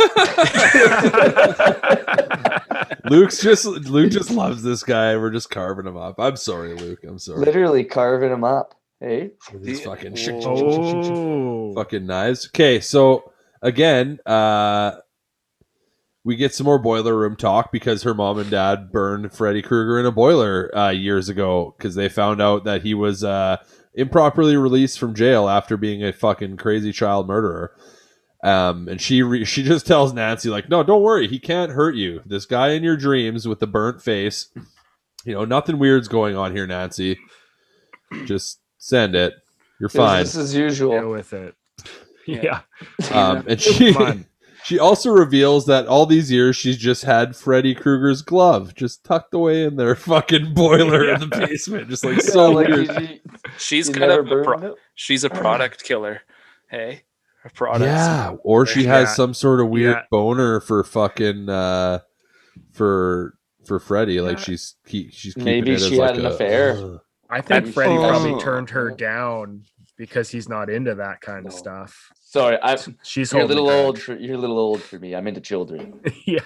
Luke's 3.05 3.41
just 3.43 3.67
Luke 3.67 4.13
just 4.13 4.31
loves 4.31 4.63
this 4.63 4.83
guy. 4.85 5.17
We're 5.17 5.31
just 5.31 5.51
carving 5.51 5.87
him 5.87 5.97
up. 5.97 6.21
I'm 6.21 6.37
sorry, 6.37 6.75
Luke. 6.75 7.01
I'm 7.07 7.19
sorry. 7.19 7.41
Literally 7.41 7.85
carving 7.85 8.31
him 8.31 8.45
up. 8.45 8.75
Hey, 9.01 9.31
With 9.53 9.67
his 9.67 9.81
fucking 9.81 10.15
oh, 10.45 11.75
fucking 11.75 12.07
knives. 12.07 12.47
Okay, 12.49 12.81
so 12.81 13.33
again, 13.63 14.21
uh 14.27 14.99
we 16.23 16.37
get 16.37 16.55
some 16.55 16.67
more 16.67 16.79
boiler 16.79 17.17
room 17.17 17.35
talk 17.35 17.73
because 17.73 18.03
her 18.03 18.15
mom 18.15 18.39
and 18.39 18.51
dad 18.51 18.93
burned 18.93 19.33
Freddy 19.33 19.63
Krueger 19.63 19.99
in 19.99 20.07
a 20.07 20.13
boiler 20.13 20.71
uh, 20.77 20.91
years 20.91 21.29
ago 21.31 21.75
because 21.77 21.95
they 21.95 22.09
found 22.11 22.43
out 22.43 22.65
that 22.65 22.83
he 22.83 22.93
was 22.93 23.25
uh, 23.25 23.57
improperly 23.95 24.57
released 24.57 24.99
from 24.99 25.14
jail 25.14 25.49
after 25.49 25.76
being 25.76 26.05
a 26.05 26.12
fucking 26.12 26.57
crazy 26.57 26.93
child 26.93 27.26
murderer. 27.26 27.72
Um, 28.43 28.88
and 28.88 29.01
she 29.01 29.22
re- 29.22 29.45
she 29.45 29.62
just 29.62 29.86
tells 29.86 30.12
Nancy 30.14 30.49
like, 30.49 30.68
"No, 30.68 30.82
don't 30.82 31.03
worry, 31.03 31.28
he 31.28 31.38
can't 31.38 31.72
hurt 31.72 31.95
you. 31.95 32.22
This 32.24 32.47
guy 32.47 32.70
in 32.70 32.82
your 32.82 32.97
dreams 32.97 33.47
with 33.47 33.61
the 33.61 33.66
burnt 33.66 34.01
face, 34.01 34.49
you 35.24 35.34
know, 35.34 35.45
nothing 35.45 35.78
weird's 35.78 36.09
going 36.09 36.36
on 36.36 36.57
here, 36.57 36.66
Nancy. 36.66 37.18
Just 38.24 38.61
send 38.78 39.14
it. 39.14 39.34
You're 39.78 39.91
fine." 39.91 40.22
Business 40.22 40.45
as 40.45 40.53
Deal 40.53 40.62
usual. 40.62 41.11
with 41.11 41.32
it. 41.34 41.55
Yeah. 42.26 42.61
Yeah. 43.01 43.28
Um, 43.30 43.45
and 43.49 43.61
she 43.61 43.93
Fun. 43.93 44.26
She 44.71 44.79
also 44.79 45.11
reveals 45.11 45.66
that 45.66 45.89
all 45.89 46.07
these 46.07 46.31
years 46.31 46.55
she's 46.57 46.77
just 46.77 47.03
had 47.03 47.35
Freddy 47.35 47.75
Krueger's 47.75 48.23
glove 48.23 48.73
just 48.77 49.03
tucked 49.03 49.35
away 49.35 49.64
in 49.64 49.75
their 49.75 49.95
fucking 49.97 50.55
boiler 50.55 51.12
in 51.12 51.18
the 51.18 51.27
basement, 51.27 51.89
just 51.89 52.05
like 52.05 52.16
Yeah, 52.23 52.31
so 52.31 52.51
like 52.53 52.68
weird. 52.68 52.87
you- 52.89 53.07
you- 53.09 53.21
She's 53.59 53.89
you 53.89 53.95
kind 53.95 54.12
of 54.12 54.27
a 54.31 54.45
pro- 54.45 54.77
she's 54.95 55.25
a 55.25 55.31
product 55.31 55.83
killer. 55.83 56.21
Hey, 56.71 57.03
a 57.45 57.51
product. 57.51 57.83
Yeah, 57.85 58.37
or 58.45 58.64
she 58.64 58.85
has 58.85 59.09
Yeah. 59.09 59.14
some 59.14 59.35
sort 59.35 59.59
of 59.61 59.68
weird 59.68 59.97
Yeah. 59.97 60.03
boner 60.11 60.61
for 60.61 60.85
fucking 60.85 61.49
uh 61.49 61.99
for 62.73 63.35
for 63.66 63.79
Freddy. 63.81 64.21
Like 64.21 64.39
she's 64.39 64.77
keep, 64.87 65.12
she's 65.12 65.35
keeping 65.35 65.45
Maybe 65.45 65.73
it 65.73 65.75
as 65.83 65.89
she 65.89 65.99
like 65.99 66.11
had 66.11 66.18
an 66.21 66.27
a- 66.27 66.31
affair. 66.31 66.77
Ugh. 66.77 67.01
I 67.29 67.41
think 67.41 67.49
Freddy 67.66 67.73
Freddie 67.73 67.95
she- 67.95 67.99
probably 68.09 68.33
Oh. 68.35 68.41
turned 68.41 68.71
her 68.71 68.91
down 68.91 69.64
because 69.97 70.31
he's 70.31 70.49
not 70.49 70.71
into 70.71 70.95
that 70.97 71.21
kind 71.21 71.47
of 71.47 71.53
stuff. 71.53 72.11
Sorry, 72.31 72.59
I'm 72.62 72.78
She's 73.03 73.33
you're 73.33 73.43
a 73.43 73.45
little 73.45 73.68
old. 73.68 74.01
For, 74.01 74.14
you're 74.14 74.37
a 74.37 74.39
little 74.39 74.57
old 74.57 74.81
for 74.81 75.01
me. 75.01 75.16
I'm 75.16 75.26
into 75.26 75.41
children. 75.41 76.01
yeah. 76.26 76.39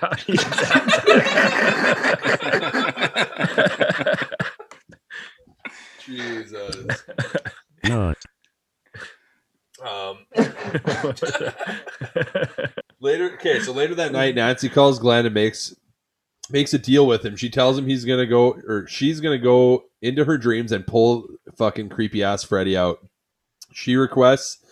Jesus. 6.03 7.03
Not. 7.85 8.17
Um, 9.85 10.25
later, 13.01 13.35
okay, 13.35 13.61
so 13.61 13.73
later 13.73 13.95
that 13.97 14.13
night, 14.13 14.35
Nancy 14.35 14.71
calls 14.71 14.99
Glenn 14.99 15.27
and 15.27 15.35
makes 15.35 15.75
makes 16.49 16.73
a 16.73 16.79
deal 16.79 17.07
with 17.07 17.23
him. 17.23 17.37
She 17.37 17.51
tells 17.51 17.77
him 17.77 17.87
he's 17.87 18.07
gonna 18.07 18.25
go, 18.25 18.55
or 18.67 18.87
she's 18.87 19.21
gonna 19.21 19.37
go 19.37 19.85
into 20.01 20.25
her 20.25 20.39
dreams 20.39 20.73
and 20.73 20.87
pull 20.87 21.27
fucking 21.59 21.91
creepy 21.91 22.23
ass 22.23 22.43
Freddy 22.45 22.79
out. 22.79 23.07
She 23.75 23.97
requests 23.97 24.64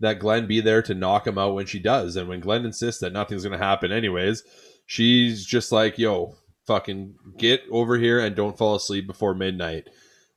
that 0.00 0.18
Glenn 0.18 0.46
be 0.46 0.60
there 0.60 0.82
to 0.82 0.94
knock 0.94 1.26
him 1.26 1.38
out 1.38 1.54
when 1.54 1.66
she 1.66 1.78
does, 1.78 2.16
and 2.16 2.28
when 2.28 2.40
Glenn 2.40 2.64
insists 2.64 3.00
that 3.00 3.12
nothing's 3.12 3.42
gonna 3.44 3.58
happen 3.58 3.92
anyways, 3.92 4.42
she's 4.86 5.44
just 5.46 5.72
like, 5.72 5.98
"Yo, 5.98 6.36
fucking 6.66 7.14
get 7.38 7.62
over 7.70 7.96
here 7.98 8.18
and 8.20 8.36
don't 8.36 8.58
fall 8.58 8.74
asleep 8.74 9.06
before 9.06 9.34
midnight." 9.34 9.88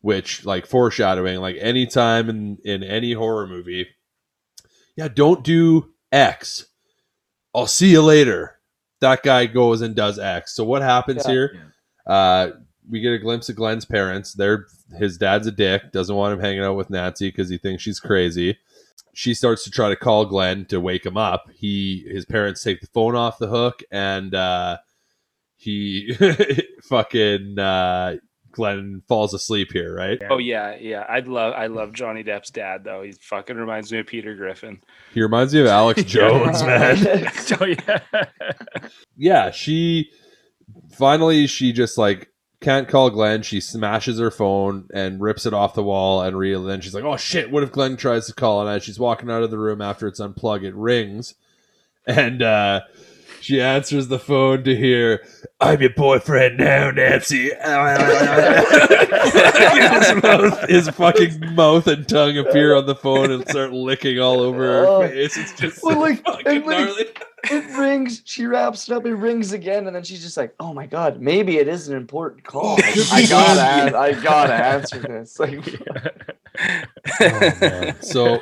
Which, 0.02 0.46
like, 0.46 0.66
foreshadowing, 0.66 1.40
like 1.40 1.58
any 1.60 1.86
time 1.86 2.30
in 2.30 2.58
in 2.64 2.84
any 2.84 3.12
horror 3.14 3.48
movie, 3.48 3.88
yeah, 4.96 5.10
don't 5.10 5.44
do 5.44 5.92
X. 6.12 6.68
I'll 7.54 7.68
see 7.68 7.92
you 7.92 8.02
later. 8.02 8.60
That 9.02 9.24
guy 9.24 9.46
goes 9.46 9.82
and 9.82 9.96
does 9.96 10.18
X. 10.20 10.54
So 10.56 10.64
what 10.64 10.82
happens 10.82 11.24
Yeah. 11.26 11.32
here? 11.32 11.74
Uh, 12.06 12.52
we 12.90 13.02
get 13.02 13.14
a 13.14 13.20
glimpse 13.20 13.50
of 13.50 13.56
Glenn's 13.56 13.86
parents. 13.86 14.34
They're 14.34 14.68
his 14.98 15.18
dad's 15.18 15.48
a 15.48 15.52
dick, 15.52 15.92
doesn't 15.92 16.16
want 16.16 16.34
him 16.34 16.40
hanging 16.40 16.64
out 16.64 16.76
with 16.76 16.90
Nancy 16.90 17.28
because 17.28 17.50
he 17.50 17.58
thinks 17.58 17.84
she's 17.84 18.00
crazy. 18.00 18.58
She 19.20 19.34
starts 19.34 19.66
to 19.66 19.70
try 19.70 19.90
to 19.90 19.98
call 19.98 20.26
Glenn 20.26 20.64
to 20.68 20.80
wake 20.80 21.06
him 21.06 21.18
up. 21.18 21.50
He 21.54 22.06
his 22.10 22.24
parents 22.24 22.64
take 22.64 22.80
the 22.80 22.88
phone 22.88 23.18
off 23.18 23.38
the 23.38 23.50
hook 23.50 23.84
and 23.92 24.34
uh, 24.34 24.78
he 25.58 26.16
fucking 26.84 27.60
uh, 27.60 28.16
Glenn 28.54 29.04
falls 29.10 29.34
asleep 29.34 29.74
here, 29.74 29.94
right? 29.94 30.22
Oh 30.30 30.38
yeah, 30.38 30.78
yeah. 30.80 31.06
I'd 31.10 31.28
love 31.28 31.54
I 31.54 31.68
love 31.68 31.92
Johnny 31.92 32.24
Depp's 32.24 32.50
dad 32.50 32.86
though. 32.86 33.02
He 33.02 33.12
fucking 33.12 33.58
reminds 33.58 33.92
me 33.92 34.00
of 34.00 34.08
Peter 34.08 34.36
Griffin. 34.36 34.82
He 35.14 35.22
reminds 35.22 35.54
me 35.54 35.60
of 35.60 35.68
Alex 35.68 36.02
Jones, 36.06 36.64
man. 36.64 37.30
so 37.34 37.66
yeah. 37.66 38.00
yeah, 39.18 39.52
she 39.52 40.12
finally 40.94 41.46
she 41.46 41.74
just 41.74 41.98
like 41.98 42.30
can't 42.62 42.88
call 42.88 43.10
Glenn. 43.10 43.42
She 43.42 43.62
smashes 43.62 44.20
her 44.20 44.32
phone 44.32 44.90
and 44.94 45.22
rips 45.22 45.46
it 45.46 45.54
off 45.54 45.74
the 45.74 45.84
wall 45.84 46.22
and 46.22 46.70
then 46.70 46.82
she's 46.82 46.94
like, 46.94 47.04
"Oh 47.04 47.18
shit, 47.18 47.52
what 47.52 47.64
if 47.64 47.72
Glenn 47.72 47.98
tries 47.98 48.28
to 48.28 48.34
call?" 48.34 48.62
And 48.62 48.70
as 48.70 48.84
she's 48.84 49.00
walking 49.00 49.32
out 49.32 49.44
of 49.44 49.52
the 49.52 49.58
room 49.58 49.82
after 49.82 50.08
it's 50.08 50.20
unplugged, 50.20 50.66
it 50.66 50.76
rings. 50.76 51.36
And 52.06 52.42
uh 52.42 52.82
she 53.42 53.62
answers 53.62 54.08
the 54.08 54.20
phone 54.20 54.64
to 54.64 54.76
hear, 54.76 55.24
"I'm 55.60 55.82
your 55.82 55.92
boyfriend 55.92 56.58
now, 56.58 56.92
Nancy." 56.92 57.50
his, 57.50 57.58
mouth, 60.24 60.70
his 60.70 60.90
fucking 60.90 61.56
mouth 61.56 61.88
and 61.88 62.08
tongue 62.08 62.38
appear 62.38 62.76
on 62.76 62.86
the 62.86 62.96
phone 62.96 63.32
and 63.32 63.48
start 63.50 63.72
licking 63.72 64.20
all 64.20 64.40
over 64.42 64.64
her 64.64 64.86
Oh. 64.88 65.02
face. 65.08 65.38
It's 65.38 65.54
just 65.60 65.84
Well, 65.84 65.94
so 65.96 66.00
like, 66.00 66.24
fucking 66.24 66.66
like- 66.66 66.66
gnarly. 66.66 67.06
it 67.52 67.78
rings. 67.78 68.22
She 68.26 68.46
wraps 68.46 68.88
it 68.90 68.96
up. 68.96 69.06
It 69.06 69.16
rings 69.16 69.54
again, 69.54 69.88
and 69.88 69.96
then 69.96 70.04
she's 70.04 70.22
just 70.22 70.38
like, 70.38 70.54
"Oh 70.60 70.74
my 70.74 70.86
god, 70.86 71.22
maybe 71.22 71.58
it 71.58 71.68
is 71.68 71.88
an 71.88 71.96
important 71.98 72.44
call. 72.44 72.78
I 73.12 73.26
gotta, 73.30 73.98
I 73.98 74.14
gotta 74.14 74.54
answer 74.54 75.00
this." 75.00 75.40
Like, 75.40 75.60
Oh, 77.22 77.52
man. 77.62 78.02
So 78.02 78.42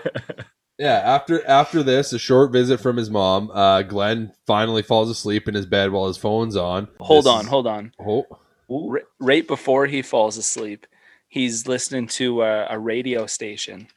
yeah, 0.78 1.02
after 1.04 1.46
after 1.48 1.84
this, 1.84 2.14
a 2.14 2.20
short 2.20 2.52
visit 2.52 2.80
from 2.80 2.98
his 2.98 3.10
mom, 3.10 3.50
uh, 3.52 3.82
Glenn 3.84 4.32
finally 4.46 4.82
falls 4.84 5.10
asleep 5.10 5.48
in 5.48 5.56
his 5.56 5.66
bed 5.66 5.92
while 5.92 6.08
his 6.08 6.18
phone's 6.18 6.56
on. 6.56 6.88
hold 7.00 7.26
This 7.26 7.32
on, 7.32 7.42
is- 7.42 7.48
hold 7.48 7.68
on. 7.68 7.92
Oh, 8.00 8.26
R- 8.70 9.04
right 9.20 9.48
before 9.48 9.86
he 9.88 10.02
falls 10.02 10.38
asleep, 10.38 10.86
he's 11.30 11.68
listening 11.68 12.08
to 12.08 12.42
a, 12.44 12.68
a 12.72 12.78
radio 12.80 13.26
station, 13.26 13.88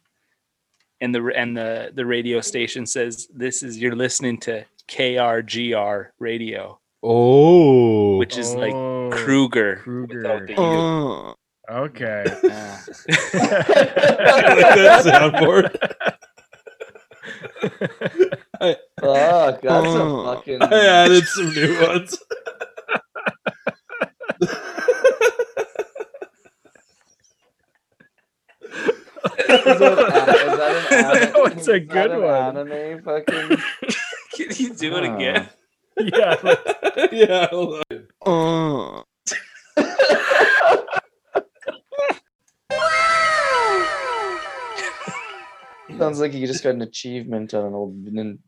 and 1.01 1.15
the 1.15 1.25
and 1.37 1.57
the 1.57 1.91
the 1.95 2.07
radio 2.07 2.41
station 2.41 2.87
says, 2.87 3.29
"This 3.35 3.63
is 3.63 3.79
you're 3.79 3.97
listening 3.97 4.39
to 4.41 4.65
KRGR 4.89 6.09
radio, 6.19 6.79
oh, 7.03 8.17
which 8.19 8.37
is 8.39 8.55
like 8.55 8.73
Oh, 8.75 9.11
Kruger." 9.13 9.77
Kruger. 9.83 10.19
without 10.19 10.47
the 10.47 10.55
U. 10.55 11.35
Okay. 11.71 12.25
Yeah. 12.45 12.79
like 13.35 14.75
that 14.75 15.05
soundboard. 15.05 16.17
fuck, 19.01 19.61
that's 19.61 19.87
a 19.87 20.03
oh. 20.03 20.35
fucking. 20.35 20.63
I 20.63 20.87
added 20.87 21.27
some 21.27 21.53
new 21.53 21.81
ones. 21.81 22.19
Is 29.51 29.79
that, 29.79 29.89
is 29.89 30.57
that 30.59 30.93
an 30.93 31.05
anime? 31.17 31.33
No, 31.33 31.45
it's 31.45 31.69
a 31.69 31.75
is 31.75 31.87
that 31.87 31.89
good 31.89 32.11
an 32.13 32.23
one. 32.23 32.57
Anime, 32.57 33.03
fucking. 33.03 33.59
Can 34.33 34.47
you 34.57 34.75
do 34.75 34.97
it 34.97 35.05
again? 35.05 35.49
yeah. 35.97 36.37
like- 36.43 37.13
yeah, 37.13 37.47
hold 37.49 37.83
uh. 38.27 39.03
Sounds 46.01 46.19
like 46.21 46.33
you 46.35 46.47
just 46.47 46.65
got 46.65 46.75
an 46.75 46.83
achievement 46.83 47.55
on 47.55 47.67
an 47.67 47.75
old 47.75 47.95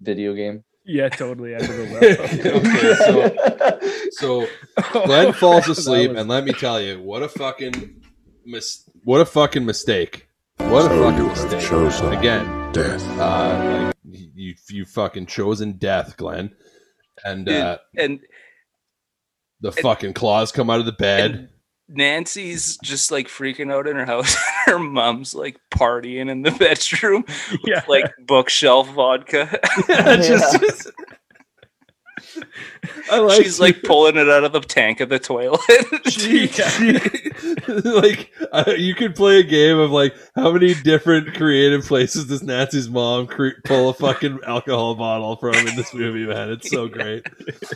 video 0.00 0.34
game. 0.34 0.64
Yeah, 0.84 1.08
totally. 1.08 1.54
Under 1.54 1.66
the 1.86 2.54
Okay, 2.56 4.10
so 4.16 4.38
level. 4.38 5.04
Glenn 5.06 5.32
falls 5.32 5.68
asleep, 5.68 6.10
was- 6.10 6.20
and 6.20 6.28
let 6.28 6.44
me 6.44 6.52
tell 6.52 6.80
you, 6.80 7.00
what 7.00 7.22
a 7.22 7.28
fucking 7.28 8.02
mis- 8.44 8.88
what 9.04 9.20
a 9.20 9.24
fucking 9.24 9.64
mistake. 9.64 10.28
What 10.58 10.86
a 10.86 10.88
So 10.94 11.02
fucking 11.02 11.18
you 11.18 11.28
have 11.28 11.42
mistake. 11.52 11.68
chosen 11.70 12.12
Again, 12.12 12.72
death. 12.72 13.18
uh, 13.18 13.86
like 13.86 13.94
you 14.34 14.54
you 14.70 14.84
fucking 14.84 15.26
chosen 15.26 15.72
death, 15.78 16.16
Glenn, 16.16 16.54
and 17.24 17.46
Dude, 17.46 17.54
uh, 17.56 17.78
and 17.96 18.20
the 19.60 19.72
fucking 19.72 20.14
claws 20.14 20.50
come 20.52 20.68
out 20.70 20.80
of 20.80 20.86
the 20.86 20.92
bed. 20.92 21.50
And 21.88 21.96
Nancy's 21.96 22.76
just 22.78 23.10
like 23.10 23.28
freaking 23.28 23.72
out 23.72 23.86
in 23.86 23.96
her 23.96 24.06
house. 24.06 24.34
her 24.66 24.78
mom's 24.78 25.34
like 25.34 25.58
partying 25.70 26.30
in 26.30 26.42
the 26.42 26.50
bedroom, 26.52 27.24
yeah. 27.64 27.82
like 27.88 28.10
bookshelf 28.26 28.88
vodka. 28.94 29.58
Yeah, 29.88 30.16
just- 30.16 30.60
just- 30.60 30.90
I 30.98 31.02
like 33.10 33.42
She's 33.42 33.60
like 33.60 33.82
pulling 33.82 34.16
it 34.16 34.28
out 34.28 34.44
of 34.44 34.52
the 34.52 34.60
tank 34.60 35.00
of 35.00 35.08
the 35.08 35.18
toilet. 35.18 35.60
she, 36.08 36.46
she- 36.48 36.98
like 37.90 38.30
uh, 38.52 38.72
you 38.76 38.94
could 38.94 39.14
play 39.14 39.40
a 39.40 39.42
game 39.42 39.78
of 39.78 39.90
like 39.90 40.14
how 40.34 40.52
many 40.52 40.74
different 40.74 41.34
creative 41.34 41.84
places 41.84 42.26
does 42.26 42.42
Nancy's 42.42 42.88
mom 42.88 43.26
cre- 43.26 43.60
pull 43.64 43.88
a 43.90 43.94
fucking 43.94 44.40
alcohol 44.46 44.94
bottle 44.94 45.36
from 45.36 45.54
in 45.54 45.76
this 45.76 45.92
movie, 45.94 46.26
man. 46.26 46.50
It's 46.50 46.70
so 46.70 46.88
great. 46.88 47.26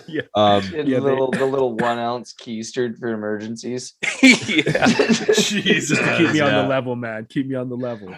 Yeah. 0.07 0.22
Um, 0.34 0.62
Yeah, 0.72 0.82
the 0.82 1.00
little 1.00 1.30
the 1.30 1.44
little 1.46 1.74
one 1.76 1.98
ounce 1.98 2.32
keistered 2.34 2.98
for 2.98 3.09
emergencies. 3.09 3.94
yeah. 4.22 4.86
Jesus, 5.34 5.98
Keep 6.18 6.32
me 6.32 6.40
on 6.40 6.52
the 6.52 6.66
level, 6.68 6.96
man. 6.96 7.26
Keep 7.28 7.48
me 7.48 7.54
on 7.54 7.68
the 7.68 7.76
level. 7.76 8.14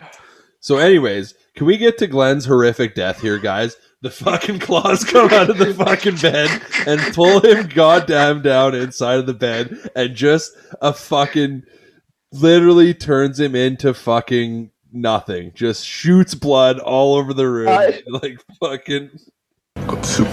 So, 0.61 0.79
anyways, 0.79 1.35
can 1.55 1.67
we 1.67 1.77
get 1.77 1.99
to 1.99 2.07
Glenn's 2.09 2.45
horrific 2.45 2.95
death 2.95 3.21
here, 3.21 3.39
guys? 3.39 3.77
The 4.01 4.11
fucking 4.11 4.61
claws 4.61 5.03
come 5.05 5.33
out 5.33 5.51
of 5.51 5.59
the 5.59 5.75
fucking 5.75 6.17
bed 6.17 6.63
and 6.87 7.15
pull 7.15 7.41
him 7.41 7.67
goddamn 7.69 8.43
down 8.43 8.75
inside 8.77 9.19
of 9.19 9.27
the 9.27 9.35
bed 9.35 9.77
and 9.97 10.15
just 10.15 10.53
a 10.81 10.93
fucking 10.93 11.65
literally 12.33 12.95
turns 12.95 13.41
him 13.41 13.57
into 13.57 13.93
fucking 13.93 14.71
nothing. 14.93 15.51
Just 15.55 15.85
shoots 15.85 16.35
blood 16.37 16.79
all 16.79 17.17
over 17.17 17.35
the 17.35 17.49
room. 17.49 17.69
I- 17.69 18.03
like 18.07 18.41
fucking 18.61 19.11
Good 19.87 20.05
soup. 20.07 20.29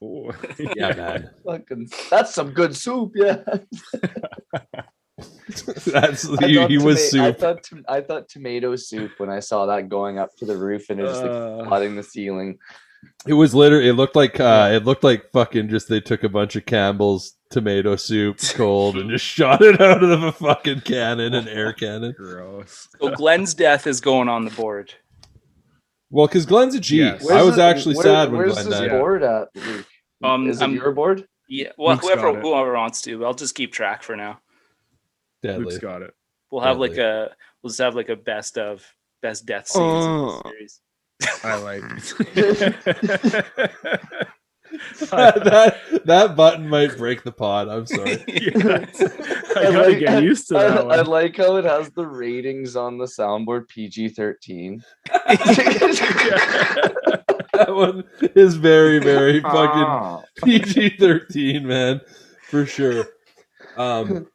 Oh. 0.00 0.32
Yeah, 0.76 0.94
man. 0.94 1.30
Fucking, 1.44 1.88
that's 2.10 2.34
some 2.34 2.52
good 2.52 2.74
soup, 2.76 3.12
yeah. 3.14 3.42
That's 5.86 6.28
I 6.28 6.46
he, 6.46 6.54
thought 6.56 6.70
was 6.84 7.10
toma- 7.10 7.24
I 7.28 7.30
soup. 7.32 7.38
thought 7.38 7.62
to- 7.64 7.84
I 7.88 8.00
thought 8.00 8.28
tomato 8.28 8.76
soup 8.76 9.12
when 9.18 9.30
I 9.30 9.40
saw 9.40 9.66
that 9.66 9.88
going 9.88 10.18
up 10.18 10.36
to 10.36 10.44
the 10.46 10.56
roof 10.56 10.90
and 10.90 11.00
it 11.00 11.04
was 11.04 11.20
like 11.20 11.30
Uh. 11.30 11.64
flooding 11.66 11.96
the 11.96 12.02
ceiling. 12.02 12.58
It 13.26 13.32
was 13.34 13.54
literally. 13.54 13.88
It 13.88 13.94
looked 13.94 14.16
like. 14.16 14.38
uh 14.40 14.70
It 14.72 14.84
looked 14.84 15.04
like 15.04 15.30
fucking. 15.32 15.68
Just 15.68 15.88
they 15.88 16.00
took 16.00 16.24
a 16.24 16.28
bunch 16.28 16.56
of 16.56 16.66
Campbell's 16.66 17.34
tomato 17.50 17.96
soup 17.96 18.38
cold 18.54 18.96
and 18.98 19.08
just 19.10 19.24
shot 19.24 19.62
it 19.62 19.80
out 19.80 20.02
of 20.02 20.22
a 20.22 20.32
fucking 20.32 20.80
cannon, 20.82 21.34
an 21.34 21.48
air 21.48 21.72
cannon. 21.72 22.14
Gross. 22.16 22.88
So 23.00 23.10
Glenn's 23.12 23.54
death 23.54 23.86
is 23.86 24.00
going 24.00 24.28
on 24.28 24.44
the 24.44 24.50
board. 24.50 24.92
Well, 26.10 26.26
because 26.26 26.46
Glenn's 26.46 26.74
a 26.74 26.80
G. 26.80 26.98
Yes. 26.98 27.28
I 27.30 27.42
was 27.42 27.58
it- 27.58 27.62
actually 27.62 27.94
where- 27.96 28.04
sad 28.04 28.30
when 28.30 28.38
Where's 28.38 28.54
Glenn 28.54 28.70
this 28.70 28.78
died. 28.80 28.90
board 28.90 29.22
at? 29.22 29.48
Luke? 29.54 29.86
Um, 30.22 30.48
Is 30.50 30.58
it 30.60 30.64
I'm- 30.64 30.74
your 30.74 30.92
board? 30.92 31.26
Yeah, 31.50 31.70
well, 31.78 31.94
Luke's 31.94 32.06
whoever 32.06 32.38
whoever 32.40 32.74
wants 32.74 33.00
to, 33.02 33.24
I'll 33.24 33.32
just 33.32 33.54
keep 33.54 33.72
track 33.72 34.02
for 34.02 34.16
now. 34.16 34.38
Deadly. 35.42 35.64
Luke's 35.66 35.78
got 35.78 36.02
it. 36.02 36.12
We'll 36.50 36.62
have 36.62 36.78
like 36.78 36.96
a 36.96 37.30
we'll 37.62 37.68
just 37.70 37.80
have 37.80 37.94
like 37.94 38.08
a 38.08 38.16
best 38.16 38.58
of 38.58 38.84
best 39.22 39.46
death 39.46 39.68
scenes 39.68 40.04
in 40.04 40.10
Oh. 40.10 40.40
the 40.44 40.50
series. 40.50 40.80
I 41.44 41.54
like. 41.56 41.82
that 45.10 45.76
that 46.04 46.36
button 46.36 46.68
might 46.68 46.96
break 46.96 47.22
the 47.24 47.32
pod. 47.32 47.68
I'm 47.68 47.86
sorry. 47.86 48.22
Yeah. 48.28 48.86
I 49.56 49.60
I 49.60 49.64
gotta 49.72 49.88
like- 49.88 49.98
get 49.98 50.22
used 50.22 50.46
to 50.48 50.58
I, 50.58 50.68
that 50.68 50.78
I 50.78 50.82
one. 50.98 51.06
like 51.06 51.36
how 51.36 51.56
it 51.56 51.64
has 51.64 51.90
the 51.90 52.06
ratings 52.06 52.76
on 52.76 52.96
the 52.98 53.06
soundboard 53.06 53.66
PG 53.68 54.10
thirteen. 54.10 54.82
that 57.52 57.66
one 57.68 58.04
is 58.36 58.56
very, 58.56 58.98
very 59.00 59.40
fucking 59.40 59.84
Ah. 59.86 60.22
PG 60.44 60.96
thirteen, 60.98 61.66
man, 61.66 62.00
for 62.48 62.64
sure. 62.66 63.06
Um, 63.76 64.28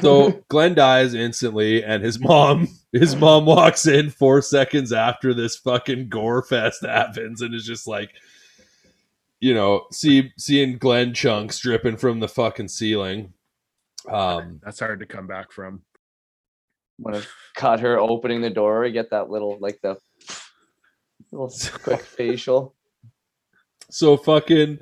so 0.00 0.42
Glenn 0.48 0.74
dies 0.74 1.14
instantly, 1.14 1.82
and 1.82 2.02
his 2.02 2.20
mom, 2.20 2.68
his 2.92 3.16
mom 3.16 3.46
walks 3.46 3.86
in 3.86 4.10
four 4.10 4.42
seconds 4.42 4.92
after 4.92 5.34
this 5.34 5.56
fucking 5.56 6.08
gore 6.08 6.42
fest 6.42 6.82
happens, 6.86 7.42
and 7.42 7.54
is 7.54 7.66
just 7.66 7.86
like, 7.86 8.10
you 9.40 9.54
know, 9.54 9.86
see 9.90 10.32
seeing 10.38 10.78
Glenn 10.78 11.14
chunks 11.14 11.58
dripping 11.58 11.96
from 11.96 12.20
the 12.20 12.28
fucking 12.28 12.68
ceiling. 12.68 13.32
Um, 14.08 14.60
That's 14.62 14.80
hard 14.80 15.00
to 15.00 15.06
come 15.06 15.26
back 15.26 15.52
from. 15.52 15.82
when 16.98 17.14
I 17.16 17.22
caught 17.56 17.80
her 17.80 17.98
opening 17.98 18.40
the 18.40 18.50
door, 18.50 18.84
I 18.84 18.90
get 18.90 19.10
that 19.10 19.30
little 19.30 19.58
like 19.60 19.80
the 19.82 19.98
little 21.32 21.52
quick 21.82 22.02
facial. 22.02 22.74
so 23.90 24.16
fucking 24.16 24.78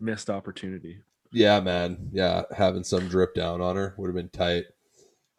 Missed 0.00 0.30
opportunity. 0.30 1.00
Yeah, 1.32 1.60
man. 1.60 2.10
Yeah, 2.12 2.42
having 2.56 2.84
some 2.84 3.08
drip 3.08 3.34
down 3.34 3.60
on 3.60 3.76
her 3.76 3.94
would 3.96 4.08
have 4.08 4.14
been 4.14 4.28
tight. 4.28 4.64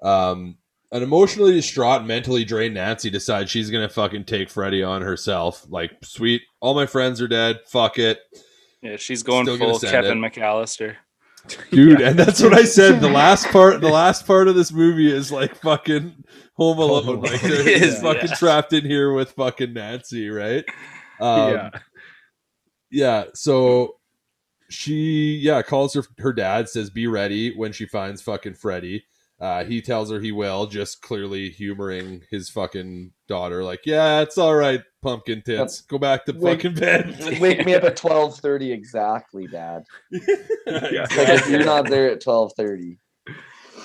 Um, 0.01 0.57
an 0.91 1.03
emotionally 1.03 1.53
distraught, 1.53 2.05
mentally 2.05 2.43
drained 2.43 2.73
Nancy 2.73 3.09
decides 3.09 3.49
she's 3.49 3.69
gonna 3.69 3.89
fucking 3.89 4.25
take 4.25 4.49
Freddie 4.49 4.83
on 4.83 5.01
herself. 5.01 5.65
Like, 5.69 5.91
sweet, 6.03 6.41
all 6.59 6.73
my 6.73 6.85
friends 6.85 7.21
are 7.21 7.27
dead. 7.27 7.59
Fuck 7.67 7.97
it, 7.97 8.19
Yeah, 8.81 8.97
she's 8.97 9.23
going 9.23 9.45
Still 9.45 9.57
full 9.57 9.79
send 9.79 9.91
Kevin 9.91 10.19
McAllister. 10.19 10.95
dude. 11.71 12.01
And 12.01 12.17
that's 12.17 12.41
what 12.41 12.53
I 12.53 12.63
said. 12.63 13.01
The 13.01 13.09
last 13.09 13.47
part, 13.47 13.81
the 13.81 13.89
last 13.89 14.27
part 14.27 14.47
of 14.47 14.55
this 14.55 14.71
movie 14.71 15.11
is 15.11 15.31
like 15.31 15.55
fucking 15.55 16.23
Home 16.53 16.77
Alone. 16.77 17.07
Alone. 17.07 17.21
Like, 17.21 17.41
they're 17.41 17.63
he's 17.63 17.95
is, 17.95 18.01
fucking 18.01 18.29
yeah. 18.29 18.35
trapped 18.35 18.73
in 18.73 18.85
here 18.85 19.13
with 19.13 19.31
fucking 19.31 19.73
Nancy, 19.73 20.29
right? 20.29 20.63
Um, 21.19 21.53
yeah. 21.53 21.69
yeah 22.91 23.23
so 23.33 23.95
she 24.71 25.39
yeah 25.43 25.61
calls 25.61 25.93
her 25.93 26.03
her 26.19 26.33
dad 26.33 26.67
says 26.69 26.89
be 26.89 27.05
ready 27.07 27.55
when 27.55 27.71
she 27.71 27.85
finds 27.85 28.21
fucking 28.21 28.53
freddy 28.53 29.03
uh 29.39 29.63
he 29.63 29.81
tells 29.81 30.09
her 30.11 30.19
he 30.19 30.31
will 30.31 30.65
just 30.67 31.01
clearly 31.01 31.49
humoring 31.49 32.21
his 32.31 32.49
fucking 32.49 33.11
daughter 33.27 33.63
like 33.63 33.81
yeah 33.85 34.21
it's 34.21 34.37
all 34.37 34.55
right 34.55 34.81
pumpkin 35.01 35.41
tits 35.41 35.81
go 35.81 35.97
back 35.97 36.25
to 36.25 36.31
Wake- 36.33 36.61
fucking 36.61 36.75
bed 36.79 37.39
Wake 37.41 37.65
me 37.65 37.73
up 37.73 37.83
at 37.83 37.95
twelve 37.97 38.37
thirty 38.37 38.71
exactly, 38.71 39.47
Dad. 39.47 39.83
Yeah. 40.67 41.03
It's 41.05 41.17
like 41.17 41.29
if 41.29 41.49
you're 41.49 41.65
not 41.65 41.89
there 41.89 42.11
at 42.11 42.21
twelve 42.21 42.53
thirty. 42.55 42.99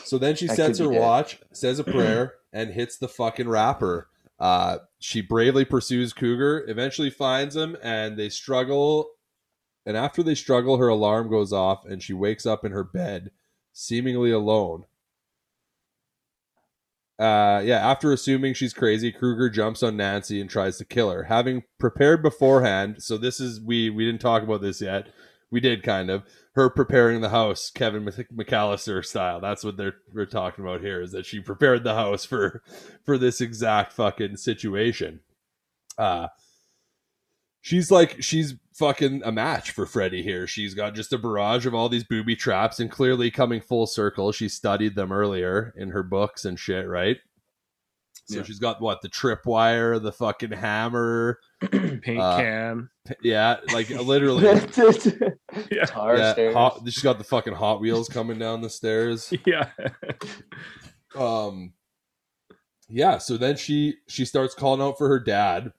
So 0.04 0.18
then 0.18 0.36
she 0.36 0.48
I 0.48 0.54
sets 0.54 0.78
her 0.78 0.88
be 0.88 0.94
dead. 0.94 1.00
watch, 1.00 1.40
says 1.52 1.78
a 1.78 1.84
prayer, 1.96 2.34
and 2.52 2.70
hits 2.70 2.98
the 2.98 3.08
fucking 3.08 3.48
rapper. 3.48 4.08
Uh, 4.38 4.78
she 4.98 5.22
bravely 5.22 5.64
pursues 5.64 6.12
Kruger, 6.12 6.64
eventually 6.68 7.08
finds 7.10 7.56
him, 7.56 7.76
and 7.82 8.16
they 8.18 8.28
struggle. 8.28 9.08
And 9.86 9.96
after 9.96 10.22
they 10.22 10.34
struggle, 10.34 10.76
her 10.78 10.88
alarm 10.88 11.30
goes 11.30 11.52
off, 11.52 11.86
and 11.86 12.02
she 12.02 12.12
wakes 12.12 12.44
up 12.44 12.64
in 12.64 12.72
her 12.72 12.84
bed, 12.84 13.30
seemingly 13.72 14.32
alone. 14.32 14.84
Uh, 17.18 17.62
yeah, 17.64 17.78
after 17.88 18.12
assuming 18.12 18.52
she's 18.52 18.74
crazy, 18.74 19.10
Kruger 19.10 19.48
jumps 19.48 19.82
on 19.82 19.96
Nancy 19.96 20.40
and 20.40 20.50
tries 20.50 20.76
to 20.78 20.84
kill 20.84 21.10
her. 21.10 21.22
Having 21.22 21.62
prepared 21.78 22.22
beforehand, 22.22 23.02
so 23.02 23.16
this 23.16 23.40
is 23.40 23.60
we 23.60 23.88
we 23.88 24.04
didn't 24.04 24.20
talk 24.20 24.42
about 24.42 24.60
this 24.60 24.82
yet. 24.82 25.08
We 25.50 25.60
did 25.60 25.82
kind 25.82 26.10
of 26.10 26.24
her 26.56 26.68
preparing 26.68 27.20
the 27.22 27.30
house, 27.30 27.70
Kevin 27.70 28.04
McAllister 28.04 29.02
style. 29.04 29.40
That's 29.40 29.64
what 29.64 29.78
they're 29.78 29.94
we're 30.12 30.26
talking 30.26 30.62
about 30.62 30.82
here. 30.82 31.00
Is 31.00 31.12
that 31.12 31.24
she 31.24 31.40
prepared 31.40 31.84
the 31.84 31.94
house 31.94 32.26
for 32.26 32.62
for 33.04 33.16
this 33.16 33.40
exact 33.40 33.92
fucking 33.94 34.36
situation. 34.36 35.20
Uh 35.96 36.28
she's 37.62 37.90
like 37.90 38.22
she's 38.22 38.56
fucking 38.78 39.22
a 39.24 39.32
match 39.32 39.70
for 39.70 39.86
Freddy 39.86 40.22
here. 40.22 40.46
She's 40.46 40.74
got 40.74 40.94
just 40.94 41.12
a 41.12 41.18
barrage 41.18 41.66
of 41.66 41.74
all 41.74 41.88
these 41.88 42.04
booby 42.04 42.36
traps, 42.36 42.78
and 42.80 42.90
clearly 42.90 43.30
coming 43.30 43.60
full 43.60 43.86
circle. 43.86 44.32
She 44.32 44.48
studied 44.48 44.94
them 44.94 45.12
earlier 45.12 45.72
in 45.76 45.90
her 45.90 46.02
books 46.02 46.44
and 46.44 46.58
shit, 46.58 46.86
right? 46.86 47.16
So 48.28 48.38
Yeah. 48.38 48.42
she's 48.42 48.58
got 48.58 48.80
what 48.80 49.02
the 49.02 49.08
tripwire, 49.08 50.02
the 50.02 50.10
fucking 50.12 50.50
hammer, 50.50 51.38
Paint 51.70 52.20
uh, 52.20 52.36
can. 52.38 52.88
yeah, 53.22 53.58
like 53.72 53.88
literally. 53.90 54.44
Yeah. 55.70 55.84
Tar 55.86 56.16
Yeah, 56.18 56.52
hot, 56.52 56.80
she's 56.84 57.02
got 57.02 57.18
the 57.18 57.24
fucking 57.24 57.54
Hot 57.54 57.80
Wheels 57.80 58.08
coming 58.08 58.38
down 58.38 58.60
the 58.62 58.68
stairs. 58.70 59.32
Yeah. 59.46 59.70
Um, 61.14 61.72
yeah. 62.88 63.18
So 63.18 63.36
then 63.36 63.56
she 63.56 63.94
she 64.08 64.24
starts 64.24 64.54
calling 64.54 64.80
out 64.82 64.98
for 64.98 65.08
her 65.08 65.20
dad, 65.20 65.72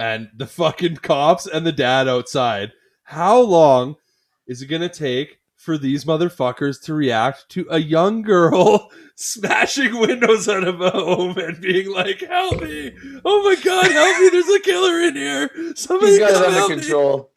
and 0.00 0.30
the 0.34 0.46
fucking 0.46 0.96
cops 0.96 1.46
and 1.46 1.66
the 1.66 1.72
dad 1.72 2.08
outside. 2.08 2.72
How 3.04 3.38
long 3.40 3.96
is 4.46 4.62
it 4.62 4.66
gonna 4.66 4.88
take 4.88 5.38
for 5.56 5.76
these 5.76 6.06
motherfuckers 6.06 6.82
to 6.84 6.94
react 6.94 7.48
to 7.50 7.66
a 7.70 7.78
young 7.78 8.22
girl 8.22 8.90
smashing 9.16 10.00
windows 10.00 10.48
out 10.48 10.64
of 10.64 10.80
a 10.80 10.90
home 10.90 11.36
and 11.36 11.60
being 11.60 11.92
like, 11.92 12.20
"Help 12.20 12.62
me! 12.62 12.92
Oh 13.24 13.42
my 13.42 13.60
god, 13.62 13.90
help 13.90 14.20
me! 14.20 14.30
There's 14.30 14.48
a 14.48 14.60
killer 14.60 15.00
in 15.02 15.16
here! 15.16 15.50
Somebody 15.76 16.12
He's 16.12 16.18
got 16.18 16.32
come 16.32 16.44
it 16.44 16.52
help 16.52 16.70
under 16.70 16.76
me!" 16.76 16.82
control. 16.82 17.30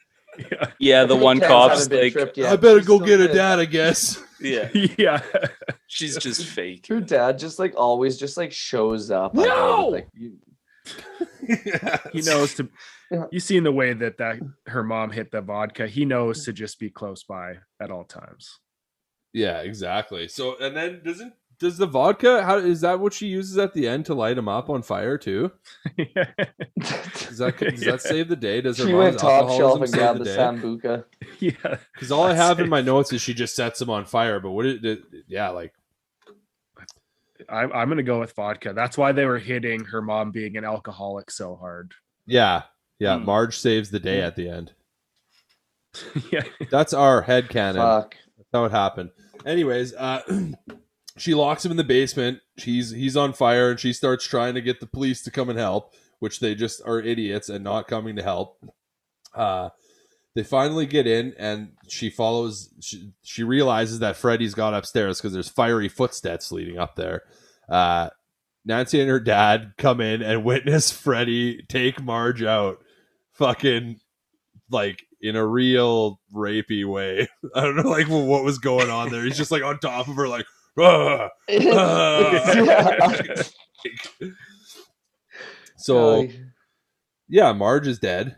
Yeah, 0.80 1.03
the 1.05 1.16
one 1.16 1.39
cop's 1.39 1.89
like, 1.91 2.14
tripped. 2.14 2.39
I 2.39 2.55
better 2.55 2.80
She's 2.80 2.88
go 2.88 2.95
still 2.95 3.07
get 3.07 3.20
a 3.20 3.32
dad, 3.32 3.59
I 3.59 3.66
guess. 3.66 4.22
yeah, 4.41 4.70
yeah. 4.97 5.22
she's 5.88 6.18
just 6.18 6.45
fake. 6.45 6.88
Her 6.88 7.01
dad 7.01 7.38
just 7.38 7.59
like 7.59 7.74
always 7.76 8.18
just 8.18 8.38
like 8.38 8.51
shows 8.51 9.11
up. 9.11 9.38
I 9.38 9.43
know, 9.43 9.47
No! 9.47 9.88
Like 9.89 10.07
you, 10.16 10.38
He 12.14 12.22
knows 12.22 12.54
to. 12.56 12.70
Yeah. 13.12 13.26
You 13.32 13.40
seen 13.40 13.64
the 13.64 13.72
way 13.72 13.94
that 13.94 14.18
that 14.18 14.40
mm. 14.40 14.54
her 14.68 14.84
mom 14.84 15.12
hit 15.12 15.32
the 15.32 15.42
vodka. 15.42 15.88
He 15.88 16.06
knows 16.06 16.46
to 16.46 16.54
just 16.54 16.80
be 16.80 16.90
close 16.90 17.24
by 17.24 17.56
at 17.82 17.92
all 17.92 18.06
times. 18.06 18.60
Yeah, 19.34 19.60
exactly. 19.60 20.28
So, 20.30 20.56
and 20.60 20.76
then 20.76 21.02
doesn't 21.04 21.34
does 21.60 21.78
the 21.78 21.86
vodka? 21.86 22.44
How 22.44 22.58
is 22.58 22.82
that? 22.82 23.00
What 23.00 23.14
she 23.14 23.28
uses 23.28 23.58
at 23.58 23.74
the 23.74 23.88
end 23.88 24.06
to 24.08 24.14
light 24.14 24.38
him 24.38 24.50
up 24.50 24.70
on 24.70 24.82
fire 24.82 25.18
too? 25.18 25.52
Does 25.98 27.38
that 27.38 27.58
does 27.58 27.82
that 27.82 28.02
save 28.02 28.28
the 28.28 28.36
day? 28.36 28.62
Does 28.62 28.78
her 28.78 28.86
she 28.86 28.94
went 28.94 29.18
top 29.18 29.50
shelf 29.50 29.80
and 29.80 29.90
save 29.90 30.00
grabbed 30.00 30.20
the 30.20 30.24
the 30.26 30.30
sambuca. 30.30 31.06
yeah. 31.40 31.78
Because 31.94 32.12
all 32.12 32.26
I 32.26 32.34
That's 32.34 32.42
have 32.42 32.60
in 32.60 32.70
my 32.70 32.82
notes 32.82 33.14
is 33.14 33.22
she 33.22 33.34
just 33.34 33.56
sets 33.56 33.82
him 33.82 33.90
on 33.90 34.06
fire. 34.06 34.40
But 34.40 34.52
what 34.52 34.64
did 34.64 34.86
it? 34.86 35.04
Yeah, 35.28 35.50
like 35.50 35.74
I'm, 37.50 37.72
I'm 37.74 37.89
gonna 37.89 38.04
go 38.04 38.20
with 38.20 38.34
vodka. 38.34 38.74
That's 38.74 38.98
why 38.98 39.12
they 39.12 39.26
were 39.26 39.39
hitting 39.39 39.86
her 39.86 40.02
mom 40.02 40.32
being 40.32 40.58
an 40.58 40.66
alcoholic 40.66 41.32
so 41.32 41.56
hard. 41.56 41.94
yeah, 42.26 42.64
yeah. 43.00 43.18
Hmm. 43.18 43.26
Marge 43.26 43.58
saves 43.58 43.89
the 43.89 44.00
day 44.00 44.22
at 44.22 44.36
the 44.36 44.50
end. 44.50 44.74
yeah. 46.32 46.44
That's 46.72 46.94
our 46.94 47.22
head 47.22 47.50
canon. 47.50 47.82
Fuck. 47.82 48.16
That's 48.38 48.50
how 48.54 48.66
it 48.66 48.72
happened. 48.72 49.12
Anyways, 49.46 49.94
uh, 49.94 50.22
she 51.18 51.34
locks 51.34 51.66
him 51.66 51.72
in 51.72 51.78
the 51.78 51.84
basement. 51.84 52.39
He's 52.56 52.91
he's 52.91 53.18
on 53.18 53.34
fire, 53.34 53.72
and 53.72 53.80
she 53.80 53.94
starts 53.94 54.26
trying 54.26 54.56
to 54.56 54.62
get 54.62 54.80
the 54.80 54.88
police 54.88 55.22
to 55.24 55.32
come 55.32 55.50
and 55.50 55.60
help, 55.60 55.94
which 56.20 56.39
they 56.39 56.56
just 56.56 56.82
are 56.86 57.00
idiots 57.00 57.50
and 57.50 57.64
not 57.64 57.88
coming 57.88 58.16
to 58.16 58.24
help. 58.24 58.58
Uh, 59.34 59.70
they 60.36 60.44
finally 60.44 60.86
get 60.86 61.06
in, 61.06 61.34
and 61.38 61.74
she 61.88 62.10
follows. 62.10 62.70
She, 62.82 63.12
she 63.22 63.44
realizes 63.44 64.00
that 64.00 64.18
Freddy's 64.18 64.56
got 64.56 64.74
upstairs 64.74 65.20
because 65.20 65.34
there's 65.34 65.50
fiery 65.50 65.90
footsteps 65.90 66.52
leading 66.52 66.80
up 66.80 66.96
there. 66.96 67.22
Uh, 67.70 68.10
Nancy 68.66 69.00
and 69.00 69.10
her 69.10 69.20
dad 69.20 69.74
come 69.78 70.02
in 70.02 70.22
and 70.22 70.44
witness 70.44 70.92
Freddy 70.92 71.64
take 71.70 72.02
Marge 72.02 72.42
out, 72.42 72.84
fucking 73.34 74.00
like 74.72 75.04
in 75.22 75.36
a 75.36 75.46
real 75.46 76.20
rapey 76.34 76.86
way. 76.86 77.28
I 77.56 77.62
don't 77.62 77.76
know 77.76 77.90
like 77.90 78.08
what 78.08 78.44
was 78.44 78.58
going 78.58 78.90
on 78.90 79.12
there. 79.12 79.24
He's 79.24 79.38
just 79.38 79.52
like 79.52 79.64
on 79.64 79.80
top 79.80 80.08
of 80.08 80.16
her, 80.16 80.28
like. 80.28 80.46
"Ah, 80.80 81.30
ah." 81.52 83.14
so 85.78 86.28
yeah, 87.28 87.52
Marge 87.54 87.86
is 87.86 88.00
dead 88.00 88.36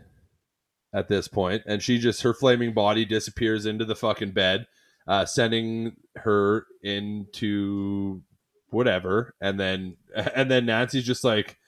at 0.92 1.08
this 1.08 1.28
point, 1.28 1.62
and 1.66 1.82
she 1.82 1.98
just 1.98 2.22
her 2.22 2.34
flaming 2.34 2.72
body 2.72 3.04
disappears 3.04 3.66
into 3.66 3.84
the 3.84 3.96
fucking 3.96 4.32
bed, 4.32 4.66
uh, 5.06 5.24
sending 5.24 5.96
her 6.16 6.66
into 6.82 8.22
whatever, 8.70 9.34
and 9.40 9.58
then 9.58 9.96
and 10.34 10.50
then 10.50 10.66
Nancy's 10.66 11.04
just 11.04 11.24
like, 11.24 11.58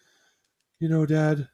you 0.80 0.88
know, 0.88 1.06
Dad, 1.06 1.48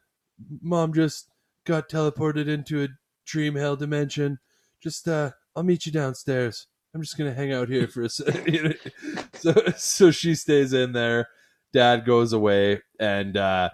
Mom 0.60 0.92
just 0.92 1.28
got 1.64 1.88
teleported 1.88 2.48
into 2.48 2.82
a 2.82 2.88
dream 3.24 3.54
hell 3.54 3.76
dimension. 3.76 4.38
Just 4.80 5.08
uh, 5.08 5.30
I'll 5.56 5.62
meet 5.62 5.86
you 5.86 5.92
downstairs. 5.92 6.66
I'm 6.94 7.02
just 7.02 7.18
gonna 7.18 7.34
hang 7.34 7.52
out 7.52 7.68
here 7.68 7.88
for 7.88 8.02
a 8.02 8.08
second. 8.08 8.76
so 9.34 9.54
so 9.76 10.10
she 10.10 10.34
stays 10.34 10.72
in 10.72 10.92
there. 10.92 11.28
Dad 11.72 12.04
goes 12.04 12.32
away, 12.32 12.82
and 13.00 13.36
uh, 13.36 13.70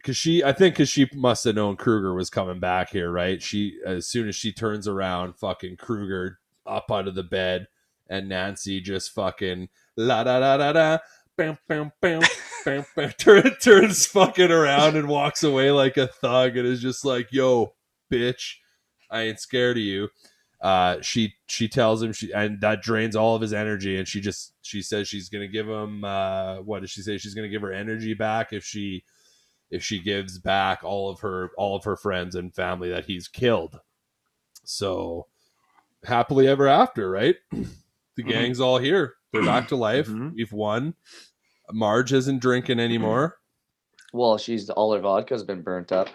because 0.00 0.16
she 0.16 0.42
i 0.42 0.52
think 0.52 0.74
because 0.74 0.88
she 0.88 1.08
must 1.14 1.44
have 1.44 1.54
known 1.54 1.76
kruger 1.76 2.14
was 2.14 2.30
coming 2.30 2.58
back 2.58 2.90
here 2.90 3.10
right? 3.10 3.42
She 3.42 3.78
as 3.84 4.06
soon 4.06 4.28
as 4.28 4.36
she 4.36 4.52
turns 4.52 4.88
around 4.88 5.36
fucking 5.36 5.76
kruger 5.76 6.38
up 6.66 6.90
out 6.90 7.08
of 7.08 7.14
the 7.14 7.22
bed 7.22 7.68
and 8.08 8.28
nancy 8.28 8.80
just 8.80 9.12
fucking 9.12 9.68
la 9.96 10.24
da 10.24 10.40
da 10.40 10.56
da 10.56 10.72
da 10.72 10.98
bam 11.36 11.58
bam 11.68 11.92
bam 12.00 12.22
bam 12.64 12.84
bam 12.96 13.10
turn, 13.18 13.54
turns 13.62 14.06
fucking 14.06 14.50
around 14.50 14.96
and 14.96 15.08
walks 15.08 15.42
away 15.42 15.70
like 15.70 15.96
a 15.96 16.06
thug 16.06 16.56
and 16.56 16.66
is 16.66 16.80
just 16.80 17.04
like 17.04 17.28
yo 17.32 17.74
bitch 18.10 18.54
i 19.10 19.22
ain't 19.22 19.40
scared 19.40 19.76
of 19.76 19.82
you. 19.82 20.08
Uh 20.60 21.00
she 21.00 21.32
she 21.46 21.68
tells 21.68 22.02
him 22.02 22.12
she 22.12 22.30
and 22.32 22.60
that 22.60 22.82
drains 22.82 23.16
all 23.16 23.34
of 23.34 23.40
his 23.40 23.54
energy 23.54 23.96
and 23.96 24.06
she 24.06 24.20
just 24.20 24.52
she 24.60 24.82
says 24.82 25.08
she's 25.08 25.30
gonna 25.30 25.48
give 25.48 25.66
him 25.66 26.04
uh 26.04 26.56
what 26.56 26.80
did 26.80 26.90
she 26.90 27.00
say? 27.00 27.16
She's 27.16 27.34
gonna 27.34 27.48
give 27.48 27.62
her 27.62 27.72
energy 27.72 28.12
back 28.12 28.52
if 28.52 28.62
she 28.62 29.02
if 29.70 29.82
she 29.84 30.00
gives 30.00 30.38
back 30.38 30.82
all 30.82 31.08
of 31.10 31.20
her 31.20 31.50
all 31.56 31.76
of 31.76 31.84
her 31.84 31.96
friends 31.96 32.34
and 32.34 32.54
family 32.54 32.90
that 32.90 33.04
he's 33.06 33.28
killed. 33.28 33.80
So 34.64 35.26
happily 36.04 36.46
ever 36.48 36.66
after, 36.68 37.10
right? 37.10 37.36
The 38.16 38.24
Mhm. 38.24 38.28
gang's 38.28 38.60
all 38.60 38.78
here. 38.78 39.14
They're 39.32 39.44
back 39.44 39.68
to 39.68 39.76
life. 39.90 40.08
Mhm. 40.08 40.34
We've 40.34 40.52
won. 40.52 40.94
Marge 41.72 42.12
isn't 42.12 42.40
drinking 42.42 42.80
anymore. 42.80 43.38
Well, 44.12 44.36
she's 44.36 44.68
all 44.68 44.92
her 44.92 44.98
vodka's 45.00 45.44
been 45.44 45.62
burnt 45.62 45.92
up. 45.92 46.08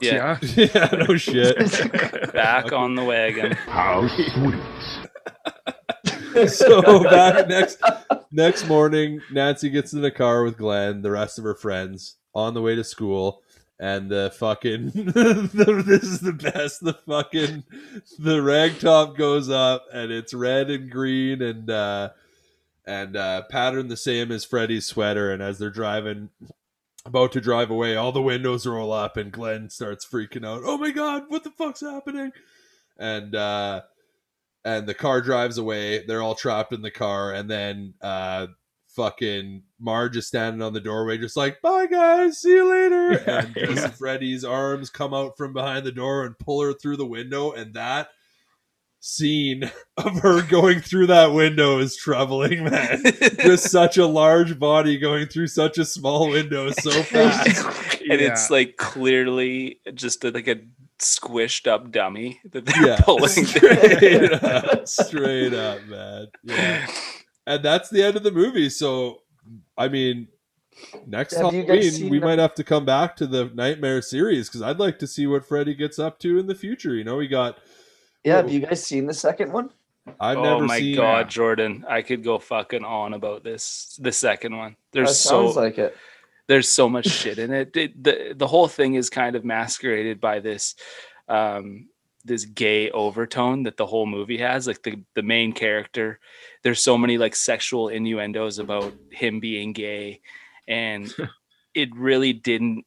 Yeah. 0.00 0.38
yeah, 0.54 0.90
no 1.08 1.16
shit. 1.16 1.56
Back 2.34 2.72
on 2.72 2.94
the 2.94 3.02
wagon. 3.02 3.52
How 3.52 4.06
sweet. 4.06 4.60
so 6.50 7.02
back 7.02 7.48
next 7.48 7.82
next 8.30 8.68
morning, 8.68 9.20
Nancy 9.32 9.70
gets 9.70 9.94
in 9.94 10.02
the 10.02 10.10
car 10.10 10.44
with 10.44 10.58
Glenn, 10.58 11.00
the 11.02 11.10
rest 11.10 11.38
of 11.38 11.44
her 11.44 11.54
friends, 11.54 12.17
on 12.34 12.54
the 12.54 12.62
way 12.62 12.74
to 12.74 12.84
school. 12.84 13.42
And 13.80 14.10
the 14.10 14.32
fucking 14.36 14.90
the, 14.94 15.82
this 15.86 16.02
is 16.02 16.20
the 16.20 16.32
best. 16.32 16.82
The 16.82 16.94
fucking 16.94 17.64
the 18.18 18.42
rag 18.42 18.80
top 18.80 19.16
goes 19.16 19.48
up 19.48 19.86
and 19.92 20.10
it's 20.10 20.34
red 20.34 20.68
and 20.68 20.90
green 20.90 21.40
and 21.40 21.70
uh 21.70 22.10
and 22.84 23.16
uh 23.16 23.42
patterned 23.50 23.90
the 23.90 23.96
same 23.96 24.32
as 24.32 24.44
Freddy's 24.44 24.86
sweater. 24.86 25.30
And 25.30 25.40
as 25.40 25.58
they're 25.58 25.70
driving 25.70 26.30
about 27.06 27.30
to 27.32 27.40
drive 27.40 27.70
away, 27.70 27.94
all 27.94 28.10
the 28.10 28.20
windows 28.20 28.66
roll 28.66 28.92
up 28.92 29.16
and 29.16 29.30
Glenn 29.30 29.70
starts 29.70 30.04
freaking 30.04 30.44
out. 30.44 30.62
Oh 30.64 30.76
my 30.76 30.90
god, 30.90 31.26
what 31.28 31.44
the 31.44 31.50
fuck's 31.50 31.80
happening? 31.80 32.32
And 32.98 33.36
uh 33.36 33.82
and 34.64 34.86
the 34.86 34.94
car 34.94 35.20
drives 35.20 35.58
away. 35.58 36.04
They're 36.04 36.22
all 36.22 36.34
trapped 36.34 36.72
in 36.72 36.82
the 36.82 36.90
car, 36.90 37.32
and 37.32 37.50
then 37.50 37.94
uh, 38.02 38.48
fucking 38.98 39.62
Marge 39.78 40.16
is 40.16 40.26
standing 40.26 40.60
on 40.60 40.72
the 40.72 40.80
doorway, 40.80 41.16
just 41.18 41.36
like 41.36 41.62
"Bye 41.62 41.86
guys, 41.86 42.40
see 42.40 42.50
you 42.54 42.68
later." 42.68 43.22
And 43.26 43.54
just 43.54 43.94
Freddy's 43.94 44.44
arms 44.44 44.90
come 44.90 45.14
out 45.14 45.36
from 45.36 45.52
behind 45.52 45.86
the 45.86 45.92
door 45.92 46.24
and 46.24 46.36
pull 46.38 46.60
her 46.62 46.72
through 46.72 46.96
the 46.96 47.06
window, 47.06 47.52
and 47.52 47.74
that 47.74 48.08
scene 49.00 49.70
of 49.96 50.18
her 50.18 50.42
going 50.42 50.80
through 50.80 51.06
that 51.06 51.32
window 51.32 51.78
is 51.78 51.96
troubling, 51.96 52.64
man. 52.64 53.02
just 53.40 53.70
such 53.70 53.96
a 53.96 54.06
large 54.06 54.58
body 54.58 54.98
going 54.98 55.26
through 55.28 55.46
such 55.46 55.78
a 55.78 55.84
small 55.84 56.28
window 56.30 56.70
so 56.72 56.90
fast. 57.04 57.64
and 58.00 58.20
it's 58.20 58.50
like 58.50 58.76
clearly 58.76 59.78
just 59.94 60.24
a, 60.24 60.30
like 60.32 60.48
a 60.48 60.56
squished 60.98 61.68
up 61.68 61.92
dummy 61.92 62.40
that 62.50 62.66
they're 62.66 62.84
Yeah, 62.88 62.98
pulling. 63.00 63.28
straight 63.46 64.32
up, 64.32 64.88
straight 64.88 65.54
up, 65.54 65.84
man. 65.86 66.26
Yeah. 66.42 66.86
And 67.48 67.64
that's 67.64 67.88
the 67.90 68.02
end 68.02 68.16
of 68.16 68.22
the 68.22 68.30
movie. 68.32 68.70
So, 68.70 69.22
I 69.76 69.88
mean, 69.88 70.28
next 71.06 71.34
Have 71.34 71.52
Halloween 71.52 72.10
we 72.10 72.18
the- 72.18 72.24
might 72.26 72.38
have 72.38 72.54
to 72.54 72.64
come 72.64 72.84
back 72.84 73.16
to 73.16 73.26
the 73.26 73.50
Nightmare 73.54 74.02
series 74.02 74.48
because 74.48 74.62
I'd 74.62 74.78
like 74.78 74.98
to 75.00 75.06
see 75.06 75.26
what 75.26 75.44
Freddy 75.44 75.74
gets 75.74 75.98
up 75.98 76.18
to 76.20 76.38
in 76.38 76.46
the 76.46 76.54
future. 76.54 76.94
You 76.94 77.04
know, 77.04 77.16
we 77.16 77.26
got. 77.28 77.58
Yeah, 78.24 78.36
have 78.36 78.52
you 78.52 78.60
guys 78.60 78.84
seen 78.84 79.06
the 79.06 79.14
second 79.14 79.52
one? 79.52 79.70
I've 80.20 80.38
oh 80.38 80.42
never 80.42 80.64
my 80.64 80.78
seen. 80.78 80.96
god, 80.96 81.28
Jordan! 81.28 81.84
I 81.88 82.02
could 82.02 82.22
go 82.24 82.38
fucking 82.38 82.84
on 82.84 83.14
about 83.14 83.44
this. 83.44 83.98
The 84.00 84.12
second 84.12 84.56
one. 84.56 84.70
That 84.92 85.00
There's 85.00 85.18
so 85.18 85.44
sounds 85.44 85.56
like 85.56 85.78
it. 85.78 85.96
there's 86.46 86.68
so 86.68 86.88
much 86.88 87.06
shit 87.20 87.38
in 87.38 87.52
it. 87.52 87.76
It- 87.76 88.02
the 88.02 88.34
the 88.36 88.46
whole 88.46 88.68
thing 88.68 88.94
is 88.94 89.10
kind 89.10 89.36
of 89.36 89.44
masqueraded 89.44 90.20
by 90.20 90.40
this 90.40 90.74
um 91.28 91.88
this 92.24 92.44
gay 92.44 92.90
overtone 92.90 93.62
that 93.62 93.76
the 93.76 93.86
whole 93.86 94.06
movie 94.06 94.38
has 94.38 94.66
like 94.66 94.82
the 94.82 95.00
the 95.14 95.22
main 95.22 95.52
character 95.52 96.18
there's 96.62 96.82
so 96.82 96.98
many 96.98 97.16
like 97.16 97.34
sexual 97.34 97.88
innuendos 97.88 98.58
about 98.58 98.92
him 99.10 99.40
being 99.40 99.72
gay 99.72 100.20
and 100.66 101.14
it 101.74 101.88
really 101.94 102.32
didn't 102.32 102.84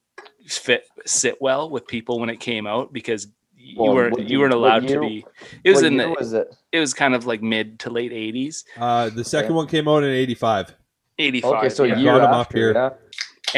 fit 0.48 0.84
sit 1.06 1.42
well 1.42 1.70
with 1.70 1.88
people 1.88 2.20
when 2.20 2.30
it 2.30 2.40
came 2.40 2.68
out 2.68 2.92
because 2.92 3.28
you 3.56 3.80
Well, 3.82 3.94
weren't 3.94 4.14
what 4.18 4.30
you 4.30 4.40
weren't 4.40 4.52
year- 4.54 4.58
allowed 4.60 4.88
to 4.90 5.00
be 5.00 5.26
it 5.64 5.72
was 5.72 5.84
in 5.84 5.98
the 5.98 6.10
was 6.10 6.34
it? 6.34 6.54
it 6.72 6.80
was 6.80 6.94
kind 6.94 7.16
of 7.16 7.26
like 7.26 7.42
mid 7.42 7.80
to 7.80 7.90
late 7.90 8.12
80s 8.12 8.64
Uh, 8.78 9.10
the 9.10 9.24
second 9.24 9.52
Okay. 9.52 9.56
one 9.56 9.68
came 9.68 9.88
out 9.88 10.04
in 10.04 10.10
'85. 10.10 10.76
85 11.20 11.54
Okay, 11.54 11.70
so 11.70 11.84
yeah. 11.84 11.96
a 11.96 12.00
year 12.00 12.12
Got 12.18 12.24
'em 12.28 12.34
after, 12.34 12.40
up 12.40 12.54
here. 12.54 12.74
yeah. 12.74 12.90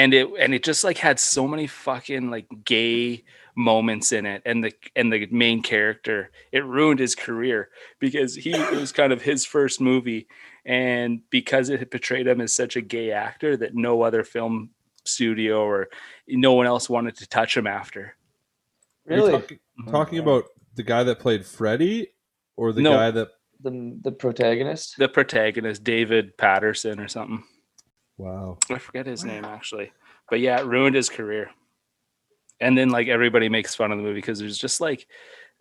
and 0.03 0.13
it 0.13 0.27
and 0.39 0.53
it 0.53 0.63
just 0.63 0.83
like 0.83 0.97
had 0.97 1.19
so 1.19 1.47
many 1.47 1.67
fucking 1.67 2.29
like 2.29 2.47
gay 2.65 3.23
moments 3.55 4.11
in 4.11 4.25
it 4.25 4.41
and 4.45 4.63
the 4.63 4.71
and 4.95 5.13
the 5.13 5.27
main 5.31 5.61
character 5.61 6.31
it 6.51 6.65
ruined 6.65 6.99
his 6.99 7.13
career 7.13 7.69
because 7.99 8.35
he 8.35 8.51
it 8.51 8.71
was 8.79 8.91
kind 8.91 9.13
of 9.13 9.21
his 9.21 9.45
first 9.45 9.79
movie 9.79 10.27
and 10.65 11.21
because 11.29 11.69
it 11.69 11.77
had 11.79 11.91
portrayed 11.91 12.25
him 12.27 12.41
as 12.41 12.51
such 12.53 12.75
a 12.75 12.81
gay 12.81 13.11
actor 13.11 13.55
that 13.55 13.75
no 13.75 14.01
other 14.01 14.23
film 14.23 14.71
studio 15.05 15.61
or 15.63 15.89
no 16.27 16.53
one 16.53 16.65
else 16.65 16.89
wanted 16.89 17.15
to 17.15 17.27
touch 17.27 17.55
him 17.55 17.67
after 17.67 18.15
Are 19.07 19.13
you 19.13 19.15
Really? 19.17 19.31
talking, 19.33 19.59
talking 19.89 20.19
about 20.19 20.45
the 20.75 20.83
guy 20.83 21.03
that 21.03 21.19
played 21.19 21.45
Freddy, 21.45 22.07
or 22.57 22.73
the 22.73 22.81
No. 22.81 22.93
guy 22.93 23.11
that? 23.11 23.27
The 23.61 23.97
the 24.01 24.11
protagonist? 24.11 24.95
the 24.97 25.07
protagonist 25.07 25.83
david 25.83 26.35
patterson 26.37 26.99
or 26.99 27.07
something 27.07 27.43
Wow. 28.17 28.57
i 28.71 28.77
forget 28.79 29.05
his 29.05 29.23
name 29.23 29.45
actually 29.45 29.91
but 30.29 30.39
yeah 30.39 30.59
it 30.59 30.65
ruined 30.65 30.95
his 30.95 31.09
career 31.09 31.51
and 32.59 32.77
then 32.77 32.89
like 32.89 33.07
everybody 33.07 33.49
makes 33.49 33.75
fun 33.75 33.91
of 33.91 33.97
the 33.97 34.03
movie 34.03 34.15
because 34.19 34.39
there's 34.39 34.57
just 34.57 34.81
like 34.81 35.07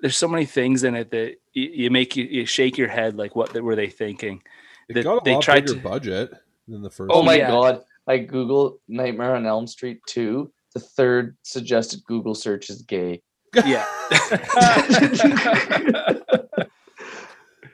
there's 0.00 0.16
so 0.16 0.28
many 0.28 0.44
things 0.46 0.82
in 0.84 0.94
it 0.94 1.10
that 1.12 1.36
you, 1.52 1.68
you 1.72 1.90
make 1.90 2.16
you, 2.16 2.24
you 2.24 2.46
shake 2.46 2.76
your 2.78 2.88
head 2.88 3.16
like 3.16 3.36
what 3.36 3.52
were 3.62 3.76
they 3.76 3.88
thinking 3.88 4.42
It 4.88 4.94
That 4.94 5.04
got 5.04 5.18
a 5.18 5.20
they 5.24 5.34
lot 5.34 5.42
tried 5.42 5.66
bigger 5.66 5.78
to- 5.80 5.88
budget 5.88 6.32
than 6.68 6.82
the 6.82 6.90
first. 6.90 7.10
Oh 7.12 7.18
one. 7.18 7.26
my 7.26 7.34
yeah. 7.36 7.50
god. 7.50 7.82
I 8.06 8.18
Google 8.18 8.80
Nightmare 8.88 9.34
on 9.36 9.46
Elm 9.46 9.66
Street 9.66 10.00
2. 10.06 10.50
The 10.74 10.80
third 10.80 11.36
suggested 11.42 12.02
Google 12.04 12.34
search 12.34 12.70
is 12.70 12.82
gay. 12.82 13.22
yeah 13.66 13.84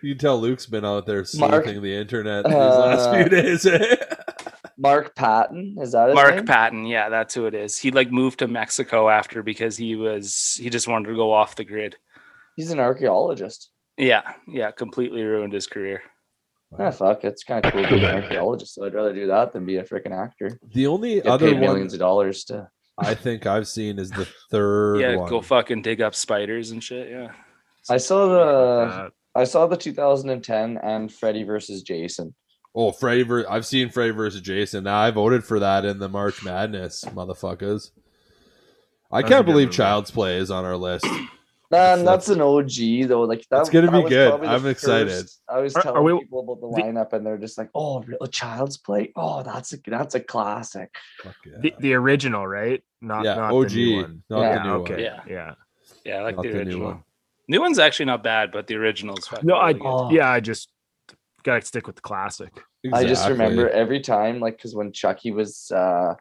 You 0.00 0.14
can 0.14 0.18
tell 0.18 0.40
Luke's 0.40 0.66
been 0.66 0.84
out 0.84 1.06
there 1.06 1.24
Mark- 1.36 1.64
the 1.64 1.94
internet 1.96 2.44
these 2.44 2.54
last 2.54 3.08
Uh, 3.08 3.14
few 3.14 3.28
days. 3.28 3.66
Mark 4.78 5.14
Patton, 5.16 5.76
is 5.80 5.92
that 5.92 6.08
his 6.08 6.14
mark 6.14 6.36
name? 6.36 6.46
patton 6.46 6.86
yeah 6.86 7.08
that's 7.08 7.34
who 7.34 7.46
it 7.46 7.54
is 7.54 7.76
he 7.76 7.90
like 7.90 8.12
moved 8.12 8.38
to 8.38 8.46
mexico 8.46 9.08
after 9.08 9.42
because 9.42 9.76
he 9.76 9.96
was 9.96 10.56
he 10.60 10.70
just 10.70 10.86
wanted 10.86 11.08
to 11.08 11.16
go 11.16 11.32
off 11.32 11.56
the 11.56 11.64
grid 11.64 11.96
He's 12.56 12.70
an 12.70 12.78
archaeologist. 12.80 13.70
yeah 13.96 14.34
yeah 14.46 14.70
completely 14.70 15.22
ruined 15.22 15.52
his 15.52 15.66
career 15.66 16.02
Ah, 16.78 16.90
fuck, 16.90 17.24
it's 17.24 17.44
kind 17.44 17.64
of 17.64 17.72
cool 17.72 17.82
being 17.88 18.04
an 18.04 18.22
archaeologist. 18.22 18.74
So 18.74 18.84
I'd 18.84 18.92
rather 18.92 19.14
do 19.14 19.26
that 19.28 19.54
than 19.54 19.64
be 19.64 19.76
a 19.78 19.84
freaking 19.84 20.12
actor. 20.14 20.60
the 20.74 20.86
only 20.86 21.14
Get 21.14 21.26
other 21.26 21.46
paid 21.46 21.52
one 21.54 21.60
millions 21.62 21.94
of 21.94 21.98
dollars 21.98 22.44
to. 22.44 22.68
I 22.98 23.14
think 23.14 23.46
I've 23.46 23.66
seen 23.66 23.98
is 23.98 24.10
the 24.10 24.28
third 24.50 25.00
yeah 25.00 25.16
one. 25.16 25.30
go 25.30 25.40
fucking 25.40 25.80
dig 25.80 26.02
up 26.02 26.14
spiders 26.14 26.70
and 26.72 26.84
shit 26.84 27.08
yeah 27.10 27.32
I 27.88 27.96
saw 27.96 28.26
the 28.28 28.40
Uh, 28.40 29.08
I 29.34 29.44
saw 29.44 29.66
the 29.66 29.78
2010 29.78 30.76
and 30.82 31.10
Freddy 31.10 31.42
versus 31.42 31.80
Jason. 31.82 32.34
Oh, 32.74 32.92
Freddy. 32.92 33.22
Ver- 33.22 33.46
I've 33.48 33.66
seen 33.66 33.90
Freddy 33.90 34.10
versus 34.12 34.40
Jason. 34.40 34.84
Now 34.84 34.98
I 35.00 35.10
voted 35.10 35.44
for 35.44 35.58
that 35.60 35.84
in 35.84 35.98
the 35.98 36.08
March 36.08 36.44
Madness, 36.44 37.04
motherfuckers. 37.06 37.90
I 39.10 39.22
That's 39.22 39.30
can't 39.32 39.46
believe 39.46 39.68
movie. 39.68 39.76
Child's 39.76 40.10
Play 40.10 40.36
is 40.36 40.50
on 40.50 40.64
our 40.64 40.76
list. 40.76 41.06
Man, 41.70 42.02
That's- 42.02 42.26
that's 42.26 42.28
an 42.30 42.40
OG 42.40 43.08
though. 43.08 43.22
Like 43.24 43.44
that's 43.50 43.68
gonna 43.68 43.86
that 43.90 43.92
be 43.92 44.02
was 44.04 44.08
good. 44.10 44.40
I'm 44.44 44.64
excited. 44.66 45.08
first- 45.10 45.42
I 45.50 45.58
was 45.60 45.76
Are- 45.76 45.80
are 45.80 45.82
telling 45.82 46.04
we- 46.16 46.20
people 46.22 46.40
about 46.40 46.60
the 46.62 46.68
the- 46.76 46.82
lineup, 46.82 47.12
and 47.12 47.26
they're 47.26 47.36
just 47.36 47.58
like, 47.58 47.68
"Oh, 47.74 48.00
real 48.00 48.26
Child's 48.30 48.78
Play. 48.78 49.12
Oh, 49.16 49.42
that's 49.42 49.74
a 49.74 49.76
that's 49.86 50.14
a 50.14 50.20
classic." 50.20 50.94
Fuck 51.22 51.34
yeah. 51.44 51.58
The, 51.60 51.74
the 51.78 51.92
original, 51.94 52.46
right? 52.46 52.82
Not 53.02 53.24
yeah, 53.26 53.34
not 53.34 53.52
OG, 53.52 53.68
the 53.68 53.74
new 53.76 53.96
one. 54.02 54.22
not 54.30 54.40
Yeah, 54.40 54.54
the 54.56 54.64
new 54.64 54.70
okay. 54.76 54.92
one. 54.94 55.02
Yeah. 55.02 55.20
Yeah. 55.28 55.54
Yeah, 56.06 56.14
I 56.16 56.22
like 56.22 56.36
Not 56.36 56.42
the 56.44 56.48
the 56.48 56.54
new 56.54 56.60
original. 56.60 56.86
one. 56.86 57.02
New 57.48 57.60
one's 57.60 57.78
actually 57.78 58.06
not 58.06 58.22
bad, 58.22 58.50
but 58.50 58.66
the 58.66 58.76
original's 58.76 59.26
fucking 59.26 59.46
No, 59.46 59.56
I 59.56 59.74
good. 59.74 59.82
Oh. 59.84 60.10
yeah, 60.10 60.30
I 60.30 60.40
just 60.40 60.70
gotta 61.48 61.64
stick 61.64 61.86
with 61.86 61.96
the 61.96 62.02
classic. 62.02 62.52
I 62.92 63.04
just 63.04 63.28
remember 63.28 63.68
every 63.70 64.00
time, 64.00 64.40
like, 64.40 64.56
because 64.56 64.74
when 64.74 64.92
Chucky 64.92 65.30
was, 65.30 65.70
uh 65.70 66.14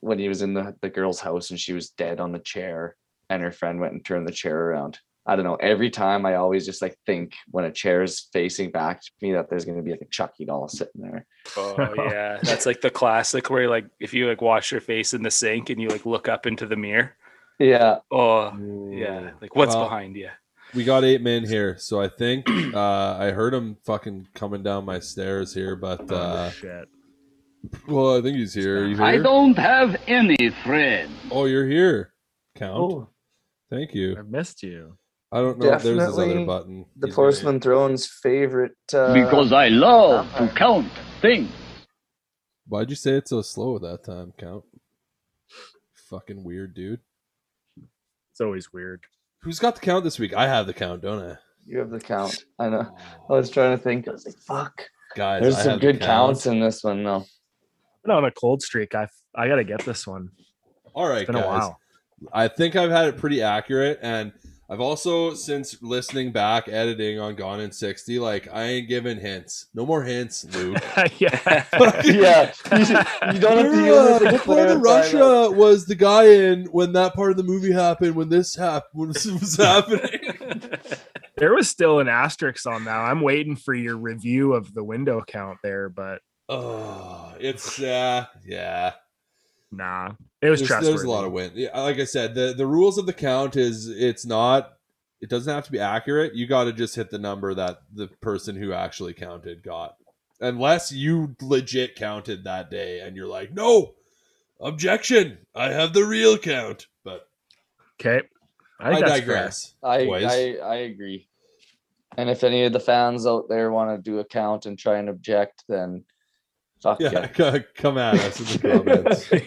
when 0.00 0.18
he 0.18 0.28
was 0.28 0.42
in 0.42 0.54
the 0.54 0.74
the 0.82 0.90
girl's 0.90 1.20
house 1.20 1.50
and 1.50 1.58
she 1.58 1.72
was 1.72 1.90
dead 1.90 2.20
on 2.20 2.32
the 2.32 2.38
chair, 2.38 2.96
and 3.28 3.42
her 3.42 3.52
friend 3.52 3.80
went 3.80 3.92
and 3.92 4.04
turned 4.04 4.26
the 4.26 4.32
chair 4.32 4.56
around. 4.68 4.98
I 5.28 5.34
don't 5.34 5.44
know. 5.44 5.56
Every 5.56 5.90
time, 5.90 6.24
I 6.24 6.36
always 6.36 6.64
just 6.64 6.80
like 6.80 6.96
think 7.04 7.34
when 7.50 7.64
a 7.64 7.72
chair 7.72 8.04
is 8.04 8.28
facing 8.32 8.70
back 8.70 9.02
to 9.02 9.10
me 9.20 9.32
that 9.32 9.50
there's 9.50 9.64
going 9.64 9.76
to 9.76 9.82
be 9.82 9.90
like 9.90 10.02
a 10.02 10.06
Chucky 10.06 10.44
doll 10.44 10.68
sitting 10.68 11.02
there. 11.02 11.26
Oh 11.56 11.94
yeah, 11.96 12.38
that's 12.42 12.66
like 12.66 12.80
the 12.80 12.90
classic 12.90 13.50
where 13.50 13.68
like 13.68 13.86
if 13.98 14.14
you 14.14 14.28
like 14.28 14.40
wash 14.40 14.70
your 14.70 14.80
face 14.80 15.14
in 15.14 15.22
the 15.22 15.30
sink 15.30 15.70
and 15.70 15.82
you 15.82 15.88
like 15.88 16.06
look 16.06 16.28
up 16.28 16.46
into 16.46 16.66
the 16.66 16.76
mirror. 16.76 17.16
Yeah, 17.58 17.98
Oh 18.12 18.56
yeah, 18.92 19.30
like 19.40 19.56
what's 19.56 19.74
Well, 19.74 19.84
behind 19.84 20.14
you? 20.14 20.30
We 20.76 20.84
got 20.84 21.04
eight 21.04 21.22
men 21.22 21.44
here, 21.44 21.76
so 21.78 22.00
I 22.00 22.08
think 22.08 22.48
uh, 22.74 23.16
I 23.18 23.30
heard 23.30 23.54
him 23.54 23.78
fucking 23.84 24.28
coming 24.34 24.62
down 24.62 24.84
my 24.84 25.00
stairs 25.00 25.54
here, 25.54 25.74
but 25.74 26.10
uh, 26.12 26.48
oh, 26.48 26.50
shit. 26.50 26.88
well, 27.88 28.16
I 28.18 28.22
think 28.22 28.36
he's 28.36 28.54
here. 28.54 28.84
You 28.84 29.02
I 29.02 29.16
don't 29.16 29.56
have 29.56 29.96
any 30.06 30.50
friends. 30.64 31.10
Oh, 31.30 31.46
you're 31.46 31.66
here, 31.66 32.12
Count. 32.54 32.76
Oh, 32.76 33.08
Thank 33.70 33.94
you. 33.94 34.16
I 34.16 34.22
missed 34.22 34.62
you. 34.62 34.96
I 35.32 35.38
don't 35.38 35.58
know 35.58 35.72
if 35.72 35.82
there's 35.82 36.00
his 36.00 36.18
other 36.18 36.44
button. 36.44 36.86
the 36.96 37.08
He's 37.08 37.16
Porcelain 37.16 37.60
Throne's 37.60 38.06
favorite. 38.06 38.76
Uh, 38.94 39.12
Because 39.12 39.52
I 39.52 39.68
love 39.68 40.32
to 40.36 40.46
count 40.48 40.88
things. 41.20 41.50
Why'd 42.68 42.90
you 42.90 42.96
say 42.96 43.12
it 43.14 43.28
so 43.28 43.42
slow 43.42 43.78
that 43.78 44.04
time, 44.04 44.32
Count? 44.38 44.64
Fucking 46.10 46.44
weird, 46.44 46.74
dude. 46.74 47.00
It's 48.32 48.40
always 48.40 48.72
weird. 48.72 49.02
Who's 49.46 49.60
got 49.60 49.76
the 49.76 49.80
count 49.80 50.02
this 50.02 50.18
week? 50.18 50.34
I 50.34 50.48
have 50.48 50.66
the 50.66 50.74
count, 50.74 51.02
don't 51.02 51.22
I? 51.22 51.36
you 51.68 51.78
have 51.78 51.90
the 51.90 52.00
count. 52.00 52.44
I 52.58 52.68
know. 52.68 52.84
Oh. 53.28 53.34
I 53.34 53.38
was 53.38 53.48
trying 53.48 53.76
to 53.76 53.82
think. 53.82 54.08
I 54.08 54.10
was 54.10 54.26
like, 54.26 54.36
"Fuck." 54.38 54.82
Guys, 55.14 55.40
There's 55.42 55.54
I 55.54 55.62
some 55.62 55.70
have 55.70 55.80
the 55.80 55.86
good 55.86 56.00
count. 56.00 56.08
counts 56.34 56.46
in 56.46 56.58
this 56.58 56.82
one, 56.82 57.04
though. 57.04 57.24
Been 58.04 58.10
on 58.12 58.24
a 58.24 58.30
cold 58.32 58.60
streak. 58.60 58.94
I 58.96 59.06
I 59.36 59.46
gotta 59.46 59.62
get 59.62 59.84
this 59.84 60.04
one. 60.04 60.30
All 60.94 61.08
right, 61.08 61.22
It's 61.22 61.26
been 61.26 61.36
guys. 61.36 61.44
a 61.44 61.48
while. 61.48 61.80
I 62.32 62.48
think 62.48 62.74
I've 62.74 62.90
had 62.90 63.06
it 63.06 63.18
pretty 63.18 63.40
accurate, 63.40 64.00
and 64.02 64.32
I've 64.68 64.80
also 64.80 65.34
since 65.34 65.80
listening 65.80 66.32
back, 66.32 66.66
editing 66.66 67.20
on 67.20 67.36
Gone 67.36 67.60
in 67.60 67.70
sixty, 67.70 68.18
like 68.18 68.48
I 68.52 68.64
ain't 68.64 68.88
giving 68.88 69.18
hints. 69.18 69.66
No 69.74 69.86
more 69.86 70.02
hints, 70.02 70.44
Luke. 70.56 70.82
yeah. 71.18 71.64
yeah, 72.04 72.52
you, 72.72 73.32
you 73.34 73.40
don't 73.40 73.58
have 73.58 73.72
to 73.72 73.96
Uh, 73.96 74.16
it 74.16 74.18
to 74.18 74.32
what 74.32 74.44
part 74.44 74.70
of 74.70 74.80
Russia 74.80 75.16
that. 75.18 75.52
was 75.54 75.86
the 75.86 75.94
guy 75.94 76.24
in 76.24 76.64
when 76.66 76.92
that 76.94 77.14
part 77.14 77.30
of 77.30 77.36
the 77.36 77.44
movie 77.44 77.70
happened? 77.72 78.16
When 78.16 78.28
this 78.28 78.56
happened? 78.56 78.90
When 78.92 79.12
this 79.12 79.26
was 79.26 79.56
happening? 79.58 80.70
There 81.36 81.54
was 81.54 81.68
still 81.68 82.00
an 82.00 82.08
asterisk 82.08 82.66
on 82.66 82.84
that. 82.86 82.96
I'm 82.96 83.20
waiting 83.20 83.54
for 83.54 83.74
your 83.74 83.96
review 83.96 84.54
of 84.54 84.74
the 84.74 84.82
window 84.82 85.22
count 85.24 85.58
there, 85.62 85.88
but 85.88 86.22
oh, 86.48 87.34
it's 87.38 87.80
uh, 87.80 88.26
yeah. 88.44 88.94
nah. 89.70 90.12
It 90.46 90.50
was 90.50 90.68
There's, 90.68 90.86
there's 90.86 91.02
a 91.02 91.10
lot 91.10 91.24
of 91.24 91.32
win. 91.32 91.68
Like 91.74 91.98
I 91.98 92.04
said, 92.04 92.34
the 92.34 92.54
the 92.56 92.66
rules 92.66 92.98
of 92.98 93.06
the 93.06 93.12
count 93.12 93.56
is 93.56 93.88
it's 93.88 94.24
not. 94.24 94.74
It 95.20 95.28
doesn't 95.28 95.52
have 95.52 95.64
to 95.64 95.72
be 95.72 95.80
accurate. 95.80 96.34
You 96.34 96.46
got 96.46 96.64
to 96.64 96.72
just 96.72 96.94
hit 96.94 97.10
the 97.10 97.18
number 97.18 97.52
that 97.54 97.78
the 97.92 98.06
person 98.06 98.54
who 98.54 98.72
actually 98.72 99.14
counted 99.14 99.62
got, 99.62 99.96
unless 100.40 100.92
you 100.92 101.34
legit 101.40 101.96
counted 101.96 102.44
that 102.44 102.70
day 102.70 103.00
and 103.00 103.16
you're 103.16 103.26
like, 103.26 103.52
no, 103.52 103.94
objection, 104.60 105.38
I 105.54 105.70
have 105.70 105.94
the 105.94 106.04
real 106.04 106.38
count. 106.38 106.86
But 107.02 107.28
Okay. 107.98 108.22
I, 108.78 108.90
I, 108.90 108.92
think 108.92 109.06
that's 109.06 109.10
fair. 109.12 109.20
digress. 109.20 109.74
I. 109.82 109.96
I 110.06 110.56
I 110.62 110.74
agree. 110.76 111.26
And 112.18 112.30
if 112.30 112.44
any 112.44 112.64
of 112.64 112.72
the 112.72 112.80
fans 112.80 113.26
out 113.26 113.48
there 113.48 113.72
want 113.72 113.96
to 113.96 114.10
do 114.10 114.18
a 114.20 114.24
count 114.24 114.66
and 114.66 114.78
try 114.78 114.98
and 114.98 115.08
object, 115.08 115.64
then 115.68 116.04
fuck 116.86 117.00
yeah, 117.00 117.28
yeah. 117.38 117.58
come 117.74 117.98
at 117.98 118.14
us 118.14 118.40
in 118.40 118.46
the 118.70 119.38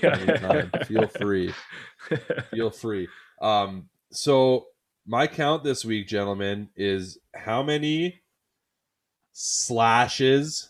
comments. 0.72 0.88
Feel 0.88 1.08
free. 1.08 1.54
Feel 2.52 2.70
free. 2.72 3.08
Um, 3.42 3.90
so 4.12 4.68
my 5.08 5.28
count 5.28 5.64
this 5.64 5.86
week, 5.86 6.08
gentlemen, 6.08 6.70
is 6.76 7.18
how 7.36 7.64
many 7.64 8.22
slashes 9.32 10.70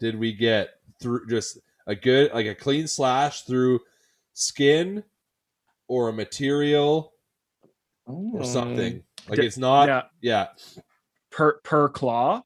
did 0.00 0.18
we 0.18 0.32
get 0.32 0.70
through 1.00 1.26
just 1.28 1.58
a 1.86 1.94
good 1.94 2.32
like 2.32 2.46
a 2.46 2.54
clean 2.54 2.86
slash 2.86 3.42
through 3.42 3.80
skin 4.32 5.04
or 5.88 6.08
a 6.08 6.12
material 6.12 7.12
or 8.06 8.40
Mm. 8.40 8.46
something. 8.46 9.02
Like 9.28 9.38
D- 9.40 9.46
it's 9.46 9.58
not 9.58 9.88
yeah. 9.88 10.02
yeah. 10.20 10.46
per 11.30 11.60
per 11.62 11.88
claw. 11.88 12.42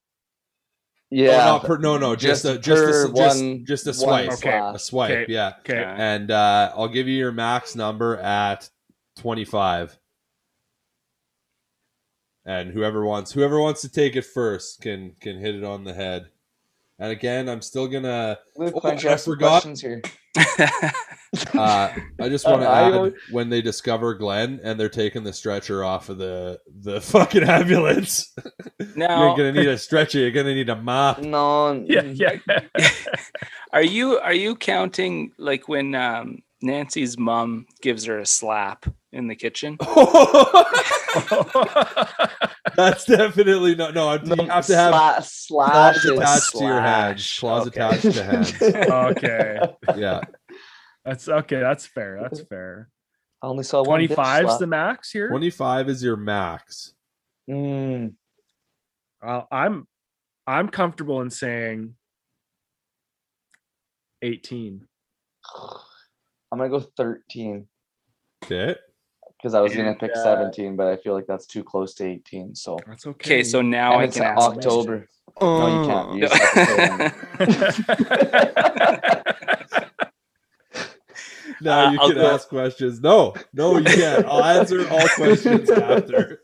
Yeah. 1.10 1.32
oh, 1.32 1.36
not 1.58 1.64
per, 1.64 1.78
no, 1.78 1.98
no, 1.98 2.16
just, 2.16 2.44
a 2.44 2.58
just 2.58 2.82
a, 2.82 3.08
per 3.08 3.14
just, 3.14 3.40
one- 3.42 3.64
just 3.64 3.86
a 3.86 3.90
one 3.90 3.96
swipe, 4.24 4.32
Okay. 4.32 4.58
a 4.74 4.78
swipe, 4.78 5.10
Okay. 5.10 5.32
yeah. 5.32 5.52
Okay. 5.60 5.84
And 5.96 6.30
uh, 6.30 6.72
I'll 6.76 6.88
give 6.88 7.06
you 7.06 7.16
your 7.16 7.32
max 7.32 7.76
number 7.76 8.16
at 8.16 8.68
25. 9.16 9.98
And 12.44 12.70
whoever 12.70 13.04
wants 13.04 13.32
whoever 13.32 13.60
wants 13.60 13.80
to 13.82 13.88
take 13.88 14.14
it 14.14 14.24
first 14.24 14.80
can 14.80 15.16
can 15.20 15.38
hit 15.38 15.56
it 15.56 15.64
on 15.64 15.82
the 15.84 15.92
head. 15.94 16.28
And 16.98 17.12
again, 17.12 17.48
I'm 17.48 17.60
still 17.62 17.86
gonna 17.88 18.38
Luke, 18.56 18.72
Oh, 18.76 18.80
why 18.80 18.90
don't 18.90 19.02
you 19.02 19.10
I 19.10 19.16
forgot. 19.16 19.62
questions 19.62 19.80
here? 19.82 20.00
uh 21.54 21.92
I 22.20 22.28
just 22.28 22.46
want 22.46 22.62
to 22.62 22.68
add 22.70 22.92
always- 22.94 23.12
when 23.30 23.48
they 23.50 23.60
discover 23.62 24.14
Glenn 24.14 24.60
and 24.62 24.78
they're 24.78 24.88
taking 24.88 25.22
the 25.24 25.32
stretcher 25.32 25.84
off 25.84 26.08
of 26.08 26.18
the 26.18 26.58
the 26.82 27.00
fucking 27.12 27.42
ambulance. 27.44 28.34
Now 28.94 29.26
you're 29.26 29.36
gonna 29.36 29.52
need 29.52 29.68
a 29.68 29.78
stretcher, 29.78 30.18
you're 30.18 30.30
gonna 30.30 30.54
need 30.54 30.68
a 30.70 30.76
mop. 30.76 31.20
No. 31.20 31.84
Yeah, 31.86 32.02
yeah. 32.02 32.36
are 33.72 33.82
you 33.82 34.18
are 34.18 34.34
you 34.34 34.56
counting 34.56 35.32
like 35.38 35.68
when 35.68 35.94
um, 35.94 36.38
Nancy's 36.62 37.18
mom 37.18 37.66
gives 37.82 38.04
her 38.06 38.18
a 38.18 38.26
slap 38.26 38.86
in 39.16 39.26
the 39.28 39.34
kitchen? 39.34 39.78
That's 42.76 43.04
definitely 43.06 43.74
not 43.74 43.94
no, 43.94 44.12
you 44.14 44.36
No, 44.36 44.44
have 44.46 44.66
to 44.66 44.76
have 44.76 44.92
sla- 44.94 45.22
slash 45.24 46.02
claws 46.02 46.04
is 46.04 46.10
attached 46.10 46.52
to 46.56 46.64
your 46.64 46.80
head. 46.80 47.18
slash. 47.20 47.38
Claws 47.40 47.66
Okay. 47.68 47.80
attached 47.80 48.02
to 48.60 48.72
head. 48.72 48.90
okay. 48.90 49.58
Yeah. 49.96 50.20
That's 51.04 51.28
okay. 51.28 51.60
That's 51.60 51.86
fair. 51.86 52.18
That's 52.22 52.40
fair. 52.42 52.90
I 53.42 53.46
only 53.46 53.64
saw 53.64 53.82
one. 53.82 54.00
bitch 54.00 54.08
25's 54.14 54.46
slap. 54.48 54.58
the 54.60 54.66
max 54.66 55.10
here. 55.10 55.28
25 55.28 55.88
is 55.88 56.02
your 56.02 56.16
max. 56.16 56.92
Mm, 57.48 58.14
Uh, 59.24 59.42
I'm 59.50 59.86
I'm 60.46 60.68
comfortable 60.68 61.22
in 61.22 61.30
saying 61.30 61.94
18. 64.22 64.86
I'm 66.52 66.58
gonna 66.58 66.68
go 66.70 66.80
13 66.80 67.66
Okay. 68.44 68.76
Because 69.38 69.54
I 69.54 69.60
was 69.60 69.74
gonna 69.76 69.94
pick 69.94 70.12
uh, 70.16 70.22
17, 70.22 70.76
but 70.76 70.86
I 70.86 70.96
feel 70.96 71.14
like 71.14 71.26
that's 71.26 71.46
too 71.46 71.62
close 71.64 71.94
to 71.94 72.04
18. 72.06 72.54
So 72.54 72.78
That's 72.86 73.06
okay. 73.06 73.34
Okay, 73.36 73.42
so 73.44 73.62
now 73.62 73.92
and 73.92 74.00
I 74.00 74.04
it's 74.04 74.16
can 74.16 74.24
ask 74.26 74.40
October. 74.42 75.08
No, 75.40 75.82
you 75.82 75.86
can't. 75.86 76.14
You 76.14 76.20
just 76.22 76.34
have 76.42 76.54
to 76.54 77.54
say 77.54 77.76
them. 78.56 79.32
Now 81.62 81.86
Uh, 81.86 81.90
you 81.92 81.98
I'll 82.00 82.08
can 82.08 82.18
ask 82.18 82.48
questions. 82.48 83.00
No, 83.00 83.34
no, 83.54 83.78
you 83.78 83.84
can't. 83.84 84.26
I'll 84.26 84.44
answer 84.44 84.86
all 84.90 85.08
questions 85.16 85.70
after. 85.70 86.42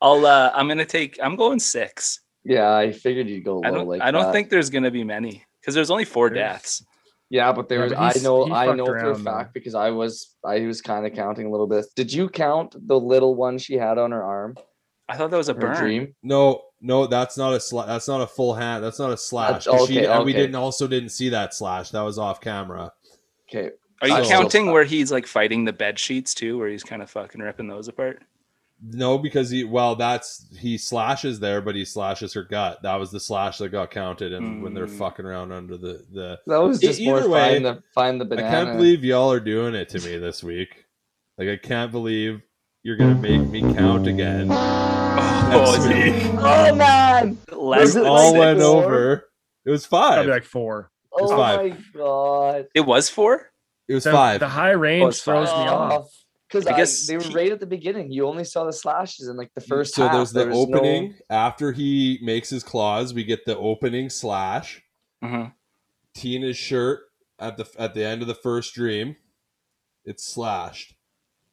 I'll 0.00 0.24
uh, 0.24 0.52
I'm 0.54 0.68
gonna 0.68 0.86
take 0.86 1.18
I'm 1.22 1.36
going 1.36 1.58
six. 1.58 2.20
yeah, 2.44 2.74
I 2.74 2.92
figured 2.92 3.28
you'd 3.28 3.44
go 3.44 3.56
low 3.56 3.62
I 3.64 3.70
don't 3.70 3.86
like 3.88 4.00
I 4.00 4.10
don't 4.10 4.22
that. 4.24 4.32
think 4.32 4.48
there's 4.48 4.70
gonna 4.70 4.90
be 4.90 5.04
many 5.04 5.44
because 5.60 5.74
there's 5.74 5.90
only 5.90 6.04
four 6.06 6.30
There's- 6.30 6.52
deaths. 6.62 6.84
Yeah, 7.30 7.52
but 7.52 7.68
there 7.68 7.80
Yeah, 7.88 7.98
was. 8.06 8.14
but 8.14 8.20
I 8.20 8.22
know. 8.22 8.52
I 8.54 8.74
know 8.74 8.86
for 8.86 8.96
a 8.96 9.02
around, 9.10 9.24
though. 9.24 9.30
fact 9.30 9.54
because 9.54 9.74
I 9.74 9.90
was. 9.90 10.36
I 10.44 10.60
was 10.66 10.80
kind 10.82 11.06
of 11.06 11.14
counting 11.14 11.46
a 11.46 11.50
little 11.50 11.66
bit. 11.66 11.86
Did 11.96 12.12
you 12.12 12.28
count 12.28 12.76
the 12.86 12.98
little 12.98 13.34
one 13.34 13.58
she 13.58 13.74
had 13.74 13.98
on 13.98 14.10
her 14.12 14.22
arm? 14.22 14.56
I 15.08 15.16
thought 15.16 15.30
that 15.30 15.36
was 15.36 15.48
a 15.48 15.54
Her 15.54 15.60
burn. 15.60 15.76
dream. 15.76 16.14
No, 16.22 16.62
no, 16.80 17.06
that's 17.06 17.36
not 17.36 17.52
a 17.52 17.56
sla- 17.58 17.86
that's 17.86 18.08
not 18.08 18.20
a 18.20 18.26
full 18.26 18.54
hand. 18.54 18.84
That's 18.84 18.98
not 18.98 19.10
a 19.10 19.16
slash. 19.16 19.66
'cause 19.66 19.88
she, 19.88 20.06
okay, 20.06 20.24
we 20.24 20.32
didn't 20.32 20.54
also 20.54 20.86
didn't 20.86 21.10
see 21.10 21.28
that 21.30 21.54
slash. 21.54 21.90
That 21.90 22.02
was 22.02 22.18
off 22.18 22.40
camera. 22.40 22.92
Okay. 23.48 23.70
Are 24.02 24.08
you 24.08 24.14
I 24.14 24.22
still 24.22 24.40
counting 24.42 24.70
where 24.70 24.84
he's 24.84 25.10
like 25.10 25.26
fighting 25.26 25.64
the 25.64 25.72
bed 25.72 25.98
sheets 25.98 26.34
too, 26.34 26.58
where 26.58 26.68
he's 26.68 26.82
kind 26.84 27.02
of 27.02 27.10
fucking 27.10 27.40
ripping 27.40 27.68
those 27.68 27.88
apart? 27.88 28.22
No, 28.86 29.16
because 29.18 29.48
he 29.50 29.64
well, 29.64 29.94
that's 29.96 30.46
he 30.58 30.76
slashes 30.76 31.40
there, 31.40 31.60
but 31.62 31.74
he 31.74 31.84
slashes 31.84 32.34
her 32.34 32.42
gut. 32.42 32.82
That 32.82 32.96
was 32.96 33.10
the 33.10 33.20
slash 33.20 33.58
that 33.58 33.70
got 33.70 33.90
counted, 33.90 34.32
and 34.32 34.62
when 34.62 34.74
they're 34.74 34.86
Mm. 34.86 34.98
fucking 34.98 35.24
around 35.24 35.52
under 35.52 35.76
the 35.76 36.04
the. 36.12 36.38
That 36.46 36.58
was 36.58 36.80
just 36.80 37.00
more 37.00 37.18
either 37.20 37.28
way, 37.28 37.52
find 37.54 37.64
the 37.64 37.82
find 37.94 38.20
the 38.20 38.34
I 38.36 38.40
can't 38.50 38.76
believe 38.76 39.02
y'all 39.04 39.32
are 39.32 39.40
doing 39.40 39.74
it 39.74 39.88
to 39.90 40.00
me 40.00 40.18
this 40.18 40.42
week. 40.44 40.84
Like 41.38 41.48
I 41.48 41.56
can't 41.56 41.92
believe 41.92 42.42
you're 42.82 42.96
gonna 42.96 43.14
make 43.14 43.40
me 43.48 43.60
count 43.74 44.06
again. 44.06 44.48
Oh, 44.50 45.76
Next 45.78 45.86
week. 45.88 46.34
Oh 46.38 46.74
man! 46.74 47.38
less 47.52 47.80
Was 47.80 47.94
We 47.94 48.00
it 48.00 48.04
than 48.04 48.10
all 48.12 48.30
like 48.32 48.38
went 48.38 48.60
four? 48.60 48.84
over. 48.84 49.28
It 49.64 49.70
was 49.70 49.86
Probably 49.86 50.16
five. 50.18 50.26
like 50.28 50.44
four. 50.44 50.90
Oh 51.12 51.28
five. 51.36 51.70
my 51.70 51.76
god! 51.96 52.66
It 52.74 52.80
was 52.82 53.08
four. 53.08 53.50
It 53.88 53.94
was 53.94 54.04
The, 54.04 54.12
five. 54.12 54.40
the 54.40 54.48
high 54.48 54.72
range 54.72 55.22
throws 55.22 55.48
me 55.48 55.54
off. 55.68 56.08
Because 56.54 56.66
I 56.66 57.12
I 57.12 57.18
they 57.18 57.24
were 57.24 57.30
he- 57.30 57.34
right 57.34 57.52
at 57.52 57.60
the 57.60 57.66
beginning. 57.66 58.10
You 58.10 58.26
only 58.26 58.44
saw 58.44 58.64
the 58.64 58.72
slashes 58.72 59.28
in 59.28 59.36
like 59.36 59.52
the 59.54 59.60
first 59.60 59.94
so 59.94 60.04
half. 60.04 60.12
there's 60.12 60.32
the 60.32 60.40
There 60.40 60.48
was 60.48 60.68
no- 60.68 60.78
opening 60.78 61.14
after 61.30 61.72
he 61.72 62.18
makes 62.22 62.48
his 62.50 62.62
claws. 62.62 63.12
We 63.14 63.24
get 63.24 63.44
the 63.44 63.56
opening 63.58 64.08
slash. 64.10 64.82
Mhm. 65.22 65.52
Tina's 66.14 66.56
shirt 66.56 67.00
at 67.38 67.56
the 67.56 67.66
at 67.78 67.94
the 67.94 68.04
end 68.04 68.22
of 68.22 68.28
the 68.28 68.34
first 68.34 68.74
dream. 68.74 69.16
It's 70.04 70.24
slashed. 70.24 70.94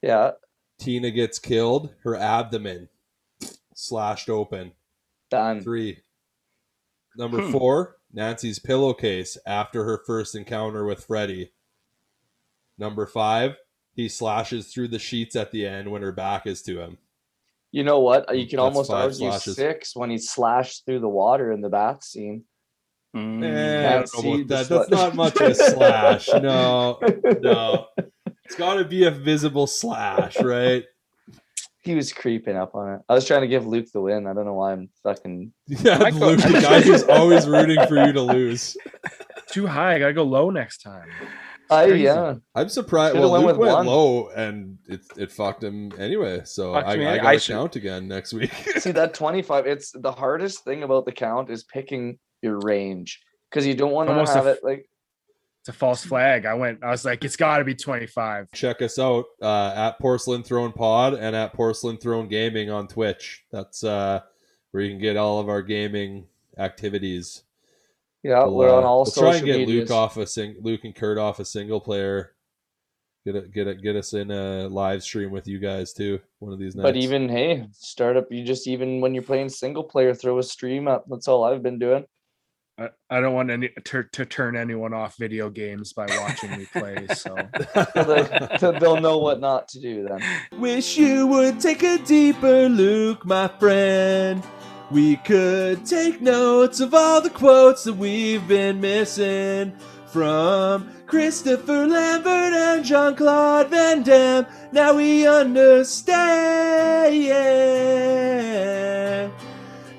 Yeah, 0.01 0.31
Tina 0.77 1.09
gets 1.11 1.39
killed. 1.39 1.93
Her 2.03 2.15
abdomen 2.15 2.89
slashed 3.75 4.29
open. 4.29 4.73
done. 5.29 5.61
Three. 5.61 5.99
Number 7.15 7.41
Hmm. 7.41 7.51
four, 7.53 7.97
Nancy's 8.11 8.59
pillowcase 8.59 9.37
after 9.45 9.85
her 9.85 10.03
first 10.05 10.35
encounter 10.35 10.83
with 10.85 11.05
Freddy. 11.05 11.53
Number 12.77 13.05
five, 13.05 13.55
he 13.95 14.07
slashes 14.09 14.67
through 14.73 14.87
the 14.89 14.99
sheets 14.99 15.35
at 15.35 15.51
the 15.51 15.65
end 15.65 15.91
when 15.91 16.01
her 16.01 16.11
back 16.11 16.47
is 16.47 16.61
to 16.63 16.79
him. 16.79 16.97
You 17.71 17.83
know 17.83 17.99
what? 17.99 18.35
You 18.37 18.45
can 18.47 18.57
That's 18.57 18.59
almost 18.75 18.89
five 18.91 19.03
argue 19.11 19.29
slashes. 19.29 19.55
six 19.55 19.95
when 19.95 20.09
he 20.09 20.17
slashed 20.17 20.85
through 20.85 20.99
the 20.99 21.07
water 21.09 21.51
in 21.51 21.61
the 21.61 21.69
bath 21.69 22.03
scene. 22.03 22.43
Mm. 23.15 23.43
Eh, 23.43 23.89
I 23.89 23.93
don't 23.93 24.09
see 24.09 24.21
know 24.21 24.41
about 24.41 24.47
that. 24.47 24.69
That's 24.69 24.89
not 24.89 25.15
much 25.15 25.35
of 25.39 25.49
a 25.51 25.55
slash. 25.71 26.29
No, 26.41 26.99
no. 27.41 27.87
It's 28.45 28.55
got 28.55 28.75
to 28.75 28.85
be 28.85 29.05
a 29.05 29.11
visible 29.11 29.67
slash, 29.67 30.39
right? 30.41 30.83
He 31.83 31.95
was 31.95 32.13
creeping 32.13 32.55
up 32.57 32.75
on 32.75 32.93
it. 32.95 33.01
I 33.09 33.13
was 33.15 33.25
trying 33.25 33.41
to 33.41 33.47
give 33.47 33.65
Luke 33.65 33.87
the 33.93 34.01
win. 34.01 34.27
I 34.27 34.33
don't 34.33 34.45
know 34.45 34.53
why 34.53 34.73
I'm 34.73 34.89
fucking. 35.03 35.51
Yeah, 35.67 35.97
Might 35.97 36.13
go- 36.13 36.27
Luke, 36.27 36.39
the 36.41 36.59
guy 36.61 36.81
who's 36.81 37.03
always 37.03 37.47
rooting 37.47 37.85
for 37.87 38.05
you 38.05 38.11
to 38.13 38.21
lose. 38.21 38.75
Too 39.49 39.65
high. 39.65 39.95
I 39.95 39.99
gotta 39.99 40.13
go 40.13 40.23
low 40.23 40.49
next 40.49 40.79
time. 40.83 41.07
I 41.71 41.87
crazy. 41.87 42.03
yeah. 42.03 42.35
I'm 42.53 42.69
surprised. 42.69 43.15
Should've 43.15 43.29
Well, 43.31 43.43
went 43.43 43.57
Luke 43.57 43.57
went 43.59 43.75
one. 43.77 43.85
low, 43.87 44.29
and 44.29 44.77
it 44.87 45.01
it 45.17 45.31
fucked 45.31 45.63
him 45.63 45.91
anyway. 45.97 46.41
So 46.45 46.73
Fucked 46.73 46.87
I, 46.87 46.95
me. 46.97 47.05
I 47.05 47.13
I 47.13 47.17
got 47.17 47.31
to 47.33 47.39
should- 47.39 47.53
count 47.53 47.75
again 47.75 48.07
next 48.07 48.33
week. 48.33 48.53
See 48.79 48.91
that 48.93 49.13
25. 49.13 49.65
It's 49.67 49.91
the 49.91 50.11
hardest 50.11 50.63
thing 50.63 50.83
about 50.83 51.05
the 51.05 51.11
count 51.11 51.49
is 51.49 51.63
picking 51.63 52.19
your 52.41 52.59
range 52.59 53.21
because 53.49 53.65
you 53.65 53.73
don't 53.73 53.91
want 53.91 54.09
to 54.09 54.13
Almost 54.13 54.33
a 54.33 54.35
have 54.35 54.47
f- 54.47 54.57
it 54.57 54.63
like 54.63 54.85
It's 55.61 55.69
a 55.69 55.73
false 55.73 56.03
flag. 56.03 56.45
I 56.45 56.53
went. 56.55 56.83
I 56.83 56.89
was 56.89 57.05
like, 57.05 57.23
it's 57.23 57.35
got 57.35 57.59
to 57.59 57.63
be 57.63 57.75
25. 57.75 58.47
Check 58.53 58.81
us 58.81 58.97
out 58.99 59.25
uh, 59.41 59.73
at 59.75 59.99
Porcelain 59.99 60.43
Throne 60.43 60.71
Pod 60.73 61.13
and 61.13 61.35
at 61.35 61.53
Porcelain 61.53 61.97
Throne 61.97 62.27
Gaming 62.27 62.69
on 62.71 62.87
Twitch. 62.87 63.43
That's 63.51 63.83
uh, 63.83 64.21
where 64.71 64.83
you 64.83 64.89
can 64.89 64.99
get 64.99 65.17
all 65.17 65.39
of 65.39 65.49
our 65.49 65.61
gaming 65.61 66.25
activities. 66.57 67.43
Yeah. 68.23 68.43
We'll, 68.43 68.55
we're 68.55 68.73
on 68.73 68.83
uh, 68.83 68.87
all 68.87 68.99
we'll 68.99 69.05
social 69.05 69.29
try 69.29 69.37
and 69.37 69.45
get 69.45 69.57
medias. 69.59 69.89
Luke 69.89 69.97
off 69.97 70.17
a 70.17 70.27
sing- 70.27 70.57
Luke 70.61 70.83
and 70.83 70.95
Kurt 70.95 71.17
off 71.17 71.39
a 71.39 71.45
single 71.45 71.79
player. 71.79 72.33
Get 73.25 73.35
it, 73.35 73.53
get 73.53 73.67
it, 73.67 73.83
get 73.83 73.95
us 73.95 74.13
in 74.13 74.31
a 74.31 74.67
live 74.67 75.03
stream 75.03 75.29
with 75.29 75.47
you 75.47 75.59
guys 75.59 75.93
too. 75.93 76.19
One 76.39 76.53
of 76.53 76.59
these 76.59 76.75
nights. 76.75 76.83
But 76.83 76.97
even 76.97 77.29
hey, 77.29 77.67
startup, 77.71 78.31
you 78.31 78.43
just 78.43 78.67
even 78.67 78.99
when 78.99 79.13
you're 79.13 79.23
playing 79.23 79.49
single 79.49 79.83
player, 79.83 80.15
throw 80.15 80.39
a 80.39 80.43
stream 80.43 80.87
up. 80.87 81.05
That's 81.07 81.27
all 81.27 81.43
I've 81.43 81.61
been 81.61 81.77
doing. 81.77 82.05
I, 82.79 82.89
I 83.09 83.21
don't 83.21 83.33
want 83.33 83.51
any 83.51 83.69
to, 83.85 84.03
to 84.03 84.25
turn 84.25 84.55
anyone 84.55 84.93
off 84.93 85.17
video 85.17 85.49
games 85.51 85.93
by 85.93 86.07
watching 86.19 86.51
me 86.51 86.65
play. 86.65 87.05
So 87.13 87.35
So 87.93 88.03
they, 88.03 88.57
so 88.57 88.71
they'll 88.71 88.99
know 88.99 89.19
what 89.19 89.39
not 89.39 89.67
to 89.69 89.79
do 89.79 90.07
then. 90.07 90.21
Wish 90.59 90.97
you 90.97 91.27
would 91.27 91.59
take 91.59 91.83
a 91.83 91.99
deeper 91.99 92.67
look, 92.69 93.23
my 93.25 93.47
friend. 93.47 94.41
We 94.91 95.15
could 95.17 95.85
take 95.85 96.21
notes 96.21 96.79
of 96.81 96.93
all 96.93 97.21
the 97.21 97.29
quotes 97.29 97.85
that 97.85 97.93
we've 97.95 98.45
been 98.47 98.81
missing 98.81 99.73
from 100.07 100.91
Christopher 101.07 101.87
Lambert 101.87 102.53
and 102.53 102.83
Jean 102.83 103.15
Claude 103.15 103.69
Van 103.69 104.03
Damme. 104.03 104.45
Now 104.73 104.93
we 104.95 105.25
understand. 105.25 106.11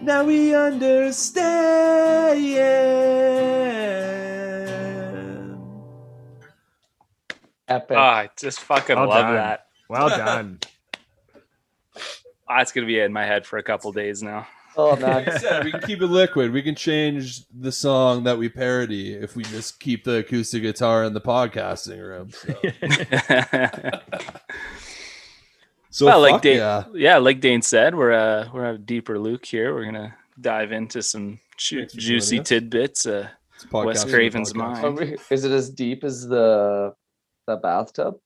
Now 0.02 0.24
we 0.24 0.54
understand. 0.54 2.38
Epic. 7.68 7.96
Ah, 7.96 8.14
I 8.16 8.30
just 8.36 8.60
fucking 8.60 8.96
Well 8.96 9.08
love 9.08 9.22
done. 9.24 9.34
that. 9.36 9.66
well 9.88 10.08
done. 10.10 10.58
Ah, 12.48 12.60
it's 12.60 12.72
gonna 12.72 12.86
be 12.86 12.98
in 13.00 13.12
my 13.12 13.24
head 13.24 13.46
for 13.46 13.56
a 13.58 13.62
couple 13.62 13.90
days 13.92 14.22
now. 14.22 14.46
Oh 14.76 14.96
man. 15.00 15.10
Like 15.10 15.28
I 15.28 15.38
said, 15.38 15.64
we 15.64 15.70
can 15.70 15.80
keep 15.82 16.02
it 16.02 16.06
liquid. 16.06 16.52
We 16.52 16.62
can 16.62 16.74
change 16.74 17.46
the 17.48 17.72
song 17.72 18.24
that 18.24 18.38
we 18.38 18.48
parody 18.48 19.14
if 19.14 19.36
we 19.36 19.44
just 19.44 19.80
keep 19.80 20.04
the 20.04 20.18
acoustic 20.18 20.62
guitar 20.62 21.04
in 21.04 21.12
the 21.14 21.20
podcasting 21.20 22.00
room. 22.00 22.30
So, 22.30 22.54
so 25.90 26.06
well, 26.06 26.20
like 26.20 26.34
fuck 26.34 26.42
Dane, 26.42 26.56
yeah. 26.58 26.84
yeah. 26.94 27.18
like 27.18 27.40
Dane 27.40 27.62
said, 27.62 27.94
we're 27.94 28.12
uh 28.12 28.48
we're 28.52 28.70
a 28.70 28.78
deeper 28.78 29.18
Luke 29.18 29.44
here. 29.44 29.74
We're 29.74 29.84
gonna 29.84 30.14
dive 30.40 30.72
into 30.72 31.02
some 31.02 31.38
ju- 31.56 31.80
Thanks 31.80 31.94
for 31.94 32.00
joining 32.00 32.18
juicy 32.20 32.40
tidbits. 32.40 33.06
Uh, 33.06 33.28
Wes 33.70 34.04
Craven's 34.04 34.54
mind. 34.54 34.98
We- 34.98 35.16
Is 35.30 35.44
it 35.44 35.52
as 35.52 35.70
deep 35.70 36.04
as 36.04 36.26
the 36.26 36.94
the 37.46 37.56
bathtub? 37.56 38.18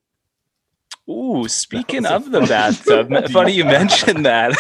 ooh, 1.09 1.47
speaking 1.49 2.07
of 2.07 2.30
the 2.30 2.40
fucking 2.40 2.49
bathtub, 2.49 3.28
funny 3.32 3.53
you 3.53 3.64
mentioned 3.64 4.26
that. 4.26 4.53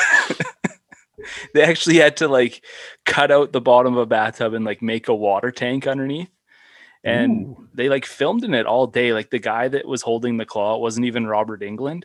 they 1.54 1.62
actually 1.62 1.96
had 1.96 2.18
to 2.18 2.28
like 2.28 2.64
cut 3.04 3.30
out 3.30 3.52
the 3.52 3.60
bottom 3.60 3.94
of 3.94 4.00
a 4.00 4.06
bathtub 4.06 4.54
and 4.54 4.64
like 4.64 4.82
make 4.82 5.08
a 5.08 5.14
water 5.14 5.50
tank 5.50 5.86
underneath. 5.86 6.30
And 7.04 7.46
Ooh. 7.46 7.68
they 7.72 7.88
like 7.88 8.04
filmed 8.04 8.44
in 8.44 8.54
it 8.54 8.66
all 8.66 8.86
day. 8.86 9.12
Like 9.12 9.30
the 9.30 9.38
guy 9.38 9.68
that 9.68 9.86
was 9.86 10.02
holding 10.02 10.36
the 10.36 10.46
claw 10.46 10.76
it 10.76 10.80
wasn't 10.80 11.06
even 11.06 11.26
Robert 11.26 11.60
Englund. 11.60 12.02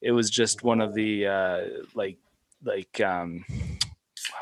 It 0.00 0.12
was 0.12 0.28
just 0.28 0.62
one 0.62 0.80
of 0.80 0.94
the 0.94 1.26
uh 1.26 1.60
like 1.94 2.18
like 2.64 3.00
um 3.00 3.44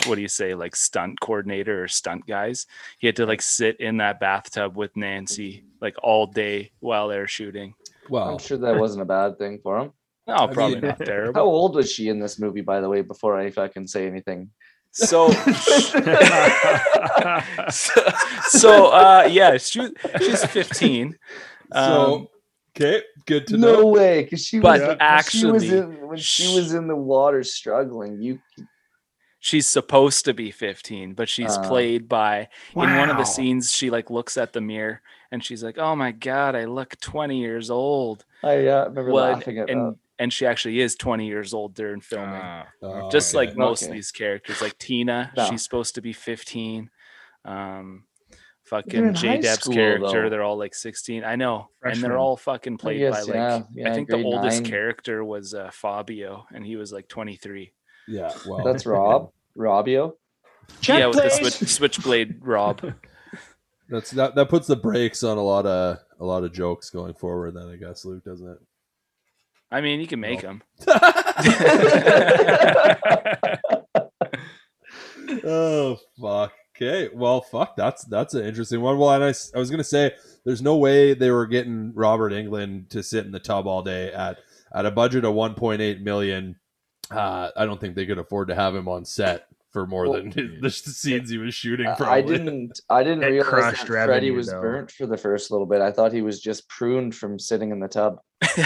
what 0.06 0.16
do 0.16 0.20
you 0.20 0.28
say 0.28 0.54
like 0.54 0.74
stunt 0.76 1.20
coordinator 1.20 1.82
or 1.82 1.88
stunt 1.88 2.26
guys. 2.26 2.66
He 2.98 3.06
had 3.06 3.16
to 3.16 3.26
like 3.26 3.42
sit 3.42 3.78
in 3.80 3.98
that 3.98 4.20
bathtub 4.20 4.76
with 4.76 4.96
Nancy 4.96 5.64
like 5.80 5.96
all 6.02 6.26
day 6.26 6.72
while 6.80 7.08
they're 7.08 7.28
shooting. 7.28 7.74
well 8.08 8.30
I'm 8.30 8.38
sure 8.38 8.58
that 8.58 8.76
wasn't 8.76 9.02
a 9.02 9.06
bad 9.06 9.38
thing 9.38 9.60
for 9.62 9.78
him. 9.78 9.92
No, 10.30 10.44
I 10.44 10.52
probably 10.52 10.76
mean- 10.80 10.88
not 10.88 10.98
terrible. 11.04 11.38
How 11.40 11.44
old 11.46 11.74
was 11.74 11.90
she 11.92 12.08
in 12.08 12.20
this 12.20 12.38
movie, 12.38 12.60
by 12.62 12.80
the 12.80 12.88
way, 12.88 13.02
before 13.02 13.38
I 13.38 13.50
fucking 13.50 13.86
say 13.86 14.06
anything? 14.06 14.50
So 14.92 15.30
so, 15.30 16.00
so 18.48 18.86
uh 18.88 19.28
yeah, 19.30 19.56
she 19.56 19.88
she's 20.18 20.44
15. 20.44 21.16
Um, 21.72 21.84
So 21.84 22.30
okay, 22.76 23.02
good 23.26 23.46
to 23.48 23.56
no 23.56 23.72
know. 23.72 23.80
No 23.82 23.86
way, 23.88 24.24
because 24.24 24.44
she 24.44 24.58
But 24.58 24.80
was 24.80 24.82
when 24.88 24.88
she 24.88 25.46
was 25.46 25.62
actually- 25.64 25.78
in, 25.78 26.08
when 26.08 26.18
she 26.18 26.54
was 26.56 26.74
in 26.74 26.88
the 26.88 26.96
water 26.96 27.44
struggling. 27.44 28.20
You 28.20 28.40
she's 29.42 29.66
supposed 29.66 30.26
to 30.26 30.34
be 30.34 30.50
15 30.50 31.14
but 31.14 31.26
she's 31.26 31.56
Uh, 31.56 31.66
played 31.66 32.06
by 32.08 32.46
in 32.76 32.96
one 32.96 33.08
of 33.08 33.16
the 33.16 33.24
scenes 33.24 33.72
she 33.72 33.88
like 33.88 34.10
looks 34.10 34.36
at 34.36 34.52
the 34.52 34.60
mirror 34.60 35.00
and 35.32 35.42
she's 35.42 35.62
like 35.64 35.78
oh 35.78 35.96
my 35.96 36.12
god 36.12 36.54
i 36.54 36.66
look 36.66 36.94
20 37.00 37.38
years 37.38 37.70
old 37.70 38.26
I 38.44 38.66
uh, 38.66 38.88
remember 38.88 39.12
Well, 39.12 39.32
laughing 39.32 39.58
at 39.58 39.70
and 39.70 39.92
that. 39.92 39.96
And 40.20 40.32
she 40.32 40.46
actually 40.46 40.78
is 40.80 40.94
20 40.94 41.26
years 41.26 41.52
old 41.52 41.74
during 41.74 42.00
filming 42.00 42.28
Ah. 42.40 42.66
Oh, 42.82 43.10
just 43.10 43.34
okay. 43.34 43.46
like 43.48 43.56
most 43.56 43.82
of 43.82 43.90
these 43.92 44.12
characters 44.12 44.60
like 44.62 44.78
tina 44.78 45.32
No. 45.36 45.46
she's 45.48 45.64
supposed 45.64 45.96
to 45.96 46.00
be 46.02 46.12
15 46.12 46.90
um 47.44 48.04
They're 48.30 48.38
fucking 48.64 49.00
in 49.08 49.14
high 49.14 49.20
j-deb's 49.38 49.66
character 49.66 50.22
though. 50.24 50.30
they're 50.30 50.42
all 50.44 50.56
like 50.58 50.74
16 50.74 51.24
i 51.24 51.34
know 51.36 51.70
and 51.82 52.00
they're 52.00 52.18
all 52.18 52.36
fucking 52.36 52.76
played 52.78 53.00
by 53.10 53.16
guess, 53.16 53.26
like 53.26 53.34
yeah, 53.34 53.62
yeah, 53.74 53.90
i 53.90 53.94
think 53.94 54.08
the 54.08 54.22
oldest 54.22 54.62
nine. 54.62 54.70
character 54.70 55.24
was 55.24 55.54
uh, 55.54 55.70
fabio 55.72 56.46
and 56.54 56.64
he 56.64 56.76
was 56.76 56.92
like 56.92 57.08
23 57.08 57.72
yeah. 58.08 58.32
Well, 58.46 58.64
That's 58.64 58.86
Rob, 58.94 59.30
Robbio. 59.56 60.12
yeah 60.82 61.06
with 61.06 61.16
the 61.16 61.30
switch, 61.30 61.68
switchblade 61.70 62.38
rob 62.42 62.94
that's 63.88 64.10
that. 64.12 64.34
That 64.36 64.48
puts 64.48 64.66
the 64.68 64.76
brakes 64.76 65.22
on 65.24 65.36
a 65.36 65.42
lot 65.42 65.66
of 65.66 65.98
a 66.20 66.24
lot 66.24 66.44
of 66.44 66.52
jokes 66.52 66.90
going 66.90 67.14
forward. 67.14 67.54
Then 67.54 67.68
I 67.68 67.76
guess 67.76 68.04
Luke 68.04 68.24
doesn't 68.24 68.48
it? 68.48 68.58
I 69.70 69.80
mean 69.80 70.00
you 70.00 70.06
can 70.06 70.20
make 70.20 70.40
them 70.42 70.62
oh 75.44 75.98
fuck. 76.20 76.52
Okay. 76.76 77.10
Well, 77.12 77.42
fuck. 77.42 77.76
That's 77.76 78.04
that's 78.04 78.34
an 78.34 78.44
interesting 78.44 78.80
one. 78.80 78.98
Well, 78.98 79.10
and 79.12 79.24
I, 79.24 79.34
I 79.54 79.58
was 79.58 79.70
gonna 79.70 79.84
say, 79.84 80.14
there's 80.44 80.62
no 80.62 80.76
way 80.76 81.14
they 81.14 81.30
were 81.30 81.46
getting 81.46 81.92
Robert 81.94 82.32
Englund 82.32 82.88
to 82.90 83.02
sit 83.02 83.26
in 83.26 83.32
the 83.32 83.38
tub 83.38 83.66
all 83.66 83.82
day 83.82 84.12
at 84.12 84.38
at 84.74 84.86
a 84.86 84.90
budget 84.90 85.24
of 85.24 85.34
1.8 85.34 86.00
million. 86.00 86.56
Uh, 87.10 87.50
I 87.56 87.66
don't 87.66 87.80
think 87.80 87.96
they 87.96 88.06
could 88.06 88.18
afford 88.18 88.48
to 88.48 88.54
have 88.54 88.74
him 88.74 88.88
on 88.88 89.04
set 89.04 89.46
for 89.72 89.86
more 89.86 90.08
Well, 90.08 90.22
than 90.22 90.58
the 90.62 90.70
scenes 90.70 91.30
he 91.30 91.38
was 91.38 91.54
shooting. 91.54 91.86
I- 91.86 91.94
Probably. 91.94 92.18
I 92.18 92.22
didn't. 92.22 92.80
I 92.90 93.02
didn't 93.04 93.22
It 93.24 93.28
realize 93.28 93.48
crushed 93.48 93.86
that 93.88 94.06
Freddy 94.06 94.30
was 94.30 94.48
though. 94.48 94.60
burnt 94.60 94.90
for 94.90 95.06
the 95.06 95.16
first 95.16 95.50
little 95.50 95.66
bit. 95.66 95.80
I 95.80 95.92
thought 95.92 96.12
he 96.12 96.22
was 96.22 96.40
just 96.40 96.68
pruned 96.68 97.14
from 97.14 97.38
sitting 97.38 97.70
in 97.70 97.80
the 97.80 97.88
tub. 97.88 98.18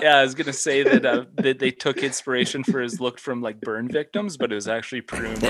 yeah, 0.00 0.16
I 0.16 0.22
was 0.22 0.34
gonna 0.34 0.52
say 0.52 0.82
that 0.82 1.04
uh, 1.04 1.24
that 1.36 1.58
they 1.58 1.70
took 1.70 1.98
inspiration 1.98 2.64
for 2.64 2.80
his 2.80 3.00
look 3.00 3.18
from 3.18 3.42
like 3.42 3.60
burn 3.60 3.88
victims, 3.88 4.36
but 4.36 4.50
it 4.50 4.54
was 4.54 4.68
actually 4.68 5.02
pruned. 5.02 5.42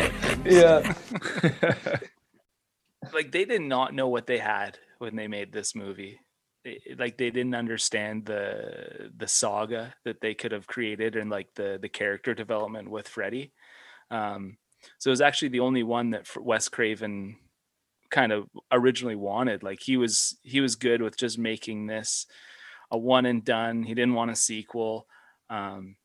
Yeah. 0.44 0.94
like 3.14 3.32
they 3.32 3.44
did 3.44 3.62
not 3.62 3.94
know 3.94 4.08
what 4.08 4.26
they 4.26 4.38
had 4.38 4.78
when 4.98 5.16
they 5.16 5.28
made 5.28 5.52
this 5.52 5.74
movie. 5.74 6.20
They- 6.64 6.94
like 6.98 7.16
they 7.16 7.30
didn't 7.30 7.54
understand 7.54 8.26
the 8.26 9.10
the 9.16 9.26
saga 9.28 9.94
that 10.04 10.20
they 10.20 10.34
could 10.34 10.52
have 10.52 10.66
created 10.66 11.16
and 11.16 11.30
like 11.30 11.54
the 11.54 11.78
the 11.80 11.88
character 11.88 12.34
development 12.34 12.90
with 12.90 13.08
Freddy. 13.08 13.52
Um, 14.10 14.58
so 14.98 15.08
it 15.10 15.12
was 15.12 15.20
actually 15.20 15.48
the 15.48 15.60
only 15.60 15.82
one 15.82 16.10
that 16.10 16.26
Wes 16.36 16.68
Craven 16.68 17.36
kind 18.10 18.32
of 18.32 18.48
originally 18.72 19.14
wanted. 19.16 19.62
Like 19.62 19.80
he 19.80 19.96
was 19.96 20.38
he 20.42 20.60
was 20.60 20.76
good 20.76 21.00
with 21.00 21.16
just 21.16 21.38
making 21.38 21.86
this 21.86 22.26
a 22.90 22.98
one 22.98 23.24
and 23.26 23.44
done. 23.44 23.82
He 23.84 23.94
didn't 23.94 24.14
want 24.14 24.30
a 24.32 24.36
sequel. 24.36 25.06
Um, 25.48 25.96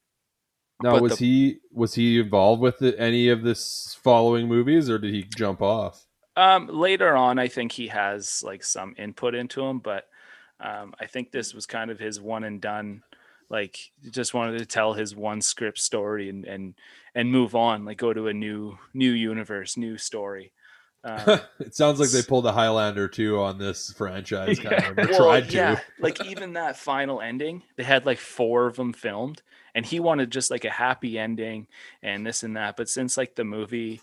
Now, 0.83 0.99
was 0.99 1.17
the- 1.17 1.25
he 1.25 1.57
was 1.71 1.95
he 1.95 2.19
involved 2.19 2.61
with 2.61 2.79
the, 2.79 2.97
any 2.99 3.29
of 3.29 3.43
this 3.43 3.97
following 4.03 4.47
movies, 4.47 4.89
or 4.89 4.99
did 4.99 5.13
he 5.13 5.23
jump 5.23 5.61
off? 5.61 6.05
Um, 6.37 6.67
later 6.67 7.15
on, 7.15 7.39
I 7.39 7.47
think 7.47 7.71
he 7.71 7.87
has 7.87 8.43
like 8.43 8.63
some 8.63 8.93
input 8.97 9.35
into 9.35 9.63
him, 9.65 9.79
but 9.79 10.05
um, 10.59 10.93
I 10.99 11.05
think 11.07 11.31
this 11.31 11.53
was 11.53 11.65
kind 11.65 11.91
of 11.91 11.99
his 11.99 12.19
one 12.19 12.43
and 12.43 12.61
done. 12.61 13.03
Like, 13.49 13.91
just 14.09 14.33
wanted 14.33 14.57
to 14.59 14.65
tell 14.65 14.93
his 14.93 15.15
one 15.15 15.41
script 15.41 15.77
story 15.79 16.29
and 16.29 16.45
and 16.45 16.73
and 17.13 17.31
move 17.31 17.55
on, 17.55 17.85
like 17.85 17.97
go 17.97 18.11
to 18.11 18.27
a 18.27 18.33
new 18.33 18.77
new 18.93 19.11
universe, 19.11 19.77
new 19.77 19.97
story. 19.97 20.51
Um, 21.03 21.39
it 21.59 21.75
sounds 21.75 21.99
like 21.99 22.09
they 22.09 22.23
pulled 22.23 22.47
a 22.47 22.51
Highlander 22.51 23.07
too 23.07 23.39
on 23.39 23.59
this 23.59 23.91
franchise. 23.93 24.57
Kind 24.59 24.71
Yeah. 24.73 24.89
of, 24.89 24.97
or 24.97 25.07
well, 25.11 25.17
tried 25.19 25.49
to. 25.49 25.55
yeah, 25.55 25.79
like 25.99 26.25
even 26.25 26.53
that 26.53 26.77
final 26.77 27.21
ending, 27.21 27.61
they 27.75 27.83
had 27.83 28.07
like 28.07 28.17
four 28.17 28.65
of 28.65 28.75
them 28.77 28.91
filmed, 28.93 29.43
and 29.75 29.85
he 29.85 29.99
wanted 29.99 30.31
just 30.31 30.49
like 30.49 30.65
a 30.65 30.71
happy 30.71 31.19
ending 31.19 31.67
and 32.01 32.25
this 32.25 32.41
and 32.41 32.57
that. 32.57 32.75
But 32.77 32.89
since 32.89 33.17
like 33.17 33.35
the 33.35 33.43
movie, 33.43 34.01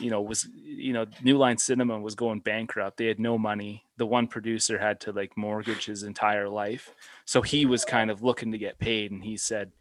you 0.00 0.10
know, 0.10 0.20
was 0.20 0.48
you 0.56 0.92
know, 0.92 1.06
New 1.22 1.38
Line 1.38 1.58
Cinema 1.58 2.00
was 2.00 2.16
going 2.16 2.40
bankrupt, 2.40 2.96
they 2.96 3.06
had 3.06 3.20
no 3.20 3.38
money. 3.38 3.83
The 3.96 4.06
one 4.06 4.26
producer 4.26 4.78
had 4.78 5.00
to 5.00 5.12
like 5.12 5.36
mortgage 5.36 5.86
his 5.86 6.02
entire 6.02 6.48
life, 6.48 6.94
so 7.24 7.42
he 7.42 7.66
was 7.66 7.84
kind 7.84 8.10
of 8.10 8.22
looking 8.22 8.52
to 8.52 8.58
get 8.58 8.78
paid, 8.78 9.10
and 9.10 9.24
he 9.24 9.36
said. 9.36 9.72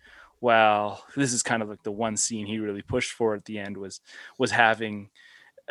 Well, 0.41 1.01
this 1.16 1.32
is 1.32 1.41
kind 1.41 1.64
of 1.64 1.70
like 1.70 1.84
the 1.84 1.91
one 1.93 2.18
scene 2.18 2.45
he 2.45 2.59
really 2.59 2.82
pushed 2.82 3.14
for 3.14 3.34
at 3.34 3.45
the 3.45 3.57
end 3.57 3.78
was 3.78 4.01
was 4.38 4.51
having 4.51 5.09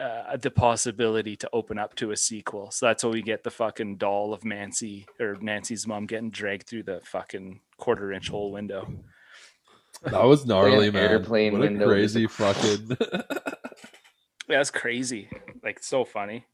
uh, 0.01 0.35
the 0.39 0.51
possibility 0.51 1.37
to 1.37 1.51
open 1.53 1.79
up 1.79 1.95
to 1.97 2.11
a 2.11 2.17
sequel. 2.17 2.71
So 2.71 2.87
that's 2.87 3.03
how 3.03 3.11
we 3.11 3.21
get 3.21 3.45
the 3.45 3.51
fucking 3.51 3.97
doll 3.97 4.33
of 4.33 4.47
Nancy 4.47 5.05
or 5.21 5.37
Nancy's 5.43 5.87
mom 5.87 6.07
getting 6.07 6.31
dragged 6.31 6.69
through 6.69 6.85
the 6.85 7.03
fucking 7.05 7.61
quarter 7.77 8.13
inch 8.13 8.31
hole 8.31 8.51
window. 8.51 8.89
That 10.05 10.25
was 10.25 10.47
gnarly, 10.47 10.91
man. 10.91 11.11
airplane 11.11 11.53
what 11.53 11.61
a 11.61 11.65
window 11.65 11.91
is 11.91 12.15
crazy 12.15 12.27
fucking. 12.27 12.97
Yeah, 14.49 14.59
that's 14.59 14.71
crazy. 14.71 15.29
Like 15.63 15.83
so 15.83 16.05
funny. 16.05 16.45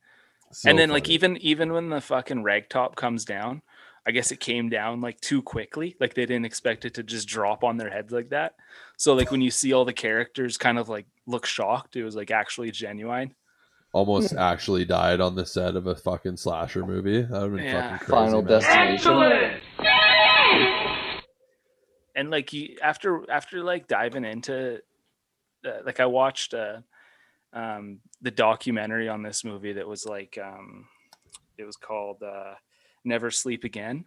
So 0.52 0.70
and 0.70 0.78
then 0.78 0.90
like 0.90 1.08
even 1.08 1.36
even 1.38 1.72
when 1.72 1.90
the 1.90 2.00
fucking 2.00 2.42
rag 2.42 2.68
top 2.68 2.96
comes 2.96 3.24
down, 3.24 3.62
I 4.06 4.12
guess 4.12 4.30
it 4.32 4.40
came 4.40 4.68
down 4.70 5.00
like 5.00 5.20
too 5.20 5.42
quickly. 5.42 5.94
Like 6.00 6.14
they 6.14 6.24
didn't 6.26 6.46
expect 6.46 6.84
it 6.84 6.94
to 6.94 7.02
just 7.02 7.28
drop 7.28 7.62
on 7.64 7.76
their 7.76 7.90
heads 7.90 8.12
like 8.12 8.30
that. 8.30 8.54
So 8.96 9.14
like 9.14 9.30
when 9.30 9.40
you 9.42 9.50
see 9.50 9.72
all 9.72 9.84
the 9.84 9.92
characters 9.92 10.56
kind 10.56 10.78
of 10.78 10.88
like 10.88 11.06
look 11.26 11.44
shocked, 11.46 11.96
it 11.96 12.04
was 12.04 12.16
like 12.16 12.30
actually 12.30 12.70
genuine. 12.70 13.34
almost 13.92 14.34
actually 14.34 14.84
died 14.84 15.20
on 15.20 15.34
the 15.34 15.44
set 15.46 15.76
of 15.76 15.86
a 15.86 15.94
fucking 15.94 16.36
slasher 16.36 16.84
movie. 16.86 17.22
That 17.22 17.30
would 17.30 17.42
have 17.42 17.52
been 17.52 17.64
Yeah. 17.64 17.82
fucking 17.82 17.98
crazy. 18.06 18.10
Final 18.12 18.42
man. 18.42 18.60
destination. 18.60 19.60
and 22.14 22.30
like 22.30 22.52
you 22.52 22.76
after 22.82 23.30
after 23.30 23.62
like 23.62 23.86
diving 23.86 24.24
into 24.24 24.80
uh, 25.66 25.70
like 25.84 26.00
i 26.00 26.06
watched 26.06 26.54
uh 26.54 26.78
um 27.52 28.00
the 28.20 28.30
documentary 28.30 29.08
on 29.08 29.22
this 29.22 29.44
movie 29.44 29.72
that 29.72 29.88
was 29.88 30.04
like 30.04 30.38
um 30.42 30.86
it 31.56 31.64
was 31.64 31.76
called 31.76 32.22
uh 32.22 32.54
never 33.04 33.30
sleep 33.30 33.64
again. 33.64 34.04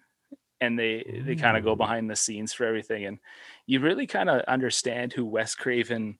And 0.60 0.78
they 0.78 1.22
they 1.26 1.36
kind 1.36 1.58
of 1.58 1.64
go 1.64 1.76
behind 1.76 2.10
the 2.10 2.16
scenes 2.16 2.54
for 2.54 2.66
everything. 2.66 3.06
And 3.06 3.18
you 3.66 3.80
really 3.80 4.06
kind 4.06 4.30
of 4.30 4.42
understand 4.42 5.12
who 5.12 5.26
wes 5.26 5.56
craven 5.56 6.20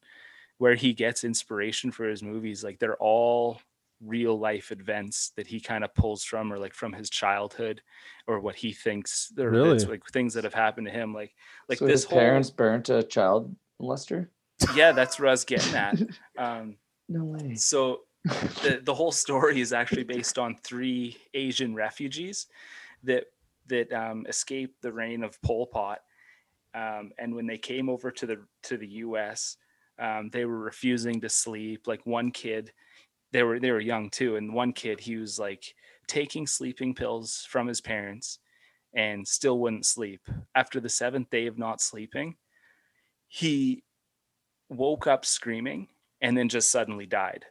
where 0.57 0.74
he 0.76 0.93
gets 0.93 1.24
inspiration 1.24 1.91
for 1.91 2.07
his 2.07 2.24
movies. 2.24 2.63
Like 2.63 2.80
they're 2.80 2.97
all 2.97 3.59
real 4.03 4.38
life 4.39 4.72
events 4.72 5.32
that 5.36 5.45
he 5.45 5.59
kind 5.59 5.84
of 5.84 5.93
pulls 5.93 6.24
from 6.24 6.51
or 6.51 6.57
like 6.57 6.74
from 6.74 6.91
his 6.91 7.07
childhood 7.11 7.84
or 8.26 8.39
what 8.39 8.55
he 8.55 8.74
thinks 8.74 9.32
or 9.38 9.51
that's, 9.51 9.84
Really? 9.84 9.86
like 9.86 10.05
things 10.07 10.34
that 10.34 10.43
have 10.43 10.55
happened 10.55 10.88
to 10.88 10.91
him. 10.93 11.13
Like 11.13 11.36
like 11.69 11.78
so 11.78 11.86
this 11.86 12.01
his 12.01 12.05
whole 12.05 12.17
parents 12.17 12.49
burnt 12.49 12.89
a 12.89 13.03
child 13.03 13.55
molester. 13.80 14.28
yeah 14.76 14.91
that's 14.91 15.19
what 15.19 15.28
i 15.28 15.32
was 15.32 15.45
getting 15.45 15.76
at. 15.76 15.99
Um 16.38 16.78
No 17.12 17.26
way. 17.26 17.55
so 17.55 18.01
the, 18.24 18.82
the 18.84 18.93
whole 18.93 19.12
story 19.12 19.59
is 19.62 19.74
actually 19.74 20.03
based 20.03 20.38
on 20.38 20.55
three 20.64 21.18
asian 21.34 21.74
refugees 21.74 22.47
that 23.03 23.26
that 23.68 23.91
um, 23.93 24.26
escaped 24.28 24.82
the 24.82 24.91
reign 24.91 25.24
of 25.24 25.41
pol 25.41 25.66
pot 25.66 26.01
um, 26.74 27.12
and 27.18 27.36
when 27.36 27.47
they 27.47 27.57
came 27.57 27.89
over 27.89 28.12
to 28.12 28.26
the 28.26 28.38
to 28.64 28.78
the 28.78 28.88
us 28.88 29.57
um, 29.99 30.30
they 30.32 30.45
were 30.45 30.59
refusing 30.59 31.20
to 31.20 31.30
sleep 31.30 31.88
like 31.88 32.05
one 32.05 32.32
kid 32.32 32.72
they 33.32 33.43
were 33.43 33.59
they 33.59 33.72
were 33.72 33.80
young 33.80 34.09
too 34.09 34.36
and 34.36 34.53
one 34.53 34.72
kid 34.72 34.99
he 34.99 35.18
was 35.18 35.39
like 35.39 35.74
taking 36.07 36.45
sleeping 36.45 36.93
pills 36.93 37.45
from 37.49 37.68
his 37.68 37.82
parents 37.82 38.39
and 38.93 39.28
still 39.28 39.57
wouldn't 39.59 39.86
sleep 39.86 40.22
after 40.53 40.80
the 40.80 40.89
seventh 40.89 41.30
day 41.30 41.47
of 41.47 41.57
not 41.57 41.82
sleeping 41.82 42.36
he 43.28 43.84
woke 44.70 45.07
up 45.07 45.26
screaming 45.26 45.88
and 46.22 46.38
then 46.38 46.49
just 46.49 46.69
suddenly 46.72 47.05
died 47.05 47.45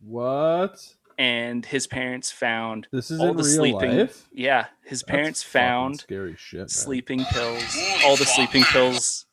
What? 0.00 0.78
and 1.16 1.64
his 1.64 1.86
parents 1.86 2.30
found 2.32 2.88
This 2.92 3.10
is 3.10 3.20
all 3.20 3.34
the 3.34 3.42
real 3.44 3.52
sleeping 3.52 3.98
life. 3.98 4.28
yeah 4.32 4.66
his 4.84 5.02
parents 5.02 5.42
fucking 5.42 5.60
found 5.68 6.00
scary 6.00 6.34
shit. 6.36 6.58
man. 6.60 6.68
sleeping 6.68 7.24
pills 7.24 7.78
all 8.04 8.16
the 8.16 8.24
sleeping 8.26 8.64
pills 8.64 9.26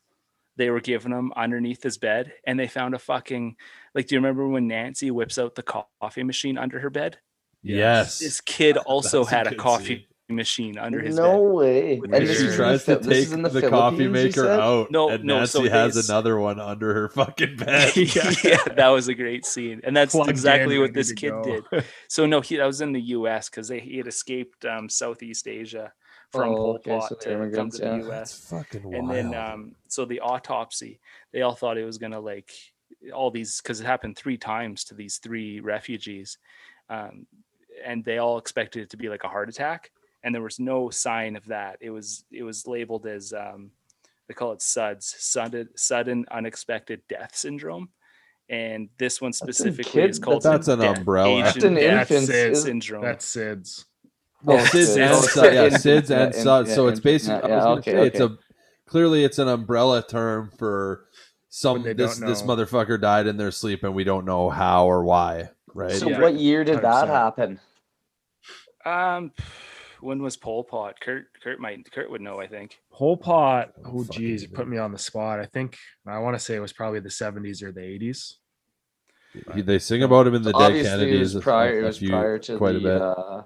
they 0.58 0.70
were 0.70 0.80
giving 0.82 1.12
him 1.12 1.32
underneath 1.36 1.82
his 1.82 1.98
bed 1.98 2.34
and 2.46 2.60
they 2.60 2.68
found 2.68 2.94
a 2.94 3.00
fucking 3.00 3.56
like 3.96 4.08
do 4.08 4.16
you 4.16 4.20
remember 4.20 4.48
when 4.48 4.68
nancy 4.68 5.10
whips 5.10 5.40
out 5.40 5.56
the 5.56 5.64
coffee 6.00 6.24
machine 6.24 6.58
under 6.58 6.80
her 6.80 6.90
bed 6.90 7.18
Yes. 7.64 8.20
this 8.20 8.42
kid 8.42 8.78
also 8.86 9.20
That's 9.24 9.30
had 9.32 9.48
a 9.48 9.50
good 9.52 9.60
coffee. 9.60 10.08
Machine 10.32 10.78
under 10.78 11.00
his 11.02 11.16
no 11.16 11.44
bed 11.46 11.54
way. 11.54 12.00
With 12.00 12.14
And 12.14 12.28
the 12.28 12.34
she 12.34 12.56
tries 12.56 12.86
to 12.86 13.00
take 13.00 13.30
the, 13.30 13.50
the, 13.50 13.70
coffee 13.70 14.08
maker 14.08 14.50
out. 14.50 14.90
No, 14.92 15.10
and 15.10 15.24
no, 15.24 15.40
Nancy 15.40 15.52
so 15.52 15.62
has 15.70 15.94
there's- 15.94 16.10
another 16.10 16.40
one 16.40 16.60
under 16.60 16.94
her 16.94 17.10
fucking 17.10 17.56
bed. 17.58 17.96
yeah, 17.96 18.58
that 18.76 18.88
was 18.90 19.08
a 19.08 19.14
great 19.14 19.46
scene 19.46 19.82
and 19.84 19.96
that's 19.96 20.14
Plugged 20.14 20.30
exactly 20.30 20.76
in, 20.76 20.82
what 20.82 20.94
this 20.94 21.12
kid 21.12 21.32
go. 21.32 21.44
did 21.72 21.86
so 22.08 22.26
no 22.26 22.42
he 22.42 22.58
that 22.58 22.66
was 22.66 22.82
in 22.82 22.92
the 22.92 23.02
us 23.02 23.50
because 23.50 23.70
he 23.70 23.98
had 23.98 24.08
escaped 24.08 24.66
um, 24.66 24.90
southeast 24.90 25.48
asia 25.48 25.92
from 26.32 26.50
Oh, 26.50 26.56
pol 26.56 26.76
okay, 26.76 26.92
pot 26.98 27.10
so 27.10 27.16
to 27.16 27.24
come 27.26 27.34
immigrants, 27.42 27.78
to 27.80 27.86
the 27.86 27.90
yeah. 27.98 28.04
us 28.04 28.10
That's 28.10 28.50
fucking 28.50 28.84
wild. 28.84 28.96
and 28.96 29.10
then 29.12 29.34
um 29.36 29.76
so 29.88 30.06
the 30.06 30.20
autopsy 30.22 31.00
they 31.34 31.42
all 31.42 31.56
thought 31.56 31.78
it 31.78 31.86
was 31.86 31.98
gonna 31.98 32.20
like 32.20 32.52
all 33.14 33.32
these 33.32 33.60
because 33.62 33.82
it 33.82 33.86
happened 33.86 34.18
three 34.18 34.38
times 34.38 34.84
to 34.86 34.94
these 34.96 35.18
three 35.18 35.60
refugees 35.60 36.38
um 36.90 37.26
and 37.86 38.04
they 38.06 38.18
all 38.18 38.38
expected 38.38 38.84
it 38.84 38.90
to 38.92 38.98
be 38.98 39.10
like 39.10 39.24
a 39.24 39.28
heart 39.30 39.50
attack 39.50 39.92
and 40.24 40.34
there 40.36 40.42
was 40.42 40.60
no 40.60 40.90
sign 40.90 41.36
of 41.36 41.46
that 41.46 41.78
it 41.82 41.90
was 41.90 42.24
it 42.32 42.44
was 42.44 42.68
labeled 42.68 43.06
as 43.08 43.34
um 43.34 43.72
they 44.28 44.34
call 44.34 44.52
it 44.54 44.62
suds 44.62 45.16
sudden 45.20 45.68
sudden 45.76 46.26
unexpected 46.32 47.02
death 47.10 47.36
syndrome 47.36 47.90
and 48.50 48.90
this 48.98 49.22
one 49.22 49.30
in 49.30 49.34
specifically 49.34 50.02
is 50.04 50.20
called 50.20 50.44
that's 50.44 50.68
an 50.68 50.80
death- 50.80 50.98
umbrella. 50.98 51.44
That's 51.44 51.64
in 51.64 51.74
death 51.76 52.12
infants, 52.12 52.64
syndrome 52.64 53.04
That's 53.04 53.26
SIDS. 53.36 53.86
Well, 54.44 54.58
Oh, 54.58 54.64
SIDS 54.66 54.98
SIDS. 54.98 55.44
and 55.46 55.54
yeah, 55.56 55.68
SIDS. 55.78 55.84
SIDS 55.84 56.10
and 56.12 56.34
in- 56.36 56.42
SUD. 56.42 56.68
yeah, 56.68 56.74
So 56.76 56.88
it's 56.88 57.00
basically, 57.00 57.36
yeah, 57.36 57.46
I 57.46 57.50
yeah, 57.50 57.60
gonna 57.64 57.80
okay, 57.80 58.08
it's 58.08 58.20
a 58.20 58.38
clearly 58.88 59.24
it's 59.24 59.40
an 59.40 59.48
umbrella 59.48 60.06
term 60.06 60.52
for 60.58 61.06
some 61.48 61.84
this 61.84 62.18
this 62.18 62.42
motherfucker 62.42 63.00
died 63.00 63.28
in 63.28 63.38
their 63.38 63.52
sleep 63.52 63.84
and 63.84 63.94
we 63.94 64.04
don't 64.04 64.26
know 64.26 64.50
how 64.50 64.86
or 64.86 65.04
why. 65.06 65.50
Right? 65.74 65.94
So 65.94 66.10
Yeah. 66.10 66.20
what 66.20 66.34
year 66.34 66.64
did 66.66 66.82
that 66.82 67.06
100%. 67.06 67.08
happen? 67.08 67.60
um 68.86 69.32
when 70.02 70.22
was 70.22 70.38
Pol 70.38 70.64
Pot? 70.64 71.00
Kurt 71.00 71.28
Kurt 71.44 71.60
might 71.60 71.90
Kurt 71.92 72.10
would 72.12 72.22
know, 72.22 72.40
I 72.40 72.48
think. 72.48 72.78
Whole 72.90 73.18
pot. 73.18 73.74
Oh, 73.86 73.92
Oh, 74.00 74.04
fuck 74.04 74.16
geez, 74.16 74.44
is 74.44 74.48
put 74.50 74.68
me 74.68 74.78
on 74.78 74.92
the 74.92 74.98
spot. 74.98 75.40
I 75.40 75.46
think 75.46 75.78
I 76.08 76.18
want 76.20 76.36
to 76.36 76.40
say 76.44 76.56
it 76.56 76.60
was 76.60 76.74
probably 76.74 77.00
the 77.00 77.10
70s 77.10 77.62
or 77.64 77.72
the 77.72 77.82
80s. 77.82 78.36
He- 79.54 79.62
They 79.62 79.80
sing 79.80 80.04
about 80.04 80.28
him 80.28 80.36
in 80.36 80.42
the 80.42 80.52
Dead 80.52 80.62
Obviously, 80.62 80.92
it 80.92 80.98
Kennedys. 81.12 81.36
was 81.36 81.44
prior. 81.44 81.80
a 81.80 81.84
It 81.84 81.86
was 81.86 81.98
few- 82.00 82.10
prior 82.10 82.38
to 82.40 82.58
quite 82.58 82.76
a 82.76 82.80
the 82.80 82.90
bit. 82.90 83.02
uh, 83.02 83.44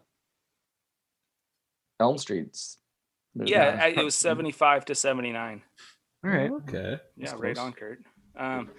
Elm 1.99 2.17
Streets. 2.17 2.77
Yeah, 3.35 3.79
I, 3.81 3.87
it 3.89 4.03
was 4.03 4.15
75 4.15 4.85
to 4.85 4.95
79. 4.95 5.61
All 6.23 6.29
right. 6.31 6.51
Okay. 6.51 6.99
Yeah, 7.17 7.25
That's 7.29 7.33
right 7.33 7.55
close. 7.55 7.65
on, 7.65 7.73
Kurt. 7.73 7.99
Um, 8.37 8.69
it- 8.69 8.75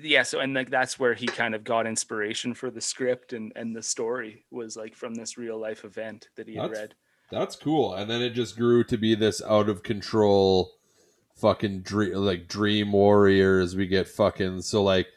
yeah, 0.00 0.22
so 0.22 0.40
and 0.40 0.54
like 0.54 0.70
that's 0.70 0.98
where 0.98 1.14
he 1.14 1.26
kind 1.26 1.54
of 1.54 1.64
got 1.64 1.86
inspiration 1.86 2.54
for 2.54 2.70
the 2.70 2.80
script 2.80 3.32
and 3.32 3.52
and 3.56 3.74
the 3.74 3.82
story 3.82 4.44
was 4.50 4.76
like 4.76 4.94
from 4.94 5.14
this 5.14 5.36
real 5.36 5.58
life 5.58 5.84
event 5.84 6.28
that 6.36 6.48
he 6.48 6.56
had 6.56 6.70
read. 6.70 6.94
That's 7.30 7.56
cool. 7.56 7.94
And 7.94 8.08
then 8.10 8.22
it 8.22 8.30
just 8.30 8.56
grew 8.56 8.84
to 8.84 8.96
be 8.96 9.14
this 9.14 9.42
out 9.42 9.68
of 9.68 9.82
control 9.82 10.72
fucking 11.36 11.82
dream 11.82 12.14
like 12.14 12.48
dream 12.48 12.92
warriors. 12.92 13.74
We 13.74 13.86
get 13.86 14.08
fucking 14.08 14.62
so 14.62 14.82
like 14.82 15.08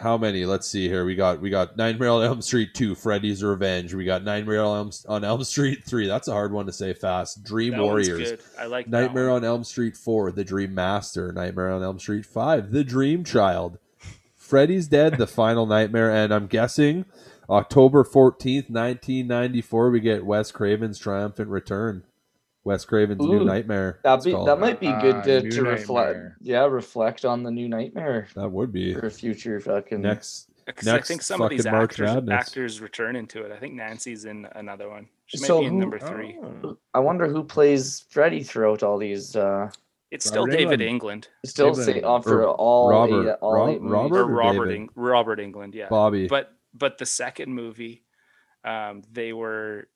how 0.00 0.16
many? 0.16 0.46
Let's 0.46 0.66
see 0.66 0.88
here. 0.88 1.04
We 1.04 1.14
got 1.14 1.40
we 1.40 1.50
got 1.50 1.76
Nightmare 1.76 2.08
on 2.10 2.22
Elm 2.22 2.42
Street 2.42 2.70
2, 2.74 2.94
Freddy's 2.94 3.42
Revenge. 3.44 3.92
We 3.92 4.04
got 4.04 4.24
Nightmare 4.24 4.62
on 4.62 4.76
Elm, 4.76 4.90
on 5.08 5.24
Elm 5.24 5.44
Street 5.44 5.84
3. 5.84 6.06
That's 6.06 6.28
a 6.28 6.32
hard 6.32 6.52
one 6.52 6.66
to 6.66 6.72
say 6.72 6.94
fast. 6.94 7.44
Dream 7.44 7.72
That 7.72 7.82
Warriors. 7.82 8.30
good. 8.30 8.40
I 8.58 8.66
like 8.66 8.88
Nightmare 8.88 9.30
on 9.30 9.44
Elm 9.44 9.64
Street 9.64 9.96
4, 9.96 10.32
The 10.32 10.44
Dream 10.44 10.74
Master, 10.74 11.32
Nightmare 11.32 11.70
on 11.70 11.82
Elm 11.82 11.98
Street 11.98 12.24
5, 12.24 12.70
The 12.70 12.84
Dream 12.84 13.24
Child, 13.24 13.78
Freddy's 14.50 14.88
Dead, 14.88 15.16
The 15.16 15.28
Final 15.28 15.64
Nightmare, 15.64 16.10
and 16.10 16.34
I'm 16.34 16.48
guessing 16.48 17.04
October 17.48 18.02
14th, 18.02 18.68
1994, 18.68 19.90
we 19.90 20.00
get 20.00 20.26
Wes 20.26 20.50
Craven's 20.50 20.98
Triumphant 20.98 21.48
Return. 21.48 22.02
Wes 22.64 22.84
Craven's 22.84 23.20
New 23.22 23.44
Nightmare. 23.44 24.00
That'd 24.02 24.24
be 24.24 24.32
that 24.32 24.58
might 24.58 24.80
be 24.80 24.88
Ah, 24.88 25.00
good 25.00 25.22
to, 25.22 25.42
New 25.42 25.50
to 25.52 25.62
reflect. 25.62 26.18
Yeah, 26.40 26.64
reflect 26.66 27.24
on 27.24 27.44
the 27.44 27.50
new 27.52 27.68
nightmare 27.68 28.26
That 28.34 28.50
would 28.50 28.72
be 28.72 28.92
for 28.92 29.08
future 29.08 29.60
fucking. 29.60 30.02
next 30.02 30.48
I 30.68 30.72
next 30.84 31.08
think 31.08 31.22
some 31.22 31.40
of 31.40 31.48
these 31.50 31.62
fucking 31.64 31.78
actors 31.78 32.28
actors 32.30 32.80
return 32.80 33.14
into 33.16 33.44
it. 33.44 33.52
I 33.52 33.56
think 33.56 33.74
Nancy's 33.74 34.24
in 34.24 34.46
another 34.56 34.90
one. 34.90 35.06
She 35.26 35.38
might 35.40 35.46
So 35.46 35.60
be 35.60 35.66
in 35.66 35.74
who- 35.74 35.78
number 35.80 35.98
three. 36.00 36.38
Oh. 36.64 36.76
I 36.92 36.98
wonder 36.98 37.28
who 37.28 37.44
plays 37.44 38.04
Freddy 38.10 38.42
throughout 38.42 38.82
all 38.82 38.98
these. 38.98 39.36
uh 39.36 39.70
It's 40.10 40.26
still 40.26 40.44
Robert 40.46 40.56
David 40.56 40.80
Englund. 40.80 40.88
England 40.88 41.28
Still 41.44 41.70
David 41.70 41.84
say 41.84 41.94
England. 41.96 42.16
after 42.18 42.42
Or 42.42 42.48
all 42.50 42.90
Robert- 42.90 43.28
eight, 43.30 43.36
all 43.40 43.54
Rob- 43.54 43.68
eight. 43.70 43.80
Robert 43.80 44.16
or 44.16 44.22
or 44.22 44.26
Robert 44.26 44.64
David? 44.66 44.80
Eng- 44.80 44.88
Robert 44.94 45.38
Englund. 45.38 45.74
Yeah, 45.74 45.88
Bobby. 45.88 46.26
but 46.26 46.52
but 46.74 46.98
the 46.98 47.06
second 47.06 47.52
movie, 47.54 48.04
um, 48.64 49.02
they 49.10 49.32
were 49.32 49.88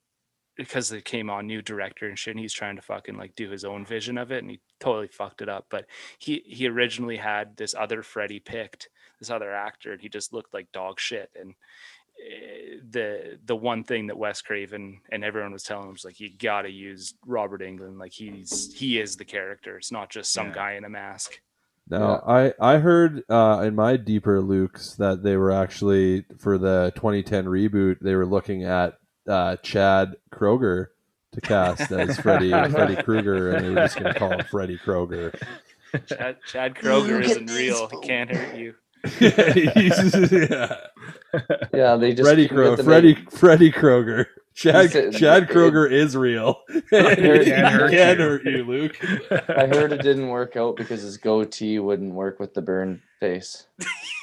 because 0.56 0.92
it 0.92 1.04
came 1.04 1.30
on 1.30 1.48
new 1.48 1.60
director 1.62 2.06
and 2.08 2.16
shit. 2.18 2.30
And 2.32 2.40
he's 2.40 2.52
trying 2.52 2.76
to 2.76 2.82
fucking 2.82 3.16
like 3.16 3.34
do 3.34 3.50
his 3.50 3.64
own 3.64 3.84
vision 3.84 4.16
of 4.18 4.30
it, 4.30 4.38
and 4.42 4.50
he 4.50 4.60
totally 4.78 5.08
fucked 5.08 5.42
it 5.42 5.48
up. 5.48 5.66
But 5.68 5.86
he 6.18 6.42
he 6.46 6.68
originally 6.68 7.16
had 7.16 7.56
this 7.56 7.74
other 7.74 8.02
Freddy 8.02 8.38
picked, 8.38 8.88
this 9.18 9.30
other 9.30 9.52
actor, 9.52 9.92
and 9.92 10.00
he 10.00 10.08
just 10.08 10.32
looked 10.32 10.54
like 10.54 10.70
dog 10.72 11.00
shit. 11.00 11.30
And 11.38 11.54
the 12.90 13.38
the 13.44 13.56
one 13.56 13.84
thing 13.84 14.06
that 14.08 14.18
Wes 14.18 14.40
Craven 14.42 15.00
and 15.10 15.24
everyone 15.24 15.52
was 15.52 15.62
telling 15.62 15.86
him 15.86 15.92
was 15.92 16.04
like, 16.04 16.20
you 16.20 16.30
gotta 16.38 16.70
use 16.70 17.14
Robert 17.26 17.60
Englund. 17.60 17.98
Like 17.98 18.12
he's 18.12 18.72
he 18.74 19.00
is 19.00 19.16
the 19.16 19.24
character. 19.24 19.76
It's 19.76 19.92
not 19.92 20.10
just 20.10 20.32
some 20.32 20.48
Yeah. 20.48 20.54
guy 20.54 20.72
in 20.74 20.84
a 20.84 20.88
mask. 20.88 21.40
Now, 21.88 22.22
I 22.26 22.54
I 22.60 22.78
heard 22.78 23.24
uh, 23.28 23.62
in 23.64 23.74
my 23.74 23.96
deeper 23.98 24.40
lukes 24.40 24.96
that 24.96 25.22
they 25.22 25.36
were 25.36 25.52
actually 25.52 26.24
for 26.38 26.56
the 26.56 26.92
2010 26.94 27.44
reboot 27.44 27.98
they 28.00 28.14
were 28.14 28.24
looking 28.26 28.64
at 28.64 28.94
uh, 29.28 29.56
Chad 29.56 30.16
Kroeger 30.32 30.86
to 31.32 31.40
cast 31.42 31.90
as 31.92 32.18
Freddy 32.18 32.50
Freddy 32.70 32.96
Krueger, 33.02 33.50
and 33.50 33.64
they 33.64 33.68
were 33.70 33.76
just 33.76 33.98
going 33.98 34.12
to 34.12 34.18
call 34.18 34.30
him 34.30 34.44
Freddy 34.50 34.78
Kroger. 34.78 35.34
Chad, 36.06 36.36
Chad 36.46 36.74
Kroeger 36.74 37.22
isn't 37.22 37.50
real. 37.50 37.88
He 37.88 37.98
can't 38.06 38.34
hurt 38.34 38.56
you. 38.56 38.74
He's- 39.06 40.32
yeah. 40.32 40.76
Yeah, 41.72 41.96
they 41.96 42.14
just 42.14 42.26
Freddy 42.28 42.48
couldn't 42.48 42.64
Kroger, 42.64 42.76
the 42.76 42.84
Freddy. 42.84 43.14
Freddy 43.30 43.72
Kroger. 43.72 44.26
Chad 44.54 44.90
said- 44.92 45.14
Chad 45.14 45.48
Kroeger 45.48 45.90
is 45.90 46.16
real. 46.16 46.60
he 46.68 46.80
Can't 46.90 47.18
can 47.44 47.64
hurt 47.72 47.92
hurt, 48.18 48.44
you. 48.44 48.58
you, 48.58 48.64
Luke. 48.64 48.96
I 49.48 49.66
heard 49.66 49.92
it 49.92 50.02
didn't 50.02 50.28
work 50.28 50.56
out 50.56 50.76
because 50.76 51.02
his 51.02 51.16
goatee 51.16 51.78
wouldn't 51.80 52.14
work 52.14 52.38
with 52.38 52.54
the 52.54 52.62
burn 52.62 53.02
face. 53.18 53.66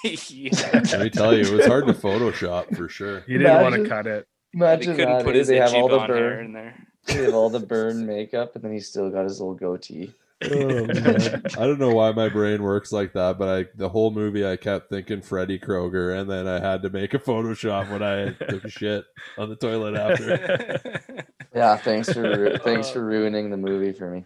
yeah. 0.03 0.51
Let 0.73 0.99
me 1.01 1.09
tell 1.09 1.35
you, 1.35 1.41
it 1.43 1.51
was 1.51 1.65
hard 1.65 1.85
to 1.87 1.93
Photoshop 1.93 2.75
for 2.77 2.87
sure. 2.87 3.21
He 3.27 3.37
didn't 3.37 3.61
want 3.61 3.75
to 3.75 3.89
cut 3.89 4.07
it. 4.07 4.25
Imagine 4.53 4.95
couldn't 4.95 5.17
that. 5.17 5.25
put 5.25 5.35
his 5.35 5.47
they 5.49 5.57
have 5.57 5.73
all 5.73 5.89
the 5.89 5.95
blonde 5.97 6.07
burn, 6.13 6.45
in 6.45 6.53
there. 6.53 6.75
they 7.07 7.15
have 7.25 7.33
all 7.33 7.49
the 7.49 7.59
burn 7.65 8.05
makeup, 8.05 8.55
and 8.55 8.63
then 8.63 8.71
he 8.71 8.79
still 8.79 9.09
got 9.09 9.23
his 9.25 9.39
little 9.39 9.53
goatee. 9.55 10.13
Oh. 10.43 10.87
I 11.61 11.65
don't 11.67 11.79
know 11.79 11.93
why 11.93 12.11
my 12.13 12.29
brain 12.29 12.63
works 12.63 12.91
like 12.91 13.13
that, 13.13 13.37
but 13.37 13.47
I 13.47 13.65
the 13.75 13.89
whole 13.89 14.11
movie 14.11 14.45
I 14.45 14.55
kept 14.55 14.89
thinking 14.89 15.21
Freddy 15.21 15.59
Kroger, 15.59 16.19
and 16.19 16.29
then 16.29 16.47
I 16.47 16.59
had 16.59 16.81
to 16.83 16.89
make 16.89 17.13
a 17.13 17.19
Photoshop 17.19 17.91
when 17.91 18.01
I 18.01 18.31
took 18.49 18.63
a 18.63 18.69
shit 18.79 19.05
on 19.37 19.49
the 19.49 19.55
toilet 19.55 19.95
after. 19.95 21.01
Yeah, 21.53 21.75
thanks 21.75 22.11
for 22.13 22.21
ru- 22.21 22.57
thanks 22.59 22.89
for 22.89 23.03
ruining 23.03 23.49
the 23.49 23.57
movie 23.57 23.91
for 23.91 24.09
me. 24.09 24.23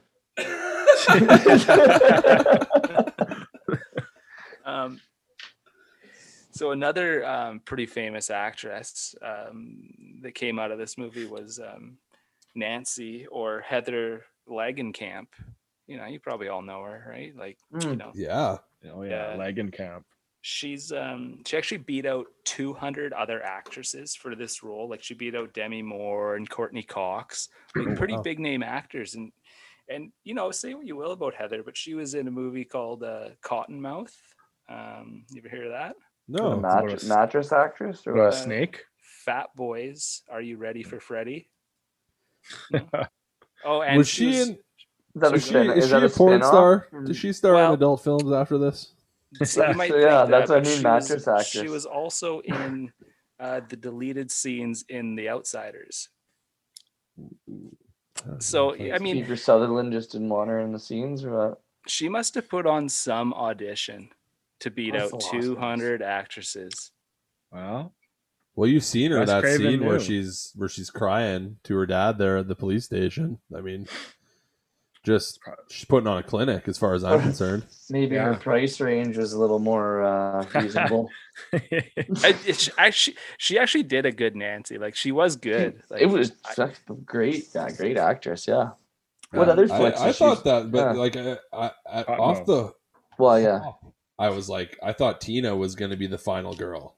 um, 4.64 5.02
so 6.52 6.70
another 6.72 7.26
um, 7.26 7.62
pretty 7.62 7.88
famous 7.88 8.30
actress 8.30 9.16
um, 9.24 9.90
that 10.22 10.36
came 10.36 10.60
out 10.60 10.70
of 10.70 10.78
this 10.78 11.00
movie 11.00 11.26
was 11.26 11.60
um, 11.60 11.98
Nancy 12.54 13.26
or 13.32 13.62
Heather 13.62 14.26
Langenkamp. 14.48 15.28
You 15.88 15.98
know, 15.98 16.06
you 16.06 16.20
probably 16.20 16.48
all 16.48 16.62
know 16.62 16.82
her, 16.82 17.06
right? 17.08 17.36
Like, 17.36 17.58
you 17.72 17.78
Mm. 17.80 17.98
know, 17.98 18.12
yeah, 18.16 18.58
Oh 18.92 19.02
yeah, 19.04 19.32
Yeah. 19.32 19.36
leg 19.38 19.60
and 19.60 19.72
camp. 19.72 20.06
she's 20.42 20.92
um 20.92 21.42
she 21.46 21.58
actually 21.58 21.80
beat 21.80 22.06
out 22.06 22.28
200 22.44 23.14
other 23.14 23.42
actresses 23.44 24.16
for 24.16 24.36
this 24.36 24.62
role 24.62 24.88
like 24.88 25.02
she 25.02 25.16
beat 25.16 25.34
out 25.34 25.54
demi 25.56 25.82
moore 25.82 26.36
and 26.36 26.48
courteney 26.48 26.84
cox 26.84 27.50
like 27.76 27.88
Oh, 27.88 27.96
pretty 27.96 28.14
wow. 28.14 28.22
big 28.22 28.40
name 28.40 28.62
actors 28.62 29.16
and 29.16 29.32
and 29.90 30.12
you 30.24 30.36
know 30.36 30.52
say 30.52 30.76
what 30.76 30.86
you 30.86 30.96
will 30.96 31.14
about 31.14 31.34
heather 31.34 31.64
but 31.64 31.76
she 31.76 31.96
was 31.96 32.14
in 32.14 32.28
a 32.28 32.32
movie 32.32 32.64
called 32.64 33.02
uh 33.02 33.30
cottonmouth 33.44 34.14
um 34.70 35.26
you 35.32 35.42
ever 35.44 35.50
hear 35.50 35.66
of 35.66 35.72
that 35.72 35.96
no, 36.28 36.56
mat- 36.58 36.74
mattress, 36.74 37.04
s- 37.04 37.10
mattress 37.10 37.52
actress 37.52 38.06
or 38.06 38.14
a 38.16 38.26
what? 38.26 38.34
snake? 38.36 38.84
fat 39.26 39.48
boys 39.56 40.22
are 40.30 40.42
you 40.42 40.58
ready 40.58 40.84
for 40.84 41.00
freddy 41.00 41.50
No? 42.70 42.88
oh 43.66 43.82
and 43.82 43.98
was 43.98 44.08
she, 44.08 44.32
she 44.32 44.40
was, 44.42 44.50
in? 44.50 44.58
Is 45.16 45.22
that 45.22 45.34
a, 45.34 45.40
she, 45.40 45.50
spin, 45.50 45.70
is 45.72 45.78
is 45.78 45.86
she 45.86 45.92
that 45.92 46.04
a 46.04 46.10
porn 46.10 46.32
spin-off? 46.34 46.48
star? 46.48 46.88
Or- 46.92 47.04
Does 47.04 47.18
she 47.18 47.32
star 47.34 47.54
Well- 47.54 47.68
in 47.70 47.74
adult 47.76 48.04
films 48.04 48.32
after 48.32 48.58
this? 48.58 48.92
so 49.44 49.68
you 49.68 49.74
might 49.74 49.90
So, 49.92 49.98
yeah, 49.98 50.22
think 50.22 50.32
that's 50.32 50.48
that, 50.50 50.56
what 50.56 50.66
I 50.66 50.70
mean, 50.70 50.78
she 50.78 50.84
mattress 50.84 51.26
was, 51.26 51.48
she 51.48 51.68
was 51.68 51.86
also 51.86 52.40
in 52.42 52.92
uh 53.40 53.60
the 53.68 53.76
deleted 53.76 54.32
scenes 54.32 54.86
in 54.88 55.16
the 55.16 55.28
outsiders 55.30 56.08
so 58.40 58.74
i 58.76 58.98
mean 59.00 59.26
Kiefer 59.26 59.38
Sutherland 59.38 59.92
just 59.92 60.14
didn't 60.14 60.30
want 60.30 60.50
her 60.50 60.60
in 60.60 60.72
the 60.72 60.80
scenes 60.80 61.24
or 61.26 61.32
what? 61.50 61.62
she 61.88 62.08
must 62.08 62.34
have 62.36 62.48
put 62.48 62.66
on 62.66 62.88
some 62.88 63.34
audition 63.34 64.10
to 64.62 64.72
beat 64.72 64.94
That's 64.94 65.06
out 65.06 65.10
the 65.10 65.16
lost 65.18 65.32
200 65.32 66.02
actresses. 66.02 66.92
Well, 67.52 67.94
Well, 68.56 68.70
you've 68.70 68.86
seen 68.86 69.12
her 69.12 69.20
Wes 69.20 69.28
that 69.28 69.42
Craven 69.44 69.72
scene 69.80 69.86
where 69.86 70.00
she's 70.00 70.54
where 70.56 70.70
she's 70.70 70.90
crying 70.90 71.58
to 71.66 71.76
her 71.76 71.86
dad 71.86 72.18
there 72.18 72.38
at 72.38 72.48
the 72.48 72.56
police 72.56 72.86
station. 72.86 73.40
I 73.56 73.60
mean, 73.62 73.86
just 75.06 75.40
she's 75.70 75.86
putting 75.86 76.08
on 76.08 76.18
a 76.18 76.24
clinic 76.24 76.68
as 76.68 76.78
far 76.78 76.94
as 76.96 77.04
I'm 77.04 77.22
concerned. 77.30 77.66
Maybe 77.90 78.16
her 78.18 78.34
price 78.36 78.80
range 78.82 79.18
was 79.18 79.34
a 79.34 79.40
little 79.40 79.60
more 79.60 80.04
uh, 80.04 80.46
reasonable. 80.56 81.10
I, 81.54 82.36
it, 82.46 82.60
she, 82.60 82.72
actually, 82.78 83.18
she 83.38 83.60
actually 83.60 83.84
did 83.84 84.06
a 84.06 84.12
good 84.12 84.36
Nancy. 84.36 84.78
Like 84.78 84.96
she 84.96 85.12
was 85.12 85.36
good. 85.36 85.82
Like, 85.90 86.02
it 86.02 86.08
was 86.08 86.32
I- 86.58 86.72
great, 87.06 87.48
yeah, 87.54 87.70
great 87.72 87.98
actress. 87.98 88.48
Yeah. 88.48 88.72
What 89.32 89.48
Yeah, 89.48 89.54
other 89.54 89.64
I, 89.74 89.78
flicks 89.78 90.00
I 90.02 90.06
has 90.08 90.18
thought 90.18 90.44
that, 90.44 90.72
but 90.72 90.78
yeah. 90.78 90.92
like 90.94 91.16
I, 91.16 91.38
I, 91.54 91.72
I, 91.92 92.02
Uh, 92.04 92.16
off 92.20 92.48
no. 92.48 92.54
the 92.56 92.74
Well, 93.18 93.40
yeah. 93.40 93.62
I 94.18 94.30
was 94.30 94.48
like, 94.50 94.78
I 94.82 94.94
thought 94.94 95.20
Tina 95.22 95.56
was 95.56 95.76
going 95.76 95.92
to 95.92 95.98
be 95.98 96.08
the 96.08 96.18
final 96.18 96.54
girl 96.56 96.96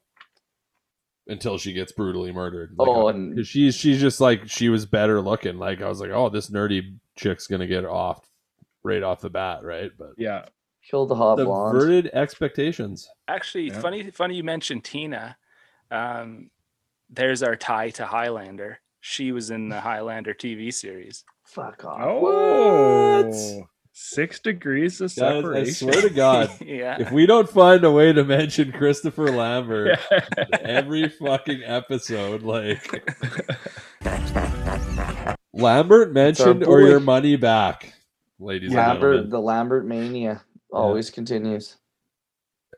until 1.28 1.58
she 1.58 1.74
gets 1.74 1.91
brutally 1.91 2.32
murdered. 2.32 2.74
Like, 2.78 2.88
Oh, 2.88 3.08
I- 3.08 3.12
and 3.12 3.36
'cause 3.36 3.48
she's 3.48 3.76
she's 3.76 3.99
just 3.99 4.22
like 4.22 4.48
she 4.49 4.70
was 4.70 4.86
better 4.86 5.20
looking. 5.22 5.58
Like 5.58 5.82
I 5.82 5.88
was 5.90 5.99
like, 6.02 6.12
oh, 6.12 6.30
this 6.30 6.49
nerdy 6.49 6.95
chick's 7.16 7.48
going 7.48 7.62
to 7.62 7.68
get 7.68 7.86
off 7.86 8.26
right 8.84 9.04
off 9.04 9.22
the 9.22 9.30
bat, 9.30 9.64
right? 9.64 9.91
But 9.98 10.12
yeah. 10.18 10.45
killed 10.90 11.10
the 11.10 11.16
hot 11.16 11.36
blonde. 11.38 11.74
subverted 11.80 12.10
expectations. 12.14 13.10
actually 13.28 13.68
Yeah. 13.68 13.80
funny. 13.82 14.10
Funny 14.12 14.36
you 14.36 14.44
mentioned 14.44 14.84
Tina. 14.86 15.36
Um, 15.91 16.49
there's 17.10 17.44
our 17.44 17.56
tie 17.56 17.90
to 17.91 18.06
Highlander. 18.06 18.80
She 19.02 19.32
was 19.32 19.49
in 19.52 19.70
the 19.70 19.82
Highlander 19.82 20.34
TV 20.34 20.74
series. 20.74 21.24
Fuck 21.44 21.84
off. 21.86 21.99
Oh, 22.02 23.68
six 23.99 24.40
degrees 24.40 25.02
of 25.02 25.14
Guys, 25.15 25.19
I 25.24 25.41
separation. 25.41 25.74
swear 25.91 26.02
to 26.03 26.10
God, 26.11 26.52
yeah. 26.65 26.98
if 27.02 27.11
we 27.11 27.26
don't 27.26 27.49
find 27.49 27.84
a 27.84 27.91
way 27.91 28.14
to 28.14 28.24
mention 28.24 28.72
Christopher 28.72 29.32
Lambert 29.32 29.98
Yeah. 30.11 30.19
every 30.61 31.10
fucking 31.10 31.64
episode, 31.65 32.44
like 32.44 33.03
Lambert 35.53 36.14
mentioned 36.14 36.64
or 36.64 36.82
your 36.82 36.99
money 36.99 37.36
back, 37.36 37.94
ladies 38.40 38.69
and 38.69 38.78
Lambert, 38.78 39.02
gentlemen. 39.02 39.30
the 39.32 39.40
Lambert 39.41 39.86
mania 39.88 40.44
always 40.72 41.10
continues. 41.10 41.78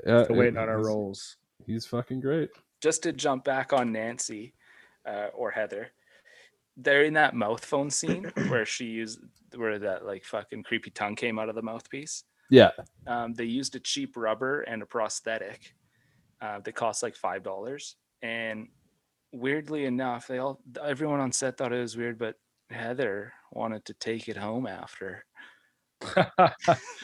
Yeah, 0.05 0.23
Still 0.23 0.37
waiting 0.37 0.57
on 0.57 0.69
our 0.69 0.77
he's- 0.77 0.87
rolls. 0.87 1.35
He's 1.65 1.85
fucking 1.85 2.21
great. 2.21 2.49
just 2.81 3.03
to 3.03 3.11
jump 3.13 3.43
back 3.43 3.73
on 3.73 3.91
Nancy 3.91 4.53
uh, 5.05 5.27
or 5.35 5.51
Heather, 5.51 5.89
they're 6.81 7.03
in 7.03 7.13
that 7.13 7.35
mouth 7.35 7.63
phone 7.63 7.89
scene 7.89 8.31
where 8.49 8.65
she 8.65 8.85
used 8.85 9.19
where 9.55 9.79
that 9.79 10.05
like 10.05 10.23
fucking 10.23 10.63
creepy 10.63 10.91
tongue 10.91 11.15
came 11.15 11.39
out 11.39 11.49
of 11.49 11.55
the 11.55 11.61
mouthpiece. 11.61 12.23
Yeah, 12.49 12.71
Um, 13.05 13.33
they 13.33 13.45
used 13.45 13.75
a 13.75 13.79
cheap 13.79 14.17
rubber 14.17 14.61
and 14.61 14.81
a 14.81 14.85
prosthetic 14.85 15.75
uh, 16.41 16.59
that 16.59 16.73
cost 16.75 17.03
like 17.03 17.15
five 17.15 17.43
dollars. 17.43 17.95
And 18.21 18.69
weirdly 19.31 19.85
enough, 19.85 20.27
they 20.27 20.39
all 20.39 20.59
everyone 20.83 21.19
on 21.19 21.31
set 21.31 21.57
thought 21.57 21.73
it 21.73 21.79
was 21.79 21.95
weird, 21.97 22.17
but 22.17 22.35
Heather 22.71 23.33
wanted 23.51 23.85
to 23.85 23.93
take 23.93 24.27
it 24.29 24.37
home 24.37 24.65
after. 24.67 25.25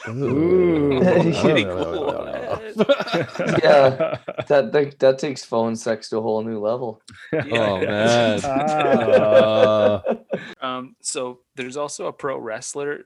Ooh. 0.08 1.00
Kitty 1.32 1.64
cool. 1.64 2.45
Yeah. 3.62 4.18
That, 4.48 4.70
that 4.72 4.98
that 5.00 5.18
takes 5.18 5.44
phone 5.44 5.74
sex 5.74 6.08
to 6.10 6.18
a 6.18 6.22
whole 6.22 6.42
new 6.42 6.60
level. 6.60 7.02
Oh 7.32 7.80
man. 7.80 8.40
Ah. 8.44 10.02
Uh, 10.06 10.14
Um, 10.60 10.96
so 11.00 11.40
there's 11.56 11.76
also 11.76 12.06
a 12.06 12.12
pro 12.12 12.38
wrestler 12.38 13.04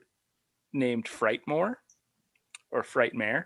named 0.73 1.05
Frightmore 1.05 1.75
or 2.71 2.83
Frightmare. 2.83 3.45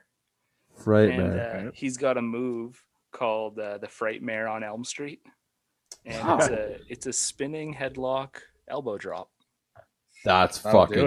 Frightmare. 0.83 1.09
and 1.09 1.35
man. 1.35 1.67
uh, 1.67 1.71
he's 1.73 1.97
got 1.97 2.17
a 2.17 2.21
move 2.21 2.81
called 3.11 3.57
uh, 3.59 3.77
the 3.77 3.87
Frightmare 3.87 4.51
on 4.51 4.63
Elm 4.63 4.83
Street. 4.83 5.21
And 6.05 6.41
it's 6.41 6.49
a 6.49 6.77
it's 6.89 7.05
a 7.07 7.13
spinning 7.13 7.73
headlock 7.73 8.35
elbow 8.67 8.97
drop. 8.97 9.29
That's 10.23 10.59
That'll 10.59 10.87
fucking. 10.87 11.05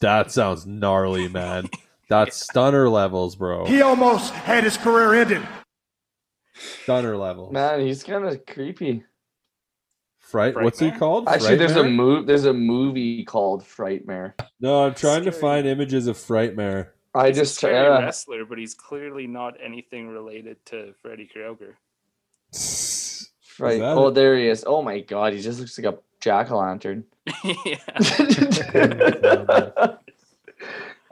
That 0.00 0.30
sounds 0.30 0.66
gnarly, 0.66 1.28
man. 1.28 1.68
That's 2.12 2.36
stunner 2.36 2.90
levels, 2.90 3.36
bro. 3.36 3.64
He 3.64 3.80
almost 3.80 4.34
had 4.34 4.64
his 4.64 4.76
career 4.76 5.14
ended. 5.14 5.40
Stunner 6.54 7.16
levels. 7.16 7.54
Man, 7.54 7.80
he's 7.80 8.04
kind 8.04 8.26
of 8.26 8.44
creepy. 8.44 9.04
Fright. 10.20 10.54
What's 10.54 10.78
he 10.78 10.90
called? 10.90 11.26
Actually, 11.26 11.56
there's 11.56 11.76
a 11.76 11.84
move. 11.84 12.26
There's 12.26 12.44
a 12.44 12.52
movie 12.52 13.24
called 13.24 13.62
Frightmare. 13.62 14.34
No, 14.60 14.84
I'm 14.84 14.94
trying 14.94 15.24
to 15.24 15.32
Scary. 15.32 15.40
find 15.40 15.66
images 15.66 16.06
of 16.06 16.18
Frightmare. 16.18 16.88
I 17.14 17.28
He's 17.28 17.36
just 17.38 17.54
a 17.54 17.56
scary 17.56 17.86
yeah. 17.88 17.98
wrestler, 18.00 18.44
but 18.44 18.58
he's 18.58 18.74
clearly 18.74 19.26
not 19.26 19.54
anything 19.62 20.08
related 20.08 20.62
to 20.66 20.92
Freddy 21.00 21.26
Krueger. 21.32 21.78
Right. 23.58 23.78
that 23.80 23.96
Oh, 23.96 24.08
it? 24.08 24.14
there 24.14 24.36
he 24.36 24.48
is. 24.48 24.64
Oh 24.66 24.82
my 24.82 25.00
god, 25.00 25.32
he 25.32 25.40
just 25.40 25.60
looks 25.60 25.78
like 25.78 25.94
a 25.94 25.98
jack 26.20 26.50
o' 26.50 26.58
lantern. 26.58 27.04
yeah. 27.64 27.78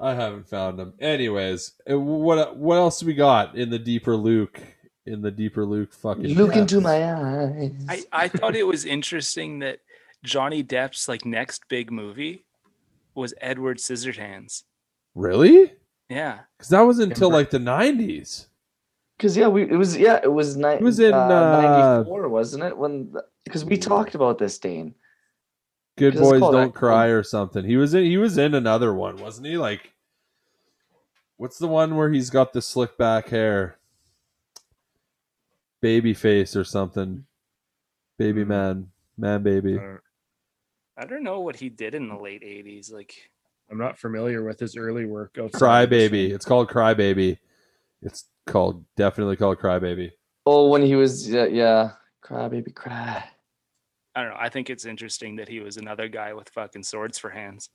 I 0.01 0.15
haven't 0.15 0.49
found 0.49 0.79
them. 0.79 0.95
Anyways, 0.99 1.73
uh, 1.91 1.99
what 1.99 2.57
what 2.57 2.77
else 2.77 3.03
we 3.03 3.15
got 3.15 3.55
in 3.57 3.69
the 3.71 3.79
deeper 3.79 4.17
Luke? 4.17 4.61
In 5.07 5.23
the 5.23 5.31
deeper 5.31 5.65
Luke, 5.65 5.93
fucking 5.93 6.35
Look 6.35 6.57
into 6.57 6.81
my 6.81 7.05
eyes. 7.13 7.73
I, 7.89 8.03
I 8.13 8.29
thought 8.29 8.55
it 8.55 8.67
was 8.67 8.85
interesting 8.85 9.59
that 9.61 9.81
Johnny 10.23 10.63
Depp's 10.63 11.09
like 11.09 11.25
next 11.25 11.67
big 11.69 11.91
movie 11.91 12.45
was 13.15 13.35
Edward 13.41 13.79
Scissorhands. 13.79 14.63
really 15.15 15.73
Yeah. 16.09 16.41
because 16.57 16.69
that 16.71 16.83
was 16.83 16.99
until 16.99 17.31
like 17.31 17.51
the 17.51 17.59
'90s. 17.59 18.47
Because 19.17 19.37
yeah, 19.37 19.49
we 19.49 19.63
it 19.63 19.77
was 19.77 19.97
yeah 19.97 20.21
it 20.23 20.33
was 20.33 20.57
ni- 20.57 20.69
It 20.75 20.83
was 20.83 21.01
in, 21.01 21.13
uh, 21.13 21.19
uh, 21.19 22.03
'94, 22.03 22.29
wasn't 22.29 22.65
it? 22.65 22.77
When 22.77 23.13
because 23.45 23.65
we 23.65 23.77
talked 23.77 24.15
about 24.15 24.39
this, 24.39 24.59
Dane. 24.59 24.95
Good 26.01 26.15
boys 26.15 26.41
don't 26.41 26.53
that- 26.53 26.75
cry 26.75 27.07
or 27.07 27.23
something. 27.23 27.65
He 27.65 27.77
was 27.77 27.95
in. 27.95 28.05
He 28.05 28.17
was 28.17 28.39
in 28.39 28.55
another 28.55 28.93
one, 28.93 29.17
wasn't 29.19 29.47
he? 29.47 29.57
Like, 29.59 29.93
what's 31.37 31.59
the 31.59 31.69
one 31.69 31.97
where 31.97 32.11
he's 32.11 32.31
got 32.31 32.53
the 32.53 32.63
slick 32.63 32.97
back 32.97 33.29
hair? 33.29 33.79
Baby 35.81 36.15
face 36.15 36.57
or 36.57 36.65
something. 36.65 37.25
Baby 38.19 38.45
man, 38.45 38.89
man, 39.17 39.43
baby. 39.43 39.79
Uh, 39.79 39.99
I 40.97 41.07
don't 41.07 41.23
know 41.23 41.41
what 41.41 41.57
he 41.57 41.71
did 41.71 41.95
in 41.95 42.09
the 42.09 42.17
late 42.17 42.43
80s. 42.43 42.93
Like, 42.93 43.15
I'm 43.71 43.79
not 43.79 43.99
familiar 43.99 44.45
with 44.45 44.61
his 44.61 44.77
early 44.77 45.07
work. 45.07 45.39
outside 45.39 45.59
Cry 45.59 45.87
baby. 45.87 46.31
It's 46.31 46.45
called 46.45 46.69
Cry 46.69 46.93
Baby. 46.93 47.39
It's 48.03 48.27
called 48.47 48.85
definitely 48.97 49.37
called 49.37 49.59
Cry 49.59 49.79
Baby. 49.79 50.13
Oh, 50.45 50.69
when 50.69 50.83
he 50.83 50.97
was 50.97 51.31
yeah, 51.31 51.47
yeah. 51.47 51.93
cry 52.21 52.49
baby 52.49 52.73
cry. 52.73 53.25
I 54.15 54.23
don't 54.23 54.31
know. 54.31 54.37
I 54.39 54.49
think 54.49 54.71
it's 54.71 54.85
interesting 54.85 55.37
that 55.37 55.49
he 55.49 55.61
was 55.61 55.77
another 55.77 56.09
guy 56.09 56.33
with 56.33 56.49
fucking 56.51 56.83
swords 56.83 57.19
for 57.19 57.31
hands. 57.31 57.71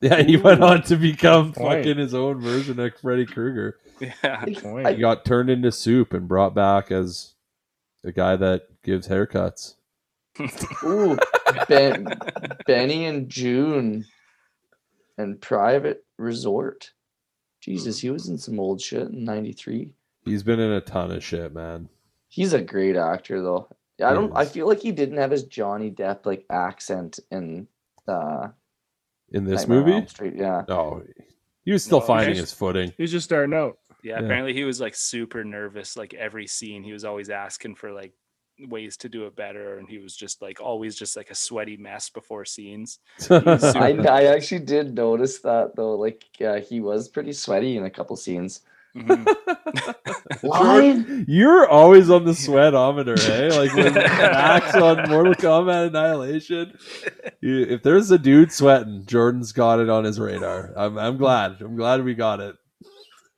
Yeah, 0.00 0.22
he 0.22 0.36
went 0.36 0.62
on 0.62 0.82
to 0.84 0.96
become 0.96 1.52
fucking 1.52 1.96
his 1.98 2.12
own 2.12 2.40
version 2.40 2.80
of 2.80 2.92
Freddy 2.96 3.24
Krueger. 3.24 3.78
Yeah. 4.00 4.44
He 4.44 4.96
got 4.96 5.24
turned 5.24 5.48
into 5.48 5.70
soup 5.70 6.12
and 6.12 6.26
brought 6.26 6.56
back 6.56 6.90
as 6.90 7.34
a 8.02 8.10
guy 8.10 8.34
that 8.34 8.62
gives 8.82 9.06
haircuts. 9.06 9.76
Ooh, 10.84 11.16
ben, 11.68 12.08
Benny 12.66 13.04
and 13.04 13.28
Joon, 13.28 14.04
and 15.18 15.40
Private 15.40 16.04
Resort. 16.18 16.90
Jesus, 17.60 18.00
he 18.00 18.10
was 18.10 18.28
in 18.28 18.38
some 18.38 18.58
old 18.58 18.80
shit 18.80 19.08
in 19.08 19.24
'93. 19.24 19.92
He's 20.24 20.42
been 20.42 20.58
in 20.58 20.72
a 20.72 20.80
ton 20.80 21.12
of 21.12 21.22
shit, 21.22 21.54
man. 21.54 21.88
He's 22.28 22.54
a 22.54 22.62
great 22.62 22.96
actor, 22.96 23.40
though. 23.40 23.68
I 24.00 24.12
don't. 24.14 24.32
I 24.36 24.44
feel 24.44 24.66
like 24.66 24.80
he 24.80 24.92
didn't 24.92 25.18
have 25.18 25.30
his 25.30 25.44
Johnny 25.44 25.90
Depp 25.90 26.26
like 26.26 26.44
accent 26.50 27.20
in 27.30 27.68
uh, 28.08 28.48
In 29.30 29.44
this 29.44 29.60
Nightmare 29.68 29.84
movie? 29.94 30.06
Street. 30.08 30.34
Yeah, 30.36 30.62
No, 30.68 31.02
he 31.64 31.72
was 31.72 31.84
still 31.84 32.00
No, 32.00 32.06
finding 32.06 32.34
he's- 32.34 32.50
his 32.50 32.52
footing. 32.52 32.92
He 32.96 33.02
was 33.02 33.12
just 33.12 33.24
starting 33.26 33.54
out. 33.54 33.78
Yeah, 34.02 34.18
Yeah. 34.18 34.24
apparently 34.24 34.54
he 34.54 34.64
was 34.64 34.80
like 34.80 34.94
super 34.96 35.44
nervous 35.44 35.96
like 35.96 36.14
every 36.14 36.46
scene. 36.48 36.82
He 36.82 36.92
was 36.92 37.04
always 37.04 37.30
asking 37.30 37.76
for 37.76 37.92
like 37.92 38.12
ways 38.68 38.96
to 38.98 39.08
do 39.08 39.26
it 39.26 39.34
better 39.36 39.78
and 39.78 39.88
he 39.88 39.98
was 39.98 40.14
just 40.16 40.42
like 40.42 40.60
always 40.60 40.94
just 40.96 41.16
like 41.16 41.30
a 41.30 41.34
sweaty 41.34 41.76
mess 41.76 42.10
before 42.10 42.44
scenes. 42.44 42.98
I, 43.30 43.96
I 44.08 44.24
actually 44.24 44.60
did 44.64 44.94
notice 44.94 45.38
that 45.40 45.76
though. 45.76 45.94
Like, 45.94 46.24
yeah, 46.40 46.58
he 46.58 46.80
was 46.80 47.08
pretty 47.08 47.32
sweaty 47.32 47.76
in 47.76 47.84
a 47.84 47.90
couple 47.90 48.16
scenes. 48.16 48.62
Mhm. 48.96 49.94
Why? 50.42 51.04
You're 51.26 51.66
always 51.68 52.10
on 52.10 52.24
the 52.24 52.32
sweatometer, 52.32 53.18
eh? 53.28 53.56
Like 53.58 53.74
when 53.74 53.94
Max 53.94 54.74
on 54.74 55.08
Mortal 55.08 55.34
Kombat 55.34 55.88
Annihilation. 55.88 56.76
You, 57.40 57.60
if 57.62 57.82
there's 57.82 58.10
a 58.10 58.18
dude 58.18 58.52
sweating, 58.52 59.04
Jordan's 59.06 59.52
got 59.52 59.80
it 59.80 59.88
on 59.88 60.04
his 60.04 60.20
radar. 60.20 60.72
I'm, 60.76 60.98
I'm 60.98 61.16
glad. 61.16 61.56
I'm 61.60 61.76
glad 61.76 62.04
we 62.04 62.14
got 62.14 62.40
it. 62.40 62.56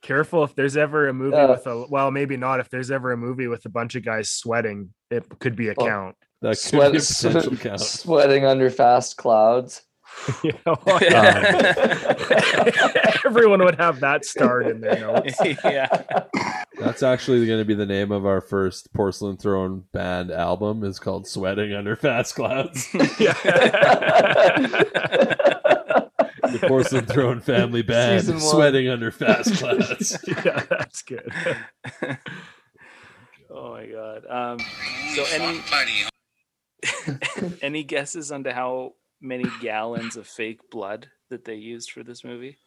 Careful 0.02 0.44
if 0.44 0.54
there's 0.54 0.76
ever 0.76 1.08
a 1.08 1.14
movie 1.14 1.36
Yeah. 1.36 1.46
with 1.50 1.66
a 1.66 1.86
well, 1.88 2.10
maybe 2.10 2.36
not. 2.36 2.60
If 2.60 2.68
there's 2.68 2.90
ever 2.90 3.12
a 3.12 3.16
movie 3.16 3.46
with 3.46 3.64
a 3.64 3.70
bunch 3.70 3.94
of 3.94 4.04
guys 4.04 4.30
sweating, 4.30 4.92
it 5.10 5.24
could 5.38 5.56
be 5.56 5.68
a 5.68 5.74
Oh. 5.78 5.86
count. 5.86 6.16
That 6.42 6.58
could 6.60 6.92
be 6.92 6.98
a 6.98 7.00
Sweat, 7.00 7.60
count. 7.60 7.80
sweating 7.80 8.44
under 8.44 8.68
fast 8.70 9.16
clouds. 9.16 9.82
You 10.44 10.52
know, 10.66 10.76
everyone 13.24 13.64
would 13.64 13.76
have 13.76 14.00
that 14.00 14.24
starred 14.24 14.66
in 14.66 14.80
their 14.80 15.00
notes. 15.00 15.36
yeah. 15.64 16.04
That's 16.78 17.02
actually 17.02 17.46
going 17.46 17.60
to 17.60 17.64
be 17.64 17.74
the 17.74 17.86
name 17.86 18.12
of 18.12 18.26
our 18.26 18.40
first 18.40 18.92
Porcelain 18.92 19.36
Throne 19.36 19.84
band 19.92 20.30
album. 20.30 20.84
is 20.84 20.98
called 20.98 21.26
"Sweating 21.26 21.72
Under 21.72 21.96
Fast 21.96 22.34
Clouds." 22.34 22.88
Yeah. 23.18 23.32
the 26.42 26.58
Porcelain 26.66 27.06
Throne 27.06 27.40
family 27.40 27.82
band, 27.82 28.24
"Sweating 28.40 28.88
Under 28.88 29.10
Fast 29.10 29.54
Clouds." 29.56 30.18
yeah, 30.26 30.64
that's 30.68 31.02
good. 31.02 31.32
oh 33.50 33.72
my 33.72 33.86
god. 33.86 34.24
Um 34.28 34.58
so 35.14 35.24
any 35.32 35.60
any 37.62 37.84
guesses 37.84 38.32
onto 38.32 38.50
how 38.50 38.94
many 39.20 39.44
gallons 39.60 40.16
of 40.16 40.26
fake 40.26 40.60
blood 40.70 41.08
that 41.30 41.44
they 41.44 41.54
used 41.54 41.90
for 41.90 42.02
this 42.02 42.24
movie? 42.24 42.58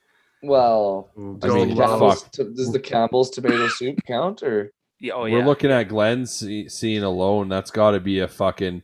Well, 0.43 1.09
does, 1.39 1.51
I 1.51 1.59
the 1.59 1.65
mean, 1.65 1.75
go 1.75 1.81
fuck. 1.81 1.89
Campbell's, 1.89 2.23
to- 2.33 2.53
does 2.53 2.71
the 2.71 2.79
Campbell's 2.79 3.29
tomato 3.31 3.67
soup 3.69 3.99
count 4.05 4.43
or? 4.43 4.71
Yeah, 4.99 5.13
oh 5.13 5.21
We're 5.23 5.39
yeah. 5.39 5.45
looking 5.45 5.71
at 5.71 5.83
Glenn's 5.89 6.43
scene 6.73 7.03
alone. 7.03 7.49
That's 7.49 7.69
got 7.71 7.91
to 7.91 7.99
be 7.99 8.19
a 8.19 8.27
fucking 8.27 8.81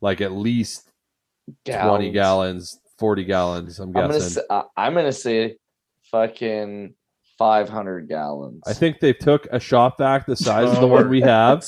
like 0.00 0.20
at 0.22 0.32
least 0.32 0.88
twenty 1.66 2.10
gallons, 2.12 2.80
forty 2.98 3.24
gallons. 3.24 3.78
I'm 3.78 3.88
I'm 3.88 3.92
gonna 3.92 4.12
guessing. 4.14 4.30
say, 4.30 4.42
I- 4.50 4.64
I'm 4.76 4.94
gonna 4.94 5.12
say, 5.12 5.56
fucking 6.10 6.94
five 7.38 7.68
hundred 7.68 8.08
gallons. 8.08 8.62
I 8.66 8.72
think 8.72 9.00
they 9.00 9.12
took 9.12 9.46
a 9.50 9.60
shop 9.60 9.98
vac 9.98 10.26
the 10.26 10.36
size 10.36 10.70
of 10.72 10.80
the 10.80 10.86
one 10.86 11.08
we 11.08 11.20
have, 11.22 11.64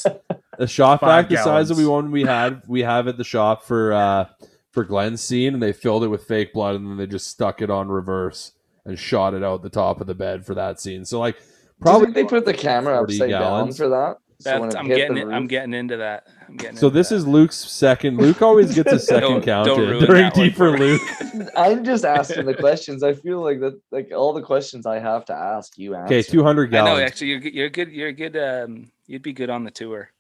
a 0.58 0.66
shop 0.66 1.00
Five 1.00 1.24
vac 1.24 1.30
the 1.30 1.42
size 1.42 1.70
of 1.70 1.76
the 1.76 1.88
one 1.90 2.10
we 2.10 2.22
had 2.22 2.62
we 2.66 2.80
have 2.82 3.08
at 3.08 3.16
the 3.18 3.24
shop 3.24 3.62
for 3.64 3.92
uh 3.92 4.26
for 4.70 4.84
Glenn's 4.84 5.20
scene, 5.20 5.52
and 5.54 5.62
they 5.62 5.72
filled 5.72 6.02
it 6.04 6.08
with 6.08 6.24
fake 6.24 6.54
blood, 6.54 6.76
and 6.76 6.86
then 6.88 6.96
they 6.96 7.06
just 7.06 7.26
stuck 7.28 7.60
it 7.60 7.68
on 7.70 7.88
reverse 7.88 8.52
and 8.84 8.98
shot 8.98 9.34
it 9.34 9.42
out 9.44 9.62
the 9.62 9.70
top 9.70 10.00
of 10.00 10.06
the 10.06 10.14
bed 10.14 10.44
for 10.44 10.54
that 10.54 10.80
scene. 10.80 11.04
So 11.04 11.18
like 11.20 11.36
probably 11.80 12.06
probably 12.06 12.22
they 12.22 12.28
put 12.28 12.44
the 12.44 12.54
camera 12.54 12.96
40 12.98 13.14
upside 13.14 13.28
gallons. 13.30 13.76
down 13.78 13.86
for 13.86 13.88
that. 13.90 14.16
So 14.40 14.58
when 14.58 14.70
That's, 14.70 14.74
it 14.74 14.78
I'm 14.80 14.86
hit 14.86 14.96
getting 14.96 15.14
the 15.14 15.30
it, 15.30 15.32
I'm 15.32 15.46
getting 15.46 15.72
into 15.72 15.96
that. 15.98 16.26
I'm 16.48 16.56
getting 16.56 16.76
So 16.76 16.88
into 16.88 16.98
this 16.98 17.10
that. 17.10 17.14
is 17.14 17.26
Luke's 17.28 17.54
second. 17.56 18.16
Luke 18.16 18.42
always 18.42 18.74
gets 18.74 18.90
a 18.90 18.98
second 19.12 19.20
Don't- 19.30 19.44
count 19.44 19.66
don't 19.66 19.80
in 19.84 19.88
ruin 19.90 20.04
during 20.04 20.30
Deeper 20.30 20.72
for. 20.72 20.78
Luke. 20.78 21.00
I'm 21.56 21.84
just 21.84 22.04
asking 22.04 22.46
the 22.46 22.54
questions. 22.54 23.04
I 23.04 23.12
feel 23.14 23.40
like 23.40 23.60
that, 23.60 23.80
like 23.92 24.10
all 24.12 24.32
the 24.32 24.42
questions 24.42 24.84
I 24.84 24.98
have 24.98 25.24
to 25.26 25.32
ask 25.32 25.78
you. 25.78 25.94
Answer. 25.94 26.06
Okay, 26.14 26.22
two 26.22 26.42
hundred 26.42 26.74
I 26.74 26.84
know 26.84 26.96
actually 26.98 27.28
you're 27.28 27.38
good 27.38 27.54
you're 27.54 27.68
good 27.70 27.92
you're 27.92 28.12
good 28.12 28.36
um 28.36 28.90
you'd 29.06 29.22
be 29.22 29.32
good 29.32 29.48
on 29.50 29.62
the 29.64 29.70
tour. 29.70 30.10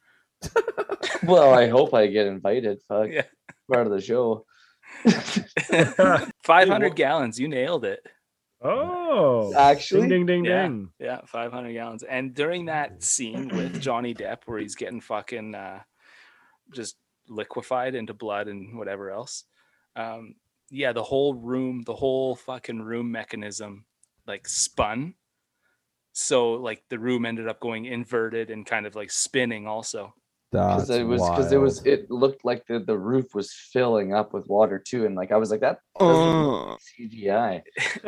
Well, 1.24 1.54
I 1.54 1.68
hope 1.68 1.94
I 1.94 2.06
get 2.08 2.26
invited. 2.26 2.80
Fuck, 2.88 3.08
Yeah. 3.10 3.22
part 3.72 3.86
of 3.86 3.92
the 3.92 4.00
show. 4.00 4.44
500 5.04 6.88
what- 6.88 6.96
gallons, 6.96 7.38
you 7.38 7.48
nailed 7.48 7.84
it. 7.84 8.04
Oh, 8.64 9.52
Actually, 9.56 10.08
ding, 10.08 10.26
ding, 10.26 10.26
ding, 10.26 10.44
Yeah. 10.44 10.62
ding. 10.68 10.90
Yeah, 10.98 11.20
500 11.26 11.72
gallons. 11.72 12.02
And 12.02 12.34
during 12.34 12.66
that 12.66 13.02
scene 13.02 13.48
with 13.48 13.80
Johnny 13.80 14.14
Depp, 14.14 14.38
where 14.46 14.58
he's 14.60 14.74
getting 14.76 15.00
fucking 15.00 15.54
uh, 15.54 15.80
just 16.72 16.96
liquefied 17.28 17.94
into 17.94 18.14
blood 18.14 18.48
and 18.48 18.78
whatever 18.78 19.10
else, 19.10 19.44
um, 19.96 20.36
yeah, 20.70 20.92
the 20.92 21.02
whole 21.02 21.34
room, 21.34 21.82
the 21.84 21.94
whole 21.94 22.34
fucking 22.36 22.80
room 22.80 23.10
mechanism, 23.10 23.84
like 24.26 24.48
spun. 24.48 25.14
So 26.12 26.52
like 26.52 26.82
the 26.88 26.98
room 26.98 27.26
ended 27.26 27.48
up 27.48 27.60
going 27.60 27.84
inverted 27.86 28.50
and 28.50 28.64
kind 28.64 28.86
of 28.86 28.94
like 28.94 29.10
spinning 29.10 29.66
also. 29.66 30.14
That's 30.52 30.82
because 30.82 30.90
it 30.90 31.04
was 31.04 31.30
because 31.30 31.52
it 31.52 31.56
was 31.56 31.86
it 31.86 32.10
looked 32.10 32.44
like 32.44 32.66
the, 32.66 32.78
the 32.78 32.96
roof 32.96 33.34
was 33.34 33.52
filling 33.52 34.14
up 34.14 34.34
with 34.34 34.46
water 34.48 34.78
too 34.78 35.06
and 35.06 35.14
like 35.14 35.32
i 35.32 35.36
was 35.38 35.50
like 35.50 35.60
that 35.60 35.78
doesn't 35.98 36.42
look 36.42 36.68
like 36.70 36.78
cgi 37.00 37.62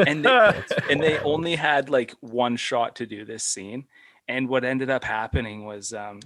and 0.07 0.25
they, 0.25 0.63
and 0.91 1.03
they 1.03 1.19
only 1.21 1.57
had 1.57 1.89
like 1.89 2.15
one 2.21 2.57
shot 2.57 2.97
to 2.97 3.07
do 3.07 3.25
this 3.25 3.45
scene 3.45 3.87
and 4.29 4.47
what 4.47 4.63
ended 4.63 4.91
up 4.91 5.05
happening 5.05 5.65
was 5.65 5.95
um 5.95 6.21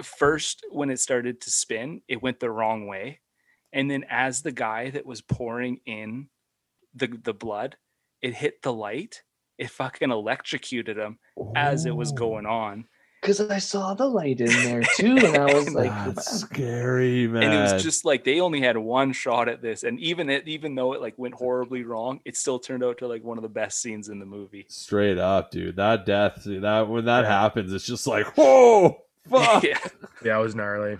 first 0.00 0.64
when 0.70 0.90
it 0.90 1.00
started 1.00 1.40
to 1.40 1.50
spin 1.50 2.00
it 2.06 2.22
went 2.22 2.38
the 2.38 2.50
wrong 2.50 2.86
way 2.86 3.18
and 3.72 3.90
then 3.90 4.04
as 4.08 4.42
the 4.42 4.52
guy 4.52 4.90
that 4.90 5.04
was 5.04 5.22
pouring 5.22 5.80
in 5.86 6.28
the 6.94 7.08
the 7.24 7.34
blood 7.34 7.76
it 8.20 8.32
hit 8.32 8.62
the 8.62 8.72
light 8.72 9.22
it 9.58 9.70
fucking 9.70 10.12
electrocuted 10.12 10.96
him 10.96 11.18
as 11.56 11.84
it 11.84 11.94
was 11.94 12.12
going 12.12 12.46
on 12.46 12.84
because 13.22 13.40
i 13.40 13.58
saw 13.58 13.94
the 13.94 14.04
light 14.06 14.40
in 14.40 14.48
there 14.64 14.82
too 14.96 15.16
and 15.16 15.36
i 15.36 15.46
was 15.54 15.72
like 15.74 15.92
That's 16.04 16.40
scary, 16.40 17.26
man. 17.28 17.44
and 17.44 17.54
it 17.54 17.60
was 17.72 17.82
just 17.82 18.04
like 18.04 18.24
they 18.24 18.40
only 18.40 18.60
had 18.60 18.76
one 18.76 19.12
shot 19.12 19.48
at 19.48 19.62
this 19.62 19.84
and 19.84 19.98
even 20.00 20.28
it 20.28 20.46
even 20.48 20.74
though 20.74 20.92
it 20.92 21.00
like 21.00 21.14
went 21.16 21.34
horribly 21.34 21.84
wrong 21.84 22.20
it 22.24 22.36
still 22.36 22.58
turned 22.58 22.82
out 22.84 22.98
to 22.98 23.06
like 23.06 23.22
one 23.24 23.38
of 23.38 23.42
the 23.42 23.48
best 23.48 23.80
scenes 23.80 24.08
in 24.08 24.18
the 24.18 24.26
movie 24.26 24.66
straight 24.68 25.18
up, 25.18 25.50
dude. 25.50 25.76
That 25.76 26.04
death, 26.04 26.42
that 26.44 26.88
when 26.88 27.04
that 27.06 27.22
Yeah. 27.24 27.40
happens, 27.40 27.72
it's 27.72 27.86
just 27.86 28.06
like, 28.06 28.26
whoa, 28.36 29.02
fuck. 29.30 29.62
yeah 29.62 29.78
yeah, 30.24 30.38
it 30.38 30.42
was 30.42 30.54
gnarly. 30.54 30.98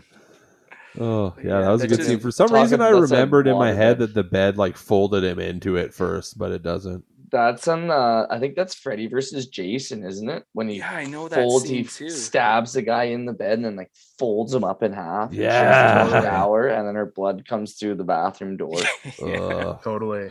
Oh 0.99 1.35
yeah, 1.39 1.45
Yeah, 1.49 1.61
that 1.63 1.71
was 1.71 1.83
a 1.83 1.89
good 1.89 2.05
scene. 2.05 2.21
For 2.21 2.31
some 2.31 2.53
reason, 2.53 2.81
I 2.83 2.91
remembered 2.91 3.47
in 3.47 3.57
my 3.59 3.73
head 3.73 3.99
that 3.99 4.15
the 4.15 4.23
bed 4.23 4.59
like 4.59 4.77
folded 4.77 5.25
him 5.25 5.39
into 5.39 5.77
it 5.77 5.95
first, 5.95 6.39
but 6.39 6.53
it 6.53 6.63
doesn't. 6.63 7.05
That's 7.33 7.67
on 7.67 7.91
uh 7.91 8.27
i 8.31 8.39
think 8.39 8.55
that's 8.55 8.75
freddy 8.75 9.07
versus 9.09 9.47
jason 9.47 10.05
isn't 10.05 10.29
it 10.29 10.45
when 10.53 10.69
he 10.69 10.77
yeah 10.79 10.93
i 10.93 11.05
know 11.05 11.27
that 11.29 11.37
folds 11.37 11.65
scene 11.67 11.79
he 11.79 11.85
too 11.85 12.11
stabs 12.11 12.75
the 12.75 12.83
guy 12.83 13.05
in 13.05 13.25
the 13.25 13.33
bed 13.33 13.55
and 13.55 13.65
then 13.65 13.75
like 13.75 13.91
folds 14.19 14.55
him 14.55 14.63
up 14.65 14.83
in 14.83 14.93
half 14.93 15.31
and 15.31 15.39
shoves 15.39 15.41
him 15.41 15.43
Yeah. 15.43 16.05
in 16.05 16.11
the 16.11 16.23
shower 16.23 16.69
and 16.69 16.87
then 16.87 16.95
her 16.95 17.07
blood 17.07 17.45
comes 17.49 17.75
through 17.79 17.95
the 17.97 18.05
bathroom 18.05 18.57
door 18.59 18.77
Yeah. 19.19 19.39
Ugh. 19.41 19.81
Totally. 19.83 20.31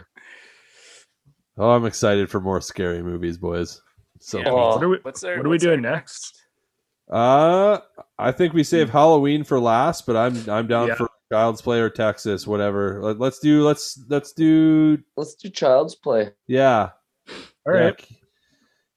Oh, 1.58 1.72
I'm 1.72 1.86
excited 1.86 2.30
for 2.30 2.40
more 2.40 2.62
scary 2.62 3.04
movies, 3.04 3.38
boys. 3.38 3.82
So 4.20 4.38
Yeah. 4.40 4.46
cool. 4.46 4.58
Oh. 4.58 4.76
What 4.76 4.84
are 4.84 4.90
we, 4.90 4.98
What's 5.02 5.24
our, 5.24 5.38
what 5.38 5.46
are 5.46 5.50
we 5.50 5.56
what's 5.56 5.66
our 5.66 5.72
doing 5.72 5.82
next? 5.82 6.42
Uh, 7.12 7.80
I 8.18 8.32
think 8.32 8.54
we 8.54 8.64
save 8.64 8.90
Halloween 8.90 9.44
for 9.44 9.60
last, 9.60 10.06
but 10.06 10.16
I'm 10.16 10.50
I'm 10.50 10.68
down 10.68 10.88
Yeah. 10.88 10.96
for 10.96 11.10
Child's 11.32 11.62
Play 11.62 11.80
or 11.80 11.90
Texas, 11.90 12.46
whatever. 12.46 13.00
Let, 13.02 13.20
let's 13.20 13.40
do 13.40 13.64
let's 13.64 14.00
let's 14.10 14.34
do 14.34 14.98
let's 15.16 15.36
do 15.36 15.50
child's 15.50 15.96
play 15.96 16.32
yeah. 16.48 16.90
All 17.66 17.74
right. 17.74 17.96
yeah. 18.10 18.18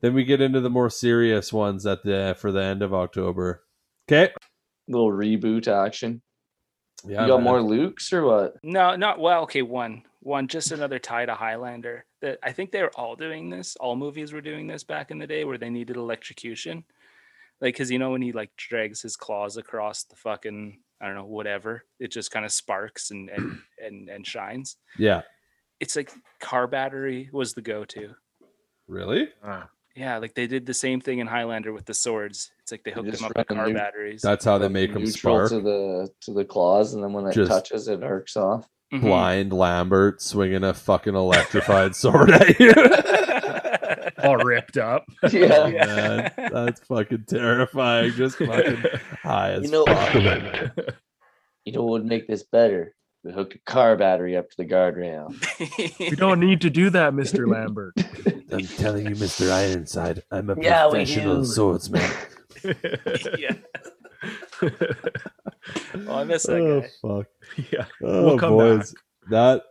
Then 0.00 0.14
we 0.14 0.24
get 0.24 0.40
into 0.40 0.60
the 0.60 0.68
more 0.70 0.90
serious 0.90 1.52
ones 1.52 1.86
at 1.86 2.02
the 2.02 2.36
for 2.38 2.50
the 2.52 2.62
end 2.62 2.82
of 2.82 2.92
October. 2.92 3.62
Okay. 4.10 4.32
little 4.88 5.10
reboot 5.12 5.66
action 5.68 6.20
Yeah. 7.06 7.22
you 7.22 7.28
got 7.28 7.42
man. 7.42 7.44
more 7.44 7.60
lukes 7.60 8.12
or 8.12 8.24
what 8.24 8.56
No, 8.62 8.96
not 8.96 9.18
well. 9.20 9.42
Okay, 9.44 9.62
one, 9.62 10.02
one, 10.20 10.48
just 10.48 10.72
another 10.72 10.98
tie 10.98 11.24
to 11.26 11.34
Highlander. 11.34 12.04
That 12.20 12.38
I 12.42 12.52
think 12.52 12.70
they 12.72 12.82
were 12.82 12.92
all 12.96 13.14
doing 13.16 13.48
this. 13.48 13.76
All 13.76 13.96
movies 13.96 14.32
were 14.32 14.40
doing 14.40 14.66
this 14.66 14.82
back 14.84 15.10
in 15.10 15.18
the 15.18 15.26
day, 15.26 15.44
where 15.44 15.58
they 15.58 15.70
needed 15.70 15.96
electrocution. 15.96 16.84
Like, 17.60 17.76
cause 17.76 17.90
you 17.90 17.98
know 17.98 18.10
when 18.10 18.22
he 18.22 18.32
like 18.32 18.50
drags 18.56 19.00
his 19.00 19.16
claws 19.16 19.56
across 19.56 20.02
the 20.04 20.16
fucking, 20.16 20.80
I 21.00 21.06
don't 21.06 21.14
know, 21.16 21.24
whatever, 21.26 21.82
it 22.00 22.10
just 22.12 22.30
kind 22.30 22.44
of 22.44 22.52
sparks 22.52 23.10
and 23.10 23.28
and 23.30 23.58
and 23.84 24.08
and 24.08 24.26
shines. 24.26 24.76
Yeah. 24.98 25.22
It's 25.80 25.96
like 25.96 26.12
car 26.40 26.66
battery 26.66 27.28
was 27.32 27.52
the 27.54 27.62
go-to. 27.62 28.10
Really? 28.86 29.28
Ah, 29.42 29.68
Yeah, 29.96 30.18
like 30.18 30.34
they 30.34 30.46
did 30.46 30.66
the 30.66 30.74
same 30.74 31.00
thing 31.00 31.18
in 31.18 31.26
Highlander 31.26 31.72
with 31.72 31.84
the 31.84 31.94
swords. 31.94 32.50
It's 32.62 32.70
like 32.72 32.84
they 32.84 32.90
hooked 32.92 33.08
just 33.10 33.18
them 33.22 33.30
up 33.30 33.36
with 33.36 33.50
run 33.50 33.58
a 33.58 33.62
car 33.62 33.68
new- 33.68 33.74
batteries. 33.74 34.22
That's 34.22 34.44
how 34.44 34.58
they 34.58 34.68
make 34.68 34.92
them 34.92 35.06
spark. 35.06 35.48
to 35.50 35.60
the 35.60 36.08
to 36.22 36.32
the 36.32 36.44
claws 36.44 36.94
and 36.94 37.02
then 37.02 37.12
when 37.12 37.26
it 37.26 37.34
Just- 37.34 37.50
touches 37.50 37.88
it 37.88 38.02
arcs 38.02 38.36
off 38.36 38.68
Mhm. 38.92 39.00
Blind 39.00 39.52
Lambert 39.52 40.22
swinging 40.22 40.62
a 40.62 40.72
fucking 40.74 41.14
electrified 41.16 41.96
sword 41.96 42.30
at 42.30 42.60
you. 42.60 42.72
all 44.24 44.36
ripped 44.38 44.76
up. 44.76 45.04
yeah 45.30 45.48
Oh, 45.58 45.70
man, 45.70 46.32
that's 46.36 46.80
fucking 46.80 47.24
terrifying. 47.28 48.12
Just 48.12 48.36
fucking 48.38 48.82
high 49.22 49.52
as 49.52 49.64
You 49.64 49.70
know- 49.70 49.84
fuck. 49.86 50.14
you 51.64 51.72
know 51.72 51.82
what 51.82 51.92
would 51.92 52.04
make 52.06 52.26
this 52.26 52.42
better 52.42 52.94
we 53.22 53.32
hook 53.32 53.54
a 53.54 53.58
car 53.70 53.96
battery 53.96 54.36
up 54.36 54.50
to 54.50 54.56
the 54.58 54.66
guardrail 54.66 55.32
you 56.10 56.14
don't 56.14 56.38
need 56.40 56.60
to 56.60 56.68
do 56.68 56.90
that, 56.90 57.14
Mr. 57.14 57.48
Lambert. 57.50 57.94
I'm 58.52 58.66
telling 58.66 59.06
you, 59.06 59.14
Mr. 59.14 59.50
Ironside, 59.50 60.22
I'm 60.30 60.50
a 60.50 60.60
Yeah, 60.60 60.82
professional 60.90 61.42
swordsman. 61.46 62.02
yeah. 63.38 63.54
Oh, 64.62 66.16
I 66.16 66.24
miss 66.24 66.42
that 66.44 66.60
oh 66.60 66.80
guy. 66.82 66.88
fuck. 67.00 67.26
yeah. 67.72 67.86
Oh 68.02 68.24
We'll 68.26 68.38
come 68.38 68.50
boys. 68.52 68.94
That 69.30 69.62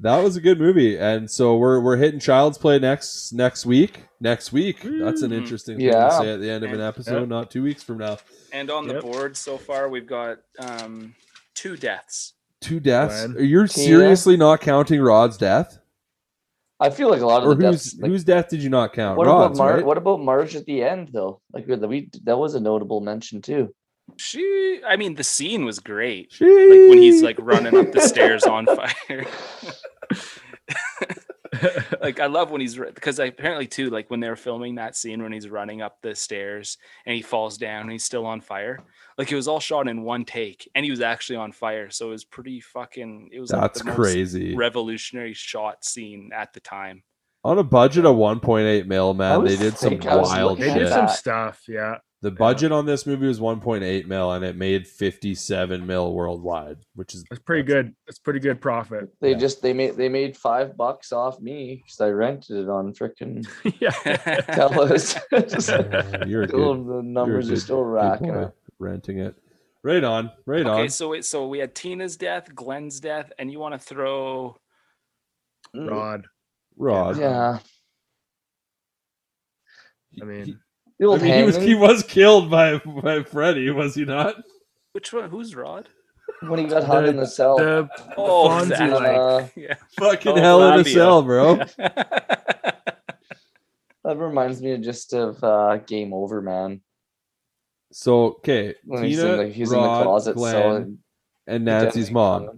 that 0.00 0.22
was 0.22 0.36
a 0.36 0.40
good 0.40 0.58
movie. 0.58 0.98
And 0.98 1.30
so 1.30 1.56
we're 1.56 1.80
we're 1.80 1.96
hitting 1.96 2.20
Child's 2.20 2.58
Play 2.58 2.78
next 2.78 3.32
next 3.32 3.66
week. 3.66 4.04
Next 4.20 4.52
week. 4.52 4.82
That's 4.82 5.22
an 5.22 5.30
Mm. 5.30 5.38
interesting 5.38 5.76
thing 5.78 5.86
Yeah. 5.86 6.08
to 6.08 6.16
say 6.18 6.32
at 6.34 6.40
the 6.40 6.50
end 6.50 6.64
of 6.64 6.70
an 6.70 6.80
And- 6.80 6.84
episode, 6.88 7.28
not 7.28 7.50
two 7.50 7.62
weeks 7.62 7.82
from 7.82 7.98
now. 7.98 8.18
And 8.52 8.70
on 8.70 8.86
the 8.88 9.00
board 9.00 9.36
so 9.36 9.56
far, 9.56 9.88
we've 9.88 10.06
got 10.06 10.38
um, 10.58 11.14
two 11.54 11.76
deaths. 11.76 12.34
Two 12.60 12.80
deaths. 12.80 13.24
Glenn. 13.26 13.36
Are 13.38 13.44
you 13.44 13.66
Tina. 13.66 13.86
seriously 13.86 14.36
not 14.36 14.60
counting 14.60 15.00
Rod's 15.00 15.36
death? 15.38 15.78
i 16.82 16.88
feel 16.88 17.10
like 17.10 17.20
a 17.20 17.26
lot 17.26 17.42
of 17.42 17.48
Or 17.50 17.54
the 17.54 17.66
whose 17.66 17.82
deaths 17.92 17.98
like, 18.00 18.10
whose 18.10 18.24
death 18.24 18.48
did 18.48 18.62
you 18.62 18.70
not 18.70 18.94
count? 18.94 19.18
what 19.18 19.26
about 19.26 19.48
Rod's, 19.48 19.58
Mar- 19.58 19.74
right? 19.74 19.84
what 19.84 19.98
about 19.98 20.20
marge 20.22 20.56
at 20.56 20.64
the 20.64 20.82
end 20.82 21.10
though 21.12 21.42
like 21.52 21.66
we- 21.66 21.76
we 21.76 22.10
that 22.24 22.38
was 22.38 22.54
a 22.54 22.60
notable 22.60 23.00
mention 23.02 23.42
too 23.42 23.74
She, 24.16 24.80
I 24.86 24.96
mean, 24.96 25.14
the 25.14 25.22
scene 25.22 25.64
was 25.64 25.78
great. 25.78 26.32
She... 26.32 26.44
Like 26.44 26.88
when 26.88 26.98
he's 26.98 27.22
like 27.22 27.36
running 27.38 27.76
up 27.76 27.92
the 27.92 28.00
stairs 28.00 28.42
on 28.44 28.64
fire. 28.66 29.26
like 32.00 32.20
I 32.20 32.26
love 32.26 32.50
when 32.50 32.60
he's 32.60 32.76
because 32.76 33.18
apparently 33.18 33.66
too, 33.66 33.90
like 33.90 34.10
when 34.10 34.20
they 34.20 34.28
were 34.28 34.36
filming 34.36 34.76
that 34.76 34.96
scene 34.96 35.22
when 35.22 35.32
he's 35.32 35.48
running 35.48 35.82
up 35.82 36.00
the 36.00 36.14
stairs 36.14 36.78
and 37.06 37.14
he 37.14 37.22
falls 37.22 37.58
down 37.58 37.82
and 37.82 37.92
he's 37.92 38.04
still 38.04 38.24
on 38.26 38.40
fire. 38.40 38.78
Like 39.18 39.30
it 39.32 39.36
was 39.36 39.48
all 39.48 39.60
shot 39.60 39.88
in 39.88 40.02
one 40.02 40.24
take, 40.24 40.68
and 40.74 40.84
he 40.84 40.90
was 40.90 41.00
actually 41.00 41.36
on 41.36 41.52
fire. 41.52 41.90
So 41.90 42.06
it 42.08 42.10
was 42.10 42.24
pretty 42.24 42.60
fucking. 42.60 43.30
It 43.32 43.40
was 43.40 43.50
like, 43.52 43.60
That's 43.62 43.80
the 43.80 43.86
most 43.86 43.96
crazy. 43.96 44.54
revolutionary 44.54 45.34
shot 45.34 45.84
scene 45.84 46.30
at 46.34 46.52
the 46.52 46.60
time. 46.60 47.02
On 47.42 47.58
a 47.58 47.64
budget 47.64 48.04
of 48.04 48.16
1.8 48.16 48.86
mil, 48.86 49.14
man, 49.14 49.44
they 49.44 49.56
did 49.56 49.76
some 49.78 49.90
thinking- 49.90 50.10
I 50.10 50.16
was 50.16 50.28
wild 50.28 50.58
They 50.58 50.66
looking 50.68 50.82
did 50.82 50.88
some 50.90 51.08
stuff. 51.08 51.62
Yeah. 51.68 51.96
The 52.22 52.30
budget 52.30 52.70
on 52.70 52.84
this 52.84 53.06
movie 53.06 53.26
was 53.26 53.40
1.8 53.40 54.06
mil, 54.06 54.32
and 54.32 54.44
it 54.44 54.54
made 54.54 54.86
57 54.86 55.86
mil 55.86 56.12
worldwide, 56.12 56.76
which 56.94 57.14
is 57.14 57.24
That's 57.30 57.40
pretty 57.42 57.62
good. 57.62 57.94
That's 58.06 58.18
pretty 58.18 58.40
good 58.40 58.60
profit. 58.60 59.08
they 59.22 59.30
Yeah. 59.30 59.38
just 59.38 59.62
they 59.62 59.72
made 59.72 59.96
they 59.96 60.10
made 60.10 60.36
five 60.36 60.76
bucks 60.76 61.12
off 61.12 61.40
me 61.40 61.76
because 61.82 61.98
i 62.00 62.10
rented 62.10 62.56
it 62.58 62.68
on 62.68 62.92
frickin' 62.92 63.46
yeah. 63.80 63.90
telus 64.54 65.16
Just- 65.48 66.28
you're 66.28 66.46
still, 66.48 66.74
good, 66.74 66.86
the 66.98 67.02
numbers 67.02 67.48
good- 67.48 67.56
are 67.56 67.60
still 67.60 67.84
good 67.84 67.90
racking 67.90 68.30
up 68.36 68.54
renting 68.78 69.18
it. 69.20 69.34
Right 69.82 70.04
on, 70.04 70.30
right 70.44 70.60
okay, 70.60 70.68
on. 70.68 70.80
Okay, 70.80 70.88
so 70.88 71.08
wait, 71.08 71.24
so 71.24 71.46
we 71.48 71.58
had 71.58 71.74
Tina's 71.74 72.18
death, 72.18 72.54
Glenn's 72.54 73.00
death, 73.00 73.32
and 73.38 73.50
you 73.50 73.58
want 73.58 73.72
to 73.72 73.78
throw 73.78 74.56
Mm, 75.74 75.88
Rod. 75.90 76.26
Rod. 76.76 77.16
yeah 77.18 77.60
He- 80.10 80.20
I 80.20 80.24
mean- 80.26 80.44
he, 80.44 80.56
the 81.00 81.06
old 81.06 81.20
I 81.20 81.24
mean, 81.24 81.34
he 81.34 81.42
was 81.42 81.56
he 81.56 81.74
was 81.74 82.02
killed 82.04 82.48
by 82.50 82.78
by 82.78 83.22
Freddy, 83.24 83.70
was 83.70 83.96
he 83.96 84.04
not? 84.04 84.36
which 84.92 85.12
one? 85.12 85.28
Who's 85.30 85.56
Rod? 85.56 85.88
when 86.42 86.60
he 86.60 86.66
got 86.66 86.84
hung 86.84 87.02
The- 87.04 87.08
in 87.10 87.16
the 87.16 87.26
cell 87.26 87.56
The 87.56 87.88
Oh, 88.16 88.48
Fonzie, 88.48 88.92
like, 88.92 89.16
uh, 89.18 89.46
yeah. 89.56 89.74
Fucking 89.98 90.32
Oh, 90.32 90.36
hell 90.36 90.72
in 90.72 90.80
a 90.80 90.84
cell, 90.84 91.22
bro. 91.22 91.56
that 94.04 94.16
reminds 94.16 94.62
me 94.62 94.72
of 94.72 94.80
just 94.82 95.12
of 95.12 95.42
uh 95.42 95.78
game 95.78 96.12
over 96.14 96.40
man 96.40 96.80
So 97.92 98.26
okay, 98.36 98.74
when 98.84 99.04
he's 99.04 99.18
in 99.22 99.36
the 99.38 99.48
he's 99.48 99.70
Rod, 99.70 99.76
in 99.84 99.98
the 99.98 100.04
closet 100.04 100.36
Glenn, 100.36 100.52
so 100.52 100.96
and 101.46 101.64
Nancy's 101.64 102.10
mom. 102.10 102.48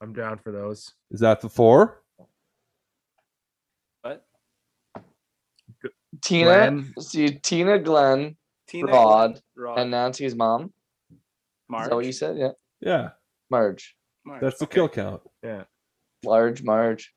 I'm 0.00 0.12
down 0.12 0.38
for 0.38 0.52
those. 0.52 0.92
Is 1.10 1.20
that 1.20 1.40
the 1.40 1.48
four? 1.48 2.02
Tina 6.24 6.44
Glenn. 6.44 6.94
see 7.00 7.28
tina 7.30 7.78
glenn 7.78 8.36
Tina, 8.66 8.90
Rod, 8.90 9.40
Rod, 9.56 9.78
and 9.78 9.90
nancy's 9.90 10.34
mom 10.34 10.72
Marge. 11.68 11.82
is 11.84 11.88
that 11.90 11.94
what 11.96 12.04
you 12.06 12.12
said 12.12 12.36
yeah 12.38 12.50
Yeah, 12.80 13.08
marge 13.50 13.94
Marge, 14.24 14.40
that's 14.40 14.58
the 14.58 14.64
okay. 14.64 14.74
kill 14.74 14.88
count. 14.88 15.20
Yeah. 15.42 15.64
Large 16.24 16.62
marge 16.62 17.12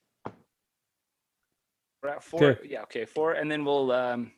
We're 2.04 2.10
at 2.10 2.24
four. 2.24 2.44
Okay. 2.44 2.68
Yeah, 2.70 2.82
okay, 2.84 3.06
four, 3.06 3.34
and 3.34 3.50
then 3.50 3.64
we'll 3.66 3.92
um, 3.92 4.32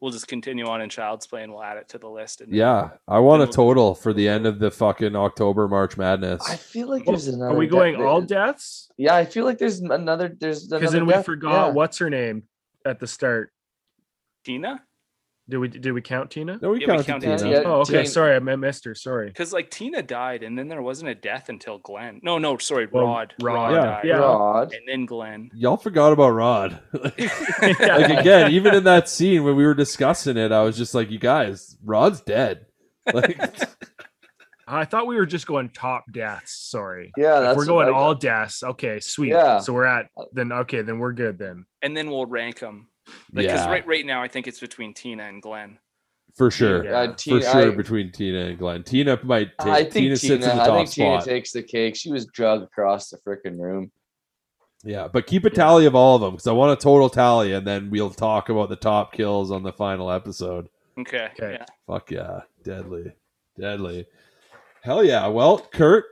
we'll 0.00 0.10
just 0.12 0.28
continue 0.28 0.66
on 0.66 0.82
in 0.82 0.88
Child's 0.90 1.26
Play 1.26 1.42
and 1.42 1.52
we'll 1.52 1.62
add 1.62 1.78
it 1.78 1.88
to 1.90 1.98
the 1.98 2.08
list. 2.08 2.42
And 2.42 2.52
Yeah, 2.52 2.90
I 3.08 3.18
want 3.18 3.42
a 3.42 3.46
we'll- 3.46 3.52
total 3.52 3.94
for 3.94 4.12
the 4.12 4.28
end 4.28 4.46
of 4.46 4.58
the 4.58 4.70
fucking 4.70 5.16
October 5.16 5.68
March 5.68 5.96
Madness. 5.96 6.42
I 6.48 6.56
feel 6.56 6.88
like 6.88 7.04
there's 7.06 7.28
another. 7.28 7.54
Are 7.54 7.56
we 7.58 7.66
death 7.66 7.72
going 7.72 7.98
there. 7.98 8.06
all 8.06 8.20
deaths? 8.20 8.90
Yeah, 8.98 9.14
I 9.14 9.24
feel 9.24 9.44
like 9.46 9.58
there's 9.58 9.80
another. 9.80 10.36
There's 10.38 10.66
Because 10.66 10.80
because 10.80 10.92
then 10.92 11.06
we 11.06 11.14
forgot 11.22 11.72
what's 11.74 11.96
her 11.98 12.10
name 12.10 12.42
at 12.84 13.00
the 13.00 13.06
start. 13.06 13.52
Tina, 14.44 14.82
Did 15.48 15.58
we 15.58 15.68
did 15.68 15.92
we 15.92 16.00
count 16.02 16.30
Tina? 16.30 16.58
no, 16.60 16.70
we 16.70 16.80
Yeah, 16.80 16.86
we 16.96 17.02
counted 17.02 17.06
counted 17.06 17.38
Tina. 17.38 17.50
Yeah, 17.50 17.62
Oh, 17.64 17.80
okay. 17.80 17.92
Tina- 17.92 18.06
Sorry, 18.06 18.34
I 18.34 18.38
mi- 18.38 18.56
missed 18.56 18.84
her. 18.84 18.94
Sorry. 18.94 19.28
because 19.28 19.52
like 19.52 19.70
Tina 19.70 20.02
died, 20.02 20.42
and 20.42 20.58
then 20.58 20.68
there 20.68 20.82
wasn't 20.82 21.10
a 21.10 21.14
death 21.14 21.48
until 21.48 21.78
Glenn. 21.78 22.20
No, 22.22 22.38
no, 22.38 22.56
sorry, 22.58 22.86
Well, 22.90 23.04
Rod. 23.06 23.34
Rod, 23.42 23.72
Yeah. 23.72 23.80
died, 23.80 24.04
yeah. 24.04 24.16
Rod. 24.18 24.72
and 24.72 24.82
then 24.88 25.06
Glenn. 25.06 25.50
Y'all 25.54 25.76
forgot 25.76 26.12
about 26.12 26.30
Rod. 26.30 26.80
like 26.92 28.18
again, 28.18 28.52
even 28.52 28.74
in 28.74 28.84
that 28.84 29.08
scene 29.08 29.44
when 29.44 29.56
we 29.56 29.64
were 29.64 29.74
discussing 29.74 30.36
it, 30.36 30.52
I 30.52 30.62
was 30.62 30.76
just 30.76 30.94
like, 30.94 31.10
"You 31.10 31.18
guys, 31.18 31.76
Rod's 31.84 32.20
dead." 32.20 32.66
Like, 33.12 33.38
I 34.68 34.84
thought 34.84 35.06
we 35.08 35.16
were 35.16 35.26
just 35.26 35.46
going 35.46 35.70
top 35.70 36.04
deaths. 36.12 36.52
Sorry. 36.70 37.10
Yeah, 37.16 37.38
If 37.38 37.42
that's 37.42 37.56
we're 37.58 37.66
going 37.66 37.92
all 37.92 38.14
deaths. 38.14 38.62
Okay, 38.62 39.00
sweet. 39.00 39.30
Yeah. 39.30 39.58
So 39.58 39.72
we're 39.72 39.84
at 39.84 40.06
then. 40.32 40.52
Okay, 40.52 40.82
then 40.82 40.98
we're 40.98 41.12
good 41.12 41.36
then. 41.38 41.66
And 41.82 41.96
then 41.96 42.10
we'll 42.10 42.26
rank 42.26 42.60
them. 42.60 42.88
Like, 43.32 43.46
because 43.46 43.60
yeah, 43.64 43.70
right, 43.70 43.86
right 43.86 44.06
now, 44.06 44.22
I 44.22 44.28
think 44.28 44.46
it's 44.46 44.60
between 44.60 44.94
Tina 44.94 45.24
and 45.24 45.40
Glenn. 45.42 45.78
for 46.34 46.50
sure, 46.50 46.84
Yeah. 46.84 46.92
Uh, 46.92 47.12
for 47.12 47.40
sure. 47.40 47.72
I, 47.72 47.74
between 47.74 48.10
Tina 48.12 48.46
and 48.46 48.58
Glenn, 48.58 48.82
Tina 48.82 49.18
might. 49.22 49.50
Take, 49.58 49.68
I 49.72 49.82
think 49.82 49.92
Tina, 49.92 50.16
Tina. 50.16 50.16
sits 50.16 50.46
in 50.46 50.56
the 50.56 50.62
I 50.62 50.66
top 50.66 50.76
think 50.76 50.90
Tina 50.90 51.22
takes 51.22 51.52
the 51.52 51.62
cake. 51.62 51.96
She 51.96 52.10
was 52.10 52.26
drugged 52.26 52.64
across 52.64 53.10
the 53.10 53.18
freaking 53.18 53.58
room. 53.58 53.90
Yeah, 54.84 55.06
but 55.06 55.26
keep 55.26 55.44
a 55.44 55.50
tally 55.50 55.86
of 55.86 55.94
all 55.94 56.16
of 56.16 56.22
them 56.22 56.32
because 56.32 56.46
I 56.48 56.52
want 56.52 56.78
a 56.78 56.82
total 56.82 57.08
tally, 57.08 57.52
and 57.52 57.64
then 57.66 57.88
we'll 57.90 58.10
talk 58.10 58.48
about 58.48 58.68
the 58.68 58.76
top 58.76 59.12
kills 59.12 59.50
on 59.52 59.62
the 59.62 59.72
final 59.72 60.10
episode. 60.10 60.68
Okay. 60.98 61.28
Okay. 61.34 61.52
Yeah. 61.52 61.64
Fuck 61.86 62.10
yeah, 62.10 62.40
deadly, 62.64 63.12
deadly. 63.58 64.06
Hell 64.82 65.04
yeah. 65.04 65.28
Well, 65.28 65.58
Kurt, 65.72 66.04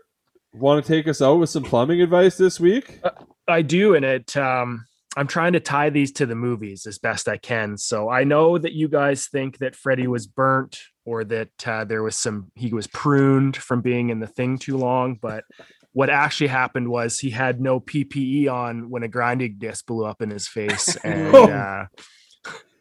want 0.53 0.85
to 0.85 0.89
take 0.89 1.09
us 1.09 1.21
out 1.21 1.41
with 1.41 1.51
some 1.51 1.65
plumbing 1.65 2.01
advice 2.01 2.37
this 2.37 2.61
week? 2.61 3.01
I 3.49 3.63
do, 3.63 3.97
and 3.97 4.05
it. 4.05 4.37
Um, 4.37 4.87
I'm 5.16 5.27
trying 5.27 5.55
to 5.55 5.61
tie 5.61 5.91
these 5.91 6.12
to 6.12 6.27
the 6.27 6.37
movies 6.37 6.87
as 6.87 6.99
best 6.99 7.28
I 7.28 7.37
can. 7.37 7.77
So 7.77 8.09
I 8.09 8.23
know 8.23 8.59
that 8.59 8.73
you 8.73 8.89
guys 8.89 9.27
think 9.27 9.59
that 9.59 9.74
Freddy 9.74 10.07
was 10.07 10.28
burnt 10.28 10.78
or 11.05 11.24
that 11.24 11.66
uh, 11.66 11.85
there 11.85 12.03
was 12.03 12.15
some 12.15 12.53
he 12.55 12.73
was 12.73 12.87
pruned 12.87 13.57
from 13.57 13.81
being 13.81 14.11
in 14.11 14.20
the 14.20 14.28
thing 14.28 14.59
too 14.59 14.77
long, 14.77 15.19
but 15.20 15.45
what 15.93 16.11
actually 16.11 16.47
happened 16.47 16.89
was 16.89 17.19
he 17.19 17.31
had 17.31 17.61
no 17.61 17.81
PPE 17.81 18.49
on 18.49 18.91
when 18.91 19.03
a 19.03 19.09
grinding 19.09 19.57
disc 19.59 19.87
blew 19.87 20.05
up 20.05 20.23
in 20.23 20.31
his 20.31 20.47
face, 20.47 20.95
and 21.05 21.35
uh, 21.35 21.87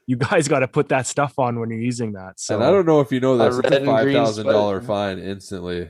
you 0.06 0.16
guys 0.16 0.48
got 0.48 0.60
to 0.60 0.68
put 0.68 0.90
that 0.90 1.08
stuff 1.08 1.40
on 1.40 1.60
when 1.60 1.70
you're 1.72 1.80
using 1.80 2.14
that. 2.14 2.40
So 2.40 2.56
and 2.56 2.64
I 2.64 2.70
don't 2.70 2.86
know 2.86 3.02
if 3.02 3.12
you 3.12 3.20
know 3.20 3.34
A 3.34 3.50
this, 3.50 3.58
it's 3.58 3.64
red 3.64 3.74
a 3.74 3.78
and 3.78 3.86
five 3.86 4.04
green 4.04 4.16
thousand 4.16 4.46
dollar 4.46 4.82
fine 4.82 5.18
instantly. 5.18 5.90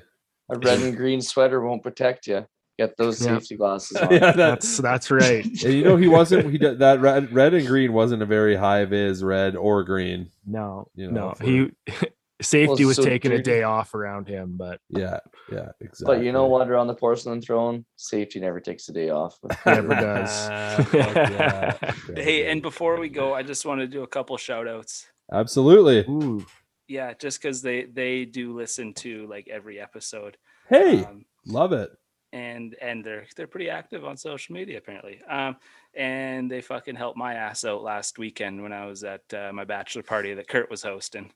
A 0.51 0.57
red 0.57 0.79
and 0.79 0.95
green 0.95 1.21
sweater 1.21 1.61
won't 1.61 1.83
protect 1.83 2.27
you. 2.27 2.45
Get 2.79 2.95
those 2.95 3.19
Yeah. 3.23 3.37
safety 3.39 3.57
glasses 3.57 3.97
on. 4.01 4.09
yeah, 4.11 4.31
that's 4.31 4.77
that's 4.77 5.11
right. 5.11 5.43
and 5.65 5.73
you 5.73 5.83
know 5.83 5.97
he 5.97 6.07
wasn't. 6.07 6.49
He 6.49 6.57
did, 6.57 6.79
that 6.79 7.01
red, 7.01 7.33
red 7.33 7.53
and 7.53 7.67
green 7.67 7.91
wasn't 7.91 8.21
a 8.23 8.25
very 8.25 8.55
high 8.55 8.85
vis 8.85 9.21
red 9.21 9.57
or 9.57 9.83
green. 9.83 10.29
No, 10.45 10.87
You 10.95 11.11
know, 11.11 11.27
no, 11.29 11.33
for- 11.33 11.43
he 11.43 11.71
safety 12.41 12.85
Well, 12.85 12.87
was 12.87 12.95
so 12.95 13.03
taking 13.03 13.33
a 13.33 13.41
day 13.41 13.63
off 13.63 13.93
around 13.93 14.29
him, 14.29 14.55
but 14.55 14.79
Yeah, 14.89 15.19
yeah, 15.51 15.71
exactly. 15.81 16.05
But 16.19 16.23
you 16.23 16.31
know 16.31 16.45
what? 16.47 16.69
Around 16.69 16.87
the 16.87 16.95
porcelain 16.95 17.41
throne, 17.41 17.83
safety 17.97 18.39
never 18.39 18.61
takes 18.61 18.87
a 18.87 18.93
day 18.93 19.09
off. 19.09 19.37
never 19.65 19.89
does. 19.89 20.47
Fuck 20.87 20.93
yeah. 20.93 21.73
Hey, 22.15 22.49
and 22.49 22.61
before 22.61 22.97
we 22.97 23.09
go, 23.09 23.33
I 23.33 23.43
just 23.43 23.65
want 23.65 23.81
to 23.81 23.87
do 23.87 24.03
a 24.03 24.07
couple 24.07 24.37
shout 24.37 24.69
outs. 24.69 25.05
absolutely. 25.33 25.99
Ooh, 26.09 26.45
Yeah, 26.87 27.13
just 27.13 27.41
because 27.41 27.61
they 27.61 27.83
they 27.91 28.23
do 28.23 28.55
listen 28.55 28.93
to 29.03 29.27
like 29.27 29.49
every 29.51 29.81
episode. 29.81 30.37
Hey, 30.69 31.03
Um, 31.03 31.25
love 31.45 31.73
it. 31.73 31.89
And 32.31 32.75
and 32.81 33.03
they're 33.03 33.25
they're 33.35 33.47
pretty 33.47 33.69
active 33.69 34.05
on 34.05 34.17
social 34.17 34.53
media 34.53 34.77
apparently. 34.77 35.21
Um, 35.29 35.57
and 35.95 36.49
they 36.49 36.61
fucking 36.61 36.95
helped 36.95 37.17
my 37.17 37.33
ass 37.33 37.65
out 37.65 37.81
last 37.81 38.19
weekend 38.19 38.61
when 38.61 38.73
I 38.73 38.85
was 38.85 39.03
at 39.03 39.21
uh, 39.33 39.51
my 39.53 39.65
bachelor 39.65 40.03
party 40.03 40.33
that 40.33 40.47
Kurt 40.47 40.69
was 40.69 40.83
hosting. 40.83 41.31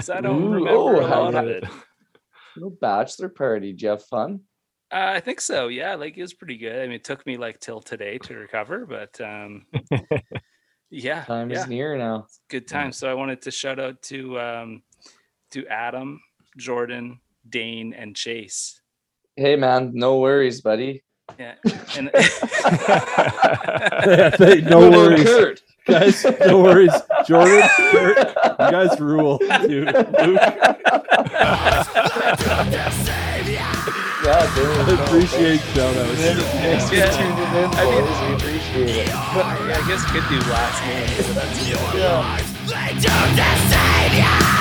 So 0.00 0.14
I 0.14 0.20
don't 0.20 0.42
Ooh, 0.42 0.50
remember 0.50 0.70
oh, 0.70 1.00
a 1.00 1.08
how 1.08 1.22
lot 1.24 1.34
of 1.34 1.46
it. 1.48 1.64
Little 2.56 2.76
bachelor 2.80 3.28
party. 3.28 3.72
Did 3.72 3.82
you 3.82 3.88
have 3.90 4.04
fun? 4.04 4.40
Uh, 4.92 5.12
I 5.14 5.20
think 5.20 5.40
so. 5.40 5.68
Yeah, 5.68 5.94
like 5.94 6.16
it 6.16 6.22
was 6.22 6.34
pretty 6.34 6.56
good. 6.58 6.76
I 6.76 6.82
mean, 6.82 6.96
it 6.96 7.04
took 7.04 7.24
me 7.24 7.36
like 7.36 7.60
till 7.60 7.80
today 7.80 8.18
to 8.18 8.34
recover, 8.34 8.86
but 8.86 9.20
um, 9.20 9.66
yeah, 10.90 11.22
Time 11.24 11.50
yeah, 11.50 11.62
is 11.62 11.68
near 11.68 11.96
now. 11.96 12.26
good 12.48 12.66
time. 12.66 12.90
So 12.90 13.08
I 13.08 13.14
wanted 13.14 13.42
to 13.42 13.52
shout 13.52 13.78
out 13.78 14.02
to 14.02 14.40
um, 14.40 14.82
to 15.52 15.64
Adam, 15.68 16.20
Jordan, 16.58 17.20
Dane, 17.48 17.92
and 17.92 18.16
Chase. 18.16 18.80
Hey 19.40 19.56
man, 19.56 19.92
no 19.94 20.18
worries, 20.18 20.60
buddy. 20.60 21.02
Yeah, 21.38 21.54
and 21.96 22.10
no 24.68 24.90
worries, 24.90 25.24
Kurt? 25.24 25.62
guys. 25.86 26.26
No 26.40 26.60
worries, 26.60 26.92
Jordan. 27.26 27.62
Kurt, 27.90 28.18
you 28.18 28.34
guys 28.70 29.00
rule, 29.00 29.38
dude. 29.38 29.86
Luke, 29.86 29.96
Yeah, 34.22 34.54
dude. 34.54 34.76
I 34.76 34.78
appreciate 35.06 35.60
shout 35.72 35.96
outs. 35.96 36.20
Thanks 36.20 36.84
for 36.90 36.96
Yeah. 36.96 37.08
tuning 37.08 37.64
in, 37.64 37.70
I 37.72 37.74
mean- 37.86 38.04
boys. 38.04 38.20
We 38.20 38.28
appreciate 38.36 39.08
it. 39.08 39.10
I 39.14 39.80
guess 39.88 40.04
could 40.12 40.28
do 40.28 40.36
last 40.52 40.84
name. 40.84 41.08
Yeah. 41.96 42.36
Lead 42.68 43.00
to 43.00 43.08
the 43.36 43.48
savior. 43.72 44.59